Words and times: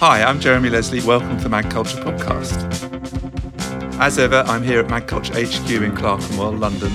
Hi, 0.00 0.22
I'm 0.22 0.40
Jeremy 0.40 0.70
Leslie. 0.70 1.02
Welcome 1.02 1.36
to 1.36 1.42
the 1.42 1.50
Mag 1.50 1.70
Culture 1.70 1.98
Podcast. 1.98 2.56
As 4.00 4.18
ever, 4.18 4.42
I'm 4.46 4.62
here 4.62 4.80
at 4.80 4.88
Mag 4.88 5.06
Culture 5.06 5.34
HQ 5.34 5.70
in 5.70 5.94
Clerkenwell, 5.94 6.52
London, 6.52 6.90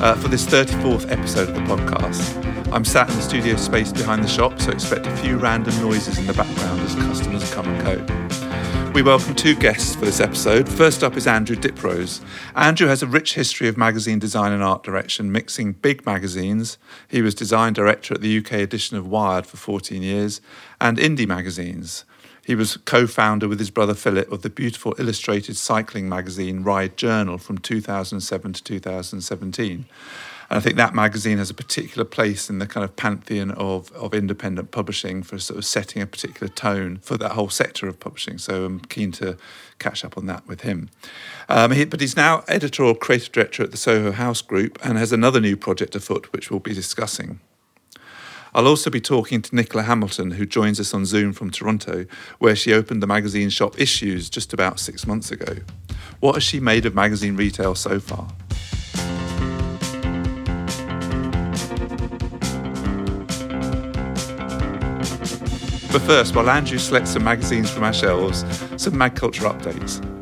uh, 0.00 0.14
for 0.14 0.28
this 0.28 0.46
34th 0.46 1.10
episode 1.10 1.48
of 1.48 1.56
the 1.56 1.62
podcast. 1.62 2.72
I'm 2.72 2.84
sat 2.84 3.10
in 3.10 3.16
the 3.16 3.22
studio 3.22 3.56
space 3.56 3.90
behind 3.90 4.22
the 4.22 4.28
shop, 4.28 4.60
so 4.60 4.70
expect 4.70 5.04
a 5.04 5.16
few 5.16 5.36
random 5.36 5.74
noises 5.82 6.16
in 6.16 6.28
the 6.28 6.32
background 6.32 6.80
as 6.82 6.94
customers 6.94 7.52
come 7.52 7.66
and 7.66 7.84
go. 7.84 8.92
We 8.92 9.02
welcome 9.02 9.34
two 9.34 9.56
guests 9.56 9.96
for 9.96 10.04
this 10.04 10.20
episode. 10.20 10.68
First 10.68 11.02
up 11.02 11.16
is 11.16 11.26
Andrew 11.26 11.56
Diprose. 11.56 12.20
Andrew 12.54 12.86
has 12.86 13.02
a 13.02 13.08
rich 13.08 13.34
history 13.34 13.66
of 13.66 13.76
magazine 13.76 14.20
design 14.20 14.52
and 14.52 14.62
art 14.62 14.84
direction, 14.84 15.32
mixing 15.32 15.72
big 15.72 16.06
magazines. 16.06 16.78
He 17.08 17.20
was 17.20 17.34
design 17.34 17.72
director 17.72 18.14
at 18.14 18.20
the 18.20 18.38
UK 18.38 18.52
edition 18.52 18.96
of 18.96 19.08
Wired 19.08 19.44
for 19.44 19.56
14 19.56 20.04
years, 20.04 20.40
and 20.80 20.98
indie 20.98 21.26
magazines. 21.26 22.04
He 22.44 22.54
was 22.54 22.76
co 22.76 23.06
founder 23.06 23.48
with 23.48 23.58
his 23.58 23.70
brother 23.70 23.94
Philip 23.94 24.30
of 24.30 24.42
the 24.42 24.50
beautiful 24.50 24.94
illustrated 24.98 25.56
cycling 25.56 26.08
magazine 26.08 26.62
Ride 26.62 26.96
Journal 26.96 27.38
from 27.38 27.58
2007 27.58 28.52
to 28.52 28.62
2017. 28.62 29.86
And 30.50 30.58
I 30.58 30.60
think 30.60 30.76
that 30.76 30.94
magazine 30.94 31.38
has 31.38 31.48
a 31.48 31.54
particular 31.54 32.04
place 32.04 32.50
in 32.50 32.58
the 32.58 32.66
kind 32.66 32.84
of 32.84 32.96
pantheon 32.96 33.50
of, 33.52 33.90
of 33.92 34.12
independent 34.12 34.70
publishing 34.70 35.22
for 35.22 35.38
sort 35.38 35.58
of 35.58 35.64
setting 35.64 36.02
a 36.02 36.06
particular 36.06 36.48
tone 36.48 36.98
for 36.98 37.16
that 37.16 37.32
whole 37.32 37.48
sector 37.48 37.88
of 37.88 37.98
publishing. 37.98 38.36
So 38.36 38.66
I'm 38.66 38.80
keen 38.80 39.10
to 39.12 39.38
catch 39.78 40.04
up 40.04 40.18
on 40.18 40.26
that 40.26 40.46
with 40.46 40.60
him. 40.60 40.90
Um, 41.48 41.70
he, 41.72 41.86
but 41.86 42.00
he's 42.00 42.14
now 42.14 42.44
editor 42.46 42.84
or 42.84 42.94
creative 42.94 43.32
director 43.32 43.62
at 43.62 43.70
the 43.70 43.78
Soho 43.78 44.12
House 44.12 44.42
Group 44.42 44.78
and 44.84 44.98
has 44.98 45.12
another 45.12 45.40
new 45.40 45.56
project 45.56 45.96
afoot, 45.96 46.30
which 46.32 46.50
we'll 46.50 46.60
be 46.60 46.74
discussing. 46.74 47.40
I'll 48.56 48.68
also 48.68 48.88
be 48.88 49.00
talking 49.00 49.42
to 49.42 49.56
Nicola 49.56 49.82
Hamilton, 49.82 50.30
who 50.30 50.46
joins 50.46 50.78
us 50.78 50.94
on 50.94 51.04
Zoom 51.04 51.32
from 51.32 51.50
Toronto, 51.50 52.06
where 52.38 52.54
she 52.54 52.72
opened 52.72 53.02
the 53.02 53.06
magazine 53.06 53.50
shop 53.50 53.80
Issues 53.80 54.30
just 54.30 54.52
about 54.52 54.78
six 54.78 55.08
months 55.08 55.32
ago. 55.32 55.56
What 56.20 56.34
has 56.34 56.44
she 56.44 56.60
made 56.60 56.86
of 56.86 56.94
magazine 56.94 57.34
retail 57.34 57.74
so 57.74 57.98
far? 57.98 58.28
But 65.90 66.02
first, 66.02 66.36
while 66.36 66.48
Andrew 66.48 66.78
selects 66.78 67.10
some 67.10 67.24
magazines 67.24 67.70
from 67.70 67.82
our 67.82 67.92
shelves, 67.92 68.44
some 68.76 68.96
mag 68.96 69.16
culture 69.16 69.44
updates. 69.44 70.13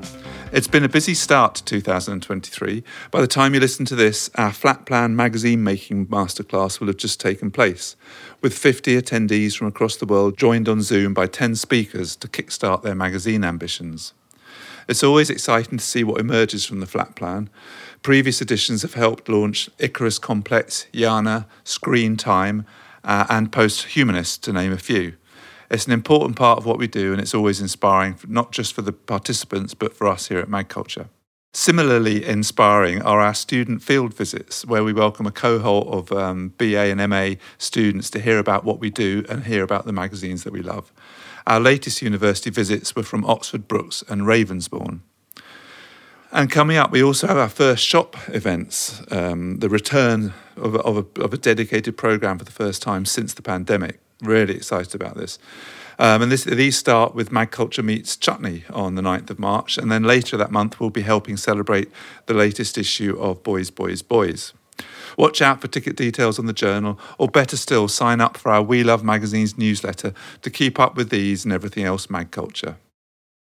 It's 0.52 0.68
been 0.68 0.84
a 0.84 0.88
busy 0.88 1.14
start 1.14 1.54
to 1.54 1.64
2023. 1.64 2.84
By 3.10 3.22
the 3.22 3.26
time 3.26 3.54
you 3.54 3.60
listen 3.60 3.86
to 3.86 3.94
this, 3.94 4.28
our 4.34 4.52
flat 4.52 4.84
plan 4.84 5.16
magazine 5.16 5.64
making 5.64 6.08
masterclass 6.08 6.78
will 6.78 6.88
have 6.88 6.98
just 6.98 7.18
taken 7.18 7.50
place, 7.50 7.96
with 8.42 8.52
50 8.52 9.00
attendees 9.00 9.56
from 9.56 9.68
across 9.68 9.96
the 9.96 10.04
world 10.04 10.36
joined 10.36 10.68
on 10.68 10.82
Zoom 10.82 11.14
by 11.14 11.26
10 11.26 11.56
speakers 11.56 12.16
to 12.16 12.28
kickstart 12.28 12.82
their 12.82 12.94
magazine 12.94 13.44
ambitions. 13.44 14.12
It's 14.90 15.02
always 15.02 15.30
exciting 15.30 15.78
to 15.78 15.84
see 15.84 16.04
what 16.04 16.20
emerges 16.20 16.66
from 16.66 16.80
the 16.80 16.86
flat 16.86 17.14
plan. 17.14 17.48
Previous 18.02 18.42
editions 18.42 18.82
have 18.82 18.92
helped 18.92 19.30
launch 19.30 19.70
Icarus 19.78 20.18
Complex, 20.18 20.86
Yana, 20.92 21.46
Screen 21.64 22.18
Time, 22.18 22.66
uh, 23.04 23.24
and 23.30 23.50
Posthumanist, 23.50 24.42
to 24.42 24.52
name 24.52 24.72
a 24.72 24.76
few. 24.76 25.14
It's 25.72 25.86
an 25.86 25.92
important 25.92 26.36
part 26.36 26.58
of 26.58 26.66
what 26.66 26.76
we 26.76 26.86
do, 26.86 27.12
and 27.12 27.20
it's 27.20 27.34
always 27.34 27.58
inspiring, 27.58 28.18
not 28.28 28.52
just 28.52 28.74
for 28.74 28.82
the 28.82 28.92
participants, 28.92 29.72
but 29.72 29.96
for 29.96 30.06
us 30.06 30.28
here 30.28 30.38
at 30.38 30.50
Mag 30.50 30.68
Culture. 30.68 31.08
Similarly 31.54 32.22
inspiring 32.26 33.00
are 33.00 33.20
our 33.20 33.32
student 33.32 33.82
field 33.82 34.12
visits, 34.12 34.66
where 34.66 34.84
we 34.84 34.92
welcome 34.92 35.26
a 35.26 35.30
cohort 35.30 35.88
of 35.88 36.12
um, 36.12 36.50
BA 36.58 36.76
and 36.76 37.08
MA 37.08 37.36
students 37.56 38.10
to 38.10 38.20
hear 38.20 38.38
about 38.38 38.64
what 38.64 38.80
we 38.80 38.90
do 38.90 39.24
and 39.30 39.44
hear 39.44 39.62
about 39.62 39.86
the 39.86 39.94
magazines 39.94 40.44
that 40.44 40.52
we 40.52 40.60
love. 40.60 40.92
Our 41.46 41.58
latest 41.58 42.02
university 42.02 42.50
visits 42.50 42.94
were 42.94 43.02
from 43.02 43.24
Oxford 43.24 43.66
Brookes 43.66 44.04
and 44.10 44.22
Ravensbourne. 44.22 45.00
And 46.32 46.50
coming 46.50 46.76
up, 46.76 46.90
we 46.90 47.02
also 47.02 47.28
have 47.28 47.38
our 47.38 47.48
first 47.48 47.82
shop 47.82 48.16
events, 48.28 49.02
um, 49.10 49.60
the 49.60 49.70
return 49.70 50.34
of 50.56 50.76
of, 50.76 50.98
a, 50.98 51.22
of 51.22 51.32
a 51.32 51.38
dedicated 51.38 51.96
programme 51.96 52.38
for 52.38 52.44
the 52.44 52.52
first 52.52 52.82
time 52.82 53.06
since 53.06 53.32
the 53.32 53.42
pandemic. 53.42 54.01
Really 54.22 54.54
excited 54.54 54.94
about 54.94 55.16
this. 55.16 55.38
Um, 55.98 56.22
and 56.22 56.32
this, 56.32 56.44
these 56.44 56.76
start 56.76 57.14
with 57.14 57.30
Mag 57.30 57.50
Culture 57.50 57.82
Meets 57.82 58.16
Chutney 58.16 58.64
on 58.70 58.94
the 58.94 59.02
9th 59.02 59.30
of 59.30 59.38
March. 59.38 59.76
And 59.76 59.92
then 59.92 60.04
later 60.04 60.36
that 60.36 60.50
month, 60.50 60.80
we'll 60.80 60.90
be 60.90 61.02
helping 61.02 61.36
celebrate 61.36 61.90
the 62.26 62.34
latest 62.34 62.78
issue 62.78 63.16
of 63.20 63.42
Boys, 63.42 63.70
Boys, 63.70 64.02
Boys. 64.02 64.52
Watch 65.18 65.42
out 65.42 65.60
for 65.60 65.68
ticket 65.68 65.96
details 65.96 66.38
on 66.38 66.46
the 66.46 66.52
journal, 66.52 66.98
or 67.18 67.28
better 67.28 67.56
still, 67.56 67.86
sign 67.88 68.20
up 68.20 68.36
for 68.36 68.50
our 68.50 68.62
We 68.62 68.82
Love 68.82 69.04
Magazine's 69.04 69.58
newsletter 69.58 70.14
to 70.40 70.50
keep 70.50 70.80
up 70.80 70.96
with 70.96 71.10
these 71.10 71.44
and 71.44 71.52
everything 71.52 71.84
else 71.84 72.08
mag 72.08 72.30
culture. 72.30 72.76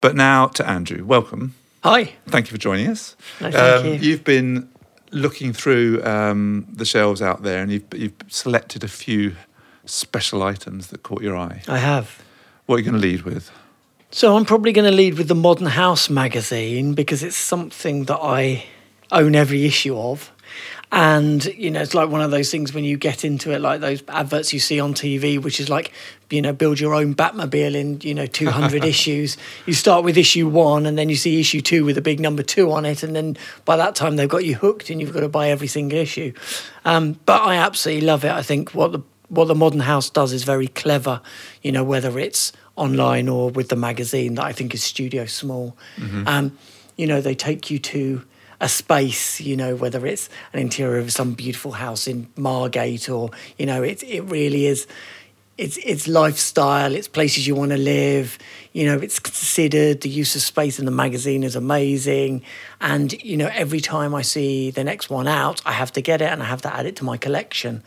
But 0.02 0.16
now 0.16 0.48
to 0.48 0.68
Andrew. 0.68 1.04
Welcome. 1.04 1.56
Hi. 1.84 2.14
Thank 2.28 2.48
you 2.48 2.52
for 2.52 2.58
joining 2.58 2.88
us. 2.88 3.16
No, 3.42 3.52
thank 3.52 3.86
um, 3.86 3.86
you. 3.86 3.94
You've 3.94 4.24
been 4.24 4.70
looking 5.12 5.54
through 5.54 6.04
um, 6.04 6.68
the 6.72 6.86
shelves 6.86 7.22
out 7.22 7.44
there 7.44 7.62
and 7.62 7.72
you've, 7.72 7.86
you've 7.96 8.14
selected 8.28 8.84
a 8.84 8.88
few 8.88 9.36
special 9.88 10.44
items 10.44 10.88
that 10.88 11.04
caught 11.04 11.22
your 11.22 11.36
eye. 11.36 11.62
I 11.68 11.80
have. 11.80 12.24
What 12.66 12.76
are 12.76 12.80
you 12.80 12.86
going 12.86 13.02
to 13.02 13.08
lead 13.08 13.22
with? 13.22 13.52
So 14.12 14.36
I'm 14.36 14.46
probably 14.46 14.72
going 14.72 14.90
to 14.90 14.96
lead 14.96 15.18
with 15.18 15.28
the 15.28 15.36
Modern 15.36 15.68
House 15.68 16.10
magazine 16.10 16.94
because 16.94 17.24
it's 17.24 17.36
something 17.36 18.06
that 18.06 18.20
I 18.22 18.66
own 19.12 19.36
every 19.36 19.66
issue 19.66 19.98
of. 19.98 20.32
And, 20.90 21.44
you 21.46 21.70
know, 21.70 21.82
it's 21.82 21.94
like 21.94 22.10
one 22.10 22.22
of 22.22 22.32
those 22.32 22.50
things 22.50 22.74
when 22.74 22.86
you 22.86 22.96
get 22.96 23.26
into 23.26 23.52
it, 23.52 23.60
like 23.60 23.82
those 23.82 24.02
adverts 24.08 24.54
you 24.54 24.60
see 24.60 24.80
on 24.80 24.94
TV, 24.94 25.42
which 25.42 25.60
is 25.60 25.70
like, 25.70 25.92
you 26.30 26.42
know, 26.42 26.54
build 26.54 26.80
your 26.80 26.94
own 26.94 27.14
Batmobile 27.14 27.76
in, 27.76 28.00
you 28.02 28.14
know, 28.14 28.26
200 28.26 28.86
issues. 28.86 29.36
You 29.66 29.74
start 29.74 30.06
with 30.06 30.18
issue 30.18 30.48
one 30.48 30.86
and 30.86 30.98
then 30.98 31.10
you 31.10 31.18
see 31.18 31.42
issue 31.42 31.60
two 31.60 31.84
with 31.84 31.98
a 31.98 32.02
big 32.02 32.22
number 32.22 32.42
two 32.42 32.72
on 32.72 32.86
it. 32.86 33.04
And 33.04 33.14
then 33.14 33.36
by 33.66 33.76
that 33.76 33.96
time, 33.96 34.16
they've 34.16 34.30
got 34.30 34.46
you 34.46 34.56
hooked 34.56 34.90
and 34.90 35.02
you've 35.02 35.14
got 35.14 35.20
to 35.20 35.30
buy 35.30 35.50
every 35.50 35.68
single 35.68 36.00
issue. 36.00 36.32
Um, 36.86 37.20
but 37.26 37.42
I 37.42 37.56
absolutely 37.56 38.08
love 38.08 38.24
it. 38.24 38.32
I 38.32 38.42
think 38.42 38.74
what 38.74 38.94
the 38.94 39.02
what 39.30 39.46
the 39.46 39.56
modern 39.56 39.82
house 39.82 40.10
does 40.10 40.34
is 40.34 40.44
very 40.44 40.68
clever, 40.68 41.22
you 41.62 41.72
know, 41.72 41.84
whether 41.84 42.18
it's 42.18 42.54
online 42.76 43.28
or 43.28 43.50
with 43.50 43.70
the 43.70 43.76
magazine 43.76 44.36
that 44.36 44.46
I 44.46 44.54
think 44.54 44.74
is 44.74 44.84
Studio 44.84 45.26
Small. 45.26 45.76
Um, 46.28 46.58
you 46.96 47.08
know, 47.08 47.22
they 47.22 47.36
take 47.36 47.70
you 47.70 47.80
to 47.80 48.24
a 48.60 48.70
space, 48.70 49.40
you 49.40 49.56
know, 49.56 49.76
whether 49.76 50.06
it's 50.06 50.30
an 50.54 50.60
interior 50.60 51.00
of 51.00 51.12
some 51.12 51.34
beautiful 51.34 51.74
house 51.74 52.08
in 52.08 52.28
Margate 52.36 53.10
or, 53.10 53.30
you 53.58 53.66
know, 53.66 53.84
it, 53.84 54.04
it 54.04 54.22
really 54.22 54.66
is. 54.66 54.88
It's, 55.58 55.78
it's 55.78 56.08
lifestyle, 56.08 56.94
it's 56.94 57.08
places 57.08 57.48
you 57.48 57.56
want 57.56 57.72
to 57.72 57.78
live, 57.78 58.38
you 58.74 58.86
know, 58.86 59.00
it's 59.00 59.18
considered. 59.18 60.02
The 60.02 60.10
use 60.10 60.36
of 60.36 60.44
space 60.44 60.78
in 60.78 60.86
the 60.86 60.92
magazine 60.92 61.44
is 61.44 61.56
amazing. 61.56 62.44
And, 62.80 63.12
you 63.24 63.38
know, 63.38 63.50
every 63.52 63.80
time 63.80 64.14
I 64.14 64.22
see 64.22 64.70
the 64.70 64.84
next 64.84 65.10
one 65.10 65.28
out, 65.28 65.64
I 65.66 65.72
have 65.72 65.92
to 65.94 66.02
get 66.02 66.22
it 66.22 66.32
and 66.32 66.44
I 66.44 66.46
have 66.46 66.62
to 66.62 66.76
add 66.76 66.86
it 66.86 66.96
to 66.98 67.04
my 67.04 67.18
collection 67.18 67.84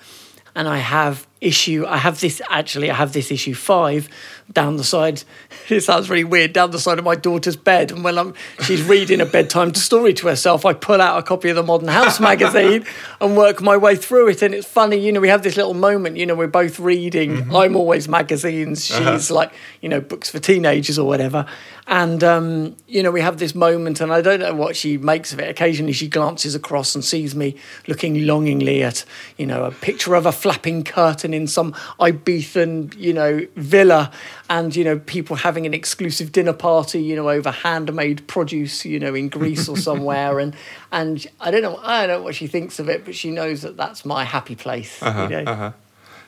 and 0.54 0.68
I 0.68 0.78
have 0.78 1.26
issue. 1.40 1.84
I 1.86 1.96
have 1.98 2.20
this 2.20 2.42
actually. 2.50 2.90
I 2.90 2.94
have 2.94 3.12
this 3.12 3.30
issue 3.30 3.54
five 3.54 4.08
down 4.52 4.76
the 4.76 4.84
side. 4.84 5.22
It 5.68 5.84
sounds 5.84 6.10
really 6.10 6.24
weird. 6.24 6.52
Down 6.52 6.72
the 6.72 6.80
side 6.80 6.98
of 6.98 7.04
my 7.04 7.14
daughter's 7.14 7.54
bed, 7.54 7.92
and 7.92 8.02
when 8.02 8.18
I'm 8.18 8.34
she's 8.62 8.82
reading 8.82 9.20
a 9.20 9.26
bedtime 9.26 9.72
story 9.74 10.12
to 10.14 10.26
herself, 10.26 10.66
I 10.66 10.72
pull 10.72 11.00
out 11.00 11.16
a 11.16 11.22
copy 11.22 11.48
of 11.48 11.54
the 11.54 11.62
Modern 11.62 11.86
House 11.86 12.18
magazine 12.30 12.84
and 13.20 13.36
work 13.36 13.62
my 13.62 13.76
way 13.76 13.94
through 13.94 14.30
it. 14.30 14.42
And 14.42 14.52
it's 14.52 14.66
funny, 14.66 14.96
you 14.96 15.12
know. 15.12 15.20
We 15.20 15.28
have 15.28 15.44
this 15.44 15.56
little 15.56 15.74
moment. 15.74 16.16
You 16.16 16.26
know, 16.26 16.34
we're 16.34 16.48
both 16.48 16.80
reading. 16.80 17.54
I'm 17.54 17.76
always 17.76 18.08
magazines. 18.08 18.84
She's 18.84 19.30
like, 19.30 19.52
you 19.80 19.88
know, 19.88 20.00
books 20.00 20.28
for 20.28 20.40
teenagers 20.40 20.98
or 20.98 21.06
whatever. 21.06 21.46
And 21.86 22.24
um, 22.24 22.76
you 22.88 23.02
know, 23.02 23.12
we 23.12 23.20
have 23.20 23.38
this 23.38 23.54
moment, 23.54 24.00
and 24.00 24.12
I 24.12 24.20
don't 24.20 24.40
know 24.40 24.54
what 24.54 24.74
she 24.74 24.98
makes 24.98 25.32
of 25.32 25.38
it. 25.38 25.48
Occasionally, 25.48 25.92
she 25.92 26.08
glances 26.08 26.56
across 26.56 26.96
and 26.96 27.04
sees 27.04 27.36
me 27.36 27.54
looking 27.86 28.26
longingly 28.26 28.82
at, 28.82 29.04
you 29.36 29.46
know, 29.46 29.64
a 29.64 29.70
picture 29.70 30.14
of 30.14 30.26
a 30.26 30.32
flapping 30.32 30.82
curtain 30.82 31.29
in 31.34 31.46
some 31.46 31.72
Ibizan, 31.98 32.96
you 32.96 33.12
know, 33.12 33.46
villa, 33.56 34.10
and 34.48 34.74
you 34.74 34.84
know, 34.84 34.98
people 34.98 35.36
having 35.36 35.66
an 35.66 35.74
exclusive 35.74 36.32
dinner 36.32 36.52
party, 36.52 37.02
you 37.02 37.16
know, 37.16 37.28
over 37.28 37.50
handmade 37.50 38.26
produce, 38.26 38.84
you 38.84 38.98
know, 38.98 39.14
in 39.14 39.28
Greece 39.28 39.68
or 39.68 39.76
somewhere, 39.76 40.38
and 40.38 40.54
and 40.92 41.26
I 41.40 41.50
don't 41.50 41.62
know, 41.62 41.78
I 41.82 42.06
don't 42.06 42.18
know 42.18 42.22
what 42.22 42.34
she 42.34 42.46
thinks 42.46 42.78
of 42.78 42.88
it, 42.88 43.04
but 43.04 43.14
she 43.14 43.30
knows 43.30 43.62
that 43.62 43.76
that's 43.76 44.04
my 44.04 44.24
happy 44.24 44.56
place. 44.56 45.02
Uh-huh, 45.02 45.22
you 45.22 45.28
know? 45.28 45.52
uh-huh. 45.52 45.72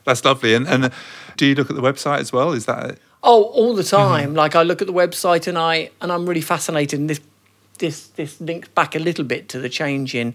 That's 0.05 0.25
lovely. 0.25 0.55
And, 0.55 0.67
and 0.67 0.91
do 1.37 1.47
you 1.47 1.55
look 1.55 1.71
at 1.71 1.77
the 1.77 1.83
website 1.83 2.19
as 2.19 2.33
well? 2.33 2.53
Is 2.53 2.67
that 2.67 2.99
Oh, 3.23 3.45
all 3.45 3.75
the 3.75 3.85
time. 3.85 4.35
Like 4.35 4.57
I 4.57 4.63
look 4.65 4.81
at 4.81 4.89
the 4.89 4.93
website 4.93 5.47
and 5.47 5.57
I 5.57 5.91
and 6.01 6.11
I'm 6.11 6.29
really 6.29 6.41
fascinated. 6.41 6.99
And 6.99 7.09
this 7.09 7.21
this 7.79 8.09
this 8.09 8.41
links 8.41 8.69
back 8.69 8.97
a 8.97 8.99
little 8.99 9.25
bit 9.25 9.49
to 9.51 9.61
the 9.61 9.69
change 9.69 10.15
in, 10.15 10.35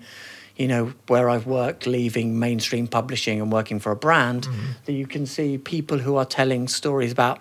you 0.57 0.67
know, 0.67 0.93
where 1.07 1.29
I've 1.29 1.45
worked, 1.45 1.85
leaving 1.85 2.39
mainstream 2.39 2.87
publishing 2.87 3.39
and 3.39 3.51
working 3.51 3.79
for 3.79 3.91
a 3.91 3.95
brand. 3.95 4.43
Mm-hmm. 4.43 4.71
That 4.85 4.93
you 4.93 5.07
can 5.07 5.25
see 5.25 5.57
people 5.57 5.99
who 5.99 6.15
are 6.15 6.25
telling 6.25 6.67
stories 6.67 7.11
about, 7.11 7.39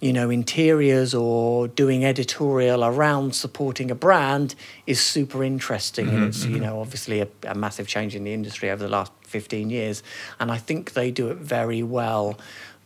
you 0.00 0.12
know, 0.12 0.30
interiors 0.30 1.14
or 1.14 1.68
doing 1.68 2.04
editorial 2.04 2.84
around 2.84 3.34
supporting 3.34 3.90
a 3.90 3.94
brand 3.94 4.54
is 4.86 5.00
super 5.00 5.42
interesting. 5.42 6.08
And 6.08 6.18
mm-hmm, 6.18 6.28
it's 6.28 6.44
you 6.44 6.56
mm-hmm. 6.56 6.64
know 6.64 6.80
obviously 6.80 7.20
a, 7.20 7.28
a 7.46 7.54
massive 7.54 7.86
change 7.86 8.14
in 8.14 8.24
the 8.24 8.34
industry 8.34 8.70
over 8.70 8.82
the 8.82 8.90
last 8.90 9.12
fifteen 9.22 9.70
years. 9.70 10.02
And 10.38 10.50
I 10.50 10.58
think 10.58 10.92
they 10.92 11.10
do 11.10 11.30
it 11.30 11.38
very 11.38 11.82
well. 11.82 12.38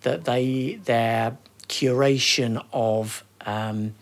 That 0.02 0.24
they 0.24 0.78
their 0.84 1.36
curation 1.68 2.64
of 2.72 3.24
um, 3.44 3.94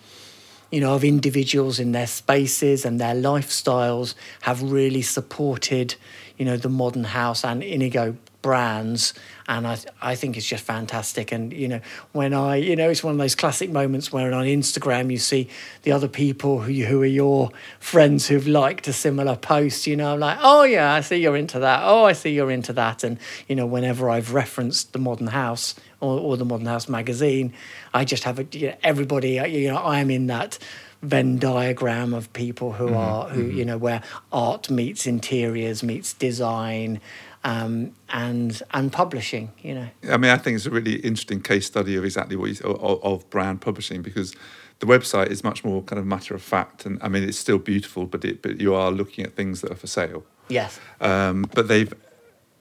you 0.75 0.81
know, 0.81 0.95
of 0.97 1.05
individuals 1.05 1.79
in 1.79 1.93
their 1.93 2.09
spaces 2.09 2.85
and 2.85 3.01
their 3.01 3.15
lifestyles 3.15 4.17
have 4.41 4.61
really 4.61 5.03
supported, 5.03 5.95
you 6.37 6.45
know, 6.45 6.57
the 6.57 6.69
modern 6.69 7.05
house 7.05 7.45
and 7.45 7.63
Inigo 7.63 8.17
brands. 8.43 9.15
And 9.47 9.69
I, 9.69 9.79
I 10.03 10.17
think 10.17 10.37
it's 10.37 10.47
just 10.47 10.65
fantastic. 10.65 11.31
And 11.31 11.53
you 11.53 11.69
know 11.69 11.81
when 12.13 12.35
i 12.35 12.57
you 12.57 12.75
know 12.77 12.91
it's 12.91 13.05
one 13.05 13.13
of 13.13 13.19
those 13.19 13.35
classic 13.35 13.71
moments 13.71 14.13
where 14.13 14.33
on 14.35 14.45
instagram 14.45 15.11
you 15.11 15.17
see 15.17 15.49
the 15.83 15.93
other 15.93 16.09
people 16.09 16.61
who, 16.61 16.73
who 16.85 17.01
are 17.03 17.07
your 17.23 17.51
friends 17.79 18.27
who've 18.29 18.47
liked 18.47 18.87
a 18.89 18.93
similar 18.93 19.37
post 19.37 19.87
you 19.87 19.97
know 19.97 20.13
i'm 20.13 20.21
like 20.21 20.39
oh 20.43 20.65
yeah 20.65 20.93
i 20.93 21.01
see 21.01 21.17
you're 21.17 21.37
into 21.37 21.59
that. 21.61 21.81
Oh 21.85 22.05
i 22.05 22.13
see 22.13 22.35
you're 22.35 22.51
into 22.51 22.73
that. 22.75 23.03
And 23.03 23.19
you 23.49 23.57
know 23.57 23.67
whenever 23.67 24.11
i've 24.11 24.35
referenced 24.35 24.93
the 24.93 24.99
modern 24.99 25.29
house 25.29 25.75
or, 26.05 26.19
or 26.21 26.37
the 26.37 26.45
modern 26.45 26.67
house 26.67 26.89
magazine 26.89 27.53
i 27.93 28.05
just 28.05 28.25
have 28.25 28.39
a, 28.39 28.47
you 28.53 28.69
know, 28.69 28.77
everybody 28.83 29.41
you 29.49 29.69
know 29.69 29.79
i'm 29.79 30.11
in 30.11 30.27
that 30.27 30.59
Venn 31.03 31.39
diagram 31.39 32.15
of 32.15 32.33
people 32.33 32.73
who 32.73 32.87
mm-hmm, 32.87 32.97
are 32.97 33.29
who 33.29 33.45
mm-hmm. 33.45 33.59
you 33.59 33.65
know 33.65 33.77
where 33.77 34.03
art 34.33 34.71
meets 34.71 35.07
interiors 35.07 35.83
meets 35.83 36.15
design 36.15 37.01
um, 37.45 37.93
and 38.09 38.61
and 38.73 38.93
publishing. 38.93 39.53
You 39.63 39.75
know, 39.75 39.89
I 40.11 40.17
mean, 40.17 40.31
I 40.31 40.39
think 40.39 40.57
it's 40.57 40.67
a 40.67 40.71
really 40.71 40.97
interesting 40.97 41.43
case 41.43 41.67
study 41.67 41.97
of 41.97 42.05
exactly 42.05 42.37
what 42.37 42.59
you, 42.59 42.67
of, 42.67 43.05
of 43.05 43.31
brand 43.31 43.61
publishing 43.61 44.03
because 44.03 44.35
the 44.81 44.87
website 44.87 45.29
is 45.29 45.45
much 45.45 45.65
more 45.65 45.83
kind 45.83 46.01
of 46.01 46.07
matter 46.07 46.35
of 46.35 46.43
fact, 46.43 46.87
and 46.87 46.99
I 47.03 47.09
mean, 47.09 47.23
it's 47.23 47.39
still 47.39 47.59
beautiful, 47.59 48.07
but 48.07 48.25
it, 48.25 48.43
but 48.43 48.61
you 48.61 48.75
are 48.75 48.91
looking 48.91 49.25
at 49.25 49.35
things 49.35 49.61
that 49.61 49.71
are 49.71 49.77
for 49.77 49.87
sale. 49.87 50.25
Yes. 50.49 50.79
Um, 51.01 51.47
but 51.55 51.69
they've 51.69 51.93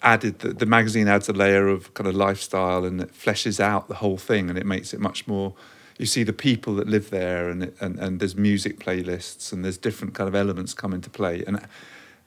added 0.04 0.40
the, 0.40 0.54
the 0.54 0.66
magazine 0.66 1.08
adds 1.08 1.30
a 1.30 1.34
layer 1.34 1.68
of 1.68 1.94
kind 1.94 2.08
of 2.08 2.16
lifestyle 2.16 2.86
and 2.86 3.02
it 3.02 3.14
fleshes 3.14 3.60
out 3.60 3.88
the 3.88 3.96
whole 3.96 4.18
thing, 4.18 4.50
and 4.50 4.58
it 4.58 4.66
makes 4.66 4.94
it 4.94 5.00
much 5.00 5.28
more 5.28 5.54
you 5.98 6.06
see 6.06 6.24
the 6.24 6.34
people 6.34 6.76
that 6.76 6.88
live 6.88 7.10
there 7.12 7.50
and, 7.50 7.72
and 7.80 8.00
and 8.00 8.20
there's 8.20 8.36
music 8.36 8.80
playlists 8.80 9.54
and 9.54 9.64
there's 9.64 9.78
different 9.78 10.14
kind 10.14 10.28
of 10.28 10.36
elements 10.36 10.74
come 10.74 10.94
into 10.94 11.10
play. 11.10 11.44
And 11.46 11.66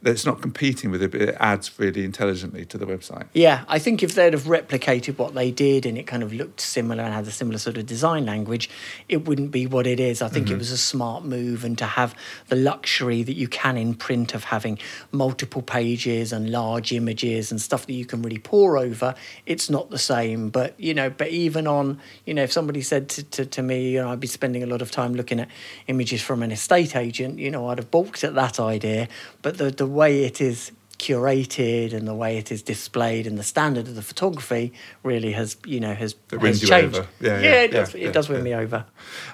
it's 0.04 0.26
not 0.26 0.42
competing 0.42 0.90
with 0.90 1.02
it, 1.02 1.10
but 1.10 1.22
it 1.22 1.36
adds 1.40 1.78
really 1.78 2.04
intelligently 2.04 2.64
to 2.66 2.78
the 2.78 2.86
website. 2.86 3.26
Yeah, 3.32 3.64
I 3.66 3.78
think 3.78 4.02
if 4.02 4.14
they'd 4.14 4.34
have 4.34 4.44
replicated 4.44 5.18
what 5.18 5.34
they 5.34 5.50
did 5.50 5.86
and 5.86 5.96
it 5.96 6.06
kind 6.06 6.22
of 6.22 6.32
looked 6.32 6.60
similar 6.60 7.02
and 7.02 7.14
had 7.14 7.26
a 7.26 7.30
similar 7.30 7.58
sort 7.58 7.78
of 7.78 7.86
design 7.86 8.26
language, 8.26 8.68
it 9.08 9.26
wouldn't 9.26 9.50
be 9.50 9.66
what 9.66 9.86
it 9.86 9.98
is. 9.98 10.20
I 10.20 10.28
think 10.28 10.46
mm-hmm. 10.46 10.56
it 10.56 10.58
was 10.58 10.70
a 10.70 10.78
smart 10.78 11.24
move, 11.24 11.64
and 11.64 11.78
to 11.78 11.86
have 11.86 12.14
the 12.48 12.56
luxury 12.56 13.22
that 13.22 13.34
you 13.34 13.48
can 13.48 13.76
in 13.76 13.94
print 13.94 14.34
of 14.34 14.44
having 14.44 14.78
multiple 15.12 15.62
pages 15.62 16.32
and 16.32 16.50
large 16.50 16.92
images 16.92 17.50
and 17.50 17.60
stuff 17.60 17.86
that 17.86 17.94
you 17.94 18.04
can 18.04 18.22
really 18.22 18.38
pour 18.38 18.76
over, 18.76 19.14
it's 19.46 19.70
not 19.70 19.90
the 19.90 19.98
same. 19.98 20.50
But 20.50 20.78
you 20.78 20.92
know, 20.92 21.08
but 21.08 21.28
even 21.28 21.66
on 21.66 22.00
you 22.26 22.34
know, 22.34 22.42
if 22.42 22.52
somebody 22.52 22.82
said 22.82 23.08
to, 23.10 23.22
to, 23.22 23.46
to 23.46 23.62
me, 23.62 23.90
you 23.92 24.02
know, 24.02 24.10
I'd 24.10 24.20
be 24.20 24.26
spending 24.26 24.62
a 24.62 24.66
lot 24.66 24.82
of 24.82 24.90
time 24.90 25.14
looking 25.14 25.40
at 25.40 25.48
images 25.86 26.20
from 26.20 26.42
an 26.42 26.52
estate 26.52 26.94
agent, 26.94 27.38
you 27.38 27.50
know, 27.50 27.68
I'd 27.68 27.78
have 27.78 27.90
balked 27.90 28.24
at 28.24 28.34
that 28.34 28.60
idea. 28.60 29.08
But 29.42 29.58
the 29.58 29.70
the 29.70 29.85
way 29.86 30.24
it 30.24 30.40
is 30.40 30.72
curated 30.98 31.92
and 31.92 32.08
the 32.08 32.14
way 32.14 32.38
it 32.38 32.50
is 32.50 32.62
displayed 32.62 33.26
and 33.26 33.38
the 33.38 33.42
standard 33.42 33.86
of 33.86 33.94
the 33.94 34.02
photography 34.02 34.72
really 35.02 35.32
has 35.32 35.56
you 35.66 35.78
know 35.78 35.94
has, 35.94 36.16
has 36.30 36.60
changed. 36.60 36.96
Yeah, 36.96 37.04
yeah, 37.20 37.40
yeah, 37.40 37.62
it 37.62 37.70
does, 37.70 37.94
yeah, 37.94 38.08
it 38.08 38.12
does 38.12 38.28
win 38.28 38.42
me 38.42 38.54
over. 38.54 38.84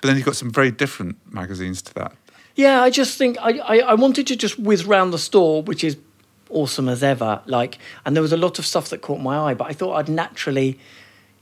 But 0.00 0.08
then 0.08 0.16
you've 0.16 0.24
got 0.24 0.36
some 0.36 0.50
very 0.50 0.70
different 0.70 1.16
magazines 1.32 1.80
to 1.82 1.94
that. 1.94 2.12
Yeah, 2.54 2.82
I 2.82 2.90
just 2.90 3.16
think 3.16 3.38
I, 3.40 3.58
I, 3.58 3.78
I 3.78 3.94
wanted 3.94 4.26
to 4.26 4.36
just 4.36 4.58
whiz 4.58 4.84
round 4.84 5.12
the 5.12 5.18
store, 5.18 5.62
which 5.62 5.84
is 5.84 5.96
awesome 6.50 6.88
as 6.88 7.02
ever. 7.02 7.40
Like, 7.46 7.78
and 8.04 8.14
there 8.14 8.22
was 8.22 8.32
a 8.32 8.36
lot 8.36 8.58
of 8.58 8.66
stuff 8.66 8.90
that 8.90 9.00
caught 9.00 9.20
my 9.20 9.38
eye, 9.38 9.54
but 9.54 9.68
I 9.70 9.72
thought 9.72 9.94
I'd 9.94 10.08
naturally 10.08 10.78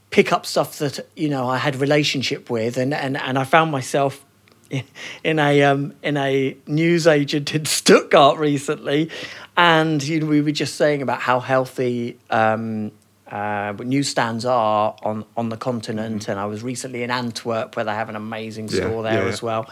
pick 0.09 0.31
up 0.31 0.45
stuff 0.45 0.77
that 0.79 0.99
you 1.15 1.29
know 1.29 1.47
I 1.47 1.57
had 1.57 1.75
relationship 1.75 2.49
with, 2.49 2.77
and 2.77 2.93
and 2.93 3.17
and 3.17 3.37
I 3.37 3.43
found 3.43 3.71
myself 3.71 4.25
in 5.23 5.39
a 5.39 5.63
um, 5.63 5.93
in 6.01 6.17
a 6.17 6.55
news 6.67 7.07
agent 7.07 7.53
in 7.53 7.65
Stuttgart 7.65 8.37
recently, 8.37 9.09
and 9.57 10.01
you 10.03 10.21
know, 10.21 10.27
we 10.27 10.41
were 10.41 10.51
just 10.51 10.75
saying 10.75 11.01
about 11.01 11.21
how 11.21 11.39
healthy 11.39 12.17
um, 12.29 12.91
uh, 13.29 13.73
newsstands 13.79 14.45
are 14.45 14.95
on 15.03 15.25
on 15.35 15.49
the 15.49 15.57
continent. 15.57 16.23
Mm-hmm. 16.23 16.31
And 16.31 16.39
I 16.39 16.45
was 16.45 16.63
recently 16.63 17.03
in 17.03 17.11
Antwerp, 17.11 17.75
where 17.75 17.85
they 17.85 17.93
have 17.93 18.09
an 18.09 18.15
amazing 18.15 18.69
store 18.69 19.03
yeah, 19.03 19.11
there 19.11 19.23
yeah, 19.23 19.29
as 19.29 19.41
well. 19.41 19.69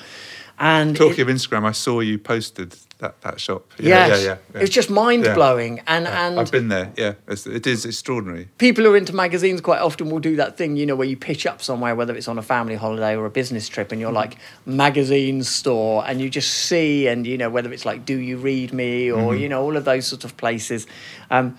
And 0.60 0.96
talking 0.96 1.20
it, 1.20 1.22
of 1.22 1.28
Instagram, 1.30 1.66
I 1.66 1.72
saw 1.72 2.02
you 2.02 2.18
posted 2.18 2.76
that, 3.00 3.22
that 3.22 3.40
shop. 3.40 3.72
Yeah, 3.80 4.08
yes. 4.08 4.10
yeah, 4.10 4.28
yeah, 4.28 4.38
yeah. 4.54 4.62
It's 4.62 4.74
just 4.74 4.90
mind 4.90 5.24
blowing, 5.24 5.78
yeah. 5.78 5.84
and 5.88 6.06
yeah. 6.06 6.28
and 6.28 6.40
I've 6.40 6.52
been 6.52 6.68
there. 6.68 6.92
Yeah, 6.98 7.14
it's, 7.28 7.48
it 7.48 7.66
is 7.66 7.86
extraordinary. 7.86 8.50
People 8.58 8.84
who 8.84 8.94
are 8.94 8.98
into 8.98 9.16
magazines 9.16 9.62
quite 9.62 9.80
often 9.80 10.10
will 10.10 10.20
do 10.20 10.36
that 10.36 10.58
thing, 10.58 10.76
you 10.76 10.86
know, 10.86 10.96
where 10.96 11.08
you 11.08 11.16
pitch 11.16 11.46
up 11.46 11.62
somewhere, 11.62 11.96
whether 11.96 12.16
it's 12.16 12.28
on 12.28 12.38
a 12.38 12.42
family 12.42 12.76
holiday 12.76 13.16
or 13.16 13.26
a 13.26 13.30
business 13.30 13.70
trip, 13.70 13.92
and 13.92 14.02
you're 14.02 14.10
mm-hmm. 14.10 14.18
like 14.18 14.38
magazine 14.66 15.44
store, 15.44 16.04
and 16.06 16.20
you 16.20 16.30
just 16.30 16.52
see, 16.52 17.08
and 17.08 17.26
you 17.26 17.38
know, 17.38 17.50
whether 17.50 17.72
it's 17.72 17.86
like 17.86 18.06
Do 18.06 18.18
You 18.18 18.38
Read 18.38 18.74
Me 18.74 19.10
or 19.10 19.34
mm-hmm. 19.34 19.42
you 19.42 19.50
know 19.50 19.64
all 19.64 19.78
of 19.78 19.86
those 19.86 20.06
sort 20.06 20.26
of 20.26 20.36
places. 20.36 20.86
Um, 21.32 21.58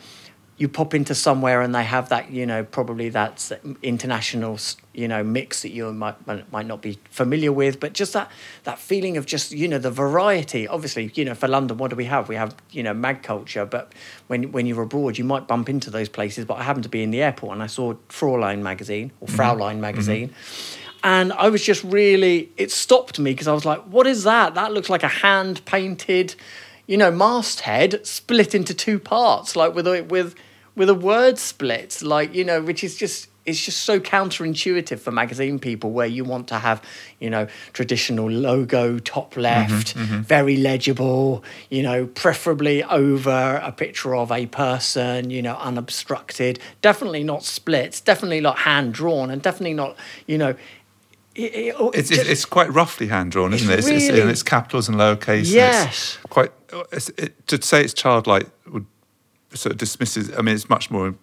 you 0.60 0.68
pop 0.68 0.92
into 0.92 1.14
somewhere 1.14 1.62
and 1.62 1.74
they 1.74 1.82
have 1.82 2.10
that 2.10 2.30
you 2.30 2.44
know 2.44 2.62
probably 2.62 3.08
that 3.08 3.50
international 3.82 4.58
you 4.92 5.08
know 5.08 5.24
mix 5.24 5.62
that 5.62 5.70
you 5.70 5.90
might 5.90 6.14
might 6.52 6.66
not 6.66 6.82
be 6.82 6.98
familiar 7.10 7.50
with 7.50 7.80
but 7.80 7.94
just 7.94 8.12
that 8.12 8.30
that 8.64 8.78
feeling 8.78 9.16
of 9.16 9.24
just 9.24 9.52
you 9.52 9.66
know 9.66 9.78
the 9.78 9.90
variety 9.90 10.68
obviously 10.68 11.10
you 11.14 11.24
know 11.24 11.34
for 11.34 11.48
london 11.48 11.78
what 11.78 11.88
do 11.88 11.96
we 11.96 12.04
have 12.04 12.28
we 12.28 12.34
have 12.34 12.54
you 12.70 12.82
know 12.82 12.92
mag 12.92 13.22
culture 13.22 13.64
but 13.64 13.90
when 14.26 14.52
when 14.52 14.66
you're 14.66 14.82
abroad 14.82 15.16
you 15.16 15.24
might 15.24 15.48
bump 15.48 15.70
into 15.70 15.88
those 15.88 16.10
places 16.10 16.44
but 16.44 16.58
i 16.58 16.62
happened 16.62 16.82
to 16.82 16.90
be 16.90 17.02
in 17.02 17.10
the 17.10 17.22
airport 17.22 17.54
and 17.54 17.62
i 17.62 17.66
saw 17.66 17.94
fraulein 18.10 18.62
magazine 18.62 19.10
or 19.20 19.26
mm-hmm. 19.26 19.36
fraulein 19.36 19.72
mm-hmm. 19.72 19.80
magazine 19.80 20.28
mm-hmm. 20.28 20.86
And 21.02 21.32
I 21.32 21.48
was 21.48 21.64
just 21.64 21.82
really, 21.82 22.52
it 22.58 22.70
stopped 22.70 23.18
me 23.18 23.30
because 23.30 23.48
I 23.48 23.54
was 23.54 23.64
like, 23.64 23.82
what 23.84 24.06
is 24.06 24.24
that? 24.24 24.52
That 24.52 24.74
looks 24.74 24.90
like 24.90 25.02
a 25.02 25.08
hand 25.08 25.64
painted, 25.64 26.34
you 26.86 26.98
know, 26.98 27.10
masthead 27.10 28.06
split 28.06 28.54
into 28.54 28.74
two 28.74 28.98
parts, 28.98 29.56
like 29.56 29.74
with, 29.74 29.86
with, 30.10 30.34
with 30.80 30.88
a 30.88 30.94
word 30.94 31.38
split, 31.38 32.00
like 32.00 32.34
you 32.34 32.42
know, 32.42 32.62
which 32.62 32.82
is 32.82 32.96
just 32.96 33.28
it's 33.44 33.62
just 33.62 33.82
so 33.82 34.00
counterintuitive 34.00 34.98
for 34.98 35.10
magazine 35.10 35.58
people 35.58 35.90
where 35.90 36.06
you 36.06 36.24
want 36.24 36.48
to 36.48 36.58
have 36.58 36.82
you 37.18 37.28
know 37.28 37.46
traditional 37.74 38.30
logo 38.30 38.98
top 38.98 39.32
mm-hmm, 39.32 39.40
left 39.42 39.94
mm-hmm, 39.94 40.14
mm-hmm. 40.14 40.22
very 40.22 40.56
legible 40.56 41.44
you 41.68 41.82
know 41.82 42.06
preferably 42.06 42.82
over 42.84 43.60
a 43.62 43.72
picture 43.72 44.14
of 44.14 44.32
a 44.32 44.46
person 44.46 45.30
you 45.30 45.42
know 45.42 45.56
unobstructed 45.56 46.58
definitely 46.80 47.24
not 47.24 47.42
split 47.42 48.00
definitely 48.04 48.40
not 48.40 48.58
hand 48.58 48.94
drawn 48.94 49.30
and 49.30 49.42
definitely 49.42 49.74
not 49.74 49.96
you 50.26 50.38
know 50.38 50.54
it, 51.34 51.54
it, 51.54 51.76
it's, 51.94 52.08
just, 52.08 52.26
it's, 52.26 52.44
quite 52.44 52.72
roughly 52.72 53.06
hand 53.06 53.30
drawn, 53.30 53.54
isn't 53.54 53.70
it? 53.70 53.78
It's, 53.78 53.86
really, 53.86 54.20
it's, 54.20 54.30
it's, 54.30 54.42
capitals 54.42 54.88
and 54.88 54.98
lowercase. 54.98 55.50
Yes. 55.50 56.18
And 56.20 56.30
quite. 56.30 56.52
It, 57.16 57.46
to 57.46 57.62
say 57.62 57.82
it's 57.82 57.94
childlike 57.94 58.48
would 58.66 58.84
sort 59.54 59.72
of 59.72 59.78
dismisses. 59.78 60.30
I 60.36 60.42
mean, 60.42 60.54
it's 60.54 60.68
much 60.68 60.90
more 60.90 61.14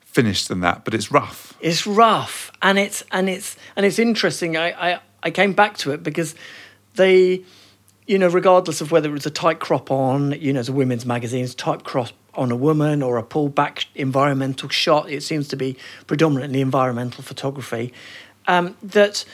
finished 0.00 0.48
than 0.48 0.60
that, 0.60 0.84
but 0.84 0.94
it's 0.94 1.10
rough. 1.10 1.54
It's 1.60 1.86
rough, 1.86 2.50
and 2.62 2.78
it's 2.78 3.04
and 3.12 3.28
it's 3.28 3.56
and 3.76 3.86
it's 3.86 3.98
interesting. 3.98 4.56
I 4.56 4.92
I, 4.92 5.00
I 5.22 5.30
came 5.30 5.52
back 5.52 5.76
to 5.78 5.92
it 5.92 6.02
because 6.02 6.34
they, 6.96 7.44
you 8.06 8.18
know, 8.18 8.28
regardless 8.28 8.80
of 8.80 8.90
whether 8.90 9.08
it 9.08 9.12
was 9.12 9.26
a 9.26 9.30
tight 9.30 9.60
crop 9.60 9.90
on, 9.90 10.32
you 10.40 10.52
know, 10.52 10.62
a 10.66 10.72
women's 10.72 11.06
magazines, 11.06 11.54
tight 11.54 11.84
crop 11.84 12.10
on 12.34 12.50
a 12.50 12.56
woman 12.56 13.02
or 13.02 13.18
a 13.18 13.22
pullback 13.22 13.86
environmental 13.94 14.68
shot. 14.68 15.10
It 15.10 15.22
seems 15.22 15.48
to 15.48 15.56
be 15.56 15.76
predominantly 16.06 16.60
environmental 16.60 17.22
photography. 17.22 17.92
Um, 18.46 18.76
that 18.82 19.24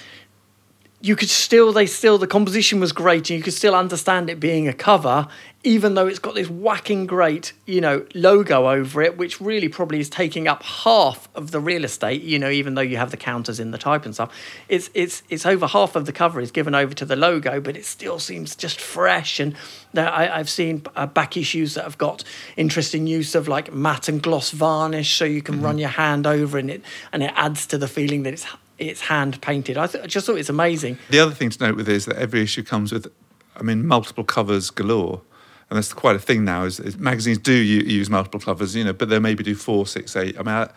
you 1.00 1.14
could 1.14 1.28
still 1.28 1.72
they 1.72 1.86
still 1.86 2.16
the 2.18 2.26
composition 2.26 2.80
was 2.80 2.92
great 2.92 3.30
and 3.30 3.38
you 3.38 3.42
could 3.42 3.52
still 3.52 3.74
understand 3.74 4.30
it 4.30 4.40
being 4.40 4.66
a 4.66 4.72
cover 4.72 5.28
even 5.62 5.94
though 5.94 6.06
it's 6.06 6.18
got 6.18 6.34
this 6.34 6.48
whacking 6.48 7.06
great 7.06 7.52
you 7.66 7.80
know 7.80 8.06
logo 8.14 8.70
over 8.70 9.02
it 9.02 9.18
which 9.18 9.40
really 9.40 9.68
probably 9.68 10.00
is 10.00 10.08
taking 10.08 10.48
up 10.48 10.62
half 10.62 11.28
of 11.34 11.50
the 11.50 11.60
real 11.60 11.84
estate 11.84 12.22
you 12.22 12.38
know 12.38 12.48
even 12.48 12.74
though 12.74 12.82
you 12.82 12.96
have 12.96 13.10
the 13.10 13.16
counters 13.16 13.60
in 13.60 13.72
the 13.72 13.78
type 13.78 14.06
and 14.06 14.14
stuff 14.14 14.34
it's 14.68 14.88
it's 14.94 15.22
it's 15.28 15.44
over 15.44 15.66
half 15.66 15.96
of 15.96 16.06
the 16.06 16.12
cover 16.12 16.40
is 16.40 16.50
given 16.50 16.74
over 16.74 16.94
to 16.94 17.04
the 17.04 17.16
logo 17.16 17.60
but 17.60 17.76
it 17.76 17.84
still 17.84 18.18
seems 18.18 18.56
just 18.56 18.80
fresh 18.80 19.38
and 19.38 19.54
I, 19.94 20.38
i've 20.38 20.50
seen 20.50 20.82
uh, 20.94 21.06
back 21.06 21.36
issues 21.36 21.74
that 21.74 21.84
have 21.84 21.98
got 21.98 22.24
interesting 22.56 23.06
use 23.06 23.34
of 23.34 23.48
like 23.48 23.72
matte 23.72 24.08
and 24.08 24.22
gloss 24.22 24.50
varnish 24.50 25.14
so 25.14 25.24
you 25.24 25.42
can 25.42 25.56
mm-hmm. 25.56 25.64
run 25.64 25.78
your 25.78 25.90
hand 25.90 26.26
over 26.26 26.56
and 26.56 26.70
it 26.70 26.82
and 27.12 27.22
it 27.22 27.32
adds 27.34 27.66
to 27.66 27.78
the 27.78 27.88
feeling 27.88 28.22
that 28.22 28.32
it's 28.32 28.46
it's 28.78 29.02
hand 29.02 29.40
painted. 29.40 29.76
I, 29.76 29.86
th- 29.86 30.04
I 30.04 30.06
just 30.06 30.26
thought 30.26 30.36
it's 30.36 30.48
amazing. 30.48 30.98
The 31.10 31.20
other 31.20 31.34
thing 31.34 31.50
to 31.50 31.66
note 31.66 31.76
with 31.76 31.88
it 31.88 31.94
is 31.94 32.04
that 32.06 32.16
every 32.16 32.42
issue 32.42 32.62
comes 32.62 32.92
with, 32.92 33.10
I 33.56 33.62
mean, 33.62 33.86
multiple 33.86 34.24
covers 34.24 34.70
galore. 34.70 35.22
And 35.68 35.76
that's 35.76 35.92
quite 35.92 36.14
a 36.14 36.20
thing 36.20 36.44
now. 36.44 36.64
Is, 36.64 36.78
is 36.78 36.96
magazines 36.96 37.38
do 37.38 37.52
use 37.52 38.08
multiple 38.08 38.38
covers, 38.38 38.76
you 38.76 38.84
know, 38.84 38.92
but 38.92 39.08
they 39.08 39.18
maybe 39.18 39.42
do 39.42 39.54
four, 39.56 39.86
six, 39.86 40.14
eight. 40.14 40.38
I 40.38 40.42
mean, 40.42 40.54
I, 40.54 40.68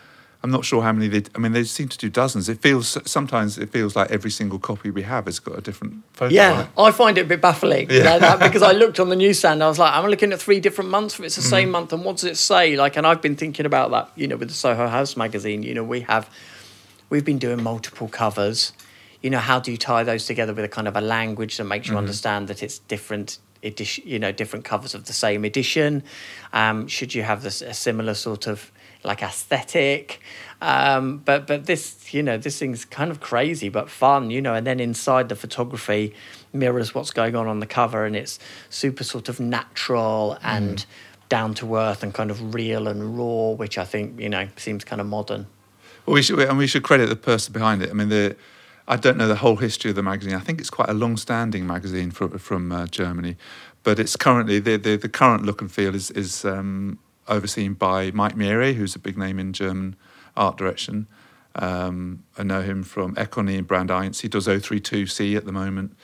I'm 0.42 0.50
not 0.50 0.64
sure 0.64 0.82
how 0.82 0.92
many 0.92 1.08
they. 1.08 1.22
I 1.34 1.38
mean, 1.38 1.52
they 1.52 1.64
seem 1.64 1.88
to 1.88 1.98
do 1.98 2.08
dozens. 2.08 2.48
It 2.48 2.62
feels 2.62 2.96
sometimes 3.04 3.58
it 3.58 3.70
feels 3.70 3.94
like 3.94 4.10
every 4.10 4.30
single 4.30 4.58
copy 4.58 4.90
we 4.90 5.02
have 5.02 5.26
has 5.26 5.38
got 5.38 5.58
a 5.58 5.60
different 5.60 6.02
photo. 6.14 6.34
Yeah, 6.34 6.68
I 6.78 6.92
find 6.92 7.18
it 7.18 7.22
a 7.22 7.24
bit 7.24 7.42
baffling 7.42 7.90
yeah. 7.90 8.04
like 8.04 8.20
that, 8.22 8.40
because 8.40 8.62
I 8.62 8.72
looked 8.82 8.98
on 8.98 9.10
the 9.10 9.16
newsstand. 9.16 9.62
I 9.62 9.68
was 9.68 9.78
like, 9.78 9.92
I'm 9.92 10.06
looking 10.08 10.32
at 10.32 10.40
three 10.40 10.58
different 10.58 10.88
months. 10.88 11.18
But 11.18 11.26
it's 11.26 11.36
the 11.36 11.42
mm. 11.42 11.50
same 11.50 11.70
month, 11.70 11.92
and 11.92 12.04
what 12.04 12.16
does 12.16 12.24
it 12.24 12.38
say? 12.38 12.74
Like, 12.74 12.96
and 12.96 13.06
I've 13.06 13.20
been 13.20 13.36
thinking 13.36 13.66
about 13.66 13.90
that. 13.90 14.10
You 14.16 14.28
know, 14.28 14.36
with 14.36 14.48
the 14.48 14.54
Soho 14.54 14.88
House 14.88 15.14
magazine. 15.14 15.62
You 15.62 15.74
know, 15.74 15.84
we 15.84 16.00
have 16.00 16.30
we've 17.10 17.24
been 17.24 17.38
doing 17.38 17.62
multiple 17.62 18.08
covers. 18.08 18.72
you 19.22 19.28
know, 19.28 19.38
how 19.38 19.60
do 19.60 19.70
you 19.70 19.76
tie 19.76 20.02
those 20.02 20.24
together 20.24 20.54
with 20.54 20.64
a 20.64 20.68
kind 20.68 20.88
of 20.88 20.96
a 20.96 21.00
language 21.02 21.58
that 21.58 21.64
makes 21.64 21.86
you 21.88 21.92
Mm-hmm. 21.92 21.98
understand 21.98 22.48
that 22.48 22.62
it's 22.62 22.78
different 22.78 23.38
edition, 23.62 24.02
you 24.06 24.18
know, 24.18 24.32
different 24.32 24.64
covers 24.64 24.94
of 24.94 25.04
the 25.04 25.12
same 25.12 25.44
edition? 25.44 26.02
Um, 26.54 26.88
should 26.88 27.14
you 27.14 27.22
have 27.22 27.42
this 27.42 27.60
a 27.60 27.74
similar 27.74 28.14
sort 28.14 28.46
of 28.46 28.72
like 29.04 29.22
aesthetic? 29.22 30.20
Um, 30.62 31.18
but 31.18 31.46
but 31.46 31.66
this, 31.66 32.14
you 32.14 32.22
know, 32.22 32.38
this 32.38 32.58
thing's 32.58 32.84
kind 32.86 33.10
of 33.10 33.20
crazy 33.20 33.68
but 33.68 33.90
fun, 33.90 34.30
you 34.30 34.40
know. 34.40 34.54
And 34.54 34.66
then 34.66 34.80
inside 34.80 35.28
the 35.28 35.36
photography 35.36 36.14
mirrors 36.54 36.94
what's 36.94 37.10
going 37.10 37.36
on 37.36 37.46
on 37.46 37.60
the 37.60 37.66
cover, 37.66 38.06
and 38.06 38.16
it's 38.16 38.38
super 38.70 39.04
sort 39.04 39.28
of 39.28 39.38
natural 39.40 40.38
and 40.42 40.86
down 41.28 41.52
to 41.54 41.76
earth 41.76 42.02
and 42.02 42.14
kind 42.14 42.30
of 42.30 42.54
real 42.54 42.88
and 42.88 43.18
raw, 43.18 43.50
which 43.50 43.76
I 43.76 43.84
think 43.84 44.18
you 44.18 44.28
know 44.30 44.48
seems 44.56 44.84
kind 44.84 45.00
of 45.00 45.06
modern. 45.06 45.46
Well, 46.10 46.16
we 46.16 46.22
should, 46.22 46.40
and 46.40 46.58
we 46.58 46.66
should 46.66 46.82
credit 46.82 47.08
the 47.08 47.14
person 47.14 47.52
behind 47.52 47.84
it. 47.84 47.90
I 47.90 47.92
mean, 47.92 48.08
the, 48.08 48.34
I 48.88 48.96
don't 48.96 49.16
know 49.16 49.28
the 49.28 49.36
whole 49.36 49.54
history 49.54 49.90
of 49.90 49.94
the 49.94 50.02
magazine. 50.02 50.34
I 50.34 50.40
think 50.40 50.58
it's 50.58 50.68
quite 50.68 50.88
a 50.88 50.92
long-standing 50.92 51.64
magazine 51.64 52.10
from 52.10 52.36
from 52.36 52.72
uh, 52.72 52.88
Germany, 52.88 53.36
but 53.84 54.00
it's 54.00 54.16
currently 54.16 54.58
the, 54.58 54.76
the 54.76 54.96
the 54.96 55.08
current 55.08 55.44
look 55.44 55.60
and 55.60 55.70
feel 55.70 55.94
is 55.94 56.10
is 56.10 56.44
um, 56.44 56.98
overseen 57.28 57.74
by 57.74 58.10
Mike 58.10 58.34
Meiré, 58.34 58.74
who's 58.74 58.96
a 58.96 58.98
big 58.98 59.16
name 59.16 59.38
in 59.38 59.52
German 59.52 59.94
art 60.36 60.56
direction. 60.56 61.06
Um, 61.54 62.24
I 62.36 62.42
know 62.42 62.62
him 62.62 62.82
from 62.82 63.14
Econy 63.14 63.56
and 63.56 63.68
Brand. 63.68 64.16
He 64.16 64.26
does 64.26 64.48
032C 64.48 65.36
at 65.36 65.44
the 65.44 65.52
moment, 65.52 65.96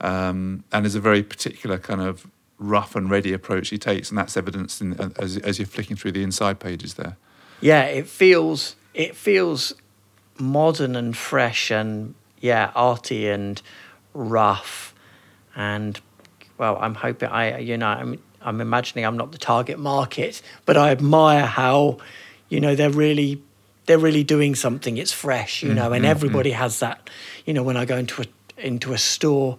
um, 0.00 0.64
and 0.72 0.86
there's 0.86 0.94
a 0.94 1.00
very 1.00 1.22
particular 1.22 1.76
kind 1.76 2.00
of 2.00 2.26
rough 2.56 2.96
and 2.96 3.10
ready 3.10 3.34
approach 3.34 3.68
he 3.68 3.76
takes, 3.76 4.08
and 4.08 4.16
that's 4.16 4.34
evidenced 4.34 4.80
in, 4.80 4.98
as 5.18 5.36
as 5.36 5.58
you're 5.58 5.66
flicking 5.66 5.98
through 5.98 6.12
the 6.12 6.22
inside 6.22 6.58
pages 6.58 6.94
there. 6.94 7.18
Yeah, 7.60 7.82
it 7.84 8.08
feels 8.08 8.76
it 8.94 9.16
feels 9.16 9.74
modern 10.38 10.96
and 10.96 11.16
fresh 11.16 11.70
and 11.70 12.14
yeah, 12.40 12.72
arty 12.74 13.28
and 13.28 13.62
rough 14.14 14.94
and 15.54 16.00
well, 16.58 16.78
I'm 16.80 16.94
hoping 16.94 17.28
I 17.28 17.58
you 17.58 17.76
know 17.76 17.88
I'm 17.88 18.22
I'm 18.40 18.60
imagining 18.60 19.04
I'm 19.04 19.16
not 19.16 19.32
the 19.32 19.38
target 19.38 19.78
market, 19.78 20.42
but 20.66 20.76
I 20.76 20.90
admire 20.90 21.46
how 21.46 21.98
you 22.48 22.60
know 22.60 22.74
they're 22.74 22.90
really 22.90 23.42
they're 23.86 23.98
really 23.98 24.24
doing 24.24 24.54
something. 24.54 24.96
It's 24.96 25.12
fresh, 25.12 25.62
you 25.62 25.74
know, 25.74 25.92
and 25.92 26.04
mm-hmm, 26.04 26.10
everybody 26.10 26.50
mm-hmm. 26.50 26.60
has 26.60 26.78
that. 26.80 27.10
You 27.44 27.54
know, 27.54 27.62
when 27.62 27.76
I 27.76 27.84
go 27.84 27.96
into 27.96 28.22
a 28.22 28.26
into 28.64 28.92
a 28.92 28.98
store, 28.98 29.58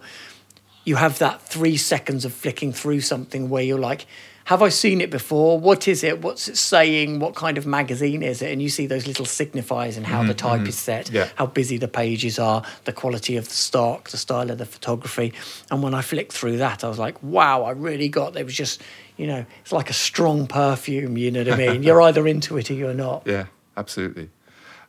you 0.84 0.96
have 0.96 1.18
that 1.18 1.42
three 1.42 1.76
seconds 1.76 2.24
of 2.24 2.32
flicking 2.32 2.72
through 2.72 3.00
something 3.00 3.48
where 3.48 3.62
you're 3.62 3.78
like, 3.78 4.06
have 4.44 4.60
I 4.62 4.68
seen 4.68 5.00
it 5.00 5.10
before? 5.10 5.58
What 5.58 5.88
is 5.88 6.04
it? 6.04 6.20
What's 6.20 6.48
it 6.48 6.56
saying? 6.58 7.18
What 7.18 7.34
kind 7.34 7.56
of 7.56 7.66
magazine 7.66 8.22
is 8.22 8.42
it? 8.42 8.52
And 8.52 8.60
you 8.60 8.68
see 8.68 8.86
those 8.86 9.06
little 9.06 9.24
signifiers 9.24 9.96
and 9.96 10.04
how 10.06 10.22
the 10.22 10.34
type 10.34 10.68
is 10.68 10.78
set, 10.78 11.10
Yeah. 11.10 11.28
how 11.36 11.46
busy 11.46 11.78
the 11.78 11.88
pages 11.88 12.38
are, 12.38 12.62
the 12.84 12.92
quality 12.92 13.36
of 13.38 13.48
the 13.48 13.54
stock, 13.54 14.10
the 14.10 14.18
style 14.18 14.50
of 14.50 14.58
the 14.58 14.66
photography. 14.66 15.32
And 15.70 15.82
when 15.82 15.94
I 15.94 16.02
flicked 16.02 16.32
through 16.32 16.58
that, 16.58 16.84
I 16.84 16.88
was 16.88 16.98
like, 16.98 17.22
wow, 17.22 17.62
I 17.62 17.70
really 17.70 18.08
got, 18.10 18.36
it 18.36 18.44
was 18.44 18.54
just, 18.54 18.82
you 19.16 19.26
know, 19.26 19.46
it's 19.62 19.72
like 19.72 19.88
a 19.88 19.94
strong 19.94 20.46
perfume, 20.46 21.16
you 21.16 21.30
know 21.30 21.44
what 21.44 21.52
I 21.52 21.56
mean? 21.56 21.82
you're 21.86 22.02
either 22.02 22.26
into 22.28 22.58
it 22.58 22.70
or 22.70 22.74
you're 22.74 22.92
not. 22.92 23.22
Yeah, 23.26 23.46
absolutely. 23.78 24.28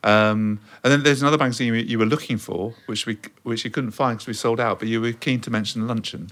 Um, 0.04 0.60
and 0.84 0.92
then 0.92 1.02
there's 1.02 1.22
another 1.22 1.38
magazine 1.38 1.68
you- 1.74 1.80
you 1.80 1.98
were 1.98 2.04
looking 2.06 2.36
for, 2.38 2.74
which 2.86 3.06
we 3.06 3.18
which 3.42 3.64
you 3.64 3.70
couldn't 3.70 3.90
find 3.92 4.18
because 4.18 4.26
we 4.28 4.34
sold 4.34 4.60
out. 4.60 4.78
But 4.78 4.88
you 4.88 5.00
were 5.00 5.12
keen 5.12 5.40
to 5.40 5.50
mention 5.50 5.86
Luncheon. 5.88 6.30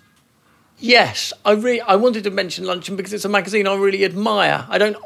Yes, 0.78 1.32
I 1.44 1.52
really 1.52 1.80
I 1.80 1.96
wanted 1.96 2.24
to 2.24 2.30
mention 2.30 2.64
Luncheon 2.64 2.96
because 2.96 3.12
it's 3.12 3.24
a 3.24 3.28
magazine 3.28 3.66
I 3.66 3.74
really 3.74 4.04
admire. 4.04 4.66
I 4.68 4.78
don't 4.78 4.96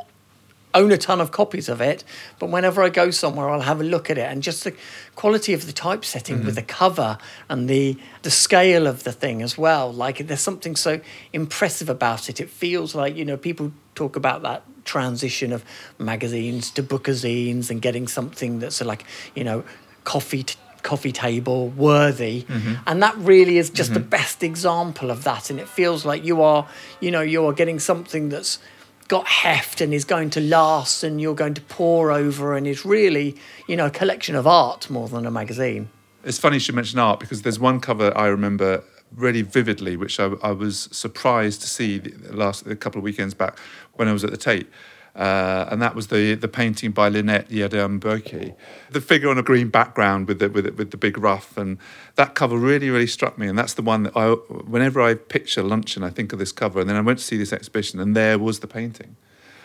own 0.75 0.93
a 0.93 0.99
ton 0.99 1.21
of 1.21 1.31
copies 1.31 1.69
of 1.69 1.81
it, 1.81 2.05
but 2.39 2.51
whenever 2.51 2.83
I 2.83 2.89
go 2.89 3.11
somewhere, 3.11 3.49
I'll 3.49 3.61
have 3.61 3.81
a 3.81 3.85
look 3.85 4.11
at 4.11 4.19
it, 4.19 4.31
and 4.31 4.43
just 4.43 4.65
the 4.65 4.75
quality 5.15 5.53
of 5.53 5.67
the 5.67 5.73
typesetting 5.73 6.45
with 6.45 6.55
the 6.55 6.63
mm-hmm. 6.63 6.69
cover 6.69 7.19
and 7.49 7.69
the 7.69 7.99
the 8.23 8.31
scale 8.31 8.87
of 8.87 9.05
the 9.05 9.13
thing 9.13 9.43
as 9.43 9.59
well. 9.59 9.93
Like 9.93 10.27
there's 10.27 10.41
something 10.41 10.77
so 10.77 11.01
impressive 11.33 11.89
about 11.89 12.29
it. 12.29 12.41
It 12.41 12.51
feels 12.51 12.95
like 12.95 13.17
you 13.17 13.25
know 13.25 13.37
people 13.37 13.73
talk 13.95 14.17
about 14.17 14.43
that 14.43 14.63
transition 14.85 15.53
of 15.53 15.65
magazines 15.99 16.71
to 16.71 16.83
bookazines 16.83 17.71
and 17.71 17.83
getting 17.83 18.09
something 18.09 18.59
that's 18.61 18.81
like 18.83 19.05
you 19.35 19.45
know 19.45 19.65
coffee. 20.05 20.45
T- 20.45 20.57
coffee 20.83 21.13
table 21.13 21.69
worthy. 21.71 22.43
Mm-hmm. 22.43 22.75
And 22.87 23.03
that 23.03 23.17
really 23.17 23.59
is 23.59 23.71
just 23.71 23.95
the 23.95 24.01
mm-hmm. 24.01 24.09
best 24.09 24.43
example 24.43 25.11
of 25.11 25.25
that. 25.25 25.51
And 25.51 25.61
it 25.61 25.69
feels 25.69 26.05
like 26.05 26.25
you 26.25 26.43
are 26.43 26.67
you 27.01 27.11
know 27.11 27.21
you 27.21 27.45
are 27.47 27.53
getting 27.53 27.79
something 27.79 28.29
that's 28.29 28.59
got 29.09 29.27
heft 29.27 29.81
and 29.81 29.95
is 29.95 30.05
going 30.05 30.29
to 30.29 30.41
last 30.41 31.03
and 31.03 31.19
you're 31.21 31.35
going 31.35 31.55
to 31.55 31.63
pour 31.63 32.13
over 32.13 32.55
and 32.55 32.67
is 32.67 32.85
really 32.85 33.35
you 33.67 33.75
know 33.75 33.87
a 33.87 33.91
collection 33.91 34.35
of 34.35 34.47
art 34.47 34.91
more 34.91 35.09
than 35.09 35.27
a 35.27 35.31
magazine. 35.31 35.89
It's 36.25 36.39
funny 36.39 36.57
you 36.57 36.61
should 36.61 36.75
mention 36.75 36.99
art 36.99 37.21
because 37.21 37.43
there's 37.43 37.59
one 37.59 37.81
cover 37.81 38.17
I 38.17 38.27
remember 38.27 38.83
really 39.17 39.43
vividly, 39.43 39.97
which 39.97 40.21
I, 40.21 40.33
I 40.43 40.51
was 40.53 40.89
surprised 40.93 41.61
to 41.63 41.67
see 41.67 41.99
the 41.99 42.37
last 42.37 42.67
a 42.67 42.77
couple 42.77 42.99
of 42.99 43.05
weekends 43.05 43.35
back 43.35 43.59
when 43.95 44.09
I 44.09 44.13
was 44.13 44.25
at 44.25 44.31
the 44.31 44.37
Tate. 44.37 44.69
Uh, 45.19 45.67
and 45.73 45.83
that 45.83 45.97
was 45.97 46.07
the 46.07 46.35
the 46.35 46.47
painting 46.47 46.93
by 46.93 47.09
Lynette 47.09 47.49
Yiadom-Boakye. 47.49 48.55
The 48.91 49.01
figure 49.01 49.29
on 49.29 49.37
a 49.37 49.43
green 49.43 49.69
background 49.69 50.29
with 50.29 50.39
the 50.39 50.49
with 50.49 50.65
the, 50.65 50.73
with 50.73 50.93
the 50.93 50.97
big 50.97 51.19
ruff, 51.19 51.57
and 51.57 51.77
that 52.15 52.37
cover 52.37 52.57
really 52.57 52.89
really 52.89 53.09
struck 53.09 53.37
me. 53.37 53.49
And 53.49 53.59
that's 53.59 53.75
the 53.75 53.83
one 53.83 54.05
that 54.05 54.17
I, 54.17 54.31
whenever 54.31 55.03
I 55.03 55.15
picture 55.15 55.65
luncheon, 55.65 56.05
I 56.05 56.11
think 56.11 56.33
of 56.33 56.39
this 56.39 56.53
cover. 56.53 56.79
And 56.79 56.89
then 56.89 56.97
I 56.97 57.01
went 57.01 57.19
to 57.19 57.25
see 57.25 57.37
this 57.37 57.53
exhibition, 57.53 57.99
and 57.99 58.15
there 58.15 58.39
was 58.39 58.61
the 58.61 58.69
painting, 58.69 59.17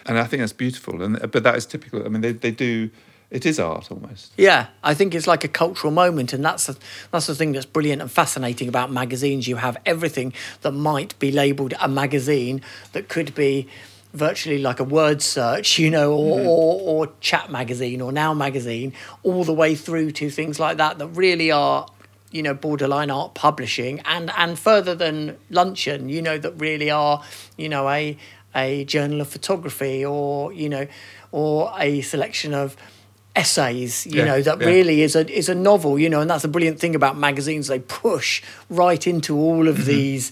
and 0.08 0.18
I 0.18 0.24
think 0.24 0.42
that's 0.42 0.54
beautiful. 0.54 1.04
And 1.04 1.20
but 1.32 1.44
that 1.44 1.56
is 1.56 1.68
typical. 1.68 2.04
I 2.04 2.10
mean, 2.10 2.22
they 2.22 2.32
they 2.32 2.52
do. 2.52 2.90
It 3.30 3.46
is 3.46 3.60
art 3.60 3.92
almost. 3.92 4.32
Yeah, 4.38 4.68
I 4.84 4.96
think 4.96 5.14
it's 5.14 5.28
like 5.28 5.44
a 5.44 5.48
cultural 5.48 5.92
moment, 5.94 6.34
and 6.34 6.44
that's 6.44 6.66
the, 6.66 6.78
that's 7.12 7.28
the 7.28 7.36
thing 7.36 7.52
that's 7.52 7.66
brilliant 7.66 8.02
and 8.02 8.12
fascinating 8.12 8.70
about 8.70 8.92
magazines. 8.92 9.48
You 9.48 9.58
have 9.58 9.78
everything 9.86 10.34
that 10.62 10.72
might 10.72 11.18
be 11.20 11.32
labelled 11.32 11.74
a 11.80 11.88
magazine 11.88 12.62
that 12.92 13.08
could 13.08 13.34
be 13.34 13.68
virtually 14.14 14.60
like 14.60 14.80
a 14.80 14.84
word 14.84 15.22
search, 15.22 15.80
you 15.80 15.90
know, 15.90 16.14
or, 16.14 16.40
or, 16.42 16.82
or 17.08 17.14
chat 17.20 17.50
magazine 17.52 18.00
or 18.02 18.12
now 18.12 18.34
magazine, 18.34 18.94
all 19.24 19.44
the 19.44 19.54
way 19.54 19.76
through 19.76 20.12
to 20.12 20.30
things 20.30 20.60
like 20.60 20.78
that 20.78 21.00
that 21.00 21.08
really 21.08 21.52
are 21.52 21.88
you 22.32 22.42
know 22.42 22.54
borderline 22.56 23.12
art 23.12 23.36
publishing 23.36 24.00
and 24.06 24.32
and 24.36 24.58
further 24.58 24.96
than 24.96 25.38
luncheon 25.52 26.10
you 26.10 26.20
know 26.20 26.36
that 26.36 26.52
really 26.60 26.90
are 26.90 27.22
you 27.58 27.70
know 27.70 27.88
a 27.88 28.18
a 28.56 28.84
journal 28.86 29.22
of 29.22 29.28
photography 29.28 30.04
or 30.04 30.52
you 30.52 30.68
know 30.68 30.88
or 31.32 31.72
a 31.78 32.02
selection 32.02 32.52
of 32.56 32.76
essays 33.36 34.08
you 34.08 34.18
Yeah, 34.18 34.26
know 34.26 34.42
that 34.42 34.60
yeah. 34.60 34.66
really 34.66 35.02
is 35.04 35.16
a 35.16 35.30
is 35.32 35.48
a 35.48 35.54
novel 35.54 36.00
you 36.00 36.10
know 36.10 36.22
and 36.22 36.30
that's 36.30 36.42
the 36.42 36.48
brilliant 36.48 36.80
thing 36.80 36.96
about 36.96 37.16
magazines 37.18 37.68
they 37.68 37.80
push 37.80 38.42
right 38.68 39.06
into 39.06 39.38
all 39.38 39.60
Mm-hmm. 39.66 39.80
of 39.80 39.86
these 39.86 40.32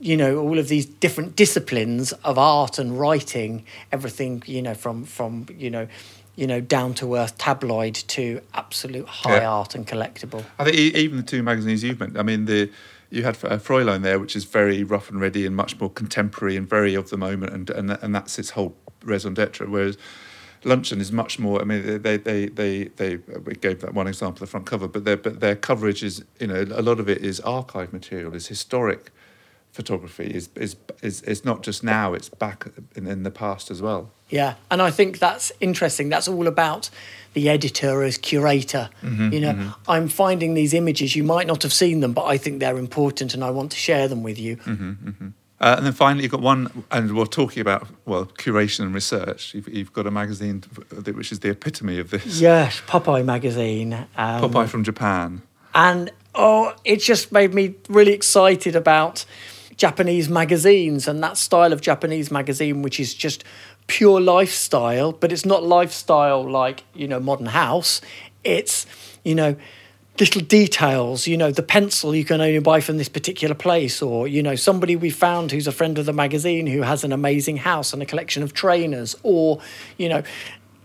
you 0.00 0.16
know 0.16 0.38
all 0.38 0.58
of 0.58 0.68
these 0.68 0.86
different 0.86 1.36
disciplines 1.36 2.12
of 2.24 2.38
art 2.38 2.78
and 2.78 2.98
writing 2.98 3.64
everything 3.92 4.42
you 4.46 4.62
know 4.62 4.74
from 4.74 5.04
from 5.04 5.46
you 5.56 5.70
know 5.70 5.86
you 6.36 6.46
know 6.46 6.60
down 6.60 6.94
to 6.94 7.16
earth 7.16 7.36
tabloid 7.38 7.94
to 7.94 8.40
absolute 8.54 9.08
high 9.08 9.40
Yeah. 9.40 9.50
art 9.50 9.74
and 9.74 9.86
collectible 9.86 10.44
I 10.58 10.64
think 10.64 10.76
even 10.76 11.16
the 11.16 11.22
two 11.24 11.42
magazines 11.42 11.82
you've 11.82 11.98
mentioned. 11.98 12.18
I 12.18 12.22
mean, 12.22 12.44
the 12.44 12.70
you 13.10 13.22
had 13.24 13.36
uh, 13.42 13.56
Fräulein 13.58 14.02
there, 14.02 14.18
which 14.18 14.36
is 14.36 14.44
very 14.44 14.84
rough 14.84 15.08
and 15.10 15.18
ready 15.18 15.46
and 15.46 15.56
much 15.56 15.80
more 15.80 15.88
contemporary 15.90 16.56
and 16.56 16.68
very 16.68 16.94
of 16.94 17.08
the 17.10 17.16
moment, 17.16 17.52
and 17.52 17.70
and 17.70 17.90
and 18.02 18.14
that's 18.14 18.38
its 18.38 18.50
whole 18.50 18.76
raison 19.02 19.34
d'être. 19.34 19.66
Whereas 19.66 19.96
Luncheon 20.64 21.00
is 21.00 21.10
much 21.10 21.38
more. 21.38 21.60
I 21.60 21.64
mean, 21.64 22.02
they 22.02 22.18
they 22.18 22.46
they 22.46 22.84
they 22.96 23.16
we 23.16 23.54
gave 23.54 23.80
that 23.80 23.94
one 23.94 24.06
example, 24.06 24.40
the 24.40 24.46
front 24.46 24.66
cover, 24.66 24.86
but 24.88 25.04
their 25.04 25.16
but 25.16 25.40
their 25.40 25.56
coverage 25.56 26.02
is 26.04 26.22
you 26.38 26.46
know 26.46 26.62
a 26.70 26.82
lot 26.82 27.00
of 27.00 27.08
it 27.08 27.18
is 27.24 27.40
archive 27.40 27.92
material, 27.92 28.34
is 28.34 28.46
historic 28.48 29.10
photography, 29.72 30.26
is 30.34 30.48
is 30.54 30.76
is 31.02 31.22
is 31.22 31.44
not 31.44 31.62
just 31.62 31.82
now, 31.84 32.14
it's 32.14 32.28
back 32.28 32.66
in, 32.96 33.06
in 33.06 33.22
the 33.22 33.30
past 33.30 33.70
as 33.70 33.80
well. 33.80 34.10
Yeah, 34.28 34.54
and 34.70 34.82
I 34.82 34.90
think 34.90 35.18
that's 35.18 35.52
interesting. 35.60 36.08
That's 36.08 36.28
all 36.28 36.46
about 36.46 36.90
the 37.34 37.48
editor 37.48 38.02
as 38.02 38.18
curator. 38.18 38.90
Mm-hmm, 39.02 39.32
you 39.32 39.40
know, 39.40 39.72
I'm 39.86 40.08
finding 40.08 40.54
these 40.54 40.74
images. 40.74 41.14
You 41.16 41.24
might 41.24 41.46
not 41.46 41.62
have 41.62 41.72
seen 41.72 42.00
them, 42.00 42.12
but 42.12 42.24
I 42.24 42.36
think 42.38 42.60
they're 42.60 42.78
important, 42.78 43.34
and 43.34 43.42
I 43.44 43.50
want 43.50 43.70
to 43.72 43.78
share 43.78 44.08
them 44.08 44.22
with 44.22 44.38
you. 44.38 44.56
Mm-hmm. 44.56 45.28
Uh, 45.60 45.74
and 45.76 45.86
then 45.86 45.92
finally, 45.92 46.22
you've 46.22 46.30
got 46.30 46.40
one, 46.40 46.84
and 46.90 47.16
we're 47.16 47.24
talking 47.24 47.60
about 47.60 47.88
well 48.04 48.26
curation 48.26 48.80
and 48.80 48.94
research. 48.94 49.54
You've, 49.54 49.68
you've 49.68 49.92
got 49.92 50.06
a 50.06 50.10
magazine 50.10 50.62
which 51.04 51.32
is 51.32 51.40
the 51.40 51.50
epitome 51.50 51.98
of 51.98 52.10
this. 52.10 52.40
Yes, 52.40 52.80
Popeye 52.86 53.24
magazine. 53.24 53.92
Um, 53.92 54.42
Popeye 54.42 54.68
from 54.68 54.84
Japan. 54.84 55.42
and 55.74 56.12
oh, 56.34 56.74
it 56.84 57.00
just 57.00 57.32
made 57.32 57.54
me 57.54 57.74
really 57.88 58.12
excited 58.12 58.76
about 58.76 59.24
Japanese 59.78 60.28
magazines 60.28 61.08
and 61.08 61.22
that 61.22 61.38
style 61.38 61.72
of 61.72 61.80
Japanese 61.80 62.30
magazine, 62.30 62.82
which 62.82 63.00
is 63.00 63.14
just 63.14 63.44
pure 63.86 64.20
lifestyle, 64.20 65.12
but 65.12 65.32
it's 65.32 65.46
not 65.46 65.62
lifestyle 65.62 66.48
like 66.48 66.84
you 66.94 67.08
know 67.08 67.20
Modern 67.20 67.46
House. 67.46 68.00
It's 68.44 68.86
you 69.24 69.34
know 69.34 69.56
little 70.18 70.42
details. 70.42 71.28
You 71.28 71.36
know 71.36 71.52
the 71.52 71.62
pencil 71.62 72.12
you 72.12 72.24
can 72.24 72.40
only 72.40 72.58
buy 72.58 72.80
from 72.80 72.98
this 72.98 73.08
particular 73.08 73.54
place, 73.54 74.02
or 74.02 74.26
you 74.26 74.42
know 74.42 74.56
somebody 74.56 74.96
we 74.96 75.10
found 75.10 75.52
who's 75.52 75.68
a 75.68 75.72
friend 75.72 75.96
of 75.96 76.06
the 76.06 76.12
magazine 76.12 76.66
who 76.66 76.82
has 76.82 77.04
an 77.04 77.12
amazing 77.12 77.58
house 77.58 77.92
and 77.92 78.02
a 78.02 78.06
collection 78.06 78.42
of 78.42 78.52
trainers, 78.52 79.14
or 79.22 79.60
you 79.96 80.08
know 80.08 80.24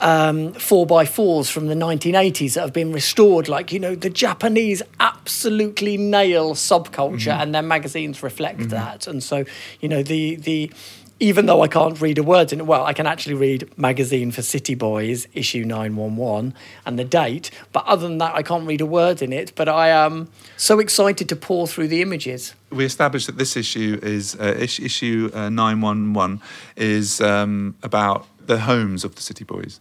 um, 0.02 0.54
four 0.54 0.86
by 0.86 1.06
fours 1.06 1.50
from 1.50 1.68
the 1.68 1.76
1980s 1.76 2.56
that 2.56 2.62
have 2.62 2.74
been 2.74 2.92
restored. 2.92 3.48
Like, 3.48 3.72
you 3.72 3.80
know, 3.80 3.96
the 3.96 4.10
Japanese 4.10 4.82
absolutely 5.00 5.98
nail 5.98 6.54
subculture 6.56 7.14
Mm-hmm. 7.14 7.42
and 7.42 7.56
their 7.56 7.62
magazines 7.62 8.22
reflect 8.24 8.70
that. 8.70 9.08
And 9.08 9.24
so, 9.24 9.46
you 9.80 9.88
know, 9.90 10.04
the, 10.04 10.36
the, 10.36 10.72
even 11.20 11.46
though 11.46 11.62
I 11.62 11.68
can't 11.68 12.00
read 12.02 12.18
a 12.18 12.24
word 12.24 12.52
in 12.52 12.60
it, 12.60 12.66
well, 12.66 12.84
I 12.86 12.92
can 12.94 13.08
actually 13.08 13.36
read 13.36 13.70
magazine 13.78 14.32
for 14.32 14.42
City 14.42 14.76
Boys, 14.76 15.28
issue 15.34 15.64
911, 15.64 16.54
and 16.86 17.00
the 17.00 17.06
date. 17.06 17.50
But 17.72 17.86
other 17.86 18.08
than 18.08 18.18
that, 18.18 18.36
I 18.36 18.42
can't 18.42 18.68
read 18.68 18.82
a 18.82 18.86
word 18.86 19.22
in 19.22 19.32
it. 19.32 19.54
But 19.56 19.70
I 19.70 19.90
am 19.90 20.28
so 20.58 20.80
excited 20.80 21.30
to 21.30 21.36
pour 21.36 21.68
through 21.68 21.88
the 21.88 22.02
images. 22.02 22.56
we 22.72 22.84
established 22.84 23.28
that 23.28 23.38
this 23.38 23.56
issue 23.56 24.00
is 24.02 24.36
uh, 24.40 24.56
issue 24.60 25.30
uh, 25.34 25.50
911 25.50 26.42
is 26.76 27.22
um, 27.22 27.76
about 27.84 28.26
the 28.48 28.60
homes 28.60 29.04
of 29.04 29.16
the 29.16 29.22
city 29.22 29.44
boys. 29.44 29.80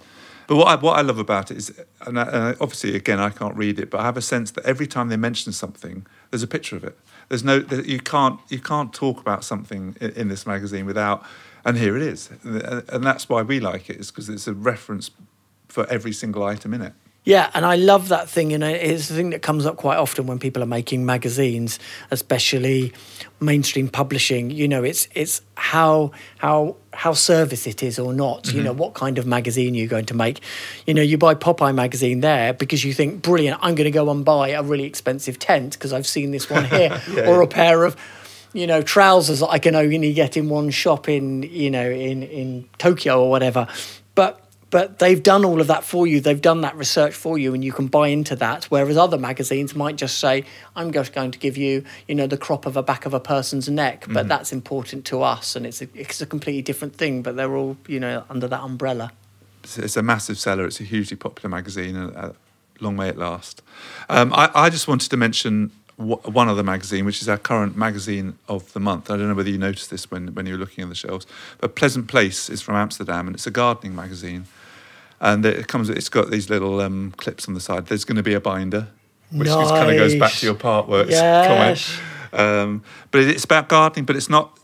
But 0.48 0.56
what 0.56 0.68
I, 0.68 0.74
what 0.76 0.98
I 0.98 1.02
love 1.02 1.18
about 1.18 1.50
it 1.50 1.56
is 1.56 1.80
and 2.06 2.18
I, 2.18 2.22
uh, 2.22 2.54
obviously 2.60 2.96
again 2.96 3.20
I 3.20 3.30
can't 3.30 3.56
read 3.56 3.78
it 3.78 3.90
but 3.90 4.00
I 4.00 4.04
have 4.04 4.16
a 4.16 4.22
sense 4.22 4.50
that 4.52 4.64
every 4.64 4.86
time 4.86 5.08
they 5.08 5.16
mention 5.16 5.52
something 5.52 6.04
there's 6.30 6.42
a 6.42 6.48
picture 6.48 6.76
of 6.76 6.84
it. 6.84 6.98
There's 7.28 7.44
no 7.44 7.60
there- 7.60 7.84
you 7.84 8.00
can't 8.00 8.40
you 8.48 8.58
can't 8.58 8.92
talk 8.92 9.20
about 9.20 9.44
something 9.44 9.96
in, 10.00 10.10
in 10.10 10.28
this 10.28 10.46
magazine 10.46 10.84
without 10.84 11.24
and 11.64 11.78
here 11.78 11.96
it 11.96 12.02
is. 12.02 12.30
And 12.42 12.82
and 12.88 13.04
that's 13.04 13.28
why 13.28 13.42
we 13.42 13.60
like 13.60 13.88
it 13.88 13.96
is 14.00 14.10
because 14.10 14.28
it's 14.28 14.48
a 14.48 14.54
reference 14.54 15.10
for 15.68 15.86
every 15.88 16.12
single 16.12 16.42
item 16.42 16.74
in 16.74 16.82
it 16.82 16.92
Yeah, 17.24 17.50
and 17.54 17.64
I 17.64 17.76
love 17.76 18.08
that 18.08 18.28
thing, 18.28 18.50
You 18.50 18.58
know, 18.58 18.68
it's 18.68 19.08
the 19.08 19.14
thing 19.14 19.30
that 19.30 19.42
comes 19.42 19.64
up 19.64 19.76
quite 19.76 19.96
often 19.96 20.26
when 20.26 20.40
people 20.40 20.60
are 20.60 20.66
making 20.66 21.06
magazines, 21.06 21.78
especially 22.10 22.92
mainstream 23.38 23.88
publishing. 23.88 24.50
You 24.50 24.66
know, 24.66 24.82
it's 24.82 25.06
it's 25.14 25.40
how 25.54 26.10
how 26.38 26.76
how 26.92 27.12
service 27.12 27.68
it 27.68 27.80
is 27.80 28.00
or 28.00 28.12
not. 28.12 28.46
You 28.46 28.54
mm-hmm. 28.54 28.64
know, 28.64 28.72
what 28.72 28.94
kind 28.94 29.18
of 29.18 29.26
magazine 29.26 29.74
you're 29.74 29.86
going 29.86 30.06
to 30.06 30.14
make. 30.14 30.40
You 30.84 30.94
know, 30.94 31.02
you 31.02 31.16
buy 31.16 31.36
Popeye 31.36 31.72
magazine 31.72 32.22
there 32.22 32.54
because 32.54 32.84
you 32.84 32.92
think, 32.92 33.22
brilliant, 33.22 33.60
I'm 33.62 33.76
going 33.76 33.84
to 33.84 33.92
go 33.92 34.10
and 34.10 34.24
buy 34.24 34.48
a 34.50 34.62
really 34.62 34.84
expensive 34.84 35.38
tent 35.38 35.74
because 35.74 35.92
I've 35.92 36.08
seen 36.08 36.32
this 36.32 36.50
one 36.50 36.64
here, 36.64 37.00
Yeah, 37.12 37.30
or 37.30 37.36
yeah. 37.36 37.42
a 37.42 37.46
pair 37.46 37.84
of 37.84 37.96
you 38.52 38.66
know 38.66 38.82
trousers 38.82 39.40
that 39.40 39.48
I 39.48 39.60
can 39.60 39.76
only 39.76 40.12
get 40.12 40.36
in 40.36 40.48
one 40.48 40.70
shop 40.70 41.08
in 41.08 41.44
you 41.44 41.70
know 41.70 41.88
in 41.88 42.24
in 42.24 42.68
Tokyo 42.78 43.22
or 43.22 43.30
whatever. 43.30 43.68
But 44.16 44.40
but 44.72 44.98
they've 45.00 45.22
done 45.22 45.44
all 45.44 45.60
of 45.60 45.66
that 45.66 45.84
for 45.84 46.06
you. 46.06 46.18
They've 46.18 46.40
done 46.40 46.62
that 46.62 46.74
research 46.76 47.14
for 47.14 47.36
you, 47.36 47.52
and 47.52 47.62
you 47.62 47.72
can 47.72 47.88
buy 47.88 48.08
into 48.08 48.34
that. 48.36 48.64
Whereas 48.64 48.96
other 48.96 49.18
magazines 49.18 49.76
might 49.76 49.96
just 49.96 50.18
say, 50.18 50.44
"I'm 50.74 50.92
just 50.92 51.12
going 51.12 51.30
to 51.30 51.38
give 51.38 51.58
you, 51.58 51.84
you 52.08 52.14
know, 52.14 52.26
the 52.26 52.38
crop 52.38 52.64
of 52.64 52.74
a 52.74 52.82
back 52.82 53.04
of 53.04 53.12
a 53.12 53.20
person's 53.20 53.68
neck," 53.68 54.06
but 54.08 54.26
that's 54.28 54.50
important 54.50 55.04
to 55.06 55.22
us, 55.22 55.54
and 55.54 55.66
it's 55.66 55.82
a, 55.82 55.88
it's 55.94 56.22
a 56.22 56.26
completely 56.26 56.62
different 56.62 56.96
thing. 56.96 57.22
But 57.22 57.36
they're 57.36 57.54
all, 57.54 57.76
you 57.86 58.00
know, 58.00 58.24
under 58.30 58.48
that 58.48 58.62
umbrella. 58.62 59.12
it's, 59.62 59.96
a 59.96 60.02
massive 60.02 60.38
seller. 60.38 60.64
It's 60.64 60.80
a 60.80 60.84
hugely 60.84 61.18
popular 61.18 61.50
magazine, 61.50 61.94
and 61.94 62.16
uh, 62.16 62.32
long 62.80 62.96
may 62.96 63.10
it 63.10 63.18
last. 63.18 63.60
Um, 64.08 64.32
I, 64.32 64.50
I 64.54 64.70
just 64.70 64.88
wanted 64.88 65.10
to 65.10 65.18
mention 65.18 65.70
w- 65.98 66.16
one 66.16 66.48
other 66.48 66.62
magazine, 66.62 67.04
which 67.04 67.20
is 67.20 67.28
our 67.28 67.36
current 67.36 67.76
magazine 67.76 68.38
of 68.48 68.72
the 68.72 68.80
month. 68.80 69.10
I 69.10 69.18
don't 69.18 69.28
know 69.28 69.34
whether 69.34 69.50
you 69.50 69.58
noticed 69.58 69.90
this 69.90 70.10
when, 70.10 70.34
when 70.34 70.46
you 70.46 70.54
were 70.54 70.58
looking 70.58 70.82
at 70.82 70.88
the 70.88 70.94
shelves, 70.94 71.26
but 71.58 71.76
Pleasant 71.76 72.08
Place 72.08 72.48
is 72.48 72.62
from 72.62 72.74
Amsterdam, 72.76 73.26
and 73.26 73.36
it's 73.36 73.46
a 73.46 73.50
gardening 73.50 73.94
magazine. 73.94 74.46
And 75.22 75.46
it 75.46 75.68
comes. 75.68 75.88
It's 75.88 76.08
got 76.08 76.30
these 76.30 76.50
little 76.50 76.80
um, 76.80 77.14
clips 77.16 77.46
on 77.48 77.54
the 77.54 77.60
side. 77.60 77.86
There's 77.86 78.04
going 78.04 78.16
to 78.16 78.22
be 78.24 78.34
a 78.34 78.40
binder, 78.40 78.88
which 79.30 79.46
just 79.48 79.70
kind 79.72 79.88
of 79.90 79.96
goes 79.96 80.16
back 80.16 80.32
to 80.32 80.46
your 80.46 80.54
part 80.56 80.88
works 80.88 81.10
Yes. 81.12 81.96
comment. 82.32 82.40
Um, 82.50 82.82
but 83.12 83.20
it's 83.22 83.44
about 83.44 83.68
gardening, 83.68 84.04
but 84.04 84.16
it's 84.16 84.28
not 84.28 84.58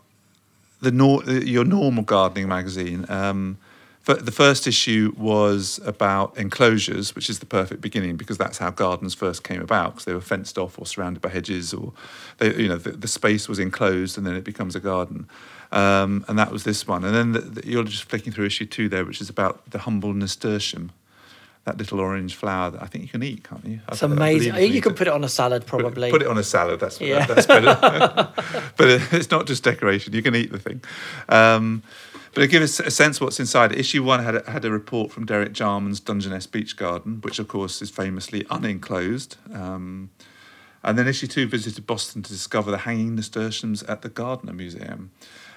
the 0.81 0.91
nor- 0.91 1.23
your 1.23 1.63
normal 1.63 2.03
gardening 2.03 2.49
magazine. 2.49 3.05
Um, 3.09 3.57
the 4.05 4.31
first 4.31 4.65
issue 4.65 5.13
was 5.17 5.79
about 5.85 6.35
enclosures, 6.35 7.13
which 7.15 7.29
is 7.29 7.37
the 7.39 7.45
perfect 7.45 7.79
beginning 7.79 8.17
because 8.17 8.39
that's 8.39 8.57
how 8.57 8.71
gardens 8.71 9.13
first 9.13 9.43
came 9.43 9.61
about 9.61 9.91
because 9.91 10.05
they 10.05 10.13
were 10.13 10.19
fenced 10.21 10.57
off 10.57 10.79
or 10.79 10.85
surrounded 10.87 11.21
by 11.21 11.29
hedges, 11.29 11.73
or 11.75 11.93
they, 12.39 12.55
you 12.55 12.67
know 12.67 12.77
the, 12.77 12.91
the 12.91 13.07
space 13.07 13.47
was 13.47 13.59
enclosed 13.59 14.17
and 14.17 14.25
then 14.25 14.35
it 14.35 14.43
becomes 14.43 14.75
a 14.75 14.79
garden. 14.79 15.27
Um, 15.71 16.25
and 16.27 16.37
that 16.39 16.51
was 16.51 16.63
this 16.63 16.87
one. 16.87 17.03
And 17.03 17.13
then 17.15 17.31
the, 17.33 17.39
the, 17.41 17.67
you're 17.67 17.83
just 17.83 18.03
flicking 18.03 18.33
through 18.33 18.45
issue 18.45 18.65
two 18.65 18.89
there, 18.89 19.05
which 19.05 19.21
is 19.21 19.29
about 19.29 19.69
the 19.69 19.79
humble 19.79 20.13
nasturtium, 20.13 20.91
that 21.65 21.77
little 21.77 21.99
orange 21.99 22.33
flower 22.35 22.71
that 22.71 22.81
I 22.81 22.87
think 22.87 23.03
you 23.03 23.09
can 23.09 23.21
eat, 23.21 23.43
can't 23.43 23.63
you? 23.65 23.79
It's 23.91 24.01
amazing. 24.01 24.55
You 24.55 24.81
can 24.81 24.95
put 24.95 25.07
it 25.07 25.13
on 25.13 25.23
a 25.23 25.29
salad, 25.29 25.65
Put 25.67 25.79
it- 25.79 25.83
probably. 25.83 26.09
Put 26.11 26.21
it, 26.23 26.27
on 26.27 26.37
a 26.37 26.43
salad. 26.43 26.79
That's 26.79 26.99
Yeah. 26.99 27.25
that's 27.25 27.45
better. 27.45 27.77
but 28.77 28.87
it- 28.89 29.13
it's 29.13 29.29
not 29.29 29.45
just 29.45 29.63
decoration. 29.63 30.13
You 30.13 30.23
can 30.23 30.35
eat 30.35 30.51
the 30.51 30.59
thing. 30.59 30.81
Um, 31.27 31.83
but 32.33 32.41
to 32.41 32.47
give 32.47 32.61
us 32.63 32.79
a 32.79 32.91
sense 32.91 33.17
of 33.17 33.21
what's 33.23 33.39
inside, 33.39 33.71
issue 33.71 34.03
one 34.03 34.23
had 34.23 34.35
a, 34.35 34.51
had 34.51 34.63
a 34.65 34.71
report 34.71 35.11
from 35.11 35.25
Derek 35.25 35.51
Jarman's 35.51 35.99
Dungeness 35.99 36.45
Beach 36.47 36.77
Garden, 36.77 37.21
which 37.21 37.39
of 37.39 37.47
course 37.47 37.81
is 37.81 37.89
famously 37.89 38.45
unenclosed. 38.49 39.35
Um, 39.53 40.09
and 40.83 40.97
then 40.97 41.07
issue 41.07 41.27
two 41.27 41.47
visited 41.47 41.85
Boston 41.85 42.21
to 42.23 42.31
discover 42.31 42.71
the 42.71 42.77
hanging 42.79 43.15
nasturtiums 43.15 43.83
at 43.83 44.01
the 44.01 44.09
Gardner 44.09 44.53
Museum. 44.53 45.11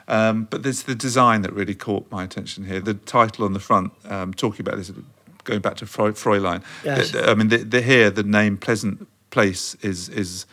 Um, 0.09 0.45
but 0.51 0.63
there's 0.63 0.83
the 0.83 0.95
design 0.95 1.43
that 1.43 1.53
really 1.53 1.75
caught 1.75 2.11
my 2.11 2.25
attention 2.25 2.65
here. 2.65 2.81
The 2.81 2.95
title 2.95 3.45
on 3.45 3.53
the 3.53 3.61
front, 3.61 3.93
um, 4.05 4.35
talking 4.35 4.67
about 4.67 4.77
this, 4.77 4.93
going 5.45 5.61
back 5.61 5.77
to 5.77 5.85
Fräulein. 5.85 6.63
Yes. 6.85 7.15
I 7.15 7.35
mean, 7.35 7.49
the, 7.49 7.59
the, 7.59 7.83
here 7.83 8.11
the 8.11 8.23
name 8.23 8.57
Pleasant 8.57 9.09
Place 9.31 9.75
is 9.77 10.09
is 10.11 10.47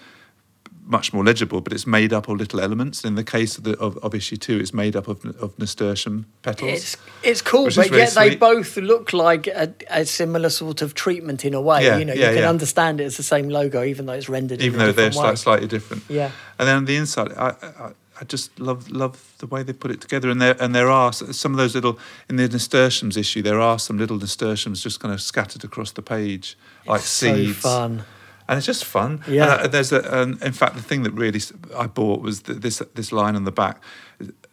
much 0.89 1.13
more 1.13 1.23
legible, 1.23 1.61
but 1.61 1.71
it's 1.71 1.85
made 1.85 2.11
up 2.11 2.27
of 2.27 2.37
little 2.37 2.59
elements. 2.59 3.03
In 3.05 3.13
the 3.13 3.23
case 3.23 3.59
of, 3.59 3.63
the, 3.63 3.77
of, 3.77 3.95
of 3.97 4.15
issue 4.15 4.37
two, 4.37 4.57
it's 4.59 4.73
made 4.73 4.95
up 4.95 5.07
of, 5.07 5.23
of 5.39 5.57
nasturtium 5.59 6.25
petals. 6.41 6.71
It's 6.71 6.97
it's 7.23 7.41
cool, 7.41 7.65
but 7.65 7.77
really 7.77 7.97
yet 7.99 8.13
they 8.15 8.35
both 8.35 8.75
look 8.77 9.13
like 9.13 9.45
a, 9.47 9.71
a 9.91 10.05
similar 10.05 10.49
sort 10.49 10.81
of 10.81 10.95
treatment 10.95 11.45
in 11.45 11.53
a 11.53 11.61
way. 11.61 11.85
Yeah, 11.85 11.97
you 11.97 12.05
know, 12.05 12.13
yeah, 12.13 12.29
you 12.29 12.33
can 12.35 12.43
yeah. 12.43 12.49
understand 12.49 12.99
it 12.99 13.03
as 13.03 13.17
the 13.17 13.23
same 13.23 13.49
logo, 13.49 13.83
even 13.83 14.07
though 14.07 14.13
it's 14.13 14.29
rendered 14.29 14.61
even 14.61 14.79
though 14.79 14.91
they're 14.91 15.11
slightly 15.11 15.67
different. 15.67 16.03
Yeah. 16.09 16.31
And 16.57 16.67
then 16.67 16.77
on 16.77 16.85
the 16.85 16.95
inside, 16.95 17.33
I, 17.33 17.49
I, 17.49 17.91
I 18.19 18.25
just 18.25 18.59
love 18.59 18.89
love 18.89 19.33
the 19.37 19.47
way 19.47 19.63
they 19.63 19.73
put 19.73 19.91
it 19.91 20.01
together. 20.01 20.29
And 20.29 20.41
there 20.41 20.55
and 20.59 20.75
there 20.75 20.89
are 20.89 21.13
some 21.13 21.53
of 21.53 21.57
those 21.57 21.73
little 21.73 21.97
in 22.29 22.35
the 22.35 22.47
nasturtiums 22.47 23.17
issue. 23.17 23.41
There 23.41 23.61
are 23.61 23.79
some 23.79 23.97
little 23.97 24.17
nasturtiums 24.17 24.83
just 24.83 24.99
kind 24.99 25.13
of 25.13 25.21
scattered 25.21 25.63
across 25.63 25.91
the 25.91 26.01
page, 26.01 26.57
like 26.85 27.01
so 27.01 27.33
seeds. 27.33 27.57
fun. 27.57 28.03
And 28.47 28.57
it's 28.57 28.65
just 28.65 28.83
fun. 28.83 29.21
Yeah. 29.27 29.43
And 29.43 29.61
I, 29.61 29.67
there's 29.67 29.91
a, 29.91 30.01
and 30.21 30.41
in 30.41 30.53
fact, 30.53 30.75
the 30.75 30.81
thing 30.81 31.03
that 31.03 31.11
really 31.11 31.39
I 31.77 31.85
bought 31.85 32.21
was 32.21 32.41
th- 32.41 32.59
this 32.59 32.81
this 32.95 33.11
line 33.11 33.35
on 33.35 33.45
the 33.45 33.51
back 33.51 33.81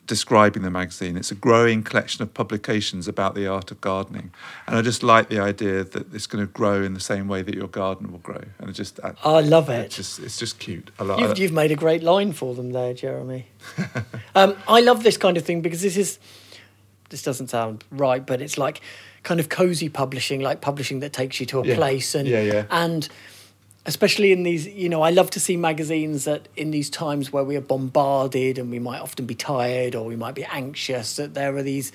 describing 0.07 0.63
the 0.63 0.71
magazine. 0.71 1.17
It's 1.17 1.31
a 1.31 1.35
growing 1.35 1.83
collection 1.83 2.23
of 2.23 2.33
publications 2.33 3.09
about 3.09 3.35
the 3.35 3.47
art 3.47 3.71
of 3.71 3.81
gardening, 3.81 4.31
and 4.67 4.77
I 4.77 4.83
just 4.83 5.03
like 5.03 5.29
the 5.29 5.41
idea 5.41 5.85
that 5.85 6.15
it's 6.15 6.27
going 6.27 6.47
to 6.47 6.53
grow 6.53 6.83
in 6.83 6.95
the 6.95 7.01
same 7.01 7.29
way 7.29 7.43
that 7.43 7.55
your 7.55 7.69
garden 7.69 8.13
will 8.13 8.19
grow. 8.21 8.43
And 8.59 8.71
it 8.71 8.75
just, 8.75 9.01
I, 9.03 9.15
I 9.25 9.41
love 9.41 9.69
it. 9.69 9.87
it's 9.87 9.97
just, 9.97 10.19
it's 10.21 10.39
just 10.39 10.59
cute. 10.59 10.91
I 10.99 11.05
like. 11.05 11.21
You've, 11.21 11.39
you've 11.39 11.53
made 11.53 11.73
a 11.73 11.77
great 11.77 12.03
line 12.03 12.33
for 12.33 12.55
them 12.55 12.73
there, 12.73 12.95
Jeremy. 12.95 13.47
um, 14.35 14.57
I 14.69 14.81
love 14.81 15.03
this 15.03 15.17
kind 15.17 15.37
of 15.37 15.45
thing 15.45 15.61
because 15.61 15.83
this 15.83 15.97
is, 15.97 16.19
this 17.11 17.23
doesn't 17.23 17.49
sound 17.49 17.85
right, 17.91 18.25
but 18.25 18.41
it's 18.41 18.57
like 18.59 18.81
kind 19.23 19.41
of 19.41 19.49
cozy 19.49 19.89
publishing, 19.89 20.41
like 20.41 20.61
publishing 20.61 21.01
that 21.01 21.13
takes 21.13 21.41
you 21.41 21.47
to 21.47 21.61
a 21.61 21.67
Yeah. 21.67 21.75
place. 21.77 22.15
And, 22.15 22.29
Yeah, 22.29 22.43
yeah. 22.43 22.65
and 22.71 23.09
especially 23.87 24.33
in 24.33 24.43
these, 24.43 24.67
you 24.67 24.89
know, 24.89 25.03
I 25.03 25.11
love 25.11 25.31
to 25.31 25.41
see 25.41 25.57
magazines 25.57 26.25
that 26.25 26.49
in 26.57 26.71
these 26.73 26.91
times 26.91 27.33
where 27.33 27.45
we 27.45 27.57
are 27.57 27.61
bombarded 27.63 28.59
and 28.59 28.71
we 28.71 28.79
might 28.79 29.01
often 29.01 29.27
be 29.27 29.35
tired 29.35 29.95
or 29.95 30.05
we 30.05 30.17
might 30.17 30.35
be 30.35 30.45
anxious, 30.45 31.17
that 31.17 31.35
there 31.35 31.57
are 31.57 31.63
these 31.63 31.93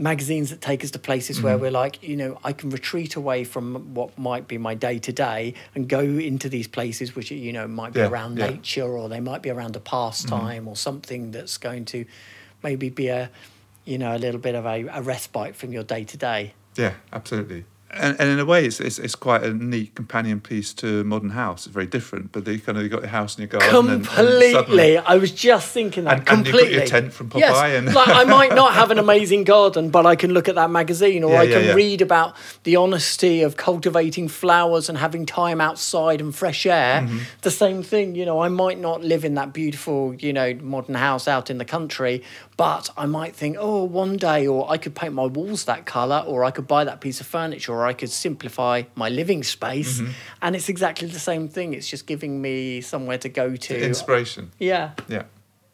magazines 0.00 0.50
that 0.50 0.60
take 0.60 0.84
us 0.84 0.90
to 0.92 0.98
places 0.98 1.42
where 1.42 1.54
Mm-hmm. 1.54 1.62
we're 1.62 1.70
like, 1.70 2.02
you 2.02 2.16
know, 2.16 2.38
I 2.44 2.52
can 2.52 2.70
retreat 2.70 3.16
away 3.16 3.44
from 3.44 3.94
what 3.94 4.16
might 4.18 4.46
be 4.48 4.58
my 4.58 4.74
day 4.74 4.98
to 4.98 5.12
day 5.12 5.54
and 5.74 5.88
go 5.88 6.00
into 6.00 6.48
these 6.48 6.68
places 6.68 7.16
which, 7.16 7.30
you 7.30 7.52
know, 7.52 7.66
might 7.66 7.92
be 7.94 8.00
Yeah, 8.00 8.08
around 8.08 8.38
yeah. 8.38 8.48
Nature 8.50 8.84
or 8.98 9.08
they 9.08 9.20
might 9.20 9.42
be 9.42 9.50
around 9.50 9.74
a 9.76 9.80
pastime 9.80 10.68
or 10.68 10.76
something 10.76 11.30
that's 11.30 11.56
going 11.56 11.84
to 11.86 12.04
maybe 12.62 12.90
be 12.90 13.08
a, 13.08 13.30
you 13.84 13.98
know, 13.98 14.14
a 14.14 14.18
little 14.18 14.40
bit 14.40 14.54
of 14.54 14.66
a, 14.66 14.86
a 14.92 15.02
respite 15.02 15.56
from 15.56 15.72
your 15.72 15.84
day 15.84 16.04
to 16.04 16.16
day. 16.16 16.54
Yeah, 16.76 16.94
absolutely. 17.12 17.64
And, 17.90 18.20
and 18.20 18.28
in 18.28 18.38
a 18.38 18.44
way, 18.44 18.66
it's, 18.66 18.80
it's 18.80 18.98
it's 18.98 19.14
quite 19.14 19.42
a 19.42 19.54
neat 19.54 19.94
companion 19.94 20.40
piece 20.40 20.74
to 20.74 21.04
Modern 21.04 21.30
House. 21.30 21.66
It's 21.66 21.72
very 21.72 21.86
different, 21.86 22.32
but 22.32 22.46
you 22.46 22.58
kind 22.58 22.76
of 22.76 22.84
you 22.84 22.90
got 22.90 23.00
your 23.00 23.08
house 23.08 23.38
in 23.38 23.42
your 23.42 23.48
garden. 23.48 23.68
and- 23.70 23.88
and 23.88 24.06
Completely. 24.06 24.52
suddenly- 24.52 24.98
I 24.98 25.16
was 25.16 25.30
just 25.32 25.70
thinking 25.72 26.04
that. 26.04 26.18
And- 26.18 26.28
and 26.28 26.46
you've 26.46 26.54
got 26.56 26.70
your 26.70 26.84
tent 26.84 27.14
from 27.14 27.30
Popeye 27.30 27.38
Yes. 27.40 27.56
and- 27.78 27.94
like 27.94 28.08
I 28.08 28.24
might 28.38 28.54
not 28.54 28.74
have 28.74 28.90
an 28.90 28.98
amazing 28.98 29.44
garden, 29.44 29.88
but 29.88 30.04
I 30.04 30.16
can 30.16 30.34
look 30.34 30.50
at 30.50 30.54
that 30.56 30.70
magazine, 30.70 31.24
or 31.24 31.32
Yeah, 31.32 31.40
I 31.40 31.42
yeah, 31.44 31.54
can 31.56 31.64
yeah. 31.64 31.72
read 31.72 32.02
about 32.02 32.36
the 32.64 32.76
honesty 32.76 33.40
of 33.40 33.56
cultivating 33.56 34.28
flowers 34.28 34.90
and 34.90 34.98
having 34.98 35.24
time 35.24 35.58
outside 35.60 36.20
and 36.20 36.34
fresh 36.34 36.66
air. 36.66 37.00
Mm-hmm. 37.02 37.18
The 37.40 37.50
same 37.50 37.82
thing, 37.82 38.14
you 38.14 38.26
know. 38.26 38.40
I 38.40 38.48
might 38.50 38.78
not 38.78 39.02
live 39.02 39.24
in 39.24 39.32
that 39.34 39.54
beautiful, 39.54 40.14
you 40.14 40.34
know, 40.34 40.52
modern 40.60 40.94
house 40.96 41.26
out 41.26 41.48
in 41.48 41.56
the 41.56 41.64
country, 41.64 42.22
but 42.58 42.90
I 42.98 43.06
might 43.06 43.34
think, 43.34 43.56
oh, 43.58 43.84
one 43.84 44.18
day, 44.18 44.46
or 44.46 44.70
I 44.70 44.76
could 44.76 44.94
paint 44.94 45.14
my 45.14 45.24
walls 45.24 45.64
that 45.64 45.86
color, 45.86 46.22
or 46.26 46.44
I 46.44 46.50
could 46.50 46.66
buy 46.66 46.84
that 46.84 47.00
piece 47.00 47.20
of 47.20 47.26
furniture, 47.26 47.77
or 47.78 47.86
I 47.86 47.92
could 47.92 48.10
simplify 48.10 48.82
my 48.94 49.08
living 49.08 49.42
space. 49.42 50.00
Mm-hmm. 50.00 50.12
And 50.42 50.56
it's 50.56 50.68
exactly 50.68 51.08
the 51.08 51.18
same 51.18 51.48
thing. 51.48 51.74
It's 51.74 51.88
just 51.88 52.06
giving 52.06 52.42
me 52.42 52.80
somewhere 52.80 53.18
to 53.18 53.28
go 53.28 53.56
to. 53.56 53.84
Inspiration. 53.84 54.50
Yeah. 54.58 54.92
Yeah. 55.08 55.24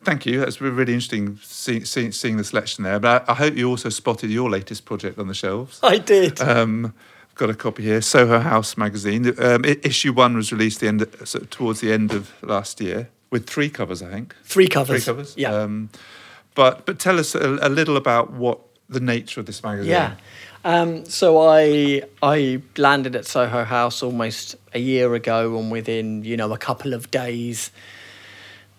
Thank 0.03 0.27
you. 0.27 0.41
That's 0.41 0.59
been 0.59 0.77
really 0.77 0.93
interesting 0.93 1.39
see, 1.43 1.85
see, 1.85 2.11
seeing 2.11 2.37
the 2.37 2.45
selection 2.45 2.85
there. 2.85 3.01
But 3.01 3.29
I, 3.29 3.33
I, 3.33 3.35
hope 3.35 3.57
you 3.57 3.71
also 3.71 3.89
spotted 3.89 4.31
your 4.31 4.51
latest 4.51 4.85
project 4.85 5.19
on 5.19 5.29
the 5.29 5.35
shelves. 5.35 5.81
I 5.83 5.97
did. 5.97 6.41
Um, 6.43 6.93
I've 7.31 7.35
got 7.37 7.49
a 7.49 7.55
copy 7.55 7.85
here. 7.85 8.03
Soho 8.03 8.39
House 8.39 8.77
magazine. 8.77 9.35
Um, 9.41 9.65
issue 9.65 10.13
one 10.13 10.37
was 10.37 10.53
released 10.53 10.81
the 10.81 10.89
end, 10.89 11.07
so 11.25 11.39
towards 11.51 11.81
the 11.81 11.91
end 11.91 12.13
of 12.13 12.31
last 12.43 12.83
year 12.83 13.09
with 13.31 13.49
three 13.49 13.71
covers, 13.71 14.03
I 14.03 14.11
think. 14.11 14.37
Three 14.45 14.69
covers. 14.69 15.05
Three 15.05 15.13
covers. 15.13 15.35
Yeah. 15.37 15.53
Um, 15.53 15.91
but 16.55 16.87
but 16.87 16.99
tell 16.99 17.19
us 17.19 17.35
a, 17.35 17.59
a, 17.63 17.69
little 17.69 17.97
about 17.97 18.33
what 18.33 18.61
the 18.89 19.01
nature 19.01 19.41
of 19.41 19.47
this 19.47 19.63
magazine. 19.63 19.91
Yeah. 19.91 20.15
Um, 20.65 21.05
so 21.05 21.39
I 21.41 22.03
I 22.23 22.63
landed 22.79 23.15
at 23.17 23.27
Soho 23.27 23.65
House 23.65 24.03
almost 24.03 24.57
a 24.73 24.79
year 24.79 25.15
ago, 25.15 25.59
and 25.59 25.71
within 25.71 26.25
you 26.25 26.39
know 26.39 26.53
a 26.53 26.59
couple 26.59 26.95
of 26.95 27.11
days, 27.11 27.71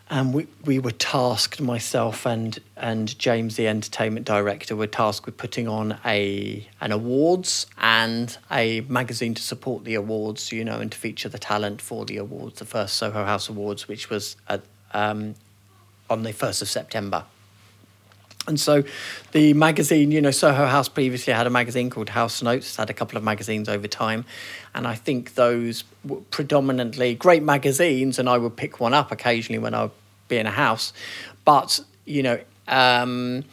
and 0.10 0.34
we, 0.34 0.48
we 0.64 0.80
were 0.80 0.92
tasked 0.92 1.62
myself 1.62 2.26
and 2.26 2.60
and 2.76 3.18
James 3.18 3.56
the 3.56 3.68
entertainment 3.68 4.26
director 4.26 4.76
were 4.76 4.88
tasked 4.88 5.26
with 5.26 5.38
putting 5.38 5.68
on 5.68 5.98
a 6.06 6.68
an 6.82 6.92
awards 6.92 7.66
and 7.80 8.38
a 8.52 8.82
magazine 8.82 9.34
to 9.34 9.42
support 9.42 9.84
the 9.84 9.96
awards 9.96 10.52
you 10.52 10.64
know 10.64 10.80
and 10.80 10.92
to 10.92 10.98
feature 10.98 11.30
the 11.30 11.40
talent 11.40 11.82
for 11.82 12.06
the 12.06 12.18
awards 12.18 12.60
the 12.60 12.66
first 12.66 12.96
Soho 12.98 13.26
House 13.26 13.50
Awards 13.50 13.88
which 13.88 14.10
was 14.10 14.36
at, 14.48 14.62
um, 14.94 15.36
on 16.10 16.24
the 16.24 16.34
1st 16.34 16.62
of 16.62 16.70
September 16.70 17.26
and 18.48 18.60
so 18.60 18.84
the 19.32 19.54
magazine, 19.54 20.12
you 20.12 20.22
know, 20.22 20.32
Soho 20.32 20.66
House 20.66 20.88
previously 20.88 21.34
had 21.34 21.48
a 21.48 21.50
magazine 21.50 21.90
called 21.90 22.10
House 22.10 22.42
Notes, 22.42 22.76
had 22.76 22.90
a 22.90 22.94
couple 22.94 23.18
of 23.18 23.24
magazines 23.24 23.68
over 23.68 23.88
time. 23.88 24.26
And 24.74 24.88
I 24.88 24.96
think 24.96 25.36
those 25.36 25.84
were 26.04 26.22
predominantly 26.32 27.16
great 27.16 27.44
magazines, 27.44 28.20
and 28.20 28.30
I 28.30 28.38
would 28.38 28.56
pick 28.56 28.80
one 28.80 28.94
up 28.94 29.12
occasionally 29.12 29.60
when 29.60 29.74
I 29.74 29.84
would 29.84 29.92
be 30.28 30.38
in 30.38 30.46
a 30.46 30.52
house. 30.52 30.94
But, 31.44 31.80
you 32.06 32.24
know, 32.24 32.40
um, 32.68 33.46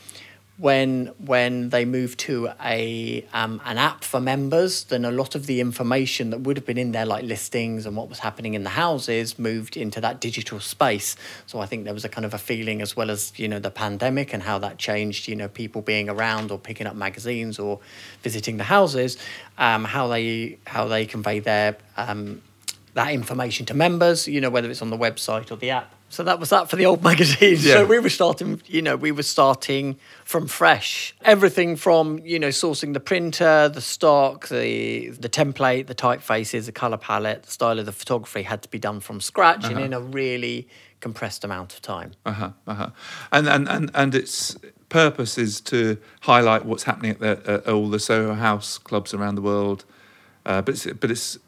when 0.59 1.07
when 1.19 1.71
they 1.71 1.85
moved 1.85 2.19
to 2.21 2.51
a 2.63 3.27
um, 3.33 3.61
an 3.65 3.79
app 3.79 4.05
for 4.05 4.21
members, 4.21 4.85
then 4.85 5.05
a 5.05 5.11
lot 5.11 5.35
of 5.35 5.47
the 5.47 5.61
information 5.61 6.31
that 6.31 6.41
would 6.43 6.57
have 6.57 6.67
been 6.67 6.79
in 6.79 6.93
there, 6.93 7.07
like 7.07 7.25
listings 7.25 7.87
and 7.87 7.97
what 7.97 8.09
was 8.09 8.19
happening 8.19 8.55
in 8.55 8.63
the 8.63 8.71
houses, 8.71 9.39
moved 9.39 9.77
into 9.77 10.01
that 10.01 10.21
digital 10.21 10.61
space. 10.61 11.17
So 11.47 11.61
I 11.61 11.67
think 11.67 11.85
there 11.85 11.95
was 11.95 12.05
a 12.05 12.09
kind 12.09 12.27
of 12.27 12.35
a 12.35 12.39
feeling, 12.39 12.83
as 12.83 12.95
well 12.95 13.11
as 13.11 13.33
you 13.37 13.49
know 13.49 13.59
the 13.59 13.71
pandemic 13.71 14.35
and 14.35 14.43
how 14.43 14.59
that 14.59 14.79
changed, 14.79 15.27
you 15.27 15.37
know, 15.37 15.49
people 15.49 15.81
being 15.81 16.11
around 16.11 16.51
or 16.51 16.59
picking 16.59 16.87
up 16.87 16.95
magazines 16.95 17.59
or 17.59 17.81
visiting 18.23 18.59
the 18.59 18.65
houses, 18.65 19.17
um, 19.57 19.85
how 19.85 20.07
they 20.09 20.59
how 20.67 20.87
they 20.87 21.07
convey 21.07 21.41
their 21.41 21.77
um, 21.97 22.43
that 22.95 23.13
information 23.13 23.65
to 23.67 23.75
members, 23.75 24.29
you 24.29 24.41
know, 24.41 24.51
whether 24.51 24.71
it's 24.71 24.83
on 24.83 24.91
the 24.91 24.99
website 24.99 25.51
or 25.51 25.57
the 25.57 25.71
app. 25.71 25.95
So 26.13 26.23
that 26.25 26.39
was 26.39 26.51
that 26.51 26.69
for 26.69 26.77
the 26.77 26.85
old 26.85 27.03
magazine. 27.11 27.57
Yeah. 27.59 27.73
So 27.73 27.87
we 27.87 27.99
were 27.99 28.11
starting, 28.11 28.61
you 28.67 28.83
know, 28.83 28.97
we 28.97 29.13
were 29.13 29.23
starting 29.23 29.97
from 30.27 30.47
fresh. 30.47 31.15
Everything 31.23 31.75
from, 31.75 32.19
you 32.19 32.39
know, 32.39 32.49
sourcing 32.49 32.93
the 32.93 33.01
printer, 33.01 33.71
the 33.71 33.81
stock, 33.81 34.49
the 34.49 35.09
the 35.09 35.31
template, 35.31 35.87
the 35.87 35.95
typefaces, 35.95 36.67
the 36.67 36.73
color 36.73 36.99
palette, 36.99 37.45
the 37.45 37.51
style 37.51 37.79
of 37.79 37.87
the 37.87 37.93
photography 37.93 38.43
had 38.43 38.61
to 38.61 38.69
be 38.69 38.79
done 38.79 39.01
from 39.01 39.23
scratch 39.23 39.65
uh-huh. 39.65 39.75
and 39.75 39.85
in 39.87 39.93
a 39.95 40.01
really 40.01 40.69
compressed 41.01 41.45
amount 41.45 41.73
of 41.73 41.81
time. 41.81 42.13
Uh-huh. 42.27 42.51
Uh-huh. 42.67 42.91
And 43.33 43.49
and 43.49 43.67
and 43.67 43.91
and 43.95 44.15
its 44.15 44.59
purpose 44.91 45.39
is 45.39 45.63
to 45.63 45.97
highlight 46.21 46.67
what's 46.67 46.83
happening 46.83 47.13
at, 47.13 47.21
the, 47.21 47.41
at 47.47 47.69
all 47.69 47.89
the 47.89 47.99
Soho 47.99 48.35
House 48.35 48.77
clubs 48.77 49.15
around 49.15 49.37
the 49.37 49.43
world. 49.43 49.87
Uh, 50.45 50.61
but 50.61 50.75
it's, 50.75 50.85
but 50.85 51.11
it's 51.11 51.39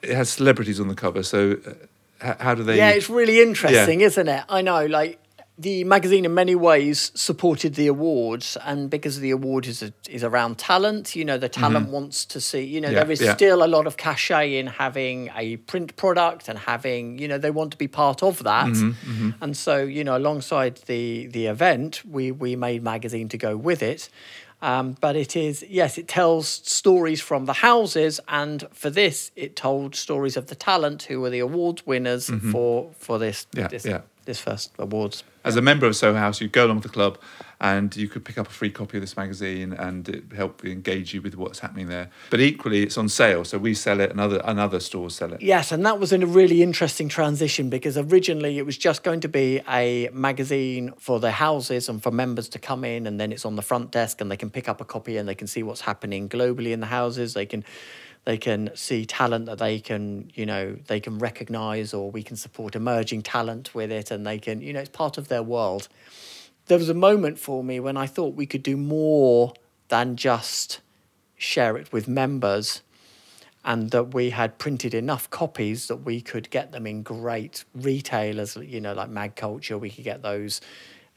it 0.00 0.14
has 0.14 0.30
celebrities 0.30 0.80
on 0.80 0.88
the 0.88 0.94
cover, 0.94 1.22
so 1.22 1.58
uh, 1.66 1.72
how 2.20 2.54
do 2.54 2.62
they? 2.62 2.76
Yeah, 2.76 2.90
it's 2.90 3.10
really 3.10 3.40
interesting, 3.40 4.00
yeah. 4.00 4.06
isn't 4.06 4.28
it? 4.28 4.44
I 4.48 4.62
know, 4.62 4.86
like 4.86 5.20
the 5.60 5.84
magazine 5.84 6.24
in 6.24 6.32
many 6.32 6.54
ways 6.54 7.12
supported 7.14 7.74
the 7.74 7.86
awards, 7.86 8.56
and 8.64 8.88
because 8.88 9.20
the 9.20 9.30
award 9.30 9.66
is 9.66 9.82
a, 9.82 9.92
is 10.08 10.24
around 10.24 10.56
talent, 10.56 11.14
you 11.14 11.22
know, 11.22 11.36
the 11.36 11.50
talent 11.50 11.84
mm-hmm. 11.84 11.92
wants 11.92 12.24
to 12.24 12.40
see. 12.40 12.64
You 12.64 12.80
know, 12.80 12.88
yeah, 12.88 13.02
there 13.02 13.10
is 13.10 13.20
yeah. 13.20 13.34
still 13.34 13.62
a 13.62 13.68
lot 13.68 13.86
of 13.86 13.98
cachet 13.98 14.56
in 14.58 14.68
having 14.68 15.30
a 15.36 15.58
print 15.58 15.96
product 15.96 16.48
and 16.48 16.58
having, 16.58 17.18
you 17.18 17.28
know, 17.28 17.36
they 17.36 17.50
want 17.50 17.72
to 17.72 17.76
be 17.76 17.88
part 17.88 18.22
of 18.22 18.42
that, 18.44 18.68
mm-hmm, 18.68 18.90
mm-hmm. 18.90 19.30
and 19.42 19.54
so 19.54 19.82
you 19.82 20.02
know, 20.02 20.16
alongside 20.16 20.76
the 20.86 21.26
the 21.26 21.46
event, 21.46 22.02
we 22.06 22.32
we 22.32 22.56
made 22.56 22.82
magazine 22.82 23.28
to 23.28 23.36
go 23.36 23.54
with 23.56 23.82
it. 23.82 24.08
Um, 24.62 24.96
but 25.00 25.16
it 25.16 25.36
is, 25.36 25.64
yes, 25.68 25.96
it 25.96 26.06
tells 26.06 26.46
stories 26.48 27.20
from 27.20 27.46
the 27.46 27.54
houses, 27.54 28.20
and 28.28 28.66
for 28.72 28.90
this, 28.90 29.30
it 29.34 29.56
told 29.56 29.94
stories 29.94 30.36
of 30.36 30.48
the 30.48 30.54
talent 30.54 31.04
who 31.04 31.20
were 31.20 31.30
the 31.30 31.38
award 31.38 31.82
winners 31.86 32.28
mm-hmm. 32.28 32.52
for 32.52 32.90
for 32.98 33.18
this 33.18 33.46
yeah, 33.54 33.68
this, 33.68 33.86
yeah. 33.86 34.00
this 34.26 34.38
first 34.38 34.72
awards. 34.78 35.24
As 35.44 35.56
a 35.56 35.62
member 35.62 35.86
of 35.86 35.96
Soho 35.96 36.18
House, 36.18 36.42
you 36.42 36.48
go 36.48 36.66
along 36.66 36.76
with 36.76 36.82
the 36.82 36.90
club, 36.90 37.18
and 37.60 37.94
you 37.94 38.08
could 38.08 38.24
pick 38.24 38.38
up 38.38 38.48
a 38.48 38.50
free 38.50 38.70
copy 38.70 38.96
of 38.96 39.02
this 39.02 39.16
magazine 39.16 39.74
and 39.74 40.08
it 40.08 40.24
help 40.34 40.64
engage 40.64 41.12
you 41.12 41.20
with 41.20 41.36
what's 41.36 41.58
happening 41.58 41.88
there. 41.88 42.08
But 42.30 42.40
equally, 42.40 42.82
it's 42.82 42.96
on 42.96 43.08
sale, 43.08 43.44
so 43.44 43.58
we 43.58 43.74
sell 43.74 44.00
it 44.00 44.10
and 44.10 44.18
other, 44.18 44.40
and 44.44 44.58
other 44.58 44.80
stores 44.80 45.14
sell 45.14 45.32
it. 45.34 45.42
Yes, 45.42 45.70
and 45.70 45.84
that 45.84 46.00
was 46.00 46.12
in 46.12 46.22
a 46.22 46.26
really 46.26 46.62
interesting 46.62 47.08
transition 47.08 47.68
because 47.68 47.98
originally 47.98 48.56
it 48.56 48.64
was 48.64 48.78
just 48.78 49.02
going 49.02 49.20
to 49.20 49.28
be 49.28 49.60
a 49.68 50.08
magazine 50.12 50.92
for 50.98 51.20
the 51.20 51.32
houses 51.32 51.88
and 51.88 52.02
for 52.02 52.10
members 52.10 52.48
to 52.50 52.58
come 52.58 52.82
in, 52.82 53.06
and 53.06 53.20
then 53.20 53.30
it's 53.30 53.44
on 53.44 53.56
the 53.56 53.62
front 53.62 53.90
desk 53.90 54.22
and 54.22 54.30
they 54.30 54.38
can 54.38 54.48
pick 54.48 54.68
up 54.68 54.80
a 54.80 54.84
copy 54.84 55.18
and 55.18 55.28
they 55.28 55.34
can 55.34 55.46
see 55.46 55.62
what's 55.62 55.82
happening 55.82 56.28
globally 56.30 56.72
in 56.72 56.80
the 56.80 56.86
houses. 56.86 57.34
They 57.34 57.46
can 57.46 57.64
they 58.24 58.36
can 58.36 58.70
see 58.74 59.06
talent 59.06 59.46
that 59.46 59.58
they 59.58 59.80
can 59.80 60.30
you 60.34 60.44
know 60.44 60.76
they 60.88 61.00
can 61.00 61.18
recognize 61.18 61.94
or 61.94 62.10
we 62.10 62.22
can 62.22 62.36
support 62.36 62.76
emerging 62.76 63.22
talent 63.22 63.74
with 63.74 63.90
it 63.90 64.10
and 64.10 64.26
they 64.26 64.38
can 64.38 64.60
you 64.60 64.74
know 64.74 64.80
it's 64.80 64.90
part 64.90 65.16
of 65.16 65.28
their 65.28 65.42
world 65.42 65.88
there 66.66 66.78
was 66.78 66.88
a 66.88 66.94
moment 66.94 67.38
for 67.38 67.64
me 67.64 67.80
when 67.80 67.96
I 67.96 68.06
thought 68.06 68.34
we 68.34 68.46
could 68.46 68.62
do 68.62 68.76
more 68.76 69.54
than 69.88 70.16
just 70.16 70.80
share 71.36 71.76
it 71.76 71.92
with 71.92 72.06
members 72.06 72.82
and 73.64 73.90
that 73.90 74.14
we 74.14 74.30
had 74.30 74.58
printed 74.58 74.94
enough 74.94 75.28
copies 75.30 75.88
that 75.88 75.96
we 75.96 76.20
could 76.20 76.48
get 76.50 76.72
them 76.72 76.86
in 76.86 77.02
great 77.02 77.64
retailers, 77.74 78.56
you 78.56 78.80
know, 78.80 78.94
like 78.94 79.10
Mag 79.10 79.36
Culture. 79.36 79.76
We 79.76 79.90
could 79.90 80.04
get 80.04 80.22
those 80.22 80.60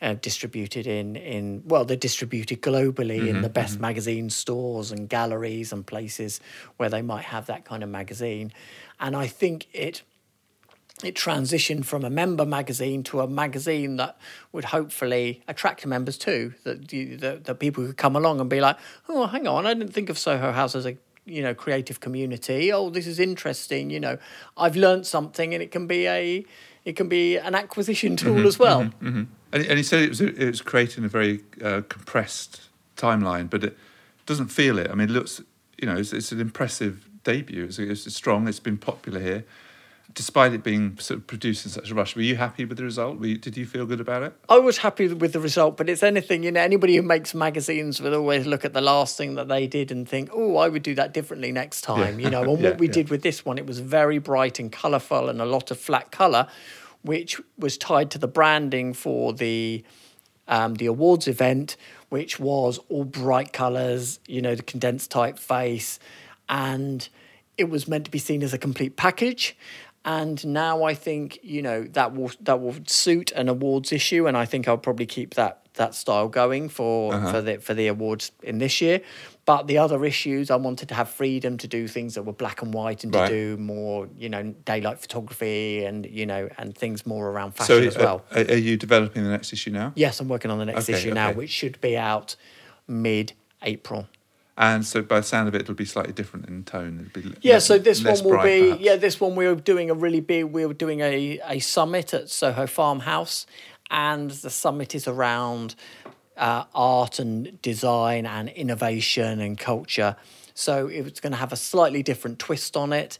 uh, 0.01 0.15
distributed 0.15 0.85
in 0.85 1.15
in 1.15 1.63
well, 1.65 1.85
they're 1.85 1.95
distributed 1.95 2.61
globally 2.61 3.19
mm-hmm, 3.19 3.37
in 3.37 3.41
the 3.41 3.49
best 3.49 3.75
mm-hmm. 3.75 3.83
magazine 3.83 4.29
stores 4.29 4.91
and 4.91 5.07
galleries 5.07 5.71
and 5.71 5.85
places 5.85 6.41
where 6.75 6.89
they 6.89 7.01
might 7.01 7.23
have 7.23 7.45
that 7.45 7.63
kind 7.63 7.83
of 7.83 7.89
magazine. 7.89 8.51
And 8.99 9.15
I 9.15 9.27
think 9.27 9.67
it 9.71 10.03
it 11.03 11.15
transitioned 11.15 11.85
from 11.85 12.03
a 12.03 12.09
member 12.09 12.45
magazine 12.45 13.03
to 13.03 13.21
a 13.21 13.27
magazine 13.27 13.97
that 13.97 14.17
would 14.51 14.65
hopefully 14.65 15.41
attract 15.47 15.85
members 15.85 16.17
too. 16.17 16.53
That 16.63 16.87
that, 17.19 17.43
that 17.45 17.59
people 17.59 17.85
could 17.85 17.97
come 17.97 18.15
along 18.15 18.39
and 18.39 18.49
be 18.49 18.61
like, 18.61 18.77
oh, 19.09 19.27
hang 19.27 19.47
on, 19.47 19.65
I 19.65 19.73
didn't 19.73 19.93
think 19.93 20.09
of 20.09 20.17
Soho 20.17 20.51
House 20.51 20.75
as 20.75 20.85
a 20.85 20.97
you 21.25 21.41
know 21.41 21.53
creative 21.53 21.99
community. 21.99 22.71
Oh, 22.71 22.89
this 22.89 23.07
is 23.07 23.19
interesting. 23.19 23.89
You 23.89 23.99
know, 23.99 24.17
I've 24.57 24.75
learned 24.75 25.05
something, 25.05 25.53
and 25.53 25.61
it 25.61 25.71
can 25.71 25.87
be 25.87 26.07
a 26.07 26.45
it 26.85 26.95
can 26.95 27.07
be 27.07 27.37
an 27.37 27.55
acquisition 27.55 28.15
tool 28.15 28.35
mm-hmm, 28.35 28.47
as 28.47 28.59
well. 28.59 28.83
Mm-hmm, 28.83 29.07
mm-hmm. 29.07 29.23
And, 29.51 29.65
and 29.65 29.77
he 29.77 29.83
said 29.83 30.03
it 30.03 30.09
was 30.09 30.21
it 30.21 30.39
was 30.39 30.61
created 30.61 30.99
in 30.99 31.05
a 31.05 31.09
very 31.09 31.43
uh, 31.63 31.81
compressed 31.89 32.69
timeline, 32.97 33.49
but 33.49 33.63
it 33.63 33.77
doesn't 34.25 34.47
feel 34.47 34.77
it. 34.77 34.89
I 34.89 34.95
mean, 34.95 35.09
it 35.09 35.13
looks 35.13 35.41
you 35.81 35.87
know 35.87 35.95
it's, 35.95 36.13
it's 36.13 36.31
an 36.31 36.39
impressive 36.39 37.07
debut. 37.23 37.65
It's, 37.65 37.79
it's 37.79 38.13
strong. 38.13 38.47
It's 38.47 38.59
been 38.59 38.77
popular 38.77 39.19
here 39.19 39.45
despite 40.13 40.53
it 40.53 40.63
being 40.63 40.97
sort 40.99 41.19
of 41.19 41.27
produced 41.27 41.65
in 41.65 41.71
such 41.71 41.89
a 41.89 41.95
rush, 41.95 42.15
were 42.15 42.21
you 42.21 42.35
happy 42.35 42.65
with 42.65 42.77
the 42.77 42.83
result? 42.83 43.23
You, 43.23 43.37
did 43.37 43.57
you 43.57 43.65
feel 43.65 43.85
good 43.85 43.99
about 43.99 44.23
it? 44.23 44.33
I 44.49 44.59
was 44.59 44.79
happy 44.79 45.07
with 45.07 45.33
the 45.33 45.39
result, 45.39 45.77
but 45.77 45.89
it's 45.89 46.03
anything, 46.03 46.43
you 46.43 46.51
know, 46.51 46.61
anybody 46.61 46.95
who 46.95 47.01
makes 47.01 47.33
magazines 47.33 48.01
will 48.01 48.13
always 48.13 48.45
look 48.45 48.65
at 48.65 48.73
the 48.73 48.81
last 48.81 49.17
thing 49.17 49.35
that 49.35 49.47
they 49.47 49.67
did 49.67 49.91
and 49.91 50.07
think, 50.07 50.29
oh, 50.33 50.57
I 50.57 50.69
would 50.69 50.83
do 50.83 50.95
that 50.95 51.13
differently 51.13 51.51
next 51.51 51.81
time, 51.81 52.19
yeah. 52.19 52.25
you 52.25 52.31
know. 52.31 52.43
And 52.53 52.61
yeah, 52.61 52.69
what 52.71 52.79
we 52.79 52.87
yeah. 52.87 52.93
did 52.93 53.09
with 53.09 53.23
this 53.23 53.45
one, 53.45 53.57
it 53.57 53.65
was 53.65 53.79
very 53.79 54.19
bright 54.19 54.59
and 54.59 54.71
colourful 54.71 55.29
and 55.29 55.41
a 55.41 55.45
lot 55.45 55.71
of 55.71 55.79
flat 55.79 56.11
colour, 56.11 56.47
which 57.01 57.39
was 57.57 57.77
tied 57.77 58.11
to 58.11 58.17
the 58.17 58.27
branding 58.27 58.93
for 58.93 59.33
the 59.33 59.83
um, 60.47 60.75
the 60.75 60.87
awards 60.87 61.27
event, 61.27 61.77
which 62.09 62.37
was 62.37 62.79
all 62.89 63.05
bright 63.05 63.53
colours, 63.53 64.19
you 64.27 64.41
know, 64.41 64.55
the 64.55 64.61
condensed 64.61 65.09
typeface, 65.09 65.99
and 66.49 67.07
it 67.57 67.69
was 67.69 67.87
meant 67.87 68.05
to 68.05 68.11
be 68.11 68.19
seen 68.19 68.43
as 68.43 68.53
a 68.53 68.57
complete 68.57 68.97
package 68.97 69.55
and 70.05 70.45
now 70.45 70.83
I 70.83 70.93
think 70.93 71.39
you 71.43 71.61
know 71.61 71.83
that 71.83 72.13
will 72.13 72.31
that 72.41 72.61
will 72.61 72.75
suit 72.87 73.31
an 73.31 73.49
awards 73.49 73.91
issue, 73.91 74.27
and 74.27 74.35
I 74.35 74.45
think 74.45 74.67
I'll 74.67 74.77
probably 74.77 75.05
keep 75.05 75.35
that 75.35 75.63
that 75.75 75.95
style 75.95 76.27
going 76.27 76.69
for 76.69 77.13
uh-huh. 77.13 77.31
for 77.31 77.41
the 77.41 77.57
for 77.59 77.73
the 77.73 77.87
awards 77.87 78.31
in 78.41 78.57
this 78.57 78.81
year. 78.81 79.01
But 79.45 79.67
the 79.67 79.77
other 79.77 80.05
issues, 80.05 80.49
I 80.49 80.55
wanted 80.55 80.87
to 80.89 80.95
have 80.95 81.09
freedom 81.09 81.57
to 81.57 81.67
do 81.67 81.87
things 81.87 82.15
that 82.15 82.23
were 82.23 82.33
black 82.33 82.61
and 82.61 82.73
white 82.73 83.03
and 83.03 83.11
to 83.11 83.27
do 83.27 83.57
more, 83.57 84.07
you 84.17 84.29
know, 84.29 84.53
daylight 84.63 84.99
photography 84.99 85.83
and 85.83 86.05
you 86.05 86.25
know 86.25 86.49
and 86.57 86.77
things 86.77 87.05
more 87.05 87.29
around 87.29 87.53
fashion 87.53 87.81
so, 87.83 87.87
as 87.87 87.97
well. 87.97 88.23
Uh, 88.35 88.45
are 88.49 88.55
you 88.57 88.77
developing 88.77 89.23
the 89.23 89.29
next 89.29 89.53
issue 89.53 89.71
now? 89.71 89.93
Yes, 89.95 90.19
I'm 90.19 90.27
working 90.27 90.51
on 90.51 90.59
the 90.59 90.65
next 90.65 90.89
okay, 90.89 90.97
issue 90.97 91.09
okay. 91.09 91.15
now, 91.15 91.31
which 91.31 91.49
should 91.49 91.79
be 91.81 91.97
out 91.97 92.35
mid 92.87 93.33
April. 93.61 94.07
And 94.55 94.85
so, 94.85 95.01
by 95.01 95.19
the 95.19 95.25
sound 95.25 95.47
of 95.47 95.55
it, 95.55 95.61
it'll 95.61 95.73
be 95.73 95.85
slightly 95.85 96.13
different 96.13 96.47
in 96.47 96.63
tone. 96.63 97.11
Yeah. 97.41 97.53
Less, 97.53 97.65
so 97.65 97.79
this 97.79 98.03
one 98.03 98.23
will 98.23 98.31
bright, 98.31 98.43
be 98.43 98.61
perhaps. 98.61 98.81
yeah. 98.81 98.95
This 98.97 99.19
one 99.19 99.35
we 99.35 99.47
are 99.47 99.55
doing 99.55 99.89
a 99.89 99.95
really 99.95 100.21
big. 100.21 100.45
We 100.45 100.65
were 100.65 100.73
doing 100.73 100.99
a 101.01 101.39
a 101.47 101.59
summit 101.59 102.13
at 102.13 102.29
Soho 102.29 102.67
Farmhouse, 102.67 103.47
and 103.89 104.29
the 104.29 104.51
summit 104.51 104.93
is 104.93 105.07
around 105.07 105.73
uh, 106.37 106.65
art 106.75 107.17
and 107.17 107.59
design 107.61 108.25
and 108.27 108.49
innovation 108.49 109.39
and 109.39 109.57
culture. 109.57 110.15
So 110.53 110.87
it's 110.87 111.19
going 111.19 111.31
to 111.31 111.37
have 111.37 111.51
a 111.51 111.57
slightly 111.57 112.03
different 112.03 112.37
twist 112.37 112.77
on 112.77 112.93
it. 112.93 113.17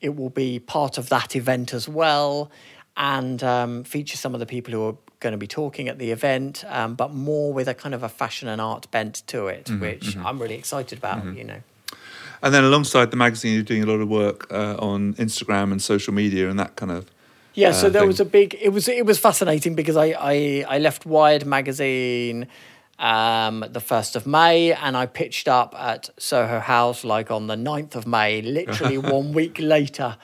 It 0.00 0.14
will 0.14 0.30
be 0.30 0.60
part 0.60 0.98
of 0.98 1.08
that 1.08 1.34
event 1.34 1.74
as 1.74 1.88
well 1.88 2.50
and 2.96 3.42
um, 3.42 3.84
feature 3.84 4.16
some 4.16 4.34
of 4.34 4.40
the 4.40 4.46
people 4.46 4.72
who 4.72 4.86
are 4.86 4.96
going 5.26 5.32
to 5.32 5.38
be 5.38 5.46
talking 5.46 5.88
at 5.88 5.98
the 5.98 6.12
event, 6.12 6.64
um, 6.68 6.94
but 6.94 7.12
more 7.12 7.52
with 7.52 7.68
a 7.68 7.74
kind 7.74 7.94
of 7.94 8.02
a 8.02 8.08
fashion 8.08 8.48
and 8.48 8.60
art 8.60 8.88
bent 8.90 9.22
to 9.26 9.48
it, 9.48 9.64
mm-hmm, 9.64 9.80
which 9.80 10.06
mm-hmm. 10.10 10.26
I'm 10.26 10.40
really 10.40 10.54
excited 10.54 10.98
about, 10.98 11.18
mm-hmm. 11.18 11.38
you 11.38 11.44
know. 11.44 11.60
And 12.42 12.54
then 12.54 12.64
alongside 12.64 13.10
the 13.10 13.16
magazine, 13.16 13.54
you're 13.54 13.62
doing 13.62 13.82
a 13.82 13.86
lot 13.86 14.00
of 14.00 14.08
work 14.08 14.52
uh, 14.52 14.76
on 14.78 15.14
Instagram 15.14 15.72
and 15.72 15.82
social 15.82 16.14
media 16.14 16.48
and 16.48 16.58
that 16.60 16.76
kind 16.76 16.92
of. 16.92 17.10
Yeah, 17.54 17.72
so 17.72 17.86
uh, 17.86 17.90
there 17.90 18.02
thing. 18.02 18.08
was 18.08 18.20
a 18.20 18.24
big. 18.24 18.56
It 18.60 18.68
was 18.68 18.86
it 18.86 19.06
was 19.06 19.18
fascinating 19.18 19.74
because 19.74 19.96
I 19.96 20.14
I, 20.18 20.64
I 20.68 20.78
left 20.78 21.06
Wired 21.06 21.46
magazine 21.46 22.46
um, 22.98 23.60
the 23.60 23.80
1st 23.80 24.16
of 24.16 24.26
May, 24.26 24.72
and 24.72 24.96
I 24.96 25.06
pitched 25.06 25.48
up 25.48 25.74
at 25.78 26.10
Soho 26.18 26.60
House 26.60 27.04
like 27.04 27.30
on 27.30 27.46
the 27.46 27.56
9th 27.56 27.94
of 27.94 28.06
May, 28.06 28.42
literally 28.42 28.98
one 29.16 29.32
week 29.32 29.58
later, 29.58 30.16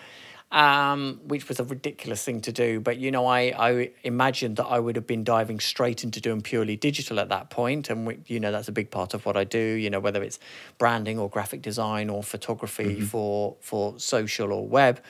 um, 0.52 1.18
which 1.24 1.48
was 1.48 1.58
a 1.58 1.64
ridiculous 1.64 2.22
thing 2.22 2.42
to 2.42 2.52
do. 2.52 2.78
But, 2.78 2.98
you 2.98 3.10
know, 3.10 3.26
I, 3.26 3.40
I 3.58 3.90
imagined 4.04 4.56
that 4.56 4.66
I 4.66 4.78
would 4.78 4.96
have 4.96 5.06
been 5.06 5.24
diving 5.24 5.58
straight 5.60 6.04
into 6.04 6.20
doing 6.20 6.42
purely 6.42 6.76
digital 6.76 7.18
at 7.18 7.30
that 7.30 7.48
point, 7.48 7.88
And, 7.88 8.06
we, 8.06 8.18
you 8.26 8.38
know, 8.38 8.52
that's 8.52 8.68
a 8.68 8.72
big 8.72 8.90
part 8.90 9.14
of 9.14 9.24
what 9.24 9.36
I 9.36 9.44
do, 9.44 9.58
you 9.58 9.88
know, 9.88 9.98
whether 9.98 10.22
it's 10.22 10.38
branding 10.76 11.18
or 11.18 11.30
graphic 11.30 11.62
design 11.62 12.10
or 12.10 12.22
photography 12.22 12.96
mm-hmm. 12.96 13.04
for, 13.06 13.56
for 13.60 13.98
social 13.98 14.52
or 14.52 14.66
web. 14.66 15.00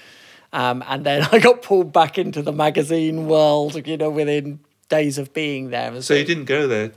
Um, 0.52 0.84
and 0.86 1.04
then 1.04 1.26
I 1.32 1.40
got 1.40 1.62
pulled 1.62 1.92
back 1.92 2.18
into 2.18 2.40
the 2.40 2.52
magazine 2.52 3.26
world, 3.26 3.84
you 3.86 3.96
know, 3.96 4.10
within 4.10 4.60
days 4.88 5.18
of 5.18 5.34
being 5.34 5.70
there. 5.70 5.92
So, 5.94 6.00
so 6.00 6.14
you 6.14 6.24
didn't 6.24 6.44
go 6.44 6.68
there 6.68 6.92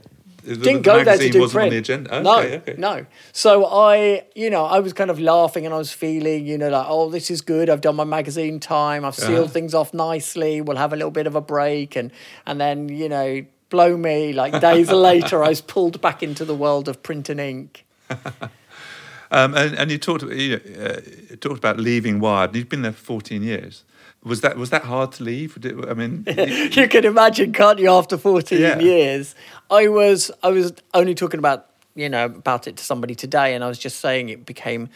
didn't 0.46 0.82
go 0.82 1.02
there 1.02 1.18
to 1.18 1.28
do 1.28 1.40
wasn't 1.40 1.52
print. 1.52 1.66
on 1.66 1.70
the 1.70 1.78
agenda. 1.78 2.14
Okay, 2.14 2.22
no, 2.22 2.38
okay. 2.38 2.74
no. 2.78 3.06
So 3.32 3.66
I, 3.66 4.24
you 4.34 4.48
know, 4.48 4.64
I 4.64 4.78
was 4.78 4.92
kind 4.92 5.10
of 5.10 5.18
laughing 5.18 5.66
and 5.66 5.74
I 5.74 5.78
was 5.78 5.92
feeling, 5.92 6.46
you 6.46 6.56
know, 6.56 6.68
like, 6.68 6.86
oh, 6.88 7.10
this 7.10 7.30
is 7.30 7.40
good. 7.40 7.68
I've 7.68 7.80
done 7.80 7.96
my 7.96 8.04
magazine 8.04 8.60
time. 8.60 9.04
I've 9.04 9.14
sealed 9.14 9.44
uh-huh. 9.44 9.48
things 9.48 9.74
off 9.74 9.92
nicely. 9.92 10.60
We'll 10.60 10.76
have 10.76 10.92
a 10.92 10.96
little 10.96 11.10
bit 11.10 11.26
of 11.26 11.34
a 11.34 11.40
break, 11.40 11.96
and 11.96 12.12
and 12.46 12.60
then 12.60 12.88
you 12.88 13.08
know, 13.08 13.44
blow 13.68 13.96
me. 13.96 14.32
Like 14.32 14.60
days 14.60 14.90
later, 15.08 15.42
I 15.42 15.48
was 15.48 15.60
pulled 15.60 16.00
back 16.00 16.22
into 16.22 16.44
the 16.44 16.54
world 16.54 16.88
of 16.88 17.02
print 17.02 17.28
and 17.28 17.40
ink. 17.40 17.84
um, 18.10 19.54
and, 19.54 19.74
and 19.74 19.90
you 19.90 19.98
talked, 19.98 20.22
you 20.22 20.60
know, 20.64 20.84
uh, 20.84 21.00
talked 21.40 21.58
about 21.58 21.78
leaving 21.78 22.20
Wired. 22.20 22.54
You've 22.54 22.68
been 22.68 22.82
there 22.82 22.92
for 22.92 23.04
fourteen 23.04 23.42
years. 23.42 23.84
Was 24.26 24.40
that 24.40 24.56
was 24.56 24.70
that 24.70 24.82
hard 24.82 25.12
to 25.12 25.22
leave? 25.22 25.56
I 25.88 25.94
mean, 25.94 26.24
you 26.72 26.88
can 26.88 27.04
imagine, 27.04 27.52
can't 27.52 27.78
you? 27.78 27.88
After 27.90 28.18
fourteen 28.18 28.60
yeah. 28.60 28.78
years, 28.80 29.36
I 29.70 29.86
was 29.86 30.32
I 30.42 30.48
was 30.48 30.72
only 30.94 31.14
talking 31.14 31.38
about 31.38 31.70
you 31.94 32.08
know 32.08 32.24
about 32.24 32.66
it 32.66 32.76
to 32.78 32.84
somebody 32.84 33.14
today, 33.14 33.54
and 33.54 33.62
I 33.62 33.68
was 33.68 33.78
just 33.78 34.00
saying 34.00 34.28
it 34.28 34.44
became 34.44 34.88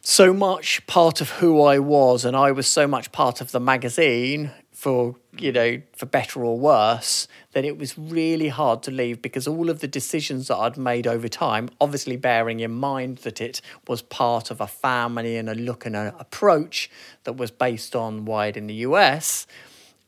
so 0.00 0.32
much 0.32 0.86
part 0.86 1.20
of 1.20 1.28
who 1.28 1.62
I 1.62 1.78
was, 1.78 2.24
and 2.24 2.34
I 2.34 2.52
was 2.52 2.66
so 2.66 2.86
much 2.86 3.12
part 3.12 3.42
of 3.42 3.52
the 3.52 3.60
magazine 3.60 4.50
for 4.72 5.16
you 5.36 5.52
know 5.52 5.82
for 5.94 6.06
better 6.06 6.42
or 6.42 6.58
worse 6.58 7.28
that 7.56 7.64
it 7.64 7.78
was 7.78 7.96
really 7.96 8.48
hard 8.48 8.82
to 8.82 8.90
leave 8.90 9.22
because 9.22 9.48
all 9.48 9.70
of 9.70 9.80
the 9.80 9.88
decisions 9.88 10.48
that 10.48 10.56
I'd 10.58 10.76
made 10.76 11.06
over 11.06 11.26
time 11.26 11.70
obviously 11.80 12.18
bearing 12.18 12.60
in 12.60 12.70
mind 12.70 13.16
that 13.20 13.40
it 13.40 13.62
was 13.88 14.02
part 14.02 14.50
of 14.50 14.60
a 14.60 14.66
family 14.66 15.38
and 15.38 15.48
a 15.48 15.54
look 15.54 15.86
and 15.86 15.96
an 15.96 16.12
approach 16.18 16.90
that 17.24 17.38
was 17.38 17.50
based 17.50 17.96
on 17.96 18.26
Wired 18.26 18.58
in 18.58 18.66
the 18.66 18.74
US 18.74 19.46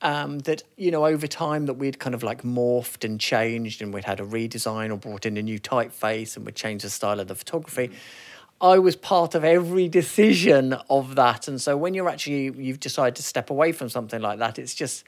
um, 0.02 0.40
that 0.40 0.62
you 0.76 0.90
know 0.90 1.06
over 1.06 1.26
time 1.26 1.64
that 1.64 1.78
we'd 1.78 1.98
kind 1.98 2.14
of 2.14 2.22
like 2.22 2.42
morphed 2.42 3.02
and 3.02 3.18
changed 3.18 3.80
and 3.80 3.94
we'd 3.94 4.04
had 4.04 4.20
a 4.20 4.26
redesign 4.26 4.92
or 4.92 4.98
brought 4.98 5.24
in 5.24 5.38
a 5.38 5.42
new 5.42 5.58
typeface 5.58 6.36
and 6.36 6.44
we'd 6.44 6.54
changed 6.54 6.84
the 6.84 6.90
style 6.90 7.18
of 7.18 7.28
the 7.28 7.34
photography 7.34 7.90
I 8.60 8.78
was 8.78 8.94
part 8.94 9.34
of 9.34 9.42
every 9.42 9.88
decision 9.88 10.74
of 10.90 11.14
that. 11.14 11.46
And 11.46 11.62
so 11.62 11.76
when 11.76 11.94
you're 11.94 12.08
actually 12.08 12.52
you've 12.62 12.80
decided 12.80 13.14
to 13.16 13.22
step 13.22 13.48
away 13.48 13.70
from 13.70 13.88
something 13.88 14.20
like 14.20 14.38
that, 14.40 14.58
it's 14.58 14.74
just 14.74 15.04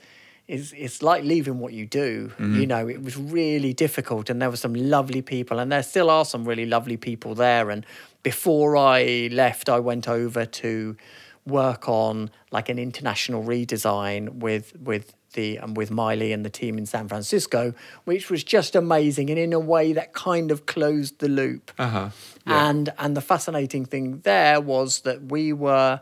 it's 0.50 0.72
it's 0.72 1.00
like 1.00 1.22
leaving 1.22 1.60
what 1.60 1.72
you 1.72 1.86
do. 1.86 2.32
Mm-hmm. 2.38 2.60
You 2.60 2.66
know, 2.66 2.88
it 2.88 3.02
was 3.02 3.16
really 3.16 3.72
difficult 3.72 4.28
and 4.28 4.42
there 4.42 4.50
were 4.50 4.56
some 4.56 4.74
lovely 4.74 5.22
people 5.22 5.60
and 5.60 5.70
there 5.70 5.82
still 5.82 6.10
are 6.10 6.24
some 6.24 6.44
really 6.44 6.66
lovely 6.66 6.96
people 6.96 7.34
there. 7.34 7.70
And 7.70 7.86
before 8.22 8.76
I 8.76 9.28
left, 9.30 9.68
I 9.68 9.78
went 9.78 10.08
over 10.08 10.44
to 10.44 10.96
work 11.46 11.88
on 11.88 12.30
like 12.50 12.68
an 12.68 12.78
international 12.78 13.44
redesign 13.44 14.40
with 14.40 14.76
with 14.78 15.14
the 15.34 15.58
and 15.58 15.76
with 15.76 15.92
Miley 15.92 16.32
and 16.32 16.44
the 16.44 16.50
team 16.50 16.76
in 16.78 16.84
San 16.84 17.06
Francisco, 17.06 17.72
which 18.04 18.28
was 18.28 18.42
just 18.42 18.74
amazing 18.74 19.30
and 19.30 19.38
in 19.38 19.52
a 19.52 19.60
way 19.60 19.92
that 19.92 20.12
kind 20.12 20.50
of 20.50 20.66
closed 20.66 21.20
the 21.20 21.28
loop. 21.28 21.70
Uh-huh. 21.78 22.10
Yeah. 22.44 22.68
And 22.68 22.92
and 22.98 23.16
the 23.16 23.20
fascinating 23.20 23.84
thing 23.84 24.20
there 24.24 24.60
was 24.60 25.02
that 25.02 25.22
we 25.30 25.52
were 25.52 26.00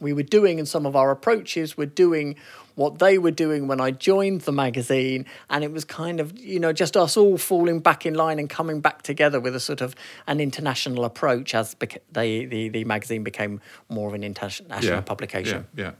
we 0.00 0.12
were 0.12 0.22
doing 0.22 0.58
and 0.58 0.68
some 0.68 0.86
of 0.86 0.96
our 0.96 1.10
approaches 1.10 1.76
were 1.76 1.86
doing 1.86 2.36
what 2.74 2.98
they 2.98 3.18
were 3.18 3.30
doing 3.30 3.68
when 3.68 3.80
I 3.80 3.90
joined 3.90 4.42
the 4.42 4.52
magazine. 4.52 5.26
And 5.50 5.62
it 5.62 5.72
was 5.72 5.84
kind 5.84 6.20
of, 6.20 6.38
you 6.38 6.58
know, 6.58 6.72
just 6.72 6.96
us 6.96 7.16
all 7.16 7.36
falling 7.36 7.80
back 7.80 8.06
in 8.06 8.14
line 8.14 8.38
and 8.38 8.48
coming 8.48 8.80
back 8.80 9.02
together 9.02 9.38
with 9.38 9.54
a 9.54 9.60
sort 9.60 9.80
of 9.80 9.94
an 10.26 10.40
international 10.40 11.04
approach 11.04 11.54
as 11.54 11.74
beca- 11.74 11.98
they, 12.10 12.46
the, 12.46 12.68
the 12.70 12.84
magazine 12.84 13.22
became 13.22 13.60
more 13.88 14.08
of 14.08 14.14
an 14.14 14.24
international 14.24 14.82
yeah. 14.82 15.00
publication. 15.00 15.66
Yeah, 15.76 15.84
yeah 15.84 15.92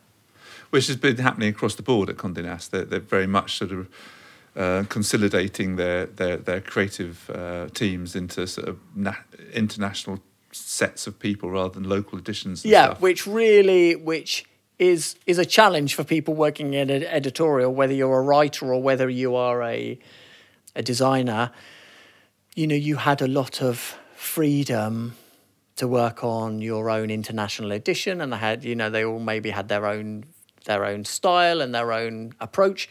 which 0.70 0.86
has 0.86 0.96
been 0.96 1.16
happening 1.16 1.48
across 1.48 1.74
the 1.74 1.82
board 1.82 2.08
at 2.08 2.16
Condé 2.16 2.44
Nast. 2.44 2.70
They're, 2.70 2.84
they're 2.84 3.00
very 3.00 3.26
much 3.26 3.58
sort 3.58 3.72
of 3.72 3.88
uh, 4.56 4.84
consolidating 4.88 5.76
their 5.76 6.06
their, 6.06 6.36
their 6.36 6.60
creative 6.60 7.30
uh, 7.30 7.68
teams 7.68 8.16
into 8.16 8.46
sort 8.46 8.68
of 8.68 8.78
na- 8.94 9.14
international 9.52 10.20
sets 10.52 11.06
of 11.06 11.18
people 11.18 11.50
rather 11.50 11.74
than 11.74 11.88
local 11.88 12.18
editions. 12.18 12.64
yeah, 12.64 12.86
stuff. 12.86 13.00
which 13.00 13.26
really 13.26 13.96
which 13.96 14.44
is 14.78 15.16
is 15.26 15.38
a 15.38 15.44
challenge 15.44 15.94
for 15.94 16.04
people 16.04 16.34
working 16.34 16.74
in 16.74 16.90
an 16.90 17.04
editorial, 17.04 17.72
whether 17.72 17.92
you're 17.92 18.18
a 18.18 18.22
writer 18.22 18.72
or 18.72 18.82
whether 18.82 19.08
you 19.08 19.36
are 19.36 19.62
a 19.62 19.98
a 20.74 20.82
designer. 20.82 21.52
You 22.54 22.66
know, 22.66 22.74
you 22.74 22.96
had 22.96 23.22
a 23.22 23.28
lot 23.28 23.62
of 23.62 23.96
freedom 24.14 25.14
to 25.76 25.86
work 25.86 26.24
on 26.24 26.60
your 26.60 26.90
own 26.90 27.10
international 27.10 27.72
edition, 27.72 28.20
and 28.20 28.32
they 28.32 28.36
had, 28.36 28.64
you 28.64 28.74
know, 28.74 28.90
they 28.90 29.04
all 29.04 29.18
maybe 29.18 29.50
had 29.50 29.68
their 29.68 29.86
own 29.86 30.24
their 30.64 30.84
own 30.84 31.04
style 31.04 31.60
and 31.60 31.74
their 31.74 31.92
own 31.92 32.34
approach. 32.40 32.88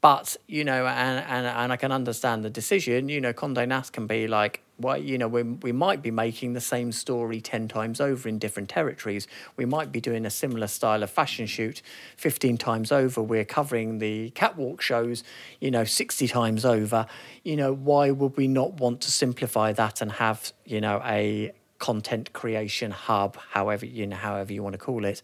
But 0.00 0.36
you 0.46 0.64
know, 0.64 0.86
and, 0.86 1.24
and 1.26 1.46
and 1.46 1.72
I 1.72 1.76
can 1.76 1.92
understand 1.92 2.44
the 2.44 2.50
decision. 2.50 3.08
You 3.08 3.20
know, 3.20 3.32
Condé 3.32 3.66
Nast 3.66 3.92
can 3.92 4.06
be 4.06 4.28
like, 4.28 4.62
well, 4.80 4.96
you 4.96 5.18
know, 5.18 5.28
we 5.28 5.42
we 5.42 5.72
might 5.72 6.02
be 6.02 6.10
making 6.10 6.52
the 6.52 6.60
same 6.60 6.92
story 6.92 7.40
ten 7.40 7.66
times 7.68 8.00
over 8.00 8.28
in 8.28 8.38
different 8.38 8.68
territories. 8.68 9.26
We 9.56 9.64
might 9.64 9.90
be 9.90 10.00
doing 10.00 10.24
a 10.24 10.30
similar 10.30 10.68
style 10.68 11.02
of 11.02 11.10
fashion 11.10 11.46
shoot 11.46 11.82
fifteen 12.16 12.56
times 12.56 12.92
over. 12.92 13.20
We're 13.20 13.44
covering 13.44 13.98
the 13.98 14.30
catwalk 14.30 14.80
shows, 14.80 15.24
you 15.60 15.70
know, 15.70 15.84
sixty 15.84 16.28
times 16.28 16.64
over. 16.64 17.06
You 17.42 17.56
know, 17.56 17.74
why 17.74 18.10
would 18.10 18.36
we 18.36 18.46
not 18.46 18.74
want 18.74 19.00
to 19.02 19.10
simplify 19.10 19.72
that 19.72 20.00
and 20.00 20.12
have 20.12 20.52
you 20.64 20.80
know 20.80 21.02
a 21.04 21.52
content 21.78 22.32
creation 22.32 22.90
hub, 22.90 23.36
however 23.50 23.86
you 23.86 24.06
know, 24.06 24.16
however 24.16 24.52
you 24.52 24.62
want 24.62 24.74
to 24.74 24.78
call 24.78 25.04
it, 25.04 25.22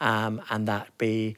um, 0.00 0.40
and 0.50 0.66
that 0.68 0.96
be 0.96 1.36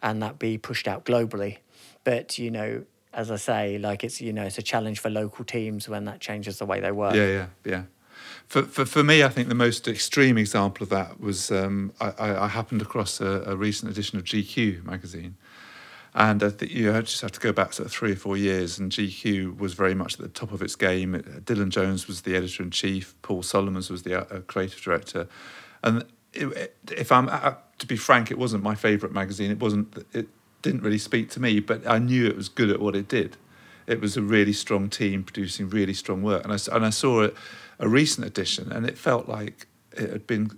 and 0.00 0.22
that 0.22 0.38
be 0.38 0.56
pushed 0.58 0.88
out 0.88 1.04
globally. 1.04 1.58
But 2.04 2.38
you 2.38 2.50
know, 2.50 2.84
as 3.12 3.30
I 3.30 3.36
say, 3.36 3.78
like 3.78 4.04
it's 4.04 4.20
you 4.20 4.32
know 4.32 4.44
it's 4.44 4.58
a 4.58 4.62
challenge 4.62 5.00
for 5.00 5.10
local 5.10 5.44
teams 5.44 5.88
when 5.88 6.04
that 6.06 6.20
changes 6.20 6.58
the 6.58 6.66
way 6.66 6.80
they 6.80 6.92
work. 6.92 7.14
Yeah, 7.14 7.26
yeah, 7.26 7.46
yeah. 7.64 7.82
For, 8.46 8.62
for, 8.62 8.84
for 8.84 9.02
me, 9.02 9.22
I 9.22 9.28
think 9.28 9.48
the 9.48 9.54
most 9.54 9.88
extreme 9.88 10.36
example 10.36 10.84
of 10.84 10.90
that 10.90 11.20
was 11.20 11.50
um, 11.50 11.92
I, 12.00 12.12
I, 12.18 12.48
happened 12.48 12.82
across 12.82 13.20
a, 13.20 13.42
a, 13.46 13.56
recent 13.56 13.90
edition 13.90 14.18
of 14.18 14.24
GQ 14.24 14.84
magazine, 14.84 15.36
and 16.14 16.42
I 16.42 16.50
think 16.50 16.70
you 16.70 16.92
just 17.02 17.22
have 17.22 17.32
to 17.32 17.40
go 17.40 17.52
back 17.52 17.72
sort 17.72 17.86
of 17.86 17.92
three 17.92 18.12
or 18.12 18.16
four 18.16 18.36
years, 18.36 18.78
and 18.78 18.92
GQ 18.92 19.58
was 19.58 19.74
very 19.74 19.94
much 19.94 20.14
at 20.14 20.20
the 20.20 20.28
top 20.28 20.52
of 20.52 20.60
its 20.60 20.76
game. 20.76 21.14
Dylan 21.44 21.70
Jones 21.70 22.06
was 22.06 22.22
the 22.22 22.36
editor 22.36 22.62
in 22.62 22.70
chief, 22.70 23.14
Paul 23.22 23.42
Solomons 23.42 23.90
was 23.90 24.02
the 24.02 24.20
uh, 24.20 24.40
creative 24.42 24.82
director, 24.82 25.28
and 25.82 26.04
it, 26.34 26.76
if 26.90 27.10
I'm 27.10 27.28
uh, 27.28 27.54
to 27.78 27.86
be 27.86 27.96
frank, 27.96 28.30
it 28.30 28.38
wasn't 28.38 28.62
my 28.62 28.74
favourite 28.74 29.14
magazine. 29.14 29.50
It 29.50 29.60
wasn't. 29.60 30.06
It 30.12 30.28
didn't 30.62 30.82
really 30.82 30.98
speak 30.98 31.30
to 31.30 31.40
me, 31.40 31.60
but 31.60 31.86
I 31.86 31.98
knew 31.98 32.26
it 32.26 32.36
was 32.36 32.48
good 32.48 32.70
at 32.70 32.80
what 32.80 32.96
it 32.96 33.08
did. 33.08 33.36
It 33.86 34.00
was 34.00 34.16
a 34.16 34.22
really 34.22 34.52
strong 34.52 34.88
team 34.88 35.24
producing 35.24 35.68
really 35.68 35.94
strong 35.94 36.22
work, 36.22 36.44
and 36.44 36.52
I 36.52 36.58
and 36.74 36.86
I 36.86 36.90
saw 36.90 37.24
a, 37.24 37.30
a 37.78 37.88
recent 37.88 38.26
edition, 38.26 38.70
and 38.72 38.86
it 38.86 38.96
felt 38.96 39.28
like 39.28 39.66
it 39.92 40.10
had 40.10 40.26
been 40.26 40.52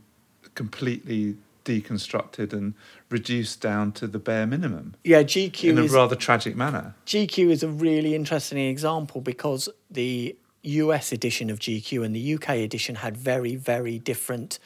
completely 0.55 1.37
deconstructed 1.65 2.53
and 2.53 2.75
reduced 3.09 3.61
down 3.61 3.93
to 3.93 4.07
the 4.07 4.19
bare 4.19 4.47
minimum. 4.47 4.95
Yeah, 5.03 5.23
GQ 5.23 5.71
in 5.71 5.79
a 5.79 5.85
is, 5.85 5.93
rather 5.93 6.15
tragic 6.15 6.55
manner. 6.57 6.95
GQ 7.07 7.51
is 7.51 7.63
a 7.63 7.69
really 7.69 8.15
interesting 8.15 8.59
example 8.59 9.21
because 9.21 9.69
the 9.91 10.37
US 10.63 11.13
edition 11.13 11.51
of 11.51 11.59
GQ 11.59 12.05
and 12.05 12.15
the 12.15 12.35
UK 12.35 12.51
edition 12.51 12.97
had 12.97 13.17
very, 13.17 13.57
very 13.57 13.99
different 13.99 14.59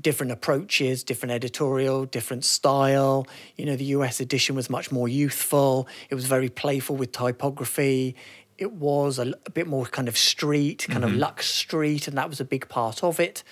different 0.00 0.32
approaches, 0.32 1.02
different 1.02 1.32
editorial, 1.32 2.04
different 2.04 2.44
style. 2.44 3.26
You 3.56 3.66
know, 3.66 3.76
the 3.76 3.86
US 3.96 4.20
edition 4.20 4.54
was 4.54 4.70
much 4.70 4.92
more 4.92 5.08
youthful. 5.08 5.88
It 6.08 6.14
was 6.14 6.26
very 6.26 6.48
playful 6.48 6.96
with 6.96 7.12
typography. 7.12 8.14
It 8.58 8.72
was 8.72 9.18
a, 9.18 9.32
a 9.46 9.50
bit 9.50 9.66
more 9.66 9.86
kind 9.86 10.08
of 10.08 10.16
street, 10.16 10.86
kind 10.88 11.04
of 11.04 11.12
Lux 11.14 11.48
Street, 11.48 12.06
and 12.06 12.18
that 12.18 12.28
was 12.28 12.40
a 12.40 12.44
big 12.44 12.68
part 12.68 13.02
of 13.02 13.18
it. 13.18 13.42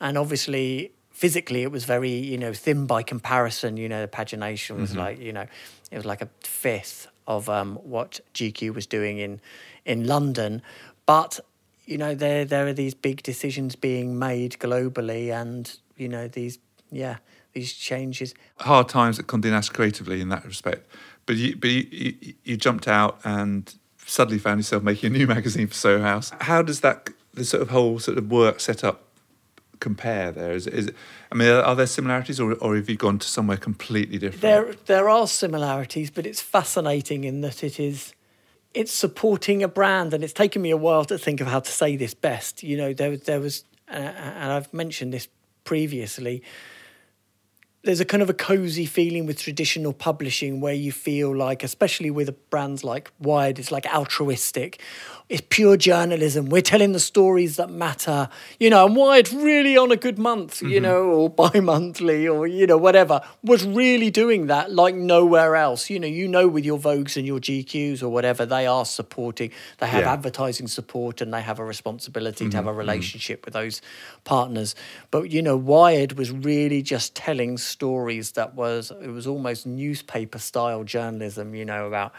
And 0.00 0.18
obviously, 0.18 0.92
physically, 1.10 1.62
it 1.62 1.70
was 1.70 1.84
very, 1.84 2.10
you 2.10 2.36
know, 2.36 2.52
thin 2.52 2.86
by 2.86 3.02
comparison. 3.02 3.76
You 3.76 3.88
know, 3.88 4.02
the 4.02 4.08
pagination 4.08 4.78
was 4.78 4.96
like, 4.96 5.20
you 5.20 5.32
know, 5.32 5.46
it 5.90 5.96
was 5.96 6.04
like 6.04 6.20
a 6.20 6.28
fifth 6.40 7.06
of 7.26 7.48
um, 7.48 7.76
what 7.76 8.20
GQ 8.34 8.74
was 8.74 8.86
doing 8.86 9.18
in 9.18 9.40
in 9.84 10.06
London. 10.06 10.62
But 11.06 11.40
you 11.86 11.96
know, 11.96 12.14
there 12.14 12.44
there 12.44 12.66
are 12.66 12.72
these 12.72 12.94
big 12.94 13.22
decisions 13.22 13.76
being 13.76 14.18
made 14.18 14.58
globally, 14.58 15.32
and 15.32 15.78
you 15.96 16.08
know 16.08 16.28
these 16.28 16.58
yeah 16.90 17.16
these 17.52 17.72
changes. 17.72 18.34
Hard 18.58 18.88
times 18.88 19.18
at 19.18 19.26
Condé 19.26 19.50
Nast 19.50 19.72
creatively 19.72 20.20
in 20.20 20.28
that 20.28 20.44
respect, 20.44 20.90
but 21.24 21.36
you 21.36 21.56
but 21.56 21.70
you, 21.70 21.86
you, 21.90 22.34
you 22.44 22.56
jumped 22.56 22.88
out 22.88 23.18
and 23.24 23.74
suddenly 24.04 24.38
found 24.38 24.60
yourself 24.60 24.82
making 24.82 25.14
a 25.14 25.18
new 25.18 25.26
magazine 25.26 25.66
for 25.66 25.74
Soho 25.74 26.02
House. 26.02 26.32
How 26.40 26.62
does 26.62 26.80
that 26.80 27.10
the 27.34 27.44
sort 27.44 27.62
of 27.62 27.70
whole 27.70 27.98
sort 27.98 28.18
of 28.18 28.30
work 28.30 28.60
setup 28.60 29.02
compare 29.80 30.32
there? 30.32 30.52
Is, 30.52 30.66
is 30.66 30.90
I 31.30 31.34
mean, 31.34 31.48
are, 31.48 31.74
there 31.74 31.86
similarities, 31.86 32.40
or, 32.40 32.54
or 32.54 32.76
have 32.76 32.88
you 32.88 32.96
gone 32.96 33.18
to 33.18 33.28
somewhere 33.28 33.56
completely 33.56 34.18
different? 34.18 34.42
There 34.42 34.74
there 34.86 35.08
are 35.08 35.26
similarities, 35.26 36.10
but 36.10 36.26
it's 36.26 36.40
fascinating 36.40 37.24
in 37.24 37.40
that 37.42 37.62
it 37.64 37.80
is 37.80 38.14
it's 38.74 38.92
supporting 38.92 39.62
a 39.62 39.68
brand, 39.68 40.12
and 40.14 40.22
it's 40.22 40.32
taken 40.32 40.62
me 40.62 40.70
a 40.70 40.76
while 40.76 41.04
to 41.06 41.18
think 41.18 41.40
of 41.40 41.46
how 41.46 41.60
to 41.60 41.70
say 41.70 41.96
this 41.96 42.14
best. 42.14 42.62
You 42.62 42.76
know, 42.76 42.92
there 42.92 43.16
there 43.16 43.40
was, 43.40 43.64
uh, 43.88 43.94
and 43.94 44.52
I've 44.52 44.72
mentioned 44.72 45.12
this 45.12 45.28
previously. 45.66 46.42
There's 47.86 48.00
a 48.00 48.04
kind 48.04 48.22
of 48.22 48.28
a 48.28 48.34
cozy 48.34 48.84
feeling 48.84 49.26
with 49.26 49.38
traditional 49.40 49.92
publishing 49.92 50.60
where 50.60 50.74
you 50.74 50.90
feel 50.90 51.34
like, 51.34 51.62
especially 51.62 52.10
with 52.10 52.50
brands 52.50 52.82
like 52.82 53.12
Wired, 53.20 53.60
it's 53.60 53.70
like 53.70 53.86
altruistic 53.86 54.80
it's 55.28 55.42
pure 55.50 55.76
journalism. 55.76 56.46
We're 56.46 56.62
telling 56.62 56.92
the 56.92 57.00
stories 57.00 57.56
that 57.56 57.68
matter, 57.68 58.28
you 58.60 58.70
know, 58.70 58.86
and 58.86 59.18
it's 59.18 59.32
really 59.32 59.76
on 59.76 59.90
a 59.90 59.96
good 59.96 60.18
month, 60.18 60.62
you 60.62 60.68
mm-hmm. 60.68 60.82
know, 60.84 61.04
or 61.04 61.28
bi 61.28 61.58
monthly 61.58 62.28
or, 62.28 62.46
you 62.46 62.66
know, 62.66 62.76
whatever, 62.76 63.20
was 63.42 63.66
really 63.66 64.10
doing 64.10 64.46
that 64.46 64.72
like 64.72 64.94
nowhere 64.94 65.56
else. 65.56 65.90
You 65.90 65.98
know, 65.98 66.06
you 66.06 66.28
know, 66.28 66.46
with 66.46 66.64
your 66.64 66.78
Vogues 66.78 67.16
and 67.16 67.26
your 67.26 67.40
GQs 67.40 68.04
or 68.04 68.08
whatever, 68.08 68.46
they 68.46 68.66
are 68.66 68.84
supporting, 68.84 69.50
they 69.78 69.88
have 69.88 70.02
yeah. 70.02 70.12
advertising 70.12 70.68
support 70.68 71.20
and 71.20 71.34
they 71.34 71.42
have 71.42 71.58
a 71.58 71.64
responsibility 71.64 72.44
mm-hmm. 72.44 72.50
to 72.50 72.56
have 72.58 72.66
a 72.66 72.70
mm-hmm. 72.70 72.78
relationship 72.78 73.40
mm-hmm. 73.40 73.46
with 73.46 73.54
those 73.54 73.82
partners. 74.22 74.76
But, 75.10 75.32
you 75.32 75.42
know, 75.42 75.56
Wired 75.56 76.12
was 76.12 76.30
really 76.30 76.82
just 76.82 77.16
telling 77.16 77.58
stories 77.58 77.75
that 77.78 78.54
was, 78.54 78.90
it 79.02 79.08
was 79.08 79.26
almost 79.26 79.66
newspaper 79.66 80.38
style 80.38 80.84
journalism, 80.84 81.54
you 81.54 81.64
know, 81.64 81.86
about. 81.86 82.12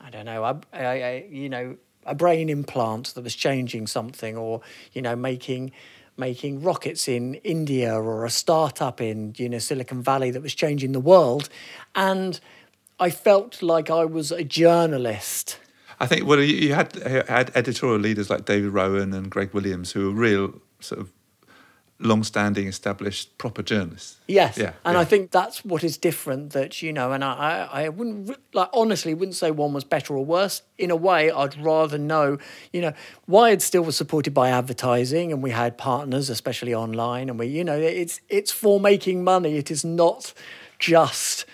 I 0.00 0.10
don't 0.10 0.26
know. 0.26 0.44
I, 0.44 0.54
I, 0.74 0.84
I, 0.84 1.26
you 1.30 1.48
know, 1.48 1.76
a 2.04 2.14
brain 2.14 2.48
implant 2.48 3.14
that 3.14 3.24
was 3.24 3.34
changing 3.34 3.86
something, 3.86 4.36
or 4.36 4.60
you 4.92 5.02
know, 5.02 5.16
making 5.16 5.72
making 6.16 6.62
rockets 6.62 7.08
in 7.08 7.34
India 7.36 7.94
or 7.94 8.24
a 8.24 8.30
startup 8.30 9.00
in 9.00 9.34
you 9.36 9.48
know 9.48 9.58
Silicon 9.58 10.02
Valley 10.02 10.30
that 10.30 10.42
was 10.42 10.54
changing 10.54 10.92
the 10.92 11.00
world, 11.00 11.48
and 11.94 12.40
I 12.98 13.10
felt 13.10 13.62
like 13.62 13.90
I 13.90 14.04
was 14.04 14.32
a 14.32 14.44
journalist. 14.44 15.58
I 15.98 16.06
think 16.06 16.26
well, 16.26 16.40
you 16.40 16.74
had 16.74 16.94
had 17.28 17.50
editorial 17.54 17.98
leaders 17.98 18.30
like 18.30 18.44
David 18.44 18.70
Rowan 18.70 19.12
and 19.12 19.30
Greg 19.30 19.52
Williams 19.52 19.92
who 19.92 20.06
were 20.06 20.20
real 20.20 20.60
sort 20.80 21.00
of 21.00 21.12
long-standing, 21.98 22.66
established, 22.66 23.36
proper 23.38 23.62
journalists. 23.62 24.18
Yes, 24.26 24.58
yeah, 24.58 24.72
and 24.84 24.94
yeah. 24.94 25.00
I 25.00 25.04
think 25.04 25.30
that's 25.30 25.64
what 25.64 25.82
is 25.82 25.96
different. 25.96 26.52
That 26.52 26.82
you 26.82 26.92
know, 26.92 27.12
and 27.12 27.24
I, 27.24 27.68
I, 27.72 27.84
I 27.84 27.88
wouldn't 27.88 28.36
like 28.54 28.68
honestly 28.72 29.14
wouldn't 29.14 29.36
say 29.36 29.50
one 29.50 29.72
was 29.72 29.84
better 29.84 30.14
or 30.14 30.24
worse. 30.24 30.62
In 30.78 30.90
a 30.90 30.96
way, 30.96 31.30
I'd 31.30 31.56
rather 31.62 31.98
know. 31.98 32.38
You 32.72 32.82
know, 32.82 32.92
Wired 33.26 33.62
still 33.62 33.82
was 33.82 33.96
supported 33.96 34.34
by 34.34 34.50
advertising, 34.50 35.32
and 35.32 35.42
we 35.42 35.50
had 35.50 35.78
partners, 35.78 36.28
especially 36.28 36.74
online, 36.74 37.28
and 37.28 37.38
we, 37.38 37.46
you 37.46 37.64
know, 37.64 37.78
it's 37.78 38.20
it's 38.28 38.52
for 38.52 38.78
making 38.78 39.24
money. 39.24 39.56
It 39.56 39.70
is 39.70 39.84
not 39.84 40.34
just 40.78 41.46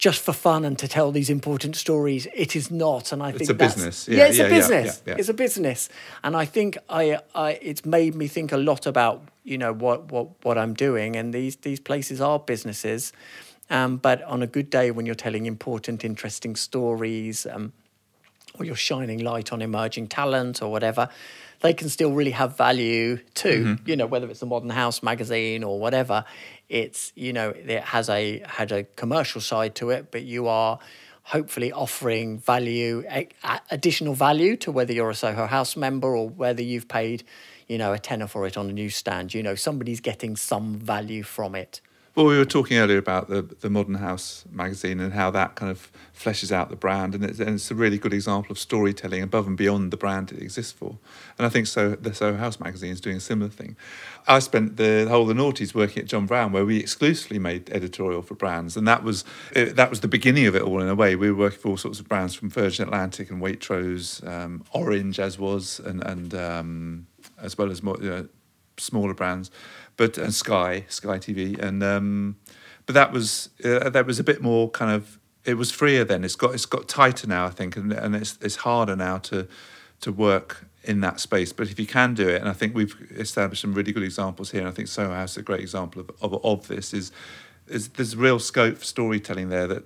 just 0.00 0.22
for 0.22 0.32
fun 0.32 0.64
and 0.64 0.78
to 0.78 0.88
tell 0.88 1.12
these 1.12 1.28
important 1.28 1.76
stories. 1.76 2.26
It 2.34 2.56
is 2.56 2.70
not, 2.70 3.12
and 3.12 3.22
I 3.22 3.32
think 3.32 3.42
it's 3.42 3.50
a 3.50 3.54
that's, 3.54 3.74
business. 3.74 4.08
Yeah, 4.08 4.16
yeah 4.16 4.24
it's 4.24 4.38
yeah, 4.38 4.44
a 4.44 4.48
business. 4.48 5.02
Yeah, 5.06 5.14
it's 5.18 5.28
a 5.28 5.34
business, 5.34 5.88
and 6.24 6.34
I 6.34 6.46
think 6.46 6.78
I, 6.88 7.18
I, 7.34 7.58
it's 7.60 7.84
made 7.84 8.14
me 8.14 8.26
think 8.26 8.50
a 8.50 8.56
lot 8.56 8.86
about 8.86 9.22
you 9.44 9.58
know 9.58 9.74
what 9.74 10.10
what 10.10 10.28
what 10.42 10.56
I'm 10.56 10.72
doing, 10.72 11.16
and 11.16 11.34
these 11.34 11.56
these 11.56 11.78
places 11.78 12.20
are 12.20 12.38
businesses. 12.38 13.12
Um, 13.68 13.98
but 13.98 14.22
on 14.22 14.42
a 14.42 14.46
good 14.46 14.70
day, 14.70 14.90
when 14.90 15.04
you're 15.04 15.14
telling 15.14 15.44
important, 15.44 16.02
interesting 16.02 16.56
stories, 16.56 17.46
um, 17.46 17.72
or 18.58 18.64
you're 18.64 18.74
shining 18.74 19.18
light 19.22 19.52
on 19.52 19.60
emerging 19.60 20.08
talent 20.08 20.62
or 20.62 20.72
whatever, 20.72 21.10
they 21.60 21.74
can 21.74 21.90
still 21.90 22.12
really 22.12 22.32
have 22.32 22.56
value 22.56 23.18
too. 23.34 23.64
Mm-hmm. 23.64 23.88
You 23.88 23.96
know, 23.96 24.06
whether 24.06 24.28
it's 24.30 24.40
the 24.40 24.46
Modern 24.46 24.70
House 24.70 25.02
magazine 25.02 25.62
or 25.62 25.78
whatever, 25.78 26.24
it's 26.70 27.12
you 27.16 27.32
know 27.32 27.50
it 27.50 27.82
has 27.82 28.08
a 28.08 28.42
had 28.46 28.72
a 28.72 28.84
commercial 28.84 29.40
side 29.42 29.74
to 29.74 29.90
it, 29.90 30.10
but 30.10 30.22
you 30.22 30.48
are 30.48 30.78
hopefully 31.24 31.70
offering 31.70 32.38
value, 32.38 33.04
additional 33.70 34.14
value 34.14 34.56
to 34.56 34.72
whether 34.72 34.92
you're 34.92 35.10
a 35.10 35.14
Soho 35.14 35.46
House 35.46 35.76
member 35.76 36.16
or 36.16 36.28
whether 36.28 36.62
you've 36.62 36.88
paid, 36.88 37.22
you 37.68 37.78
know, 37.78 37.92
a 37.92 37.98
tenner 37.98 38.26
for 38.26 38.46
it 38.46 38.56
on 38.56 38.68
a 38.68 38.72
newsstand. 38.72 39.32
You 39.32 39.42
know, 39.42 39.54
somebody's 39.54 40.00
getting 40.00 40.34
some 40.34 40.74
value 40.74 41.22
from 41.22 41.54
it. 41.54 41.80
Well, 42.16 42.26
we 42.26 42.36
were 42.36 42.44
talking 42.44 42.76
earlier 42.76 42.98
about 42.98 43.28
the 43.28 43.42
the 43.42 43.70
Modern 43.70 43.94
House 43.94 44.44
magazine 44.50 44.98
and 44.98 45.12
how 45.12 45.30
that 45.30 45.54
kind 45.54 45.70
of 45.70 45.92
fleshes 46.12 46.50
out 46.50 46.68
the 46.68 46.76
brand, 46.76 47.14
and 47.14 47.24
it's, 47.24 47.38
and 47.38 47.50
it's, 47.50 47.70
a 47.70 47.74
really 47.74 47.98
good 47.98 48.12
example 48.12 48.50
of 48.50 48.58
storytelling 48.58 49.22
above 49.22 49.46
and 49.46 49.56
beyond 49.56 49.92
the 49.92 49.96
brand 49.96 50.32
it 50.32 50.42
exists 50.42 50.72
for. 50.72 50.98
And 51.38 51.46
I 51.46 51.48
think 51.48 51.68
so. 51.68 51.90
The 51.90 52.12
Soho 52.12 52.36
House 52.36 52.58
magazine 52.58 52.90
is 52.90 53.00
doing 53.00 53.16
a 53.16 53.20
similar 53.20 53.48
thing. 53.48 53.76
I 54.26 54.40
spent 54.40 54.76
the 54.76 55.06
whole 55.08 55.22
of 55.22 55.28
the 55.28 55.34
noughties 55.34 55.72
working 55.72 56.02
at 56.02 56.08
John 56.08 56.26
Brown, 56.26 56.50
where 56.50 56.66
we 56.66 56.78
exclusively 56.78 57.38
made 57.38 57.70
editorial 57.70 58.22
for 58.22 58.34
brands, 58.34 58.76
and 58.76 58.88
that 58.88 59.04
was 59.04 59.24
it, 59.52 59.76
that 59.76 59.88
was 59.88 60.00
the 60.00 60.08
beginning 60.08 60.46
of 60.46 60.56
it 60.56 60.62
all 60.62 60.82
in 60.82 60.88
a 60.88 60.96
way. 60.96 61.14
We 61.14 61.30
were 61.30 61.38
working 61.38 61.60
for 61.60 61.68
all 61.68 61.76
sorts 61.76 62.00
of 62.00 62.08
brands 62.08 62.34
from 62.34 62.50
Virgin 62.50 62.86
Atlantic 62.86 63.30
and 63.30 63.40
Waitrose, 63.40 64.26
um, 64.26 64.64
Orange 64.72 65.20
as 65.20 65.38
was, 65.38 65.78
and 65.78 66.02
and 66.02 66.34
um, 66.34 67.06
as 67.40 67.56
well 67.56 67.70
as 67.70 67.84
more. 67.84 67.96
You 68.00 68.10
know, 68.10 68.28
smaller 68.80 69.14
brands, 69.14 69.50
but 69.96 70.18
and 70.18 70.34
Sky, 70.34 70.84
Sky 70.88 71.18
TV, 71.18 71.58
and 71.58 71.82
um, 71.82 72.36
but 72.86 72.94
that 72.94 73.12
was 73.12 73.50
uh, 73.64 73.90
that 73.90 74.06
was 74.06 74.18
a 74.18 74.24
bit 74.24 74.42
more 74.42 74.70
kind 74.70 74.90
of 74.90 75.18
it 75.44 75.54
was 75.54 75.70
freer 75.70 76.04
then. 76.04 76.24
It's 76.24 76.36
got 76.36 76.54
it's 76.54 76.66
got 76.66 76.88
tighter 76.88 77.26
now, 77.26 77.46
I 77.46 77.50
think, 77.50 77.76
and 77.76 77.92
and 77.92 78.14
it's 78.14 78.38
it's 78.40 78.56
harder 78.56 78.96
now 78.96 79.18
to 79.18 79.46
to 80.00 80.12
work 80.12 80.66
in 80.84 81.00
that 81.00 81.20
space. 81.20 81.52
But 81.52 81.70
if 81.70 81.78
you 81.78 81.86
can 81.86 82.14
do 82.14 82.28
it, 82.28 82.40
and 82.40 82.48
I 82.48 82.52
think 82.52 82.74
we've 82.74 82.96
established 83.10 83.62
some 83.62 83.74
really 83.74 83.92
good 83.92 84.02
examples 84.02 84.50
here, 84.50 84.60
and 84.60 84.68
I 84.68 84.72
think 84.72 84.88
Soho 84.88 85.12
House 85.12 85.32
is 85.32 85.36
a 85.38 85.42
great 85.42 85.60
example 85.60 86.02
of 86.02 86.10
of, 86.20 86.44
of 86.44 86.68
this. 86.68 86.92
Is 86.94 87.12
is 87.66 87.88
there's 87.90 88.16
real 88.16 88.38
scope 88.38 88.78
for 88.78 88.84
storytelling 88.84 89.48
there 89.48 89.66
that 89.66 89.84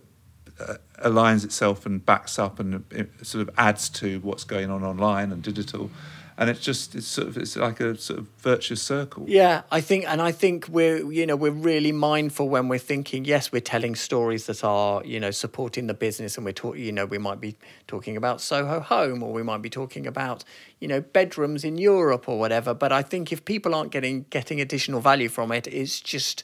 uh, 0.60 0.74
aligns 1.04 1.44
itself 1.44 1.86
and 1.86 2.04
backs 2.04 2.38
up 2.38 2.58
and 2.58 2.84
sort 3.22 3.46
of 3.46 3.54
adds 3.58 3.88
to 3.90 4.20
what's 4.20 4.44
going 4.44 4.70
on 4.70 4.82
online 4.82 5.32
and 5.32 5.42
digital 5.42 5.90
and 6.36 6.50
it's 6.50 6.60
just 6.60 6.94
it's 6.94 7.06
sort 7.06 7.28
of 7.28 7.36
it's 7.36 7.56
like 7.56 7.78
a 7.80 7.96
sort 7.96 8.18
of 8.18 8.26
virtuous 8.38 8.82
circle. 8.82 9.24
Yeah, 9.28 9.62
I 9.70 9.80
think, 9.80 10.04
and 10.06 10.20
I 10.20 10.32
think 10.32 10.68
we're 10.68 11.10
you 11.10 11.26
know 11.26 11.36
we're 11.36 11.52
really 11.52 11.92
mindful 11.92 12.48
when 12.48 12.68
we're 12.68 12.78
thinking. 12.78 13.24
Yes, 13.24 13.52
we're 13.52 13.60
telling 13.60 13.94
stories 13.94 14.46
that 14.46 14.64
are 14.64 15.04
you 15.04 15.20
know 15.20 15.30
supporting 15.30 15.86
the 15.86 15.94
business, 15.94 16.36
and 16.36 16.44
we're 16.44 16.52
talking. 16.52 16.82
You 16.82 16.92
know, 16.92 17.06
we 17.06 17.18
might 17.18 17.40
be 17.40 17.56
talking 17.86 18.16
about 18.16 18.40
Soho 18.40 18.80
Home, 18.80 19.22
or 19.22 19.32
we 19.32 19.44
might 19.44 19.62
be 19.62 19.70
talking 19.70 20.06
about 20.06 20.44
you 20.80 20.88
know 20.88 21.00
bedrooms 21.00 21.62
in 21.62 21.78
Europe 21.78 22.28
or 22.28 22.38
whatever. 22.38 22.74
But 22.74 22.90
I 22.90 23.02
think 23.02 23.30
if 23.30 23.44
people 23.44 23.74
aren't 23.74 23.92
getting 23.92 24.26
getting 24.30 24.60
additional 24.60 25.00
value 25.00 25.28
from 25.28 25.52
it, 25.52 25.68
it's 25.68 26.00
just 26.00 26.42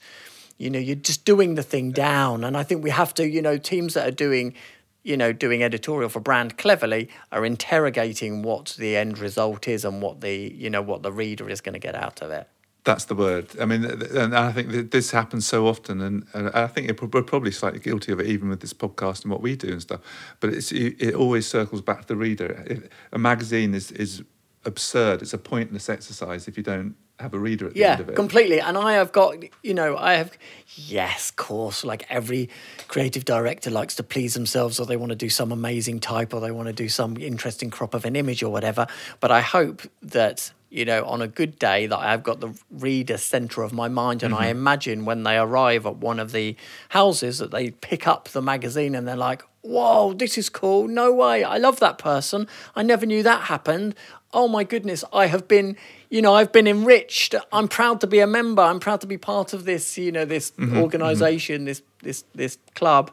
you 0.57 0.71
know 0.71 0.79
you're 0.79 0.95
just 0.95 1.25
doing 1.25 1.57
the 1.57 1.65
thing 1.65 1.91
down. 1.91 2.45
And 2.45 2.57
I 2.57 2.63
think 2.63 2.85
we 2.85 2.91
have 2.91 3.13
to 3.15 3.29
you 3.29 3.43
know 3.43 3.59
teams 3.59 3.95
that 3.95 4.07
are 4.07 4.13
doing 4.13 4.55
you 5.03 5.17
know, 5.17 5.33
doing 5.33 5.63
editorial 5.63 6.09
for 6.09 6.21
brand 6.21 6.59
cleverly 6.59 7.09
are 7.33 7.45
interrogating 7.45 8.43
what 8.43 8.77
the 8.79 8.97
end 8.97 9.19
result 9.19 9.67
is 9.67 9.85
and 9.85 10.03
what 10.03 10.21
the, 10.21 10.53
you 10.55 10.69
know, 10.71 10.83
what 10.83 11.03
the 11.03 11.13
reader 11.13 11.49
is 11.49 11.61
going 11.61 11.73
to 11.73 11.79
get 11.79 11.95
out 11.95 12.23
of 12.23 12.31
it. 12.31 12.49
That's 12.85 13.05
the 13.05 13.15
word. 13.15 13.49
I 13.61 13.67
mean, 13.67 13.85
and 13.85 14.35
I 14.35 14.53
think 14.53 14.91
this 14.91 15.11
happens 15.11 15.47
so 15.47 15.67
often, 15.67 16.01
and, 16.01 16.27
and 16.33 16.49
I 16.51 16.67
think 16.67 16.89
we're 17.01 17.23
probably 17.23 17.51
slightly 17.51 17.79
guilty 17.79 18.11
of 18.11 18.21
it, 18.21 18.27
even 18.27 18.49
with 18.49 18.61
this 18.61 18.73
podcast 18.73 19.23
and 19.23 19.31
what 19.31 19.43
we 19.43 19.55
do 19.55 19.69
and 19.69 19.83
stuff. 19.83 20.01
But 20.41 20.55
it's, 20.55 20.73
it 20.73 21.15
always 21.15 21.47
circles 21.47 21.83
back 21.83 22.03
to 22.03 22.07
the 22.09 22.17
reader. 22.17 22.89
A 23.13 23.19
magazine 23.19 23.75
is 23.75 23.93
is 23.93 24.23
absurd. 24.65 25.21
It's 25.21 25.35
a 25.35 25.39
pointless 25.39 25.91
exercise 25.91 26.49
if 26.49 26.57
you 26.57 26.63
don't 26.63 26.95
have 27.21 27.35
a 27.35 27.39
reader 27.39 27.67
at 27.67 27.75
the 27.75 27.81
yeah, 27.81 27.93
end 27.93 28.01
of 28.01 28.09
it. 28.09 28.17
completely. 28.17 28.61
And 28.61 28.77
I 28.77 28.95
have 28.95 29.13
got, 29.13 29.37
you 29.63 29.75
know, 29.75 29.97
I 29.97 30.15
have, 30.15 30.37
yes, 30.75 31.31
of 31.31 31.37
course, 31.37 31.85
like 31.85 32.05
every 32.09 32.49
creative 32.89 33.25
director 33.25 33.71
likes 33.71 33.95
to 33.97 34.03
please 34.03 34.35
themselves 34.35 34.81
or 34.81 34.87
they 34.87 34.97
want 34.97 35.11
to 35.11 35.17
do 35.17 35.29
some 35.29 35.53
amazing 35.53 36.01
type 36.01 36.35
or 36.35 36.41
they 36.41 36.51
want 36.51 36.67
to 36.67 36.73
do 36.73 36.89
some 36.89 37.17
interesting 37.17 37.71
crop 37.71 37.95
of 37.95 38.05
an 38.05 38.17
image 38.17 38.43
or 38.43 38.51
whatever. 38.51 38.87
But 39.21 39.31
I 39.31 39.41
hope 39.41 39.83
that 40.03 40.53
you 40.71 40.85
know, 40.85 41.05
on 41.05 41.21
a 41.21 41.27
good 41.27 41.59
day, 41.59 41.87
that 41.87 41.99
I've 41.99 42.23
got 42.23 42.41
the 42.41 42.57
reader 42.71 43.17
center 43.17 43.63
of 43.63 43.73
my 43.73 43.89
mind, 43.89 44.23
and 44.23 44.33
I 44.33 44.43
mm-hmm. 44.43 44.59
imagine 44.59 45.05
when 45.05 45.25
they 45.25 45.37
arrive 45.37 45.85
at 45.85 45.97
one 45.97 46.21
of 46.21 46.31
the 46.31 46.57
houses 46.91 47.39
that 47.39 47.51
they 47.51 47.71
pick 47.71 48.07
up 48.07 48.29
the 48.29 48.41
magazine 48.41 48.95
and 48.95 49.07
they're 49.07 49.17
like, 49.17 49.43
"Whoa, 49.63 50.13
this 50.13 50.39
is 50.39 50.49
cool! 50.49 50.87
No 50.87 51.13
way! 51.13 51.43
I 51.43 51.59
love 51.59 51.81
that 51.81 51.99
person. 51.99 52.47
I 52.77 52.85
never 52.85 53.05
knew 53.05 53.25
that 53.25 53.43
happened. 53.43 53.97
Oh 54.33 54.47
my 54.47 54.63
goodness, 54.63 55.05
I 55.13 55.27
have 55.27 55.49
been." 55.49 55.77
You 56.09 56.23
know, 56.23 56.35
I've 56.35 56.51
been 56.51 56.67
enriched. 56.67 57.35
I'm 57.53 57.69
proud 57.69 58.01
to 58.01 58.07
be 58.07 58.19
a 58.19 58.27
member. 58.27 58.63
I'm 58.63 58.81
proud 58.81 59.01
to 59.03 59.07
be 59.07 59.19
part 59.19 59.53
of 59.53 59.65
this. 59.65 59.99
You 59.99 60.13
know, 60.13 60.25
this 60.25 60.53
mm-hmm, 60.53 60.67
mm-hmm. 60.67 60.79
organization, 60.79 61.65
this 61.65 61.83
this 62.03 62.25
this 62.35 62.59
club, 62.77 63.13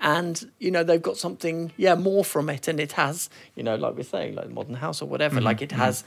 and 0.00 0.50
you 0.58 0.70
know 0.70 0.84
they've 0.84 1.02
got 1.02 1.16
something 1.16 1.72
yeah 1.76 1.94
more 1.94 2.24
from 2.24 2.48
it 2.48 2.68
and 2.68 2.78
it 2.78 2.92
has 2.92 3.28
you 3.54 3.62
know 3.62 3.74
like 3.74 3.96
we're 3.96 4.02
saying 4.02 4.34
like 4.34 4.48
modern 4.50 4.74
house 4.74 5.02
or 5.02 5.06
whatever 5.06 5.40
like 5.40 5.60
it 5.60 5.72
has 5.72 6.04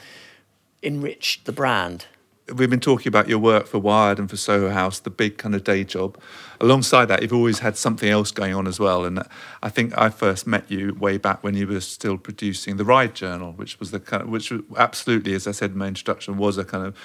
enriched 0.84 1.46
the 1.46 1.52
brand 1.52 2.06
we've 2.54 2.70
been 2.70 2.80
talking 2.80 3.08
about 3.08 3.28
your 3.28 3.40
work 3.40 3.68
for 3.68 3.80
Wired 3.80 4.20
and 4.20 4.30
for 4.30 4.38
Soho 4.38 4.70
House, 4.70 5.00
the 5.00 5.10
big 5.10 5.38
kind 5.38 5.56
of 5.56 5.64
day 5.64 5.84
job. 5.84 6.20
Alongside 6.60 7.06
that, 7.06 7.22
you've 7.22 7.34
always 7.34 7.60
had 7.60 7.78
something 7.78 8.10
else 8.10 8.32
going 8.32 8.54
on 8.54 8.68
as 8.68 8.80
well. 8.80 9.06
And 9.06 9.24
I 9.64 9.70
think 9.70 9.98
I 9.98 10.10
first 10.10 10.46
met 10.46 10.70
you 10.70 10.94
way 10.96 11.18
back 11.18 11.44
when 11.44 11.56
you 11.56 11.68
were 11.68 11.80
still 11.80 12.18
producing 12.18 12.78
the 12.78 12.86
Ride 12.86 13.16
Journal, 13.16 13.54
which 13.54 13.80
was 13.80 13.92
the 13.92 14.00
kind 14.00 14.24
of, 14.24 14.30
which 14.30 14.52
absolutely, 14.78 15.34
as 15.34 15.48
I 15.48 15.52
said 15.52 15.72
in 15.72 15.78
my 15.78 15.88
introduction, 15.88 16.38
was 16.38 16.58
a 16.58 16.66
kind 16.66 16.86
of 16.86 16.98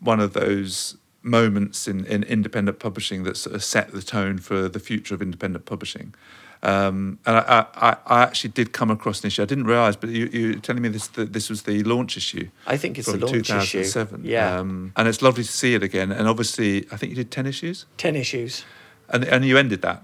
one 0.00 0.20
of 0.20 0.32
those 0.32 0.96
moments 1.22 1.86
in, 1.86 2.06
in 2.06 2.22
independent 2.24 2.78
publishing 2.78 3.24
that 3.24 3.36
sort 3.36 3.54
of 3.54 3.62
set 3.62 3.92
the 3.92 4.02
tone 4.02 4.38
for 4.38 4.68
the 4.68 4.80
future 4.80 5.14
of 5.14 5.22
independent 5.22 5.66
publishing. 5.66 6.14
Um, 6.62 7.18
and 7.24 7.36
I, 7.38 7.66
I, 7.74 7.96
I 8.06 8.22
actually 8.22 8.50
did 8.50 8.72
come 8.72 8.90
across 8.90 9.22
an 9.22 9.28
issue. 9.28 9.42
I 9.42 9.46
didn't 9.46 9.64
realise, 9.64 9.96
but 9.96 10.10
you, 10.10 10.26
you 10.32 10.48
were 10.48 10.60
telling 10.60 10.82
me 10.82 10.90
this 10.90 11.06
that 11.08 11.32
this 11.32 11.48
was 11.48 11.62
the 11.62 11.82
launch 11.84 12.16
issue. 12.18 12.50
I 12.66 12.76
think 12.76 12.98
it's 12.98 13.06
the 13.10 13.16
launch 13.16 13.32
issue. 13.50 13.78
2007. 13.82 14.22
Yeah. 14.24 14.58
Um, 14.58 14.92
and 14.96 15.08
it's 15.08 15.22
lovely 15.22 15.44
to 15.44 15.50
see 15.52 15.74
it 15.74 15.82
again. 15.82 16.12
And 16.12 16.28
obviously, 16.28 16.86
I 16.92 16.96
think 16.96 17.10
you 17.10 17.16
did 17.16 17.30
10 17.30 17.46
issues. 17.46 17.86
10 17.96 18.14
issues 18.16 18.64
And, 19.08 19.24
and 19.24 19.44
you 19.44 19.56
ended 19.56 19.80
that. 19.82 20.02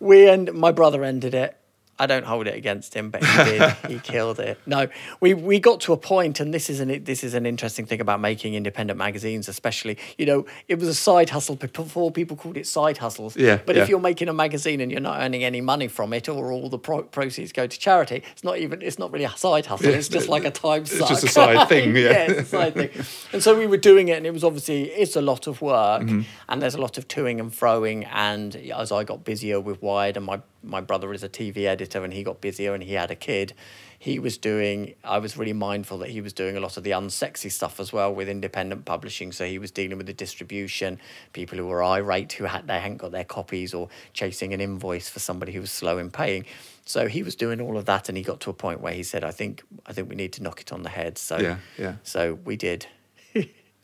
we 0.00 0.28
end 0.28 0.52
my 0.52 0.72
brother 0.72 1.04
ended 1.04 1.34
it 1.34 1.56
I 1.98 2.06
don't 2.06 2.24
hold 2.24 2.46
it 2.46 2.54
against 2.54 2.94
him, 2.94 3.10
but 3.10 3.24
he 3.24 3.44
did. 3.58 3.72
he 3.88 3.98
killed 3.98 4.38
it. 4.40 4.58
No, 4.66 4.86
we 5.20 5.34
we 5.34 5.58
got 5.58 5.80
to 5.82 5.92
a 5.92 5.96
point, 5.96 6.40
and 6.40 6.54
this 6.54 6.70
is 6.70 6.80
an 6.80 7.02
this 7.04 7.24
is 7.24 7.34
an 7.34 7.44
interesting 7.46 7.86
thing 7.86 8.00
about 8.00 8.20
making 8.20 8.54
independent 8.54 8.98
magazines, 8.98 9.48
especially. 9.48 9.98
You 10.16 10.26
know, 10.26 10.46
it 10.68 10.78
was 10.78 10.88
a 10.88 10.94
side 10.94 11.30
hustle 11.30 11.56
before 11.56 12.10
people 12.10 12.36
called 12.36 12.56
it 12.56 12.66
side 12.66 12.98
hustles. 12.98 13.36
Yeah, 13.36 13.58
But 13.64 13.76
yeah. 13.76 13.82
if 13.82 13.88
you're 13.88 14.00
making 14.00 14.28
a 14.28 14.32
magazine 14.32 14.80
and 14.80 14.90
you're 14.92 15.00
not 15.00 15.20
earning 15.20 15.42
any 15.44 15.60
money 15.60 15.88
from 15.88 16.12
it, 16.12 16.28
or 16.28 16.52
all 16.52 16.68
the 16.68 16.78
pro- 16.78 17.02
proceeds 17.02 17.52
go 17.52 17.66
to 17.66 17.78
charity, 17.78 18.22
it's 18.32 18.44
not 18.44 18.58
even 18.58 18.80
it's 18.82 18.98
not 18.98 19.12
really 19.12 19.24
a 19.24 19.36
side 19.36 19.66
hustle. 19.66 19.88
It's 19.92 20.08
just 20.08 20.28
like 20.28 20.44
a 20.44 20.50
time 20.50 20.82
It's 20.82 20.96
suck. 20.98 21.08
just 21.08 21.24
a 21.24 21.28
side 21.28 21.68
thing, 21.68 21.96
yeah. 21.96 22.26
it's 22.28 22.40
a 22.40 22.44
side 22.44 22.74
thing. 22.74 22.90
And 23.32 23.42
so 23.42 23.58
we 23.58 23.66
were 23.66 23.76
doing 23.76 24.08
it, 24.08 24.16
and 24.16 24.26
it 24.26 24.32
was 24.32 24.44
obviously 24.44 24.84
it's 24.90 25.16
a 25.16 25.22
lot 25.22 25.46
of 25.46 25.60
work, 25.62 26.02
Mm-hmm. 26.02 26.22
and 26.48 26.62
there's 26.62 26.74
a 26.74 26.80
lot 26.80 26.98
of 26.98 27.08
toing 27.08 27.40
and 27.40 27.50
froing. 27.50 28.06
And 28.12 28.54
as 28.56 28.92
I 28.92 29.04
got 29.04 29.24
busier 29.24 29.58
with 29.60 29.82
Wired, 29.82 30.16
and 30.16 30.26
my 30.26 30.40
my 30.62 30.80
brother 30.80 31.12
is 31.12 31.22
a 31.22 31.28
TV 31.28 31.64
editor, 31.64 32.04
and 32.04 32.12
he 32.12 32.22
got 32.22 32.40
busier, 32.40 32.74
and 32.74 32.82
he 32.82 32.94
had 32.94 33.10
a 33.10 33.14
kid. 33.14 33.54
He 33.98 34.18
was 34.18 34.38
doing. 34.38 34.94
I 35.02 35.18
was 35.18 35.36
really 35.36 35.52
mindful 35.52 35.98
that 35.98 36.10
he 36.10 36.20
was 36.20 36.32
doing 36.32 36.56
a 36.56 36.60
lot 36.60 36.76
of 36.76 36.84
the 36.84 36.90
unsexy 36.90 37.50
stuff 37.50 37.80
as 37.80 37.92
well 37.92 38.14
with 38.14 38.28
independent 38.28 38.84
publishing. 38.84 39.32
So 39.32 39.44
he 39.46 39.58
was 39.58 39.70
dealing 39.70 39.98
with 39.98 40.06
the 40.06 40.12
distribution, 40.12 41.00
people 41.32 41.58
who 41.58 41.66
were 41.66 41.82
irate 41.82 42.32
who 42.32 42.44
had 42.44 42.66
they 42.66 42.78
hadn't 42.78 42.98
got 42.98 43.12
their 43.12 43.24
copies, 43.24 43.74
or 43.74 43.88
chasing 44.12 44.52
an 44.52 44.60
invoice 44.60 45.08
for 45.08 45.18
somebody 45.18 45.52
who 45.52 45.60
was 45.60 45.70
slow 45.70 45.98
in 45.98 46.10
paying. 46.10 46.44
So 46.84 47.06
he 47.06 47.22
was 47.22 47.34
doing 47.34 47.60
all 47.60 47.76
of 47.76 47.84
that, 47.86 48.08
and 48.08 48.16
he 48.16 48.24
got 48.24 48.40
to 48.40 48.50
a 48.50 48.54
point 48.54 48.80
where 48.80 48.94
he 48.94 49.02
said, 49.02 49.24
"I 49.24 49.30
think 49.30 49.62
I 49.86 49.92
think 49.92 50.08
we 50.08 50.16
need 50.16 50.32
to 50.34 50.42
knock 50.42 50.60
it 50.60 50.72
on 50.72 50.82
the 50.82 50.90
head." 50.90 51.18
So 51.18 51.38
Yeah, 51.38 51.58
yeah. 51.76 51.94
So 52.02 52.38
we 52.44 52.56
did. 52.56 52.86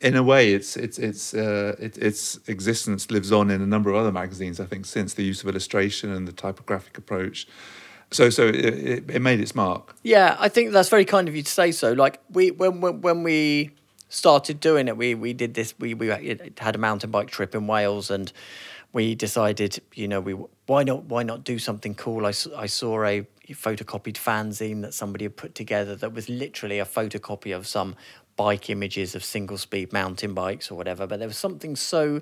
In 0.01 0.15
a 0.15 0.23
way, 0.23 0.53
it's 0.53 0.75
it's 0.75 0.99
it's 0.99 1.33
uh, 1.33 1.75
it, 1.79 1.97
its 1.97 2.39
existence 2.47 3.09
lives 3.09 3.31
on 3.31 3.49
in 3.49 3.61
a 3.61 3.67
number 3.67 3.89
of 3.89 3.95
other 3.95 4.11
magazines. 4.11 4.59
I 4.59 4.65
think 4.65 4.85
since 4.85 5.13
the 5.13 5.23
use 5.23 5.41
of 5.41 5.49
illustration 5.49 6.11
and 6.11 6.27
the 6.27 6.33
typographic 6.33 6.97
approach, 6.97 7.47
so 8.11 8.29
so 8.29 8.47
it, 8.47 8.55
it, 8.55 9.09
it 9.09 9.21
made 9.21 9.39
its 9.39 9.55
mark. 9.55 9.95
Yeah, 10.03 10.35
I 10.39 10.49
think 10.49 10.71
that's 10.71 10.89
very 10.89 11.05
kind 11.05 11.27
of 11.27 11.35
you 11.35 11.43
to 11.43 11.51
say 11.51 11.71
so. 11.71 11.93
Like 11.93 12.19
we 12.29 12.51
when 12.51 12.81
when, 12.81 13.01
when 13.01 13.23
we 13.23 13.71
started 14.09 14.59
doing 14.59 14.87
it, 14.87 14.97
we 14.97 15.15
we 15.15 15.33
did 15.33 15.53
this. 15.53 15.73
We 15.79 15.93
we 15.93 16.07
had 16.07 16.75
a 16.75 16.79
mountain 16.79 17.11
bike 17.11 17.29
trip 17.29 17.55
in 17.55 17.65
Wales, 17.65 18.11
and 18.11 18.31
we 18.91 19.15
decided, 19.15 19.81
you 19.93 20.07
know, 20.07 20.19
we 20.19 20.33
why 20.67 20.83
not 20.83 21.05
why 21.05 21.23
not 21.23 21.43
do 21.43 21.57
something 21.57 21.95
cool? 21.95 22.25
I, 22.25 22.33
I 22.55 22.65
saw 22.65 23.03
a 23.03 23.25
photocopied 23.49 24.15
fanzine 24.15 24.81
that 24.81 24.93
somebody 24.93 25.25
had 25.25 25.37
put 25.37 25.53
together 25.53 25.95
that 25.95 26.13
was 26.13 26.29
literally 26.29 26.79
a 26.79 26.85
photocopy 26.85 27.55
of 27.55 27.67
some 27.67 27.95
bike 28.35 28.69
images 28.69 29.15
of 29.15 29.23
single 29.23 29.57
speed 29.57 29.93
mountain 29.93 30.33
bikes 30.33 30.71
or 30.71 30.75
whatever. 30.75 31.07
But 31.07 31.19
there 31.19 31.27
was 31.27 31.37
something 31.37 31.75
so 31.75 32.21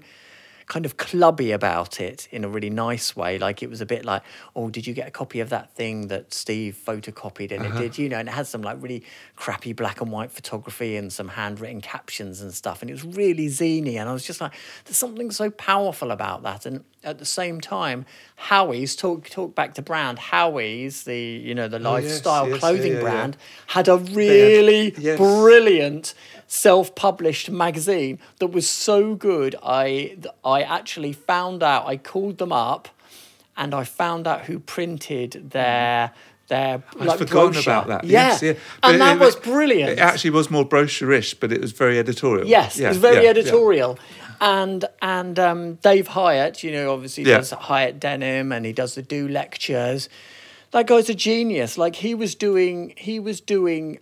kind 0.68 0.86
of 0.86 0.98
clubby 0.98 1.52
about 1.52 2.00
it 2.00 2.28
in 2.32 2.44
a 2.44 2.48
really 2.48 2.70
nice 2.70 3.16
way. 3.16 3.38
Like 3.38 3.64
it 3.64 3.70
was 3.70 3.82
a 3.82 3.86
bit 3.86 4.06
like, 4.06 4.24
oh, 4.56 4.70
did 4.70 4.88
you 4.88 4.94
get 4.94 5.08
a 5.08 5.12
copy 5.12 5.40
of 5.40 5.50
that 5.50 5.74
thing 5.76 6.08
that 6.08 6.34
Steve 6.34 6.80
photocopied? 6.86 7.52
And 7.52 7.66
it 7.66 7.72
uh-huh. 7.72 7.80
did, 7.80 7.98
you 7.98 8.10
know, 8.10 8.18
and 8.18 8.30
it 8.30 8.34
had 8.34 8.48
some 8.48 8.62
like 8.62 8.78
really 8.82 9.04
crappy 9.36 9.74
black 9.74 10.02
and 10.02 10.12
white 10.12 10.32
photography 10.32 10.96
and 10.96 11.12
some 11.12 11.30
handwritten 11.30 11.82
captions 11.82 12.42
and 12.42 12.54
stuff. 12.54 12.82
And 12.82 12.90
it 12.90 12.94
was 12.94 13.04
really 13.04 13.48
zany. 13.48 13.98
And 13.98 14.10
I 14.10 14.14
was 14.14 14.26
just 14.26 14.42
like, 14.42 14.54
there's 14.86 14.98
something 14.98 15.32
so 15.32 15.50
powerful 15.50 16.12
about 16.12 16.44
that. 16.44 16.66
And 16.66 16.84
at 17.04 17.18
the 17.18 17.26
same 17.26 17.60
time, 17.60 18.06
Howies 18.50 18.98
talk 18.98 19.30
talk 19.30 19.56
back 19.56 19.74
to 19.76 19.82
brand. 19.82 20.18
Howies 20.18 21.04
the 21.04 21.20
you 21.20 21.54
know 21.54 21.68
the 21.68 21.80
lifestyle 21.80 22.44
Oh, 22.44 22.48
yes, 22.48 22.60
clothing 22.60 22.94
yeah, 22.94 22.94
yeah, 22.94 22.94
yeah. 22.96 23.02
brand 23.02 23.38
had 23.68 23.88
a 23.88 23.98
really 23.98 24.94
yes. 24.98 25.18
brilliant 25.18 26.14
self-published 26.54 27.50
magazine 27.50 28.20
that 28.40 28.48
was 28.48 28.70
so 28.70 29.16
good 29.16 29.56
i 29.64 30.16
i 30.46 30.62
actually 30.62 31.12
found 31.12 31.64
out 31.64 31.86
i 31.88 31.98
called 31.98 32.38
them 32.38 32.52
up 32.52 32.88
and 33.58 33.74
i 33.74 33.84
found 33.84 34.28
out 34.28 34.42
who 34.42 34.60
printed 34.60 35.50
their 35.52 36.12
their 36.50 36.84
I'd 37.00 37.06
like 37.08 37.18
forgotten 37.20 37.54
brochure. 37.54 37.74
about 37.74 37.88
that. 37.88 38.04
yeah, 38.04 38.28
Yes, 38.30 38.42
yeah. 38.44 38.50
and 38.52 38.60
But 38.82 38.98
that 39.00 39.16
it- 39.16 39.20
was 39.26 39.36
it- 39.36 39.44
brilliant 39.44 39.92
It 39.94 40.00
actually 40.00 40.30
was 40.32 40.52
more 40.52 40.66
brochure-ish, 40.66 41.36
but 41.36 41.54
it 41.54 41.62
was 41.62 41.72
very 41.72 41.98
editorial. 41.98 42.46
Yes, 42.46 42.78
Yeah, 42.78 42.88
it 42.88 42.90
was 42.90 42.98
very 42.98 43.24
yeah, 43.24 43.30
editorial. 43.30 43.98
And 44.42 44.84
and 45.02 45.40
um, 45.40 45.76
Dave 45.76 46.10
Hieatt, 46.10 46.62
you 46.62 46.72
know, 46.74 46.94
obviously 46.94 47.24
does 47.24 47.52
Hiut 47.52 47.98
Denim 48.00 48.52
and 48.52 48.66
he 48.66 48.74
does 48.74 48.94
the 48.96 49.02
Do 49.02 49.22
lectures. 49.30 50.10
That 50.72 50.86
guy's 50.86 51.10
a 51.10 51.16
genius. 51.16 51.78
Like 51.78 51.96
he 51.96 52.14
was 52.14 52.36
doing, 52.36 52.94
he 52.98 53.22
was 53.22 53.40
doing, 53.40 54.00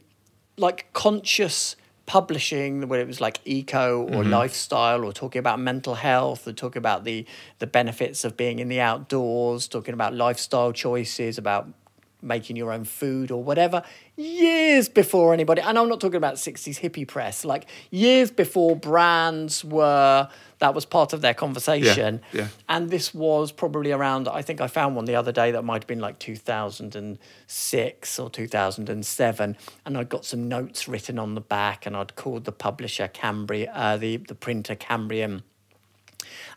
like 0.57 0.91
conscious 0.93 1.75
publishing 2.11 2.89
where 2.89 2.99
it 2.99 3.07
was 3.07 3.21
like 3.21 3.37
eco 3.45 4.01
or 4.01 4.21
Mm-hmm. 4.21 4.31
lifestyle 4.39 5.01
or 5.05 5.13
talking 5.13 5.39
about 5.39 5.59
mental 5.71 5.95
health 5.95 6.41
or 6.47 6.51
talking 6.63 6.81
about 6.85 7.05
the 7.05 7.25
the 7.59 7.67
benefits 7.79 8.25
of 8.27 8.31
being 8.35 8.59
in 8.59 8.67
the 8.67 8.81
outdoors 8.81 9.61
talking 9.75 9.93
about 9.99 10.11
lifestyle 10.13 10.73
choices 10.73 11.37
about 11.37 11.63
making 12.21 12.55
your 12.55 12.71
own 12.71 12.83
food 12.83 13.31
or 13.31 13.43
whatever 13.43 13.81
years 14.15 14.87
before 14.89 15.33
anybody 15.33 15.61
and 15.61 15.79
i'm 15.79 15.89
not 15.89 15.99
talking 15.99 16.17
about 16.17 16.35
60s 16.35 16.79
hippie 16.79 17.07
press 17.07 17.43
like 17.43 17.65
years 17.89 18.31
before 18.31 18.75
brands 18.75 19.65
were 19.65 20.29
that 20.59 20.75
was 20.75 20.85
part 20.85 21.13
of 21.13 21.21
their 21.21 21.33
conversation 21.33 22.21
yeah. 22.31 22.41
yeah. 22.41 22.47
and 22.69 22.89
this 22.89 23.13
was 23.13 23.51
probably 23.51 23.91
around 23.91 24.27
i 24.27 24.41
think 24.41 24.61
i 24.61 24.67
found 24.67 24.95
one 24.95 25.05
the 25.05 25.15
other 25.15 25.31
day 25.31 25.51
that 25.51 25.63
might 25.63 25.83
have 25.83 25.87
been 25.87 25.99
like 25.99 26.19
2006 26.19 28.19
or 28.19 28.29
2007 28.29 29.57
and 29.85 29.97
i'd 29.97 30.09
got 30.09 30.25
some 30.25 30.47
notes 30.47 30.87
written 30.87 31.17
on 31.17 31.35
the 31.35 31.41
back 31.41 31.85
and 31.85 31.97
i'd 31.97 32.15
called 32.15 32.45
the 32.45 32.51
publisher 32.51 33.07
cambria 33.07 33.71
uh, 33.73 33.97
the, 33.97 34.17
the 34.17 34.35
printer 34.35 34.75
cambrian 34.75 35.43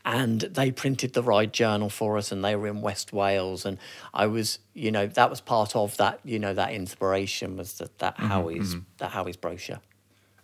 and 0.05 0.43
they 0.43 0.71
printed 0.71 1.15
the 1.15 1.23
ride 1.23 1.53
journal 1.53 1.89
for 1.89 2.19
us 2.19 2.31
and 2.31 2.45
they 2.45 2.55
were 2.55 2.67
in 2.67 2.83
west 2.83 3.13
wales 3.13 3.65
and 3.65 3.79
i 4.13 4.27
was 4.27 4.59
you 4.75 4.91
know 4.91 5.07
that 5.07 5.31
was 5.31 5.41
part 5.41 5.75
of 5.75 5.97
that 5.97 6.21
you 6.25 6.39
know 6.39 6.53
that 6.53 6.73
inspiration 6.73 7.57
was 7.57 7.79
that 7.79 7.99
that 7.99 8.17
howies 8.19 8.81
that 8.99 9.11
howies 9.13 9.41
brochure 9.41 9.81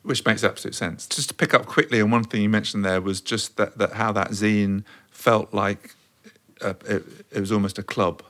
which 0.03 0.25
makes 0.25 0.43
absolute 0.43 0.75
sense. 0.75 1.07
Just 1.07 1.29
to 1.29 1.35
pick 1.35 1.53
up 1.53 1.67
quickly 1.67 2.01
on 2.01 2.11
one 2.11 2.25
thing 2.25 2.43
you 2.43 2.49
mentioned 2.49 2.85
there 2.85 3.01
was 3.01 3.21
just 3.21 3.57
that, 3.57 3.79
that 3.79 3.95
how 3.95 4.13
that 4.13 4.31
zine 4.31 4.85
felt 5.11 5.53
like 5.53 5.95
uh, 6.63 6.75
it, 6.87 7.05
it 7.31 7.41
was 7.41 7.53
almost 7.53 7.79
a 7.79 7.83
club. 7.83 8.23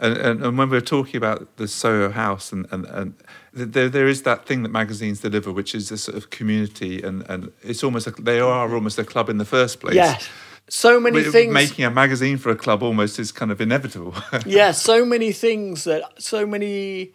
And, 0.00 0.16
and, 0.16 0.42
and 0.42 0.58
when 0.58 0.70
we 0.70 0.76
were 0.76 0.80
talking 0.80 1.16
about 1.16 1.56
the 1.58 1.68
Soho 1.68 2.10
House, 2.10 2.52
and, 2.52 2.66
and, 2.72 2.86
and 2.86 3.14
there, 3.52 3.88
there 3.88 4.08
is 4.08 4.22
that 4.22 4.46
thing 4.46 4.62
that 4.62 4.70
magazines 4.70 5.20
deliver, 5.20 5.52
which 5.52 5.74
is 5.74 5.92
a 5.92 5.98
sort 5.98 6.16
of 6.16 6.30
community, 6.30 7.02
and, 7.02 7.28
and 7.28 7.52
it's 7.62 7.84
almost 7.84 8.06
a, 8.06 8.10
they 8.12 8.40
are 8.40 8.74
almost 8.74 8.98
a 8.98 9.04
club 9.04 9.28
in 9.28 9.36
the 9.38 9.44
first 9.44 9.80
place. 9.80 9.94
yes 9.94 10.28
so 10.70 11.00
many 11.00 11.24
But 11.24 11.32
things 11.32 11.52
Making 11.52 11.84
a 11.84 11.90
magazine 11.90 12.38
for 12.38 12.50
a 12.50 12.56
club 12.56 12.82
almost 12.82 13.18
is 13.18 13.32
kind 13.32 13.50
of 13.50 13.60
inevitable. 13.60 14.14
yeah, 14.46 14.70
so 14.70 15.04
many 15.04 15.32
things 15.32 15.84
that 15.84 16.02
so 16.22 16.46
many 16.46 17.12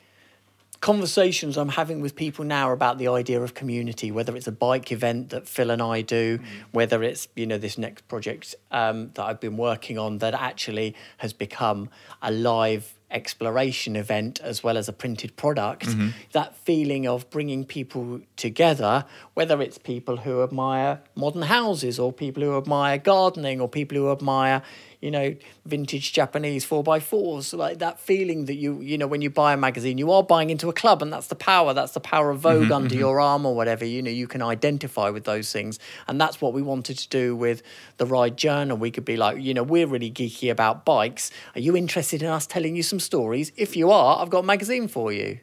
conversations 0.85 1.57
I'm 1.57 1.69
having 1.69 1.99
with 1.99 2.15
people 2.15 2.45
now 2.45 2.71
about 2.71 2.99
the 2.99 3.07
idea 3.07 3.41
of 3.41 3.55
community, 3.55 4.11
whether 4.11 4.35
it's 4.35 4.45
a 4.45 4.51
bike 4.51 4.91
event 4.91 5.31
that 5.31 5.47
Phil 5.47 5.71
and 5.71 5.81
I 5.81 6.03
do, 6.03 6.37
whether 6.73 7.01
it's 7.01 7.27
you 7.35 7.47
know 7.47 7.57
this 7.57 7.79
next 7.79 8.07
project 8.07 8.53
um, 8.69 9.09
that 9.15 9.23
I've 9.23 9.39
been 9.39 9.57
working 9.57 9.97
on 9.97 10.19
that 10.19 10.35
actually 10.35 10.93
has 11.17 11.33
become 11.33 11.89
a 12.21 12.29
live 12.29 12.93
exploration 13.09 13.95
event 13.95 14.39
as 14.41 14.63
well 14.63 14.77
as 14.77 14.87
a 14.87 14.93
printed 14.93 15.35
product, 15.37 15.87
that 16.33 16.55
feeling 16.57 17.07
of 17.07 17.27
bringing 17.31 17.65
people 17.65 18.19
together, 18.35 19.05
whether 19.33 19.61
it's 19.61 19.79
people 19.79 20.17
who 20.17 20.43
admire 20.43 21.01
modern 21.15 21.43
houses 21.43 21.97
or 21.97 22.13
people 22.13 22.43
who 22.43 22.55
admire 22.57 22.99
gardening 22.99 23.59
or 23.59 23.67
people 23.67 23.97
who 23.97 24.11
admire 24.11 24.61
you 25.05 25.11
know, 25.11 25.35
vintage 25.67 26.13
Japanese 26.13 26.65
four 26.65 26.81
by 26.81 26.99
fours, 26.99 27.53
like 27.53 27.77
that 27.77 27.99
feeling 27.99 28.45
that 28.45 28.55
you, 28.55 28.81
you 28.81 28.97
know, 28.97 29.05
when 29.05 29.21
you 29.21 29.29
buy 29.29 29.53
a 29.53 29.57
magazine, 29.57 29.99
you 29.99 30.11
are 30.11 30.23
buying 30.23 30.49
into 30.49 30.67
a 30.67 30.73
club, 30.73 31.03
and 31.03 31.13
that's 31.13 31.27
the 31.27 31.35
power. 31.35 31.75
That's 31.75 31.91
the 31.91 31.99
power 31.99 32.31
of 32.31 32.39
Vogue 32.39 32.63
mm-hmm, 32.63 32.73
under 32.73 32.89
mm-hmm. 32.89 32.99
your 33.01 33.21
arm 33.21 33.45
or 33.45 33.55
whatever. 33.55 33.85
You 33.85 34.01
know, 34.01 34.09
you 34.09 34.25
can 34.25 34.41
identify 34.41 35.11
with 35.11 35.25
those 35.25 35.53
things, 35.53 35.77
and 36.07 36.19
that's 36.19 36.41
what 36.41 36.53
we 36.53 36.63
wanted 36.63 36.97
to 36.97 37.07
do 37.09 37.35
with 37.35 37.61
the 37.97 38.07
Ride 38.07 38.35
Journal. 38.35 38.77
We 38.77 38.89
could 38.89 39.05
be 39.05 39.15
like, 39.15 39.39
you 39.39 39.53
know, 39.53 39.61
we're 39.61 39.85
really 39.85 40.09
geeky 40.09 40.49
about 40.49 40.85
bikes. 40.85 41.29
Are 41.53 41.61
you 41.61 41.77
interested 41.77 42.23
in 42.23 42.29
us 42.29 42.47
telling 42.47 42.75
you 42.75 42.81
some 42.81 42.99
stories? 42.99 43.51
If 43.55 43.77
you 43.77 43.91
are, 43.91 44.19
I've 44.19 44.31
got 44.31 44.39
a 44.39 44.47
magazine 44.47 44.87
for 44.87 45.13
you. 45.13 45.37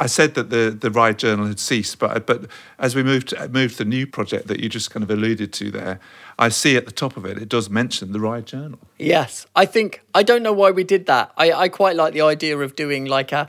I 0.00 0.06
said 0.06 0.34
that 0.34 0.50
the, 0.50 0.70
the 0.70 0.90
Ride 0.90 1.18
Journal 1.18 1.46
had 1.46 1.58
ceased, 1.58 1.98
but 1.98 2.26
but 2.26 2.46
as 2.78 2.94
we 2.94 3.02
moved 3.02 3.34
moved 3.50 3.78
the 3.78 3.84
new 3.84 4.06
project 4.06 4.46
that 4.46 4.60
you 4.60 4.68
just 4.68 4.90
kind 4.90 5.02
of 5.02 5.10
alluded 5.10 5.52
to 5.54 5.70
there, 5.70 6.00
I 6.38 6.50
see 6.50 6.76
at 6.76 6.86
the 6.86 6.92
top 6.92 7.16
of 7.16 7.24
it 7.24 7.36
it 7.38 7.48
does 7.48 7.68
mention 7.68 8.12
the 8.12 8.20
Ride 8.20 8.46
Journal. 8.46 8.78
Yes, 8.98 9.46
I 9.56 9.66
think 9.66 10.02
I 10.14 10.22
don't 10.22 10.42
know 10.42 10.52
why 10.52 10.70
we 10.70 10.84
did 10.84 11.06
that. 11.06 11.32
I, 11.36 11.52
I 11.52 11.68
quite 11.68 11.96
like 11.96 12.12
the 12.14 12.22
idea 12.22 12.56
of 12.58 12.76
doing 12.76 13.06
like 13.06 13.32
a, 13.32 13.48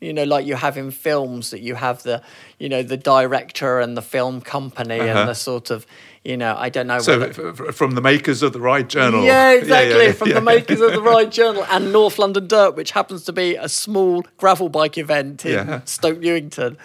you 0.00 0.12
know, 0.12 0.24
like 0.24 0.44
you 0.46 0.56
have 0.56 0.76
in 0.76 0.90
films 0.90 1.50
that 1.50 1.60
you 1.60 1.74
have 1.76 2.02
the, 2.02 2.22
you 2.58 2.68
know, 2.68 2.82
the 2.82 2.96
director 2.96 3.78
and 3.80 3.96
the 3.96 4.02
film 4.02 4.40
company 4.40 5.00
Uh-huh. 5.00 5.20
and 5.20 5.28
the 5.28 5.34
sort 5.34 5.70
of, 5.70 5.86
you 6.24 6.36
know, 6.36 6.54
I 6.58 6.70
don't 6.70 6.86
know. 6.86 6.98
So 6.98 7.20
whether- 7.20 7.72
from 7.72 7.92
the 7.92 8.00
makers 8.00 8.42
of 8.42 8.52
the 8.52 8.60
Ride 8.60 8.88
Journal. 8.90 9.24
yeah, 9.24 9.52
exactly. 9.52 10.04
yeah, 10.06 10.12
from 10.12 10.28
yeah. 10.28 10.34
the 10.34 10.40
makers 10.40 10.80
of 10.80 10.92
the 10.92 11.02
Ride 11.12 11.30
Journal 11.30 11.64
and 11.70 11.92
North 11.92 12.18
London 12.18 12.46
Dirt, 12.48 12.74
which 12.76 12.90
happens 12.92 13.24
to 13.24 13.32
be 13.32 13.54
a 13.56 13.68
small 13.68 14.24
gravel 14.38 14.68
bike 14.68 14.98
event 14.98 15.44
in 15.46 15.52
Yeah. 15.52 15.80
Stoke 15.84 16.18
Newington. 16.18 16.76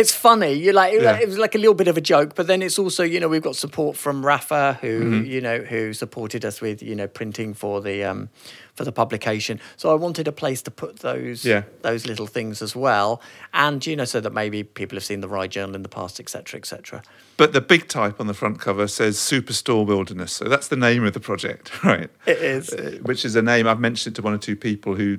It's 0.00 0.12
funny. 0.14 0.52
You 0.52 0.72
like 0.72 0.92
it, 0.92 1.02
Yeah. 1.02 1.18
it 1.18 1.26
was 1.26 1.38
like 1.38 1.54
a 1.54 1.58
little 1.58 1.74
bit 1.74 1.88
of 1.88 1.96
a 1.96 2.00
joke, 2.02 2.34
but 2.34 2.46
then 2.46 2.60
it's 2.62 2.78
also 2.78 3.02
you 3.02 3.18
know 3.18 3.28
we've 3.28 3.42
got 3.42 3.56
support 3.56 3.96
from 3.96 4.22
Rapha 4.22 4.76
who 4.80 5.00
Mm-hmm. 5.00 5.24
you 5.24 5.40
know 5.40 5.58
who 5.60 5.92
supported 5.94 6.44
us 6.44 6.60
with 6.60 6.82
you 6.82 6.94
know 6.94 7.06
printing 7.08 7.54
for 7.54 7.80
the 7.80 8.04
um, 8.04 8.28
for 8.74 8.84
the 8.84 8.92
publication. 8.92 9.58
So 9.76 9.90
I 9.90 9.94
wanted 9.94 10.28
a 10.28 10.32
place 10.32 10.60
to 10.62 10.70
put 10.70 10.98
those 11.00 11.44
Yeah. 11.46 11.62
those 11.82 12.04
little 12.06 12.26
things 12.26 12.60
as 12.62 12.76
well, 12.76 13.20
and 13.54 13.84
you 13.86 13.96
know 13.96 14.04
so 14.04 14.20
that 14.20 14.32
maybe 14.34 14.62
people 14.64 14.96
have 14.96 15.04
seen 15.04 15.20
the 15.22 15.28
Ride 15.28 15.50
Journal 15.50 15.74
in 15.74 15.82
the 15.82 15.88
past, 15.88 16.20
etc., 16.20 16.58
etc. 16.58 17.02
But 17.38 17.52
the 17.54 17.60
big 17.62 17.88
type 17.88 18.20
on 18.20 18.26
the 18.26 18.34
front 18.34 18.60
cover 18.60 18.86
says 18.88 19.16
Superstore 19.16 19.86
Wilderness. 19.86 20.32
So 20.32 20.44
that's 20.44 20.68
the 20.68 20.76
name 20.76 21.04
of 21.06 21.12
the 21.14 21.20
project, 21.20 21.82
right? 21.92 22.10
It 22.26 22.38
is. 22.38 22.72
Uh, 22.72 22.98
which 23.02 23.24
is 23.24 23.34
a 23.36 23.42
name 23.42 23.66
I've 23.66 23.80
mentioned 23.80 24.16
to 24.16 24.22
one 24.22 24.34
or 24.34 24.38
two 24.38 24.56
people 24.56 24.94
who, 24.94 25.18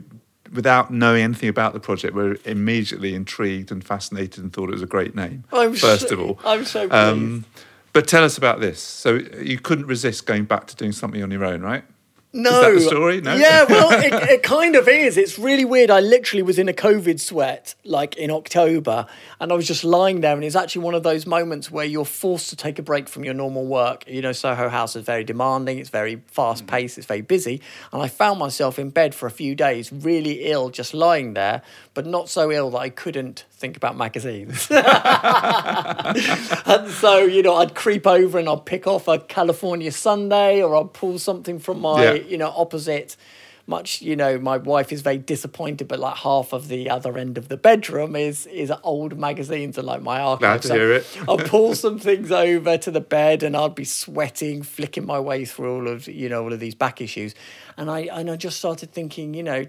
without 0.54 0.92
knowing 0.92 1.24
anything 1.24 1.50
about 1.50 1.74
the 1.74 1.80
project, 1.80 2.14
were 2.14 2.38
immediately 2.46 3.14
intrigued 3.14 3.72
and 3.72 3.84
fascinated 3.84 4.44
and 4.44 4.52
thought 4.54 4.70
it 4.70 4.74
was 4.74 4.82
a 4.82 4.88
great 4.88 5.16
name. 5.16 5.44
I'm 5.52 5.74
first 5.74 6.10
so- 6.10 6.16
of 6.16 6.20
all, 6.22 6.40
I'm 6.46 6.66
so 6.66 6.88
Um, 6.92 7.46
but 7.94 8.08
tell 8.08 8.24
us 8.24 8.38
about 8.38 8.60
this. 8.60 8.80
So 8.80 9.16
you 9.42 9.58
couldn't 9.60 9.88
resist 9.88 10.26
going 10.26 10.46
back 10.46 10.68
to 10.68 10.76
doing 10.76 10.92
something 10.92 11.24
on 11.24 11.32
your 11.32 11.44
own, 11.46 11.62
right? 11.62 11.84
No. 12.38 12.72
Is 12.72 12.86
story? 12.86 13.20
No? 13.22 13.36
Yeah, 13.36 13.66
well, 13.68 13.92
it, 13.92 14.14
it 14.30 14.44
kind 14.44 14.76
of 14.76 14.88
is. 14.88 15.18
It's 15.18 15.40
really 15.40 15.66
weird. 15.66 15.90
I 15.90 16.00
literally 16.00 16.44
was 16.44 16.60
in 16.60 16.70
a 16.70 16.74
COVID 16.74 17.20
sweat 17.20 17.76
like 17.84 18.16
in 18.16 18.30
October 18.32 19.08
and 19.40 19.52
I 19.52 19.56
was 19.56 19.68
just 19.68 19.84
lying 19.84 20.22
there. 20.22 20.36
And 20.36 20.44
it's 20.44 20.56
actually 20.56 20.84
one 20.84 20.94
of 20.94 21.04
those 21.04 21.26
moments 21.26 21.72
where 21.72 21.86
you're 21.86 22.06
forced 22.06 22.50
to 22.52 22.56
take 22.56 22.80
a 22.80 22.82
break 22.82 23.10
from 23.10 23.24
your 23.26 23.34
normal 23.34 23.66
work. 23.66 24.04
You 24.08 24.22
know, 24.22 24.32
Soho 24.32 24.70
House 24.70 24.96
is 24.96 25.04
very 25.04 25.24
demanding, 25.24 25.80
it's 25.80 25.90
very 25.90 26.22
fast 26.28 26.66
mm. 26.66 26.68
paced, 26.68 26.98
it's 26.98 27.08
very 27.08 27.22
busy. 27.22 27.62
And 27.92 28.02
I 28.02 28.08
found 28.08 28.40
myself 28.40 28.78
in 28.80 28.90
bed 28.92 29.16
for 29.16 29.26
a 29.26 29.32
few 29.32 29.56
days, 29.56 29.92
really 29.92 30.46
ill, 30.46 30.70
just 30.70 30.94
lying 30.94 31.34
there, 31.34 31.62
but 31.94 32.06
not 32.06 32.30
so 32.30 32.52
ill 32.52 32.70
that 32.72 32.80
I 32.80 32.90
couldn't 32.90 33.46
think 33.52 33.76
about 33.76 33.98
magazines. 33.98 34.68
and 34.72 34.86
so, 36.92 37.18
you 37.20 37.42
know, 37.42 37.56
I'd 37.56 37.74
creep 37.74 38.06
over 38.06 38.38
and 38.38 38.48
I'd 38.48 38.66
pick 38.66 38.86
off 38.86 39.08
a 39.08 39.18
California 39.18 39.92
Sunday 39.92 40.62
or 40.62 40.76
I'd 40.76 40.94
pull 40.94 41.18
something 41.18 41.58
from 41.58 41.82
my, 41.82 42.04
Yeah. 42.04 42.14
You 42.30 42.38
know, 42.38 42.54
opposite. 42.56 43.16
Much, 43.70 44.02
you 44.02 44.16
know, 44.16 44.40
my 44.40 44.56
wife 44.56 44.94
is 44.94 45.02
very 45.02 45.18
disappointed, 45.18 45.90
but 45.90 46.00
like 46.00 46.16
half 46.16 46.54
of 46.54 46.70
the 46.70 46.90
other 46.90 47.18
end 47.18 47.38
of 47.38 47.50
the 47.50 47.58
bedroom 47.58 48.16
is 48.16 48.46
is 48.46 48.72
old 48.82 49.20
magazines 49.20 49.78
and 49.78 49.86
like 49.86 50.02
my 50.02 50.22
archive. 50.22 50.62
Glad 50.62 50.78
to 50.78 50.92
it. 50.96 51.18
I'll 51.28 51.38
pull 51.38 51.76
some 51.76 52.00
things 52.00 52.32
over 52.32 52.78
to 52.78 52.92
the 52.92 53.02
bed 53.02 53.44
and 53.44 53.58
I'd 53.58 53.76
be 53.76 53.84
sweating, 53.84 54.64
flicking 54.64 55.06
my 55.06 55.20
way 55.20 55.44
through 55.44 55.76
all 55.76 55.88
of 55.90 56.08
you 56.08 56.30
know 56.30 56.44
all 56.44 56.54
of 56.54 56.62
these 56.62 56.76
back 56.76 57.02
issues, 57.02 57.36
and 57.76 57.92
I 57.92 58.08
and 58.10 58.32
I 58.32 58.38
just 58.38 58.58
started 58.58 58.94
thinking, 58.94 59.34
you 59.34 59.44
know, 59.44 59.66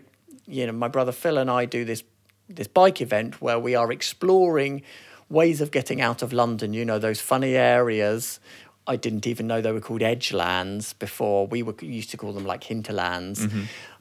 you 0.47 0.65
know, 0.65 0.73
my 0.73 0.87
brother 0.87 1.11
Phil 1.11 1.37
and 1.37 1.51
I 1.51 1.65
do 1.65 1.85
this 1.85 2.05
this 2.49 2.69
bike 2.69 3.01
event 3.01 3.41
where 3.43 3.59
we 3.59 3.75
are 3.75 3.91
exploring 3.93 4.83
ways 5.29 5.61
of 5.61 5.71
getting 5.71 6.01
out 6.01 6.23
of 6.23 6.33
London. 6.33 6.73
You 6.73 6.85
know, 6.85 6.99
those 6.99 7.21
funny 7.21 7.57
areas. 7.57 8.41
I 8.89 8.97
didn't 8.97 9.27
even 9.27 9.47
know 9.47 9.61
they 9.61 9.71
were 9.73 9.81
called 9.81 10.03
edgelands 10.03 10.95
before. 10.95 11.47
We 11.47 11.63
were 11.63 11.75
used 11.83 12.11
to 12.11 12.17
call 12.17 12.33
them 12.33 12.47
like 12.47 12.65
hinterlands, 12.65 13.47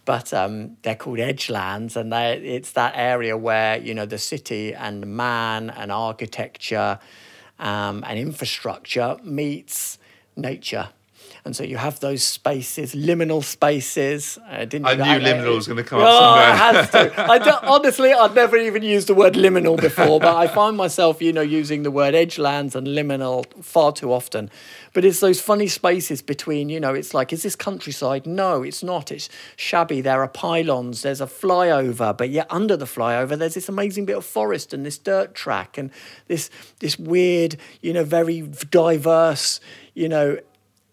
but 0.05 0.33
um, 0.33 0.77
they're 0.83 0.95
called 0.95 1.19
edgelands, 1.19 1.97
and 1.97 2.11
they 2.11 2.38
it's 2.38 2.71
that 2.71 2.93
area 2.95 3.35
where 3.38 3.77
you 3.77 3.93
know 3.93 4.05
the 4.05 4.17
city 4.17 4.73
and 4.73 5.05
man 5.05 5.69
and 5.69 5.91
architecture 5.91 6.99
um, 7.59 8.03
and 8.07 8.17
infrastructure 8.17 9.17
meets 9.23 9.99
nature. 10.35 10.89
And 11.47 11.55
so 11.55 11.63
you 11.63 11.77
have 11.77 12.01
those 12.01 12.23
spaces, 12.23 12.93
liminal 12.93 13.41
spaces. 13.41 14.37
I 14.49 14.65
didn't. 14.65 14.85
I 14.85 14.95
knew 14.95 15.25
liminal 15.25 15.55
was 15.55 15.65
gonna 15.65 15.81
come 15.81 16.01
up 16.01 16.07
Oh, 16.09 16.19
somewhere. 16.19 16.49
it 16.49 16.57
has 16.57 16.89
to. 16.89 17.21
I 17.31 17.67
honestly, 17.67 18.11
I'd 18.13 18.35
never 18.35 18.57
even 18.57 18.83
used 18.83 19.07
the 19.07 19.13
word 19.13 19.35
liminal 19.35 19.79
before, 19.79 20.19
but 20.19 20.35
I 20.35 20.47
find 20.47 20.75
myself, 20.75 21.21
you 21.21 21.31
know, 21.31 21.39
using 21.41 21.83
the 21.83 21.89
word 21.89 22.15
edgelands 22.15 22.75
and 22.75 22.85
liminal 22.85 23.45
far 23.63 23.93
too 23.93 24.11
often. 24.11 24.51
But 24.93 25.05
it's 25.05 25.21
those 25.21 25.39
funny 25.39 25.67
spaces 25.67 26.21
between, 26.21 26.67
you 26.67 26.81
know, 26.81 26.93
it's 26.93 27.13
like, 27.13 27.31
is 27.31 27.43
this 27.43 27.55
countryside? 27.55 28.25
No, 28.25 28.63
it's 28.63 28.83
not. 28.83 29.09
It's 29.09 29.29
shabby. 29.55 30.01
There 30.01 30.21
are 30.21 30.27
pylons. 30.27 31.03
There's 31.03 31.21
a 31.21 31.27
flyover, 31.27 32.17
but 32.17 32.29
yet 32.29 32.47
under 32.49 32.75
the 32.75 32.85
flyover, 32.85 33.37
there's 33.37 33.53
this 33.53 33.69
amazing 33.69 34.03
bit 34.05 34.17
of 34.17 34.25
forest 34.25 34.73
and 34.73 34.85
this 34.85 34.97
dirt 34.97 35.33
track 35.33 35.77
and 35.77 35.91
this 36.27 36.49
this 36.79 36.99
weird, 36.99 37.55
you 37.81 37.93
know, 37.93 38.03
very 38.03 38.41
diverse, 38.69 39.61
you 39.93 40.09
know, 40.09 40.39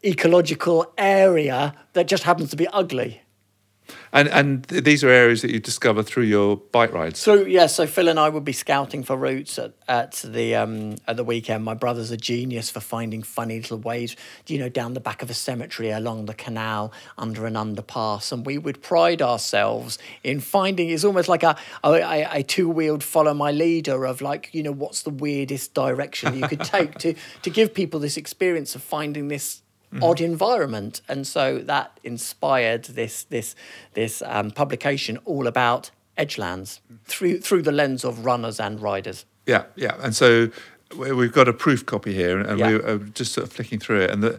ecological 0.04 0.92
area 0.98 1.74
that 1.94 2.06
just 2.06 2.24
happens 2.24 2.50
to 2.50 2.56
be 2.56 2.68
ugly. 2.68 3.22
And 4.12 4.28
and 4.28 4.62
these 4.64 5.02
are 5.02 5.08
areas 5.08 5.42
that 5.42 5.50
you 5.50 5.58
discover 5.58 6.02
through 6.02 6.24
your 6.24 6.56
bike 6.56 6.92
rides. 6.92 7.18
So 7.18 7.44
yeah, 7.44 7.66
so 7.66 7.86
Phil 7.86 8.08
and 8.08 8.18
I 8.18 8.28
would 8.28 8.44
be 8.44 8.52
scouting 8.52 9.02
for 9.02 9.16
routes 9.16 9.58
at, 9.58 9.74
at 9.88 10.12
the 10.24 10.54
um, 10.54 10.96
at 11.08 11.16
the 11.16 11.24
weekend. 11.24 11.64
My 11.64 11.74
brother's 11.74 12.10
a 12.12 12.16
genius 12.16 12.70
for 12.70 12.80
finding 12.80 13.22
funny 13.22 13.60
little 13.60 13.78
ways, 13.78 14.14
you 14.46 14.58
know, 14.58 14.68
down 14.68 14.94
the 14.94 15.00
back 15.00 15.22
of 15.22 15.30
a 15.30 15.34
cemetery, 15.34 15.90
along 15.90 16.26
the 16.26 16.34
canal, 16.34 16.92
under 17.18 17.44
an 17.44 17.54
underpass, 17.54 18.30
and 18.30 18.46
we 18.46 18.56
would 18.56 18.82
pride 18.82 19.20
ourselves 19.20 19.98
in 20.22 20.40
finding. 20.40 20.90
It's 20.90 21.04
almost 21.04 21.28
like 21.28 21.42
a 21.42 21.56
a, 21.82 21.94
a, 21.94 22.28
a 22.38 22.42
two 22.44 22.68
wheeled 22.68 23.02
follow 23.02 23.34
my 23.34 23.50
leader 23.50 24.06
of 24.06 24.20
like 24.20 24.48
you 24.52 24.62
know 24.62 24.72
what's 24.72 25.02
the 25.02 25.10
weirdest 25.10 25.74
direction 25.74 26.38
you 26.38 26.46
could 26.46 26.62
take 26.62 26.98
to 27.00 27.14
to 27.42 27.50
give 27.50 27.74
people 27.74 27.98
this 27.98 28.16
experience 28.16 28.76
of 28.76 28.82
finding 28.82 29.26
this 29.26 29.63
odd 30.02 30.20
environment, 30.20 31.00
and 31.08 31.26
so 31.26 31.58
that 31.58 31.98
inspired 32.02 32.84
this 32.84 33.24
this 33.24 33.54
this 33.94 34.22
um, 34.26 34.50
publication 34.50 35.18
all 35.24 35.46
about 35.46 35.90
edgelands 36.16 36.80
through 37.04 37.40
through 37.40 37.62
the 37.62 37.72
lens 37.72 38.04
of 38.04 38.24
runners 38.24 38.60
and 38.60 38.80
riders. 38.80 39.24
Yeah, 39.46 39.64
yeah. 39.76 39.96
And 40.02 40.14
so 40.14 40.48
we- 40.96 41.12
we've 41.12 41.32
got 41.32 41.48
a 41.48 41.52
proof 41.52 41.84
copy 41.86 42.14
here, 42.14 42.38
and 42.40 42.58
Yeah. 42.58 42.68
we 42.68 42.74
are 42.76 42.98
just 42.98 43.32
sort 43.32 43.46
of 43.46 43.52
flicking 43.52 43.78
through 43.80 44.00
it. 44.02 44.10
And 44.10 44.22
the 44.22 44.38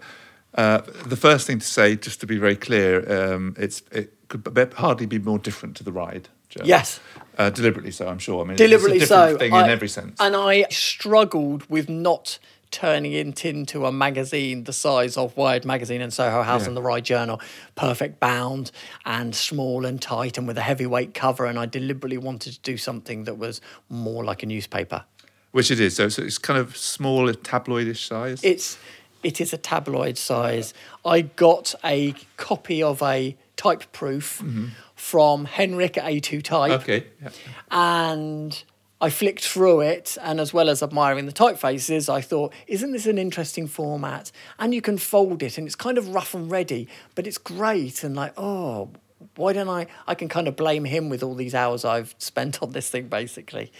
uh, 0.58 0.82
the 1.06 1.18
first 1.18 1.46
thing 1.48 1.60
to 1.60 1.66
say, 1.66 1.96
just 1.98 2.20
to 2.22 2.26
be 2.28 2.38
very 2.38 2.56
clear, 2.56 3.04
um, 3.34 3.56
it's 3.60 3.82
it 3.92 4.14
could 4.30 4.74
hardly 4.78 5.06
be 5.06 5.20
more 5.20 5.40
different 5.40 5.76
to 5.78 5.84
the 5.84 5.92
ride. 5.92 6.30
journal. 6.50 6.68
Yes. 6.70 7.00
uh, 7.38 7.50
deliberately 7.50 7.92
so. 7.92 8.08
I'm 8.08 8.20
sure. 8.20 8.42
I 8.44 8.48
mean, 8.48 8.56
Deliberately 8.56 9.00
it's 9.02 9.12
a 9.12 9.16
different 9.16 9.32
so. 9.34 9.38
thing 9.40 9.54
I- 9.54 9.64
in 9.66 9.70
every 9.70 9.90
sense. 9.90 10.16
And 10.22 10.36
I 10.36 10.66
struggled 10.70 11.70
with 11.70 11.90
not 11.90 12.40
turning 12.72 13.14
it 13.14 13.46
into 13.46 13.86
a 13.86 13.92
magazine 13.92 14.64
the 14.66 14.74
size 14.74 15.18
of 15.18 15.36
Wired 15.38 15.66
Magazine 15.66 16.02
and 16.02 16.14
Soho 16.14 16.44
House 16.44 16.62
Yeah. 16.64 16.70
and 16.70 16.78
the 16.78 16.82
Ride 16.82 17.06
Journal, 17.06 17.40
perfect 17.76 18.20
bound 18.20 18.72
and 19.06 19.36
small 19.36 19.86
and 19.86 20.02
tight 20.02 20.38
and 20.38 20.48
with 20.48 20.58
a 20.58 20.62
heavyweight 20.62 21.14
cover. 21.14 21.46
And 21.46 21.58
I 21.58 21.66
deliberately 21.66 22.18
wanted 22.18 22.54
to 22.54 22.60
do 22.60 22.78
something 22.78 23.24
that 23.26 23.38
was 23.38 23.62
more 23.90 24.24
like 24.24 24.44
a 24.44 24.46
newspaper. 24.46 25.06
Which 25.52 25.72
it 25.72 25.80
is. 25.80 25.96
So 25.96 26.06
it's, 26.06 26.38
kind 26.38 26.60
of 26.60 26.76
small, 26.76 27.28
tabloidish 27.30 28.08
size. 28.08 28.44
It's 28.44 28.78
it 29.24 29.42
is 29.42 29.54
a 29.54 29.58
tabloid 29.58 30.18
size. 30.18 30.74
I 31.04 31.22
got 31.22 31.74
a 31.84 32.14
copy 32.38 32.84
of 32.84 33.02
a 33.02 33.36
type 33.56 33.92
proof 33.92 34.40
mm-hmm. 34.44 34.68
from 34.96 35.46
Henrik 35.46 35.94
A2 35.94 36.44
Type. 36.44 36.82
okay. 36.82 37.08
Yeah. 37.22 37.30
and 37.72 38.64
I 39.06 39.12
flicked 39.12 39.46
through 39.46 39.82
it, 39.82 40.18
and 40.20 40.40
as 40.40 40.52
well 40.52 40.68
as 40.68 40.82
admiring 40.82 41.28
the 41.28 41.32
typefaces, 41.32 42.12
I 42.12 42.22
thought, 42.22 42.52
isn't 42.66 42.92
this 42.92 43.06
an 43.06 43.20
interesting 43.20 43.68
format? 43.68 44.32
And 44.58 44.74
you 44.74 44.82
can 44.82 44.98
fold 44.98 45.44
it, 45.44 45.60
and 45.60 45.68
it's 45.68 45.76
kind 45.76 46.00
of 46.00 46.08
rough 46.08 46.34
and 46.34 46.50
ready, 46.50 46.88
but 47.14 47.28
it's 47.28 47.38
great. 47.38 48.04
And 48.04 48.16
like, 48.16 48.34
oh, 48.36 48.90
why 49.36 49.54
don't 49.54 49.70
I? 49.70 49.86
I 50.08 50.16
can 50.16 50.28
kind 50.28 50.48
of 50.48 50.56
blame 50.56 50.86
him 50.86 51.10
with 51.10 51.22
all 51.22 51.36
these 51.36 51.54
hours 51.54 51.86
I've 51.86 52.16
spent 52.18 52.64
on 52.64 52.72
this 52.72 52.90
thing, 52.90 53.08
basically. 53.08 53.72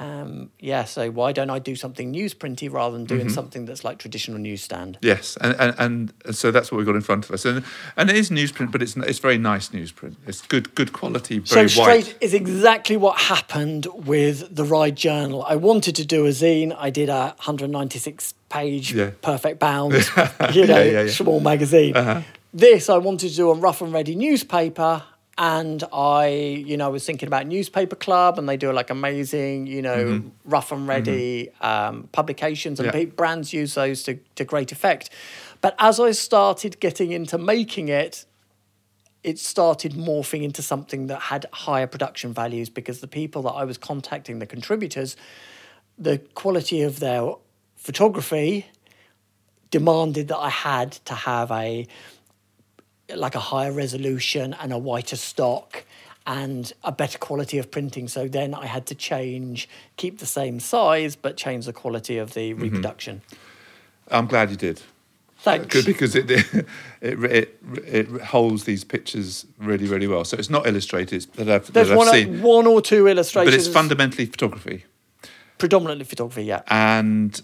Um, 0.00 0.50
yeah, 0.58 0.84
so 0.84 1.10
why 1.10 1.32
don't 1.32 1.50
I 1.50 1.58
do 1.58 1.76
something 1.76 2.10
newsprinty 2.10 2.72
rather 2.72 2.96
than 2.96 3.04
doing 3.04 3.28
something 3.28 3.66
that's 3.66 3.84
like 3.84 3.98
traditional 3.98 4.38
newsstand? 4.38 4.96
Yes, 5.02 5.36
and, 5.42 5.54
and 5.58 5.74
and 6.24 6.34
so 6.34 6.50
that's 6.50 6.72
what 6.72 6.78
we've 6.78 6.86
got 6.86 6.94
in 6.96 7.02
front 7.02 7.26
of 7.26 7.30
us, 7.32 7.44
and 7.44 7.62
and 7.98 8.08
it 8.08 8.16
is 8.16 8.30
newsprint, 8.30 8.72
but 8.72 8.80
it's 8.80 8.96
it's 8.96 9.18
very 9.18 9.36
nice 9.36 9.68
newsprint. 9.68 10.16
It's 10.26 10.40
good 10.40 10.74
good 10.74 10.94
quality, 10.94 11.40
very 11.40 11.68
so 11.68 11.82
straight 11.82 12.06
white. 12.06 12.16
is 12.22 12.32
exactly 12.32 12.96
what 12.96 13.18
happened 13.18 13.86
with 13.92 14.54
the 14.56 14.64
Ride 14.64 14.96
Journal. 14.96 15.44
I 15.46 15.56
wanted 15.56 15.94
to 15.96 16.06
do 16.06 16.24
a 16.24 16.30
zine. 16.30 16.74
I 16.78 16.88
did 16.88 17.10
a 17.10 17.34
196 17.44 18.32
page 18.48 18.92
Yeah. 18.94 19.10
perfect 19.22 19.58
bound, 19.60 19.92
you 20.54 20.66
know, 20.66 20.80
Yeah, 20.82 21.02
yeah, 21.02 21.06
small 21.08 21.40
magazine. 21.40 21.94
Uh-huh. 21.96 22.22
This 22.54 22.88
I 22.88 22.96
wanted 22.98 23.28
to 23.30 23.36
do 23.36 23.50
a 23.50 23.54
rough 23.54 23.82
and 23.82 23.92
ready 23.92 24.14
newspaper. 24.16 25.02
And 25.42 25.82
I, 25.90 26.26
you 26.66 26.76
know, 26.76 26.90
was 26.90 27.06
thinking 27.06 27.26
about 27.26 27.46
Newspaper 27.46 27.96
Club, 27.96 28.38
and 28.38 28.46
they 28.46 28.58
do 28.58 28.70
like 28.72 28.90
amazing, 28.90 29.66
you 29.66 29.80
know, 29.80 30.22
rough 30.44 30.70
and 30.70 30.86
ready 30.86 31.48
um, 31.62 32.10
publications, 32.12 32.78
and 32.78 32.90
Mm-hmm. 32.90 32.98
Yeah. 32.98 33.14
brands 33.16 33.54
use 33.54 33.72
those 33.74 34.02
to, 34.02 34.18
to 34.34 34.44
great 34.44 34.70
effect. 34.70 35.08
But 35.62 35.74
as 35.78 35.98
I 35.98 36.10
started 36.10 36.78
getting 36.78 37.12
into 37.12 37.38
making 37.38 37.88
it, 37.88 38.26
it 39.24 39.38
started 39.38 39.92
morphing 39.92 40.42
into 40.42 40.60
something 40.60 41.06
that 41.06 41.20
had 41.20 41.46
higher 41.52 41.86
production 41.86 42.34
values 42.34 42.68
because 42.68 43.00
the 43.00 43.08
people 43.08 43.40
that 43.42 43.52
I 43.52 43.64
was 43.64 43.78
contacting, 43.78 44.40
the 44.40 44.46
contributors, 44.46 45.16
the 45.98 46.18
quality 46.34 46.82
of 46.82 47.00
their 47.00 47.32
photography 47.76 48.66
demanded 49.70 50.28
that 50.28 50.38
I 50.38 50.50
had 50.50 50.92
to 50.92 51.14
have 51.14 51.50
a 51.50 51.86
like 53.16 53.34
a 53.34 53.40
higher 53.40 53.72
resolution 53.72 54.54
and 54.60 54.72
a 54.72 54.78
whiter 54.78 55.16
stock 55.16 55.84
and 56.26 56.72
a 56.84 56.92
better 56.92 57.18
quality 57.18 57.58
of 57.58 57.70
printing. 57.70 58.08
So 58.08 58.28
then 58.28 58.54
I 58.54 58.66
had 58.66 58.86
to 58.86 58.94
change, 58.94 59.68
keep 59.96 60.18
the 60.18 60.26
same 60.26 60.60
size, 60.60 61.16
but 61.16 61.36
change 61.36 61.66
the 61.66 61.72
quality 61.72 62.18
of 62.18 62.34
the 62.34 62.52
mm-hmm. 62.52 62.62
reproduction. 62.62 63.22
I'm 64.10 64.26
glad 64.26 64.50
you 64.50 64.56
did. 64.56 64.82
Thanks. 65.38 65.66
Good 65.68 65.86
because 65.86 66.14
it, 66.16 66.30
it 66.30 66.66
it 67.00 67.58
it 67.86 68.08
holds 68.20 68.64
these 68.64 68.84
pictures 68.84 69.46
really 69.58 69.86
really 69.86 70.06
well. 70.06 70.24
So 70.24 70.36
it's 70.36 70.50
not 70.50 70.66
illustrated 70.66 71.26
that 71.34 71.48
I've, 71.48 71.72
There's 71.72 71.88
that 71.88 71.92
I've 71.92 71.98
one, 71.98 72.08
seen, 72.08 72.42
one 72.42 72.66
or 72.66 72.82
two 72.82 73.06
illustrations. 73.06 73.54
but 73.54 73.58
it's 73.58 73.72
fundamentally 73.72 74.26
photography, 74.26 74.84
predominantly 75.56 76.04
photography, 76.04 76.44
yeah. 76.44 76.62
and 76.68 77.40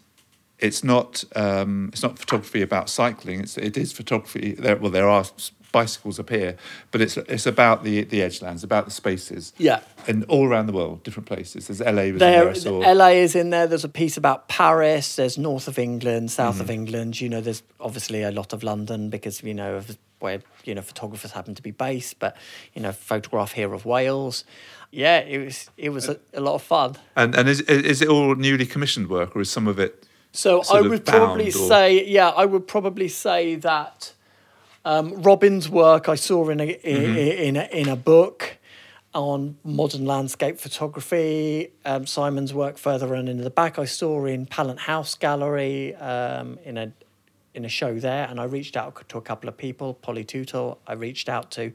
it's 0.59 0.83
not 0.85 1.25
um, 1.35 1.91
it's 1.93 2.03
not 2.03 2.19
photography 2.19 2.63
about 2.63 2.89
cycling. 2.89 3.41
It's 3.41 3.57
it 3.59 3.77
is 3.77 3.93
photography. 3.93 4.53
There, 4.59 4.77
well, 4.77 4.91
there 4.91 5.09
are 5.09 5.25
bicycles 5.73 6.19
up 6.19 6.31
here, 6.31 6.57
but 6.91 7.01
it's 7.03 7.17
it's 7.17 7.47
about 7.47 7.85
the 7.85 8.05
the 8.05 8.23
edgelands, 8.23 8.65
about 8.65 8.85
the 8.87 8.91
spaces. 8.91 9.53
Yeah. 9.59 9.81
and 10.09 10.25
all 10.25 10.47
around 10.49 10.67
the 10.67 10.73
world, 10.73 11.03
different 11.03 11.27
places. 11.27 11.67
There's 11.67 11.81
LA 11.81 12.03
was 12.05 12.11
in 12.13 12.19
There, 12.19 12.53
there. 12.55 12.95
LA 12.95 13.09
is 13.09 13.35
in 13.35 13.51
there. 13.51 13.67
There's 13.67 13.85
a 13.85 13.89
piece 13.89 14.17
about 14.17 14.49
Paris. 14.49 15.17
There's 15.17 15.37
north 15.37 15.69
of 15.69 15.79
England, 15.79 16.31
south 16.31 16.55
Mm-hmm. 16.55 16.61
of 16.63 16.71
England. 16.71 17.21
You 17.21 17.29
know, 17.29 17.41
there's 17.41 17.63
obviously 17.81 18.23
a 18.23 18.31
lot 18.31 18.53
of 18.53 18.63
London 18.63 19.11
because 19.11 19.43
you 19.43 19.53
know 19.55 19.75
of 19.75 19.99
where 20.21 20.41
you 20.65 20.75
know 20.75 20.81
photographers 20.83 21.33
happen 21.33 21.55
to 21.55 21.63
be 21.63 21.73
based. 21.73 22.19
But 22.19 22.37
you 22.73 22.81
know, 22.81 22.93
photograph 22.93 23.53
here 23.53 23.75
of 23.75 23.85
Wales. 23.85 24.45
Yeah, 24.93 25.19
it 25.19 25.45
was 25.45 25.69
it 25.77 25.91
was 25.91 26.09
a, 26.09 26.19
a 26.33 26.41
lot 26.41 26.55
of 26.55 26.63
fun. 26.63 26.97
And 27.17 27.35
and 27.35 27.49
is 27.49 27.61
is 27.63 28.01
it 28.01 28.09
all 28.09 28.35
newly 28.37 28.65
commissioned 28.65 29.09
work, 29.09 29.37
or 29.37 29.41
is 29.43 29.51
some 29.51 29.67
of 29.67 29.79
it? 29.79 30.06
So 30.37 30.63
I 30.73 30.81
would 30.83 31.05
probably 31.07 31.49
or- 31.49 31.53
say, 31.73 32.07
yeah, 32.07 32.29
I 32.29 32.45
would 32.45 32.67
probably 32.67 33.09
say 33.09 33.57
that 33.57 34.13
um, 34.85 35.23
Robin's 35.23 35.69
work 35.69 36.09
I 36.09 36.15
saw 36.17 36.49
in 36.51 36.61
a 36.61 36.67
Mm-hmm. 36.67 36.87
in, 36.87 37.17
in 37.17 37.57
a 37.57 37.65
in 37.81 37.89
a 37.89 37.97
book 37.97 38.59
on 39.15 39.57
modern 39.65 40.05
landscape 40.05 40.59
photography. 40.61 41.73
Um, 41.85 42.07
Simon's 42.07 42.53
work 42.53 42.77
further 42.79 43.17
on 43.17 43.29
in 43.29 43.39
the 43.39 43.51
back 43.51 43.79
I 43.79 43.87
saw 43.87 44.27
in 44.27 44.47
Pallant 44.47 44.79
House 44.81 45.15
Gallery 45.15 45.95
um, 45.97 46.59
in 46.65 46.77
a 46.77 46.93
in 47.55 47.65
a 47.65 47.69
show 47.71 47.99
there, 47.99 48.27
and 48.29 48.39
I 48.39 48.45
reached 48.45 48.77
out 48.77 49.09
to 49.09 49.17
a 49.19 49.23
couple 49.23 49.49
of 49.49 49.57
people. 49.57 49.95
Polly 49.95 50.25
Tootal, 50.25 50.77
I 50.87 50.93
reached 50.93 51.29
out 51.31 51.51
to. 51.53 51.73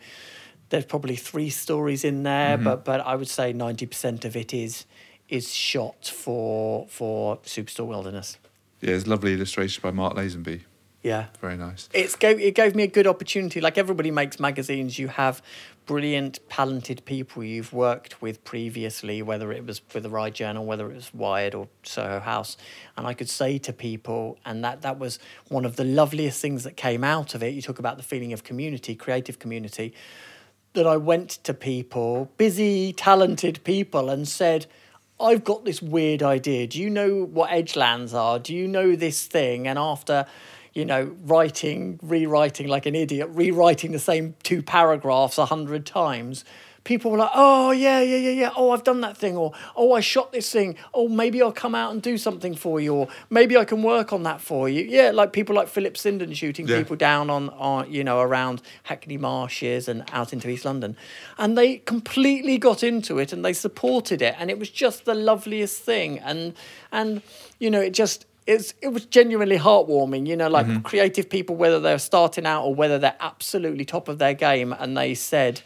There's 0.70 0.86
probably 0.86 1.16
three 1.18 1.50
stories 1.50 2.04
in 2.06 2.22
there, 2.24 2.56
Mm-hmm. 2.56 2.64
but 2.64 2.86
but 2.86 3.00
I 3.02 3.16
would 3.16 3.28
say 3.28 3.52
ninety 3.54 3.88
percent 3.88 4.24
of 4.26 4.36
it 4.36 4.54
is 4.54 4.86
is 5.28 5.52
shot 5.54 6.06
for 6.06 6.86
for 6.88 7.38
Superstore 7.38 7.88
Wilderness. 7.88 8.38
Yeah, 8.82 8.96
it's 8.96 9.08
lovely 9.08 9.34
illustration 9.34 9.82
by 9.82 9.92
Mark 9.92 10.16
Lazenby. 10.16 10.64
Yeah. 11.04 11.28
Very 11.40 11.58
nice. 11.58 11.90
It's 11.94 12.16
gave, 12.16 12.40
it 12.40 12.54
gave 12.54 12.76
me 12.76 12.84
a 12.84 12.88
good 12.88 13.08
opportunity. 13.08 13.60
Like 13.60 13.78
everybody 13.78 14.12
makes 14.12 14.40
magazines, 14.40 15.00
you 15.00 15.08
have 15.08 15.42
brilliant, 15.88 16.40
talented 16.50 17.04
people 17.06 17.44
you've 17.44 17.74
worked 17.74 18.22
with 18.22 18.44
previously, 18.44 19.22
whether 19.24 19.52
it 19.52 19.66
was 19.66 19.82
with 19.94 20.04
the 20.04 20.10
Ride 20.10 20.36
Journal, 20.36 20.64
whether 20.64 20.92
it 20.92 20.96
was 20.96 21.12
Wired 21.14 21.56
or 21.56 21.68
Soho 21.84 22.20
House. 22.20 22.56
And 22.98 23.08
I 23.08 23.14
could 23.16 23.30
say 23.30 23.58
to 23.60 23.74
people, 23.74 24.38
and 24.46 24.64
that, 24.64 24.84
that 24.84 25.00
was 25.00 25.18
one 25.48 25.66
of 25.66 25.76
the 25.76 25.84
loveliest 25.84 26.40
things 26.40 26.64
that 26.66 26.78
came 26.78 27.04
out 27.04 27.34
of 27.34 27.42
it. 27.42 27.54
You 27.56 27.64
talk 27.64 27.80
about 27.80 27.98
the 27.98 28.04
feeling 28.04 28.32
of 28.32 28.44
community, 28.44 28.94
creative 28.96 29.40
community, 29.40 29.94
that 30.74 30.86
I 30.86 30.98
went 30.98 31.32
to 31.44 31.54
people, 31.54 32.32
busy, 32.38 32.94
talented 32.94 33.64
people, 33.64 34.10
and 34.10 34.28
said, 34.28 34.68
I've 35.22 35.44
got 35.44 35.66
this 35.66 35.82
weird 35.82 36.24
idea. 36.24 36.68
Do 36.68 36.82
you 36.82 36.90
know 36.90 37.24
what 37.24 37.52
edgelands 37.52 38.14
are? 38.14 38.40
Do 38.40 38.56
you 38.56 38.68
know 38.68 38.96
this 38.96 39.26
thing? 39.28 39.68
And 39.68 39.78
after, 39.78 40.26
you 40.74 40.86
know, 40.86 41.16
writing, 41.24 42.00
rewriting 42.02 42.68
like 42.68 42.86
an 42.86 42.96
idiot, 42.96 43.30
rewriting 43.32 43.92
the 43.92 44.00
same 44.00 44.36
two 44.44 44.62
paragraphs 44.64 45.38
a 45.38 45.46
hundred 45.46 45.86
times, 45.86 46.44
people 46.84 47.12
were 47.12 47.18
like, 47.18 47.32
oh, 47.36 47.72
yeah, 47.72 48.02
yeah, 48.02 48.18
yeah, 48.18 48.32
yeah. 48.32 48.50
Oh, 48.56 48.72
I've 48.72 48.84
done 48.84 49.02
that 49.02 49.16
thing. 49.16 49.38
Or, 49.38 49.54
oh, 49.76 49.94
I 49.94 50.00
shot 50.00 50.32
this 50.32 50.52
thing. 50.52 50.76
Oh, 50.94 51.08
maybe 51.08 51.42
I'll 51.42 51.52
come 51.52 51.76
out 51.76 51.92
and 51.92 52.02
do 52.02 52.18
something 52.18 52.56
for 52.56 52.80
you. 52.80 52.94
Or 52.96 53.08
maybe 53.30 53.56
I 53.56 53.66
can 53.66 53.84
work 53.84 54.12
on 54.12 54.24
that 54.24 54.42
for 54.42 54.68
you. 54.68 54.84
Yeah, 54.84 55.12
like 55.12 55.32
people 55.32 55.56
like 55.56 55.68
Philip 55.68 55.94
Sinden 55.94 56.36
shooting 56.36 56.68
Yeah. 56.68 56.80
people 56.80 56.96
down 56.96 57.30
on, 57.30 57.50
on, 57.50 57.92
you 57.92 58.04
know, 58.04 58.20
around 58.20 58.62
Hackney 58.84 59.18
Marshes 59.18 59.88
and 59.88 60.04
out 60.12 60.34
into 60.34 60.50
East 60.50 60.66
London. 60.66 60.98
And 61.38 61.58
they 61.58 61.78
completely 61.78 62.58
got 62.58 62.84
into 62.84 63.20
it 63.20 63.32
and 63.32 63.46
they 63.46 63.54
supported 63.54 64.22
it. 64.22 64.36
And 64.40 64.50
it 64.50 64.58
was 64.58 64.70
just 64.70 65.06
the 65.06 65.16
loveliest 65.16 65.82
thing. 65.84 66.20
And, 66.20 66.54
and 66.92 67.22
you 67.60 67.70
know, 67.70 67.82
it 67.82 67.92
just, 67.92 68.26
it's, 68.48 68.74
it 68.82 68.88
was 68.88 69.06
genuinely 69.06 69.58
heartwarming, 69.60 70.26
you 70.26 70.36
know, 70.36 70.50
like 70.50 70.66
mm-hmm. 70.66 70.82
creative 70.82 71.30
people, 71.30 71.56
whether 71.56 71.80
they're 71.80 72.00
starting 72.00 72.48
out 72.48 72.64
or 72.66 72.74
whether 72.74 72.98
they're 72.98 73.16
absolutely 73.20 73.86
top 73.86 74.08
of 74.08 74.18
their 74.18 74.34
game. 74.34 74.74
And 74.74 74.98
they 74.98 75.14
said, 75.14 75.62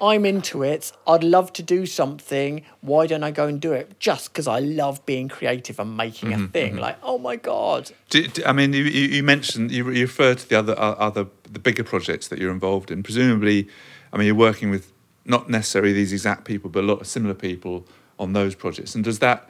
I'm 0.00 0.24
into 0.26 0.62
it. 0.62 0.92
I'd 1.06 1.24
love 1.24 1.52
to 1.54 1.62
do 1.62 1.86
something. 1.86 2.62
Why 2.80 3.06
don't 3.06 3.22
I 3.22 3.30
go 3.30 3.46
and 3.46 3.60
do 3.60 3.72
it? 3.72 3.98
Just 3.98 4.32
because 4.32 4.46
I 4.46 4.58
love 4.58 5.04
being 5.06 5.28
creative 5.28 5.78
and 5.78 5.96
making 5.96 6.32
a 6.32 6.48
thing. 6.48 6.76
Like, 6.76 6.98
oh 7.02 7.18
my 7.18 7.36
God. 7.36 7.90
Do, 8.10 8.26
do- 8.26 8.44
I 8.44 8.52
mean, 8.52 8.72
you, 8.72 8.84
you 8.84 9.22
mentioned 9.22 9.70
you, 9.70 9.90
you 9.90 10.02
referred 10.02 10.38
to 10.38 10.48
the 10.48 10.58
other 10.58 10.78
uh, 10.78 10.92
other 10.92 11.26
the 11.50 11.58
bigger 11.58 11.84
projects 11.84 12.28
that 12.28 12.38
you're 12.38 12.52
involved 12.52 12.90
in. 12.90 13.02
Presumably, 13.02 13.68
I 14.12 14.18
mean, 14.18 14.26
you're 14.26 14.34
working 14.34 14.70
with 14.70 14.92
not 15.24 15.48
necessarily 15.48 15.92
these 15.92 16.12
exact 16.12 16.44
people, 16.44 16.70
but 16.70 16.84
a 16.84 16.86
lot 16.86 17.00
of 17.00 17.06
similar 17.06 17.34
people 17.34 17.86
on 18.18 18.32
those 18.32 18.54
projects. 18.54 18.94
And 18.94 19.04
does 19.04 19.18
that 19.20 19.48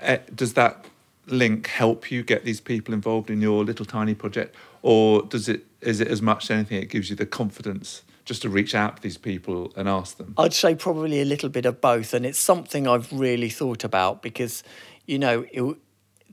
eh, 0.00 0.18
does 0.34 0.54
that 0.54 0.84
link 1.26 1.68
help 1.68 2.10
you 2.10 2.22
get 2.22 2.44
these 2.44 2.60
people 2.60 2.92
involved 2.92 3.30
in 3.30 3.40
your 3.40 3.64
little 3.64 3.86
tiny 3.86 4.14
project, 4.14 4.54
or 4.82 5.22
does 5.22 5.48
it 5.48 5.64
is 5.80 6.00
it 6.00 6.08
as 6.08 6.20
much 6.20 6.44
as 6.44 6.50
anything 6.50 6.80
it 6.82 6.88
gives 6.88 7.10
you 7.10 7.16
the 7.16 7.26
confidence 7.26 8.02
just 8.24 8.42
to 8.42 8.48
reach 8.48 8.74
out 8.74 8.96
to 8.96 9.02
these 9.02 9.18
people 9.18 9.72
and 9.76 9.88
ask 9.88 10.16
them? 10.16 10.34
I'd 10.38 10.52
say 10.52 10.74
probably 10.74 11.20
a 11.20 11.24
little 11.24 11.48
bit 11.48 11.66
of 11.66 11.80
both, 11.80 12.14
and 12.14 12.24
it's 12.24 12.38
something 12.38 12.86
I've 12.86 13.12
really 13.12 13.48
thought 13.48 13.84
about 13.84 14.22
because, 14.22 14.62
you 15.06 15.18
know, 15.18 15.44
it, 15.52 15.76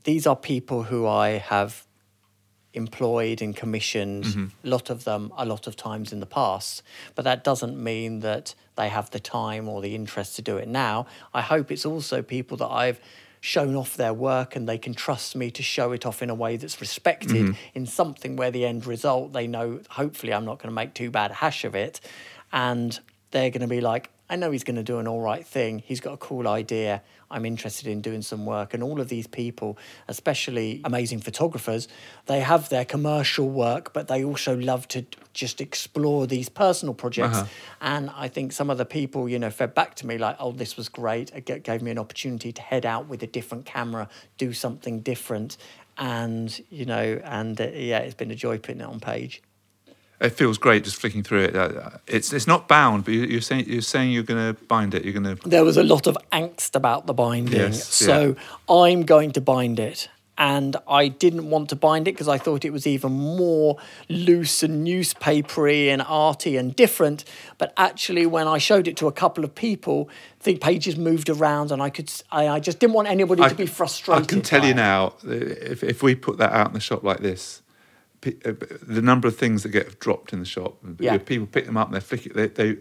these 0.04 0.26
are 0.26 0.36
people 0.36 0.84
who 0.84 1.06
I 1.06 1.30
have 1.30 1.86
employed 2.72 3.42
and 3.42 3.56
commissioned 3.56 4.52
a 4.64 4.68
lot 4.68 4.90
of 4.90 5.02
them 5.02 5.32
a 5.36 5.44
lot 5.44 5.66
of 5.66 5.74
times 5.74 6.12
in 6.12 6.20
the 6.20 6.26
past 6.26 6.82
but 7.16 7.24
that 7.24 7.42
doesn't 7.42 7.76
mean 7.76 8.20
that 8.20 8.54
they 8.76 8.88
have 8.88 9.10
the 9.10 9.18
time 9.18 9.68
or 9.68 9.82
the 9.82 9.94
interest 9.94 10.36
to 10.36 10.42
do 10.42 10.56
it 10.56 10.68
now 10.68 11.04
i 11.34 11.40
hope 11.40 11.72
it's 11.72 11.84
also 11.84 12.22
people 12.22 12.56
that 12.56 12.68
i've 12.68 13.00
shown 13.40 13.74
off 13.74 13.96
their 13.96 14.12
work 14.12 14.54
and 14.54 14.68
they 14.68 14.76
can 14.76 14.92
trust 14.92 15.34
me 15.34 15.50
to 15.50 15.62
show 15.62 15.92
it 15.92 16.04
off 16.04 16.22
in 16.22 16.28
a 16.28 16.34
way 16.34 16.56
that's 16.56 16.80
respected 16.80 17.30
mm-hmm. 17.30 17.52
in 17.74 17.86
something 17.86 18.36
where 18.36 18.50
the 18.50 18.66
end 18.66 18.86
result 18.86 19.32
they 19.32 19.46
know 19.46 19.80
hopefully 19.90 20.34
i'm 20.34 20.44
not 20.44 20.58
going 20.58 20.68
to 20.68 20.74
make 20.74 20.92
too 20.92 21.10
bad 21.10 21.30
a 21.30 21.34
hash 21.34 21.64
of 21.64 21.74
it. 21.74 22.00
And 22.52 22.98
they're 23.30 23.50
going 23.50 23.60
to 23.62 23.68
be 23.68 23.80
like 23.80 24.10
i 24.28 24.36
know 24.36 24.50
he's 24.50 24.64
going 24.64 24.76
to 24.76 24.82
do 24.82 24.98
an 24.98 25.08
all 25.08 25.20
right 25.20 25.46
thing. 25.46 25.82
He's 25.84 26.00
got 26.00 26.14
a 26.14 26.18
cool 26.18 26.46
idea 26.46 27.02
i'm 27.30 27.44
interested 27.44 27.86
in 27.86 28.00
doing 28.00 28.22
some 28.22 28.46
work. 28.46 28.74
And 28.74 28.82
all 28.82 29.00
of 29.00 29.08
these 29.08 29.26
people 29.26 29.78
especially 30.08 30.80
amazing 30.84 31.20
photographers 31.20 31.88
they 32.26 32.40
have 32.40 32.68
their 32.68 32.84
commercial 32.84 33.48
work 33.48 33.92
but 33.92 34.08
they 34.08 34.22
also 34.24 34.56
love 34.56 34.86
to 34.88 35.04
just 35.32 35.60
explore 35.60 36.26
these 36.26 36.48
personal 36.48 36.94
projects. 36.94 37.38
Uh-huh. 37.38 37.46
and 37.80 38.10
i 38.16 38.28
think 38.28 38.52
some 38.52 38.70
of 38.70 38.78
the 38.78 38.84
people 38.84 39.28
you 39.28 39.38
know 39.38 39.50
fed 39.50 39.74
back 39.74 39.94
to 39.94 40.06
me 40.06 40.18
like 40.18 40.36
oh 40.38 40.52
this 40.52 40.76
was 40.76 40.88
great. 40.88 41.30
It 41.34 41.64
gave 41.64 41.82
me 41.82 41.90
an 41.90 41.98
opportunity 41.98 42.52
to 42.52 42.62
head 42.62 42.84
out 42.86 43.08
with 43.08 43.22
a 43.22 43.26
different 43.26 43.64
camera 43.64 44.08
do 44.38 44.52
something 44.52 45.00
different. 45.00 45.56
And 45.98 46.48
you 46.70 46.86
know 46.86 47.20
and 47.24 47.60
uh, 47.60 47.64
yeah 47.64 47.98
it's 47.98 48.14
been 48.14 48.30
a 48.30 48.34
joy 48.34 48.58
putting 48.58 48.80
it 48.80 48.86
on 48.86 49.00
page 49.00 49.42
it 50.20 50.30
feels 50.30 50.58
great 50.58 50.84
just 50.84 50.96
flicking 50.96 51.22
through 51.22 51.44
it. 51.44 51.56
Uh, 51.56 51.90
It's 52.06 52.32
it's 52.32 52.46
not 52.46 52.68
bound, 52.68 53.04
but 53.04 53.14
you- 53.14 53.24
you're 53.24 53.40
saying 53.40 53.64
you're 53.68 53.80
saying 53.82 54.12
you're 54.12 54.22
going 54.32 54.54
to 54.54 54.60
bind 54.66 54.94
it. 54.94 55.04
You're 55.04 55.18
going 55.20 55.36
to 55.36 55.48
there 55.48 55.64
was 55.64 55.76
a 55.76 55.82
lot 55.84 56.06
of 56.06 56.16
angst 56.32 56.74
about 56.74 57.06
the 57.06 57.14
binding. 57.14 57.60
Yes, 57.60 57.86
so 57.92 58.36
I'm 58.68 59.02
going 59.04 59.32
to 59.32 59.40
bind 59.40 59.78
it. 59.80 60.08
And 60.38 60.74
I 60.88 61.08
didn't 61.08 61.50
want 61.50 61.68
to 61.68 61.76
bind 61.76 62.08
it 62.08 62.12
because 62.14 62.26
I 62.26 62.38
thought 62.38 62.64
it 62.64 62.72
was 62.72 62.86
even 62.86 63.12
more 63.12 63.76
loose 64.08 64.62
and 64.62 64.82
newspapery 64.84 65.90
and 65.90 66.00
arty 66.00 66.56
and 66.56 66.74
different. 66.74 67.24
But 67.58 67.74
actually, 67.76 68.24
when 68.24 68.48
I 68.48 68.56
showed 68.58 68.88
it 68.88 68.96
to 68.98 69.06
a 69.06 69.12
couple 69.12 69.44
of 69.44 69.54
people, 69.54 70.08
the 70.44 70.56
pages 70.56 70.96
moved 70.96 71.28
around, 71.28 71.70
and 71.70 71.82
I 71.82 71.90
could. 71.90 72.10
I, 72.32 72.48
I 72.48 72.58
just 72.60 72.78
didn't 72.78 72.94
want 72.94 73.08
anybody 73.08 73.42
to 73.46 73.54
be 73.54 73.66
frustrated. 73.66 74.24
I 74.24 74.26
can 74.26 74.40
tell 74.40 74.64
you 74.64 74.70
it. 74.70 74.76
now, 74.76 75.12
if, 75.24 75.82
if 75.84 76.02
we 76.02 76.14
put 76.14 76.38
that 76.38 76.52
out 76.52 76.68
in 76.68 76.72
the 76.72 76.80
shop 76.80 77.02
like 77.02 77.20
this, 77.20 77.60
the 78.22 79.00
number 79.02 79.26
of 79.28 79.36
things 79.36 79.62
that 79.62 79.70
get 79.70 79.98
dropped 80.00 80.32
in 80.32 80.38
the 80.40 80.44
shop, 80.46 80.76
Yeah. 80.98 81.14
if 81.14 81.24
people 81.26 81.46
pick 81.46 81.66
them 81.66 81.76
up 81.76 81.88
and 81.88 81.96
they 81.96 82.00
flick 82.00 82.26
it, 82.26 82.34
they, 82.34 82.48
they 82.48 82.76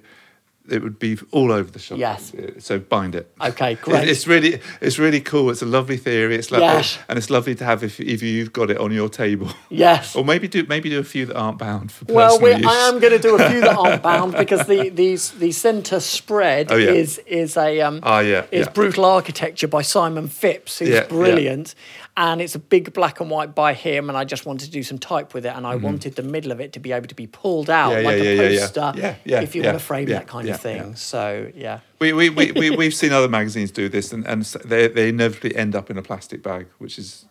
it 0.69 0.83
would 0.83 0.99
be 0.99 1.17
all 1.31 1.51
over 1.51 1.71
the 1.71 1.79
shop. 1.79 1.97
Yes. 1.97 2.31
Uh, 2.31 2.51
So 2.59 2.77
bind 2.77 3.15
it. 3.15 3.33
Okay, 3.41 3.73
great. 3.73 4.07
It's 4.07 4.27
really, 4.27 4.59
it's 4.81 4.99
really 4.99 5.19
cool. 5.19 5.49
It's 5.49 5.63
a 5.63 5.65
lovely 5.65 5.97
theory. 5.97 6.35
It's 6.35 6.51
lovely, 6.51 6.67
Yes. 6.67 6.99
and 7.07 7.17
it's 7.17 7.31
lovely 7.31 7.55
to 7.55 7.65
have 7.65 7.83
if, 7.83 7.99
if 7.99 8.21
you've 8.21 8.53
got 8.53 8.69
it 8.69 8.77
on 8.77 8.91
your 8.91 9.09
table. 9.09 9.49
Yes. 9.71 10.15
Or 10.15 10.23
maybe 10.23 10.47
do 10.47 10.63
maybe 10.69 10.89
do 10.91 10.99
a 10.99 11.03
few 11.03 11.25
that 11.25 11.35
aren't 11.35 11.57
bound 11.57 11.91
for 11.91 12.05
Well, 12.13 12.39
we. 12.39 12.51
I 12.53 12.87
am 12.89 12.99
going 12.99 13.13
to 13.13 13.19
do 13.19 13.35
a 13.35 13.49
few 13.49 13.61
that 13.61 13.75
aren't 13.77 14.03
bound 14.11 14.33
because 14.35 14.67
the 14.67 14.89
these 14.89 15.31
the 15.39 15.51
centre 15.51 15.99
spread 16.01 16.71
Oh, 16.71 16.75
yeah. 16.75 16.91
is 16.91 17.17
is 17.25 17.57
a 17.57 17.81
um, 17.81 18.01
Ah, 18.03 18.19
yeah, 18.19 18.45
is 18.51 18.65
yeah. 18.67 18.71
brutal 18.71 19.05
architecture 19.05 19.67
by 19.67 19.81
Simon 19.81 20.27
Phipps, 20.27 20.77
who's 20.79 20.89
yeah. 20.89 21.07
brilliant, 21.07 21.73
and 22.19 22.41
it's 22.41 22.53
a 22.53 22.59
big 22.59 22.93
black 22.93 23.21
and 23.21 23.29
white 23.31 23.55
by 23.55 23.73
him. 23.73 24.09
And 24.09 24.17
I 24.17 24.25
just 24.25 24.45
wanted 24.45 24.65
to 24.65 24.71
do 24.71 24.83
some 24.83 24.99
type 24.99 25.33
with 25.33 25.45
it, 25.45 25.53
and 25.55 25.65
I 25.65 25.75
Mm-hmm. 25.75 25.85
wanted 25.85 26.15
the 26.15 26.23
middle 26.23 26.51
of 26.51 26.59
it 26.59 26.73
to 26.73 26.79
be 26.79 26.91
able 26.91 27.07
to 27.07 27.15
be 27.15 27.27
pulled 27.27 27.69
out 27.69 27.91
Yeah, 27.91 27.99
like 27.99 28.21
yeah, 28.21 28.29
a 28.29 28.35
yeah, 28.51 28.59
poster, 28.59 29.17
if 29.25 29.55
you 29.55 29.63
want 29.63 29.79
to 29.79 29.83
frame 29.83 30.09
that 30.09 30.27
kind 30.27 30.49
of 30.49 30.59
thing. 30.59 30.95
So 30.95 31.49
yeah. 31.55 31.79
We, 31.99 32.11
we, 32.11 32.29
we, 32.29 32.51
we, 32.51 32.69
we've 32.71 32.93
seen 32.93 33.13
other 33.13 33.29
magazines 33.29 33.71
do 33.71 33.87
this, 33.87 34.11
and, 34.11 34.27
and 34.27 34.43
they, 34.65 34.89
they 34.89 35.09
inevitably 35.09 35.55
end 35.55 35.75
up 35.75 35.89
in 35.89 35.97
a 35.97 36.01
plastic 36.01 36.43
bag, 36.43 36.67
which 36.77 36.99
is 36.99 37.25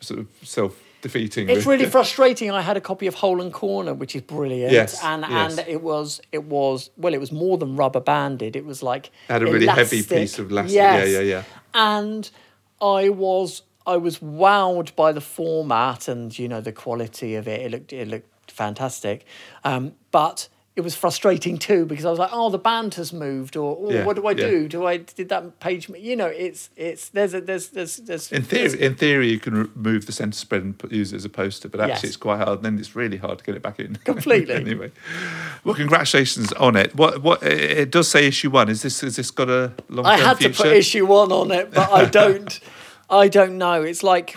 sort 0.00 0.18
of 0.20 0.26
self 0.42 0.76
defeating. 1.02 1.48
It's 1.48 1.64
really 1.66 1.86
frustrating. 1.86 2.50
I 2.50 2.62
had 2.62 2.76
a 2.76 2.80
copy 2.80 3.06
of 3.06 3.14
Hole 3.14 3.40
and 3.40 3.52
Corner, 3.52 3.94
which 3.94 4.16
is 4.16 4.22
brilliant, 4.22 4.72
Yes, 4.72 5.02
and 5.04 5.22
yes. 5.22 5.58
and 5.58 5.68
it 5.68 5.82
was 5.82 6.20
it 6.32 6.44
was 6.44 6.90
well, 6.96 7.14
it 7.14 7.20
was 7.20 7.30
more 7.30 7.58
than 7.58 7.76
rubber 7.76 8.00
banded. 8.00 8.56
It 8.56 8.64
was 8.64 8.82
like 8.82 9.10
Had 9.28 9.42
a 9.42 9.46
really 9.46 9.66
heavy 9.68 10.02
piece 10.02 10.40
of 10.40 10.50
elastic. 10.50 10.74
Yeah, 10.74 11.04
yeah, 11.04 11.20
yeah. 11.20 11.42
And 11.74 12.28
I 12.80 13.08
was 13.10 13.62
I 13.86 13.96
was 13.96 14.18
wowed 14.18 14.94
by 14.96 15.12
the 15.12 15.20
format 15.20 16.08
and 16.08 16.36
you 16.38 16.48
know 16.48 16.60
the 16.60 16.72
quality 16.72 17.34
of 17.36 17.46
it. 17.48 17.60
It 17.62 17.70
looked 17.70 17.92
it 17.92 18.08
looked 18.08 18.50
fantastic, 18.50 19.24
um, 19.64 19.92
but. 20.10 20.48
It 20.78 20.84
was 20.84 20.94
frustrating 20.94 21.56
too 21.56 21.86
because 21.86 22.04
I 22.04 22.10
was 22.10 22.18
like, 22.18 22.28
"Oh, 22.34 22.50
the 22.50 22.58
band 22.58 22.96
has 22.96 23.10
moved," 23.10 23.56
or 23.56 23.78
oh, 23.80 23.90
Yeah, 23.90 24.04
"What 24.04 24.16
do 24.16 24.26
I 24.26 24.32
yeah. 24.32 24.46
do? 24.46 24.68
Do 24.68 24.84
I 24.84 24.98
did 24.98 25.30
that 25.30 25.58
page?" 25.58 25.88
mo-" 25.88 25.96
You 25.96 26.16
know, 26.16 26.26
it's 26.26 26.68
it's 26.76 27.08
there's 27.08 27.32
a 27.32 27.40
there's 27.40 27.68
there's 27.68 27.96
there's 27.96 28.30
In 28.30 28.42
theory, 28.42 28.78
in 28.82 28.94
theory, 28.94 29.30
you 29.30 29.40
can 29.40 29.54
remove 29.74 30.04
the 30.04 30.12
centre 30.12 30.36
spread 30.36 30.62
and 30.64 30.78
put, 30.78 30.92
use 30.92 31.14
it 31.14 31.16
as 31.16 31.24
a 31.24 31.30
poster, 31.30 31.70
but 31.70 31.80
actually, 31.80 31.92
Yes. 31.94 32.04
it's 32.04 32.16
quite 32.18 32.44
hard. 32.44 32.62
Then 32.62 32.78
it's 32.78 32.94
really 32.94 33.16
hard 33.16 33.38
to 33.38 33.44
get 33.44 33.54
it 33.54 33.62
back 33.62 33.80
in. 33.80 33.94
Completely. 34.04 34.54
anyway, 34.54 34.92
well, 35.64 35.74
congratulations 35.74 36.52
on 36.52 36.76
it. 36.76 36.94
What 36.94 37.22
what 37.22 37.42
it 37.42 37.58
it 37.78 37.90
does 37.90 38.08
say 38.08 38.26
issue 38.26 38.50
one. 38.50 38.68
Is 38.68 38.82
this 38.82 39.00
has 39.00 39.16
this 39.16 39.30
got 39.30 39.48
a 39.48 39.72
long 39.88 40.04
I 40.04 40.18
had 40.18 40.36
future? 40.36 40.52
to 40.52 40.62
put 40.64 40.72
issue 40.76 41.06
one 41.06 41.32
on 41.32 41.52
it, 41.52 41.72
but 41.72 41.90
I 41.90 42.04
don't. 42.20 42.60
I 43.08 43.28
don't 43.28 43.58
know. 43.58 43.82
It's 43.82 44.02
like 44.02 44.36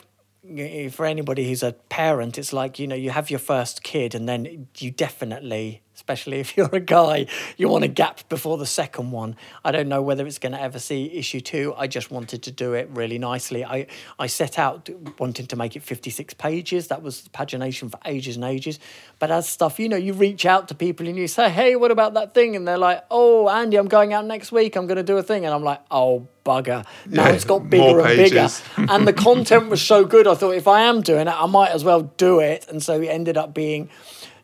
for 0.91 1.05
anybody 1.05 1.47
who's 1.47 1.63
a 1.63 1.73
parent, 1.73 2.37
it's 2.37 2.53
like 2.53 2.79
you 2.79 2.87
know 2.87 2.95
you 2.95 3.09
have 3.11 3.29
your 3.29 3.39
first 3.39 3.83
kid, 3.83 4.15
and 4.15 4.27
then 4.27 4.67
you 4.77 4.91
definitely, 4.91 5.81
especially 5.99 6.39
if 6.39 6.55
you're 6.57 6.69
a 6.71 6.79
guy, 6.79 7.25
you 7.57 7.67
want 7.67 7.83
a 7.83 7.89
gap 7.89 8.27
before 8.29 8.57
the 8.57 8.65
second 8.65 9.11
one. 9.11 9.35
I 9.65 9.71
don't 9.71 9.89
know 9.89 10.01
whether 10.01 10.25
it's 10.25 10.39
going 10.39 10.53
to 10.53 10.61
ever 10.61 10.79
see 10.79 11.11
issue 11.13 11.41
two. 11.41 11.73
I 11.77 11.87
just 11.87 12.09
wanted 12.09 12.41
to 12.43 12.51
do 12.51 12.73
it 12.73 12.89
really 12.91 13.17
nicely. 13.17 13.65
I 13.65 13.87
I 14.17 14.27
set 14.27 14.57
out 14.57 14.89
wanting 15.19 15.47
to 15.47 15.55
make 15.57 15.75
it 15.75 15.83
56 15.83 16.33
pages. 16.35 16.87
That 16.87 17.03
was 17.03 17.21
the 17.21 17.29
pagination 17.29 17.91
for 17.91 17.99
ages 18.05 18.37
and 18.37 18.45
ages. 18.45 18.79
But 19.19 19.29
as 19.29 19.47
stuff, 19.49 19.77
you 19.79 19.89
know, 19.89 19.97
you 19.97 20.13
reach 20.13 20.45
out 20.45 20.69
to 20.69 20.75
people 20.75 21.07
and 21.07 21.17
you 21.17 21.27
say, 21.27 21.49
"Hey, 21.49 21.75
what 21.75 21.91
about 21.91 22.13
that 22.13 22.33
thing?" 22.33 22.55
And 22.55 22.65
they're 22.65 22.77
like, 22.77 23.03
"Oh, 23.11 23.49
Andy, 23.49 23.77
I'm 23.77 23.89
going 23.89 24.13
out 24.13 24.25
next 24.25 24.51
week. 24.53 24.77
I'm 24.77 24.87
going 24.87 24.97
to 24.97 25.03
do 25.03 25.17
a 25.17 25.23
thing." 25.23 25.45
And 25.45 25.53
I'm 25.53 25.63
like, 25.63 25.81
"Oh, 25.91 26.27
bugger!" 26.45 26.85
Now 27.05 27.25
Yeah, 27.25 27.33
it's 27.33 27.45
got 27.45 27.69
bigger 27.69 27.99
and 27.99 28.17
bigger, 28.17 28.47
and 28.77 29.05
the 29.05 29.13
content 29.13 29.69
was 29.69 29.81
so 29.81 30.05
good. 30.05 30.27
I 30.27 30.35
thought 30.35 30.55
if 30.55 30.67
I 30.67 30.81
am 30.81 31.01
doing 31.01 31.27
it, 31.27 31.35
I 31.45 31.45
might 31.45 31.71
as 31.71 31.83
well 31.83 32.03
do 32.17 32.39
it. 32.39 32.67
And 32.69 32.81
so 32.81 33.01
it 33.01 33.07
ended 33.07 33.35
up 33.35 33.53
being 33.53 33.89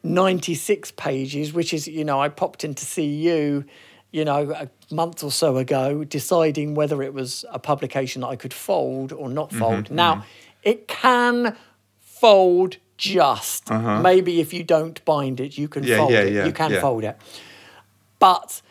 96 0.06 0.92
pages, 0.92 1.54
which 1.54 1.74
is, 1.74 1.88
you 1.88 2.04
know, 2.06 2.20
I 2.22 2.30
popped 2.30 2.64
in 2.64 2.74
to 2.76 2.86
see 2.86 3.06
you, 3.06 3.66
you 4.12 4.24
know, 4.24 4.52
a 4.52 4.70
month 4.94 5.24
or 5.24 5.32
so 5.32 5.58
ago, 5.58 6.04
deciding 6.04 6.76
whether 6.76 7.02
it 7.04 7.14
was 7.14 7.44
a 7.52 7.60
publication 7.60 8.22
that 8.22 8.28
I 8.28 8.36
could 8.36 8.54
fold 8.54 9.12
or 9.12 9.30
not 9.30 9.50
Mm-hmm, 9.50 9.60
fold. 9.60 9.92
Now, 9.92 10.24
it 10.64 10.88
can 10.88 11.56
fold 12.00 12.78
just. 12.98 13.70
Maybe 13.72 14.40
if 14.40 14.54
you 14.54 14.64
don't 14.64 15.04
bind 15.06 15.40
it, 15.40 15.58
you 15.58 15.68
can 15.68 15.84
Uh-huh. 15.84 15.92
Yeah, 15.92 15.98
fold 15.98 16.12
yeah, 16.12 16.20
it. 16.22 16.34
yeah, 16.34 16.46
you 16.46 16.54
can 16.54 16.72
fold 16.80 17.04
it. 17.04 17.18
But 18.20 18.62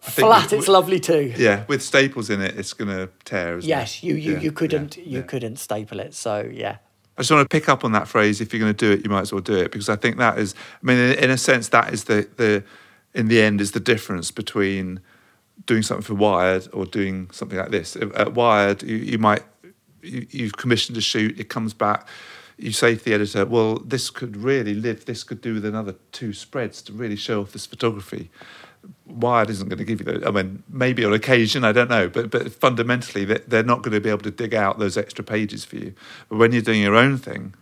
flat, 0.00 0.50
we- 0.50 0.58
it's 0.58 0.68
lovely 0.68 1.00
too. 1.00 1.32
Yeah, 1.36 1.64
with 1.68 1.82
staples 1.82 2.30
in 2.30 2.40
it, 2.40 2.58
it's 2.58 2.72
going 2.72 2.88
to 2.90 3.08
tear. 3.24 3.58
Yes, 3.60 3.96
it? 3.98 4.06
you 4.06 4.14
you, 4.16 4.38
you 4.38 4.52
couldn't 4.52 4.96
you 4.96 5.22
couldn't 5.22 5.56
staple 5.58 6.00
it. 6.00 6.14
So 6.14 6.48
yeah. 6.52 6.78
I 7.16 7.22
just 7.22 7.30
want 7.30 7.48
to 7.48 7.54
pick 7.54 7.68
up 7.68 7.84
on 7.84 7.92
that 7.92 8.08
phrase. 8.08 8.40
If 8.40 8.52
you're 8.52 8.60
going 8.60 8.74
to 8.74 8.86
do 8.86 8.92
it, 8.92 9.04
you 9.04 9.10
might 9.10 9.22
as 9.22 9.32
well 9.32 9.40
do 9.40 9.56
it 9.56 9.70
because 9.70 9.88
I 9.88 9.96
think 9.96 10.16
that 10.16 10.38
is. 10.38 10.54
I 10.82 10.86
mean, 10.86 10.98
in, 10.98 11.30
a 11.30 11.38
sense, 11.38 11.68
that 11.68 11.92
is 11.92 12.04
the 12.04 12.28
the 12.36 12.64
in 13.14 13.28
the 13.28 13.40
end 13.40 13.60
is 13.60 13.72
the 13.72 13.80
difference 13.80 14.30
between 14.30 15.00
doing 15.66 15.82
something 15.82 16.02
for 16.02 16.14
Wired 16.14 16.68
or 16.72 16.84
doing 16.84 17.30
something 17.30 17.58
like 17.58 17.70
this. 17.70 17.96
At 17.96 18.34
Wired, 18.34 18.82
you, 18.82 18.96
you 18.96 19.18
might 19.18 19.42
you, 20.02 20.26
you've 20.30 20.56
commissioned 20.56 20.98
a 20.98 21.00
shoot. 21.00 21.38
It 21.38 21.48
comes 21.48 21.72
back. 21.72 22.08
You 22.56 22.72
say 22.72 22.96
to 22.96 23.04
the 23.04 23.14
editor, 23.14 23.46
"Well, 23.46 23.76
this 23.78 24.10
could 24.10 24.36
really 24.36 24.74
live. 24.74 25.04
This 25.04 25.22
could 25.22 25.40
do 25.40 25.54
with 25.54 25.64
another 25.64 25.94
two 26.10 26.32
spreads 26.32 26.82
to 26.82 26.92
really 26.92 27.16
show 27.16 27.42
off 27.42 27.52
this 27.52 27.66
photography." 27.66 28.30
Wired 29.06 29.50
isn't 29.50 29.68
going 29.68 29.78
to 29.78 29.84
give 29.84 30.00
you 30.00 30.06
that. 30.06 30.26
I 30.26 30.30
mean, 30.30 30.62
maybe 30.68 31.04
on 31.04 31.12
occasion, 31.12 31.62
I 31.64 31.72
don't 31.72 31.90
know, 31.90 32.08
but 32.08 32.30
but 32.30 32.52
fundamentally, 32.52 33.24
they- 33.24 33.42
they're 33.46 33.62
not 33.62 33.82
going 33.82 33.92
to 33.92 34.00
be 34.00 34.08
able 34.10 34.22
to 34.22 34.30
dig 34.30 34.54
out 34.54 34.78
those 34.78 34.96
extra 34.96 35.22
pages 35.24 35.64
for 35.64 35.76
you. 35.76 35.92
But 36.28 36.36
when 36.38 36.52
you're 36.52 36.62
doing 36.62 36.80
your 36.82 36.96
own 36.96 37.18
thing, 37.18 37.54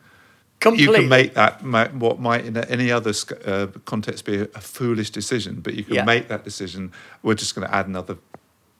Completely. 0.60 0.94
you 0.94 1.00
can 1.00 1.08
make 1.08 1.34
that 1.34 1.62
what 1.94 2.20
might 2.20 2.44
in 2.46 2.56
any 2.56 2.90
other 2.92 3.12
uh, 3.44 3.66
context 3.84 4.24
be 4.24 4.36
a, 4.36 4.42
a 4.54 4.60
foolish 4.60 5.10
decision, 5.10 5.60
but 5.60 5.74
you 5.74 5.82
can 5.84 5.94
Yeah. 5.96 6.04
make 6.04 6.28
that 6.28 6.44
decision. 6.44 6.92
We're 7.22 7.34
just 7.34 7.54
going 7.54 7.66
to 7.66 7.74
add 7.74 7.86
another 7.88 8.16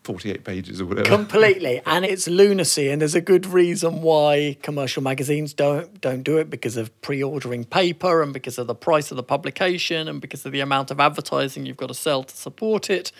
forty-eight 0.05 0.45
pages 0.45 0.81
or 0.81 0.87
whatever. 0.87 1.09
completely. 1.09 1.81
And 1.87 2.05
it's 2.05 2.27
lunacy 2.27 2.91
and 2.91 3.01
there's 3.01 3.15
a 3.15 3.21
good 3.21 3.47
reason 3.47 4.03
why 4.03 4.57
commercial 4.63 5.03
magazines 5.03 5.53
don't 5.55 6.01
don't 6.01 6.23
do 6.23 6.39
it 6.39 6.51
because 6.51 6.77
of 6.77 6.89
pre-ordering 7.03 7.65
paper 7.65 8.23
and 8.23 8.33
because 8.33 8.59
of 8.59 8.67
the 8.67 8.75
price 8.75 9.11
of 9.11 9.17
the 9.17 9.23
publication 9.23 10.09
and 10.09 10.21
because 10.21 10.47
of 10.47 10.53
the 10.53 10.61
amount 10.61 10.91
of 10.91 11.01
advertising 11.01 11.67
you've 11.67 11.77
got 11.77 11.89
to 11.89 11.95
sell 11.95 12.25
to 12.25 12.37
support 12.37 12.91
it. 12.91 13.13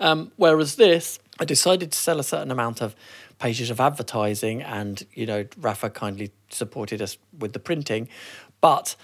Um, 0.00 0.32
whereas 0.36 0.74
this 0.76 1.20
i 1.38 1.44
decided 1.44 1.92
to 1.92 1.98
sell 1.98 2.18
a 2.18 2.24
certain 2.24 2.50
amount 2.50 2.80
of 2.80 2.96
pages 3.38 3.70
of 3.70 3.80
advertising 3.80 4.62
and 4.62 5.06
you 5.12 5.26
know 5.26 5.44
Rapha 5.60 5.92
kindly 5.92 6.32
supported 6.50 7.02
us 7.02 7.18
with 7.38 7.52
the 7.52 7.58
printing. 7.58 8.08
But 8.60 8.96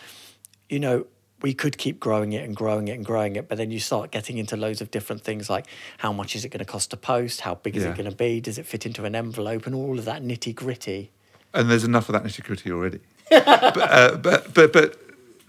you 0.69 0.79
know, 0.79 1.07
we 1.43 1.55
could 1.55 1.79
keep 1.79 1.99
growing 2.01 2.33
it 2.33 2.45
and 2.45 2.55
growing 2.55 2.89
it 2.89 2.93
and 2.93 3.05
growing 3.05 3.37
it, 3.37 3.49
but 3.49 3.57
then 3.59 3.71
you 3.71 3.81
start 3.81 4.11
getting 4.11 4.39
into 4.39 4.57
loads 4.57 4.81
of 4.81 4.91
different 4.91 5.23
things 5.23 5.49
like 5.49 5.67
how 5.99 6.13
much 6.13 6.37
is 6.37 6.45
it 6.45 6.51
going 6.51 6.59
to 6.59 6.65
cost 6.65 6.91
to 6.91 6.97
post? 6.97 7.41
How 7.43 7.55
big 7.55 7.77
is 7.77 7.85
Yeah. 7.85 7.91
it 7.91 7.97
going 7.97 8.11
to 8.11 8.17
be? 8.17 8.41
Does 8.41 8.59
it 8.59 8.67
fit 8.67 8.85
into 8.87 9.05
an 9.05 9.15
envelope? 9.15 9.67
And 9.67 9.75
all 9.75 9.99
of 9.99 10.05
that 10.05 10.23
nitty 10.23 10.55
gritty. 10.55 11.11
and 11.55 11.71
there's 11.71 11.85
enough 11.85 12.09
of 12.09 12.13
that 12.15 12.25
nitty 12.25 12.45
gritty 12.45 12.71
already. 12.71 13.01
but, 13.31 13.77
uh, 13.79 14.17
but 14.17 14.53
but 14.55 14.73
but 14.73 14.97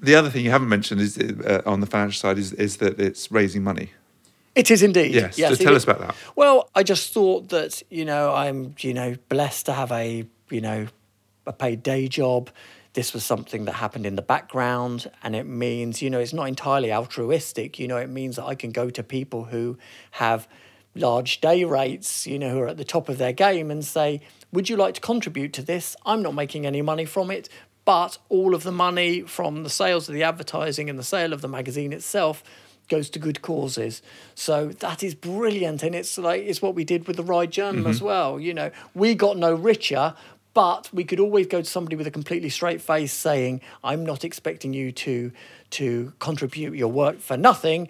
the 0.01 0.15
other 0.15 0.29
thing 0.29 0.43
you 0.45 0.51
haven't 0.51 0.69
mentioned 0.69 1.01
is 1.01 1.17
uh, 1.17 1.61
on 1.65 1.79
the 1.79 1.87
financial 1.87 2.19
side 2.19 2.37
is 2.37 2.53
is 2.53 2.77
that 2.77 2.99
it's 2.99 3.31
raising 3.31 3.63
money. 3.63 3.91
It 4.53 4.69
is 4.69 4.83
indeed. 4.83 5.15
Yes, 5.15 5.37
so 5.37 5.55
tell 5.55 5.75
is. 5.75 5.77
us 5.77 5.83
about 5.85 5.99
that. 5.99 6.15
Well, 6.35 6.69
I 6.75 6.83
just 6.83 7.13
thought 7.13 7.49
that 7.49 7.81
you 7.89 8.03
know 8.05 8.33
I'm 8.33 8.75
you 8.79 8.93
know 8.93 9.15
blessed 9.29 9.65
to 9.67 9.73
have 9.73 9.91
a 9.91 10.25
you 10.49 10.61
know 10.61 10.87
a 11.45 11.53
paid 11.53 11.81
day 11.83 12.07
job. 12.07 12.49
This 12.93 13.13
was 13.13 13.23
something 13.25 13.65
that 13.65 13.73
happened 13.73 14.05
in 14.05 14.15
the 14.15 14.21
background, 14.21 15.09
and 15.23 15.35
it 15.35 15.45
means 15.45 16.01
you 16.01 16.09
know 16.09 16.19
it's 16.19 16.33
not 16.33 16.47
entirely 16.47 16.91
altruistic. 16.91 17.79
You 17.79 17.87
know, 17.87 17.97
it 17.97 18.09
means 18.09 18.35
that 18.35 18.45
I 18.45 18.55
can 18.55 18.71
go 18.71 18.89
to 18.89 19.03
people 19.03 19.45
who 19.45 19.77
have 20.11 20.47
large 20.93 21.39
day 21.39 21.63
rates, 21.63 22.27
you 22.27 22.37
know, 22.37 22.49
who 22.49 22.59
are 22.59 22.67
at 22.67 22.77
the 22.77 22.83
top 22.83 23.07
of 23.07 23.17
their 23.17 23.33
game, 23.33 23.71
and 23.71 23.83
say, 23.85 24.21
"Would 24.51 24.69
you 24.69 24.75
like 24.75 24.95
to 24.95 25.01
contribute 25.01 25.53
to 25.53 25.61
this? 25.61 25.95
I'm 26.05 26.21
not 26.21 26.33
making 26.33 26.65
any 26.65 26.81
money 26.81 27.05
from 27.05 27.31
it." 27.31 27.47
But 27.83 28.17
all 28.29 28.53
of 28.53 28.63
the 28.63 28.71
money 28.71 29.21
from 29.21 29.63
the 29.63 29.69
sales 29.69 30.07
of 30.07 30.13
the 30.13 30.23
advertising 30.23 30.89
and 30.89 30.99
the 30.99 31.03
sale 31.03 31.33
of 31.33 31.41
the 31.41 31.47
magazine 31.47 31.93
itself 31.93 32.43
goes 32.91 33.09
to 33.09 33.19
good 33.19 33.41
causes. 33.41 34.01
So 34.35 34.67
that 34.67 35.01
is 35.01 35.15
brilliant. 35.15 35.81
And 35.81 35.95
it's 35.95 36.17
like 36.17 36.43
it's 36.43 36.61
what 36.61 36.75
we 36.75 36.83
did 36.83 37.07
with 37.07 37.15
the 37.15 37.23
Ride 37.23 37.51
Journal 37.51 37.87
as 37.87 37.97
mm-hmm. 37.97 38.05
well. 38.05 38.39
You 38.39 38.53
know, 38.53 38.71
we 38.93 39.15
got 39.15 39.37
no 39.37 39.55
richer, 39.55 40.13
But 40.53 40.89
we 40.93 41.03
could 41.03 41.19
always 41.19 41.47
go 41.47 41.61
to 41.61 41.69
somebody 41.69 41.95
with 41.95 42.07
a 42.07 42.11
completely 42.11 42.49
straight 42.49 42.81
face 42.81 43.13
saying, 43.13 43.61
I'm 43.83 44.05
not 44.05 44.25
expecting 44.25 44.73
you 44.73 44.91
to, 44.91 45.31
to 45.71 46.13
contribute 46.19 46.75
your 46.75 46.89
work 46.89 47.19
for 47.19 47.37
nothing. 47.37 47.87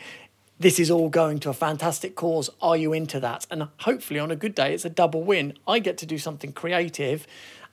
This 0.59 0.79
is 0.79 0.91
all 0.91 1.09
going 1.09 1.39
to 1.39 1.49
a 1.49 1.53
fantastic 1.53 2.15
cause. 2.15 2.51
Are 2.61 2.77
you 2.77 2.93
into 2.93 3.19
that? 3.19 3.47
And 3.49 3.67
hopefully, 3.79 4.19
on 4.19 4.29
a 4.29 4.35
good 4.35 4.53
day, 4.53 4.75
it's 4.75 4.85
a 4.85 4.89
double 4.89 5.23
win. 5.23 5.57
I 5.67 5.79
get 5.79 5.97
to 5.99 6.05
do 6.05 6.19
something 6.19 6.53
creative 6.53 7.25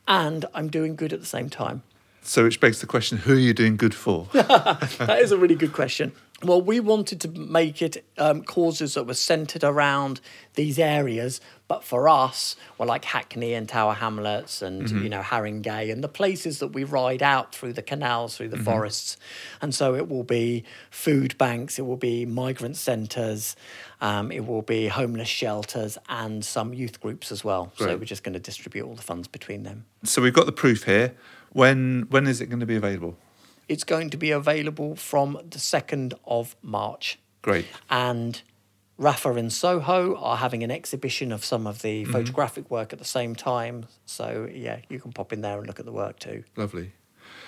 and 0.07 0.47
I'm 0.55 0.69
doing 0.69 0.97
good 0.97 1.13
at 1.13 1.21
the 1.21 1.27
same 1.27 1.51
time. 1.51 1.83
So, 2.23 2.45
which 2.45 2.61
begs 2.61 2.81
the 2.81 2.87
question 2.87 3.19
who 3.19 3.35
are 3.35 3.39
you 3.39 3.55
doing 3.55 3.77
good 3.77 3.95
for? 3.95 4.29
that 4.33 5.19
is 5.21 5.33
a 5.33 5.39
really 5.39 5.55
good 5.55 5.73
question. 5.73 6.13
Well, 6.45 6.63
we 6.63 6.79
wanted 6.79 7.21
to 7.23 7.29
make 7.29 7.83
it 7.83 8.05
um, 8.17 8.45
causes 8.45 8.95
that 8.95 9.05
were 9.05 9.15
centred 9.15 9.65
around 9.65 10.21
these 10.55 10.79
areas, 10.79 11.41
but 11.67 11.83
for 11.83 12.09
us, 12.09 12.55
were 12.79 12.87
like 12.87 13.05
Hackney 13.05 13.55
and 13.55 13.69
Tower 13.69 13.95
Hamlets 13.95 14.63
and 14.63 14.85
mm-hmm. 14.85 15.03
you 15.03 15.09
know 15.09 15.21
Haringey 15.21 15.91
and 15.91 16.03
the 16.03 16.09
places 16.09 16.61
that 16.61 16.69
we 16.69 16.85
ride 16.85 17.25
out 17.25 17.53
through 17.53 17.73
the 17.73 17.83
canals, 17.83 18.37
through 18.37 18.51
the 18.51 18.57
mm-hmm. 18.57 18.67
forests, 18.67 19.17
and 19.61 19.75
so 19.75 19.97
it 19.97 20.09
will 20.09 20.23
be 20.23 20.63
food 20.91 21.37
banks, 21.39 21.77
it 21.77 21.83
will 21.83 21.97
be 21.97 22.25
migrant 22.25 22.77
centres, 22.77 23.57
um, 24.01 24.31
it 24.31 24.47
will 24.47 24.63
be 24.63 24.87
homeless 24.87 25.29
shelters, 25.29 25.99
and 26.09 26.45
some 26.45 26.73
youth 26.73 27.01
groups 27.01 27.33
as 27.33 27.43
well. 27.43 27.73
Great. 27.77 27.89
So 27.89 27.97
we're 27.97 28.05
just 28.05 28.23
going 28.23 28.35
to 28.35 28.41
distribute 28.41 28.85
all 28.85 28.95
the 28.95 29.03
funds 29.03 29.27
between 29.27 29.65
them. 29.65 29.87
So 30.05 30.23
we've 30.23 30.33
got 30.33 30.47
the 30.47 30.53
proof 30.53 30.85
here. 30.85 31.17
When 31.51 32.07
when 32.11 32.29
is 32.29 32.41
it 32.41 32.47
going 32.47 32.61
to 32.61 32.67
be 32.67 32.77
available? 32.77 33.17
It's 33.69 33.85
going 33.85 34.11
to 34.11 34.17
be 34.17 34.31
available 34.31 34.97
from 34.97 35.35
the 35.35 35.59
2nd 35.59 36.15
of 36.25 36.57
March. 36.63 37.19
Great. 37.43 37.67
And 37.91 38.41
Rapha 38.99 39.37
in 39.37 39.51
Soho 39.51 40.17
are 40.17 40.39
having 40.39 40.65
an 40.65 40.71
exhibition 40.71 41.31
of 41.31 41.45
some 41.45 41.67
of 41.67 41.83
the 41.83 42.03
mm-hmm. 42.03 42.13
photographic 42.13 42.71
work 42.71 42.93
at 42.93 42.99
the 42.99 43.05
same 43.05 43.37
time. 43.37 43.87
So, 44.07 44.49
yeah, 44.53 44.81
you 44.89 44.99
can 44.99 45.13
pop 45.13 45.33
in 45.33 45.43
there 45.43 45.59
and 45.59 45.67
look 45.67 45.79
at 45.79 45.85
the 45.85 45.93
work 45.93 46.19
too. 46.19 46.45
Lovely. 46.57 46.93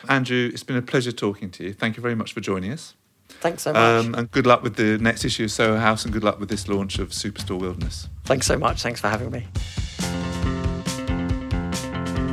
Andrew, 0.09 0.51
it's 0.53 0.63
been 0.63 0.77
a 0.77 0.83
pleasure 0.83 1.13
talking 1.13 1.51
to 1.53 1.65
you. 1.65 1.73
Thank 1.73 1.97
you 1.97 2.03
very 2.03 2.15
much 2.15 2.33
for 2.33 2.41
joining 2.41 2.73
us. 2.73 2.95
Thanks 3.29 3.63
so 3.63 3.73
much. 3.73 4.05
Um, 4.05 4.15
and 4.15 4.31
good 4.31 4.47
luck 4.47 4.63
with 4.63 4.77
the 4.77 4.99
next 4.99 5.25
issue 5.25 5.45
of 5.45 5.51
Soho 5.51 5.79
House 5.79 6.05
and 6.05 6.13
good 6.13 6.25
luck 6.25 6.39
with 6.39 6.49
this 6.49 6.69
launch 6.69 6.99
of 6.99 7.11
Superstore 7.11 7.61
Wilderness. 7.61 8.09
Thanks 8.25 8.47
so 8.47 8.59
much. 8.59 8.83
Thanks 8.83 9.01
for 9.01 9.09
having 9.09 9.31
me. 9.31 9.47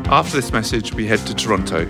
After 0.09 0.37
this 0.37 0.51
message, 0.51 0.93
we 0.93 1.05
head 1.05 1.19
to 1.19 1.35
Toronto 1.35 1.85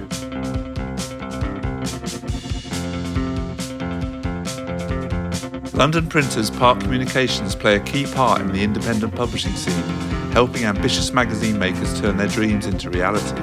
London 5.77 6.07
printers 6.07 6.49
Park 6.49 6.79
Communications 6.79 7.53
play 7.53 7.75
a 7.75 7.79
key 7.79 8.07
part 8.07 8.41
in 8.41 8.51
the 8.51 8.63
independent 8.63 9.13
publishing 9.13 9.53
scene, 9.53 9.83
helping 10.31 10.65
ambitious 10.65 11.13
magazine 11.13 11.59
makers 11.59 12.01
turn 12.01 12.17
their 12.17 12.27
dreams 12.27 12.65
into 12.65 12.89
reality. 12.89 13.39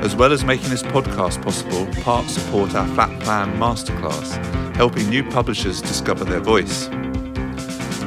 As 0.00 0.14
well 0.14 0.32
as 0.32 0.44
making 0.44 0.70
this 0.70 0.84
podcast 0.84 1.42
possible, 1.42 1.88
Park 2.04 2.28
support 2.28 2.76
our 2.76 2.86
Flat 2.94 3.20
Plan 3.22 3.52
Masterclass, 3.58 4.76
helping 4.76 5.10
new 5.10 5.28
publishers 5.28 5.82
discover 5.82 6.24
their 6.24 6.38
voice. 6.38 6.88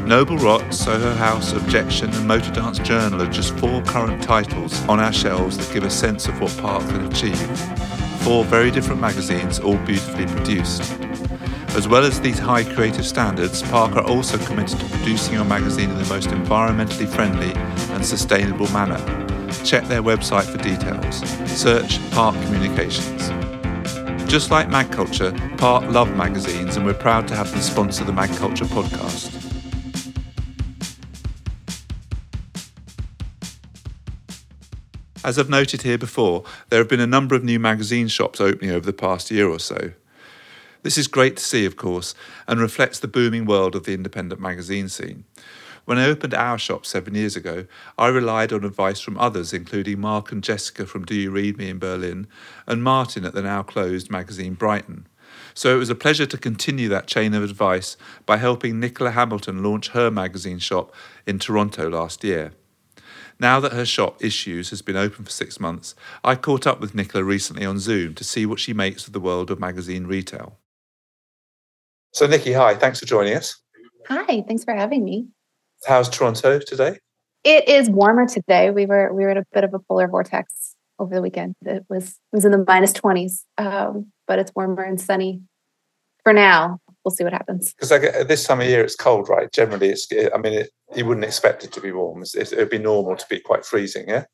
Noble 0.05 0.37
Rot, 0.37 0.73
Soho 0.73 1.13
House, 1.13 1.51
Objection, 1.51 2.13
and 2.13 2.25
Motor 2.25 2.53
Dance 2.53 2.79
Journal 2.79 3.23
are 3.23 3.29
just 3.29 3.59
four 3.59 3.81
current 3.81 4.23
titles 4.23 4.81
on 4.87 5.01
our 5.01 5.11
shelves 5.11 5.57
that 5.57 5.73
give 5.73 5.83
a 5.83 5.89
sense 5.89 6.29
of 6.29 6.39
what 6.39 6.55
Park 6.59 6.87
can 6.87 7.05
achieve. 7.07 7.59
Four 8.21 8.45
very 8.45 8.71
different 8.71 9.01
magazines, 9.01 9.59
all 9.59 9.75
beautifully 9.79 10.27
produced. 10.27 10.81
As 11.75 11.87
well 11.87 12.05
as 12.05 12.21
these 12.21 12.37
high 12.37 12.63
creative 12.63 13.03
standards, 13.03 13.63
Park 13.63 13.95
are 13.95 14.07
also 14.07 14.37
committed 14.37 14.79
to 14.79 14.85
producing 14.89 15.33
your 15.33 15.43
magazine 15.43 15.89
in 15.89 15.97
the 15.97 16.05
most 16.05 16.29
environmentally 16.29 17.07
friendly 17.07 17.51
and 17.95 18.05
sustainable 18.05 18.71
manner. 18.71 18.99
Check 19.65 19.85
their 19.85 20.03
website 20.03 20.43
for 20.43 20.59
details. 20.59 21.17
Search 21.51 21.99
Park 22.11 22.35
Communications. 22.43 23.29
Just 24.29 24.51
like 24.51 24.67
MagCulture, 24.67 25.57
Park 25.57 25.83
love 25.89 26.15
magazines 26.15 26.75
and 26.75 26.85
we're 26.85 26.93
proud 26.93 27.27
to 27.29 27.35
have 27.35 27.49
them 27.49 27.61
sponsor 27.61 28.03
the 28.03 28.11
MagCulture 28.11 28.67
podcast. 28.67 29.31
As 35.25 35.39
I've 35.39 35.49
noted 35.49 35.81
here 35.81 35.97
before, 35.97 36.43
there 36.69 36.77
have 36.77 36.89
been 36.89 36.99
a 36.99 37.07
number 37.07 37.33
of 37.33 37.43
new 37.43 37.59
magazine 37.59 38.09
shops 38.09 38.39
opening 38.39 38.69
over 38.69 38.85
the 38.85 38.93
past 38.93 39.31
year 39.31 39.49
or 39.49 39.59
so. 39.59 39.93
This 40.83 40.97
is 40.97 41.07
great 41.07 41.37
to 41.37 41.43
see, 41.43 41.65
of 41.65 41.77
course, 41.77 42.13
and 42.45 42.59
reflects 42.59 42.99
the 42.99 43.07
booming 43.07 43.45
world 43.45 43.73
of 43.73 43.85
the 43.85 43.93
independent 43.93 44.41
magazine 44.41 44.89
scene. 44.89 45.23
When 45.85 45.97
I 45.97 46.05
opened 46.05 46.33
our 46.33 46.57
shop 46.57 46.85
seven 46.85 47.15
years 47.15 47.37
ago, 47.37 47.67
I 47.97 48.09
relied 48.09 48.51
on 48.51 48.65
advice 48.65 48.99
from 48.99 49.17
others, 49.17 49.53
including 49.53 50.01
Mark 50.01 50.33
and 50.33 50.43
Jessica 50.43 50.85
from 50.85 51.05
Do 51.05 51.15
You 51.15 51.31
Read 51.31 51.57
Me 51.57 51.69
in 51.69 51.79
Berlin, 51.79 52.27
and 52.67 52.83
Martin 52.83 53.23
at 53.23 53.33
the 53.33 53.41
now 53.41 53.63
closed 53.63 54.11
magazine 54.11 54.55
Brighton. 54.55 55.07
So 55.53 55.73
it 55.73 55.79
was 55.79 55.89
a 55.89 55.95
pleasure 55.95 56.25
to 56.25 56.37
continue 56.37 56.89
that 56.89 57.07
chain 57.07 57.33
of 57.33 57.43
advice 57.43 57.95
by 58.25 58.35
helping 58.35 58.79
Nicola 58.79 59.11
Hamilton 59.11 59.63
launch 59.63 59.89
her 59.89 60.11
magazine 60.11 60.59
shop 60.59 60.93
in 61.25 61.39
Toronto 61.39 61.89
last 61.89 62.25
year. 62.25 62.51
Now 63.39 63.61
that 63.61 63.71
her 63.71 63.85
shop, 63.85 64.21
Issues, 64.21 64.69
has 64.71 64.81
been 64.81 64.97
open 64.97 65.23
for 65.23 65.31
six 65.31 65.61
months, 65.61 65.95
I 66.25 66.35
caught 66.35 66.67
up 66.67 66.81
with 66.81 66.93
Nicola 66.93 67.23
recently 67.23 67.65
on 67.65 67.79
Zoom 67.79 68.15
to 68.15 68.23
see 68.25 68.45
what 68.45 68.59
she 68.59 68.73
makes 68.73 69.07
of 69.07 69.13
the 69.13 69.21
world 69.21 69.49
of 69.49 69.61
magazine 69.61 70.07
retail. 70.07 70.57
So, 72.13 72.27
Nikki, 72.27 72.53
hi. 72.53 72.75
Thanks 72.75 72.99
for 72.99 73.07
joining 73.07 73.33
us. 73.33 73.59
Hi. 74.07 74.43
Thanks 74.47 74.63
for 74.63 74.73
having 74.73 75.03
me. 75.03 75.27
How's 75.87 76.07
Toronto 76.09 76.59
today? 76.59 76.99
It 77.43 77.67
is 77.67 77.89
warmer 77.89 78.27
today. 78.27 78.69
We 78.69 78.85
were 78.85 79.11
we 79.11 79.23
were 79.23 79.31
in 79.31 79.37
a 79.37 79.43
bit 79.51 79.63
of 79.63 79.73
a 79.73 79.79
polar 79.79 80.07
vortex 80.07 80.75
over 80.99 81.15
the 81.15 81.21
weekend. 81.23 81.55
It 81.65 81.83
was 81.89 82.09
it 82.09 82.35
was 82.35 82.45
in 82.45 82.51
the 82.51 82.63
minus 82.67 82.93
twenties, 82.93 83.43
um, 83.57 84.11
but 84.27 84.37
it's 84.37 84.51
warmer 84.55 84.83
and 84.83 85.01
sunny 85.01 85.41
for 86.23 86.33
now. 86.33 86.79
We'll 87.03 87.11
see 87.11 87.23
what 87.23 87.33
happens. 87.33 87.73
Because 87.73 87.89
like, 87.89 88.27
this 88.27 88.45
time 88.45 88.61
of 88.61 88.67
year, 88.67 88.83
it's 88.83 88.95
cold, 88.95 89.27
right? 89.27 89.51
Generally, 89.51 89.89
it's. 89.89 90.07
I 90.33 90.37
mean, 90.37 90.53
it, 90.53 90.69
you 90.95 91.07
wouldn't 91.07 91.25
expect 91.25 91.63
it 91.63 91.71
to 91.73 91.81
be 91.81 91.91
warm. 91.91 92.23
It 92.35 92.53
would 92.55 92.69
be 92.69 92.77
normal 92.77 93.17
to 93.17 93.25
be 93.27 93.39
quite 93.39 93.65
freezing, 93.65 94.07
yeah. 94.07 94.25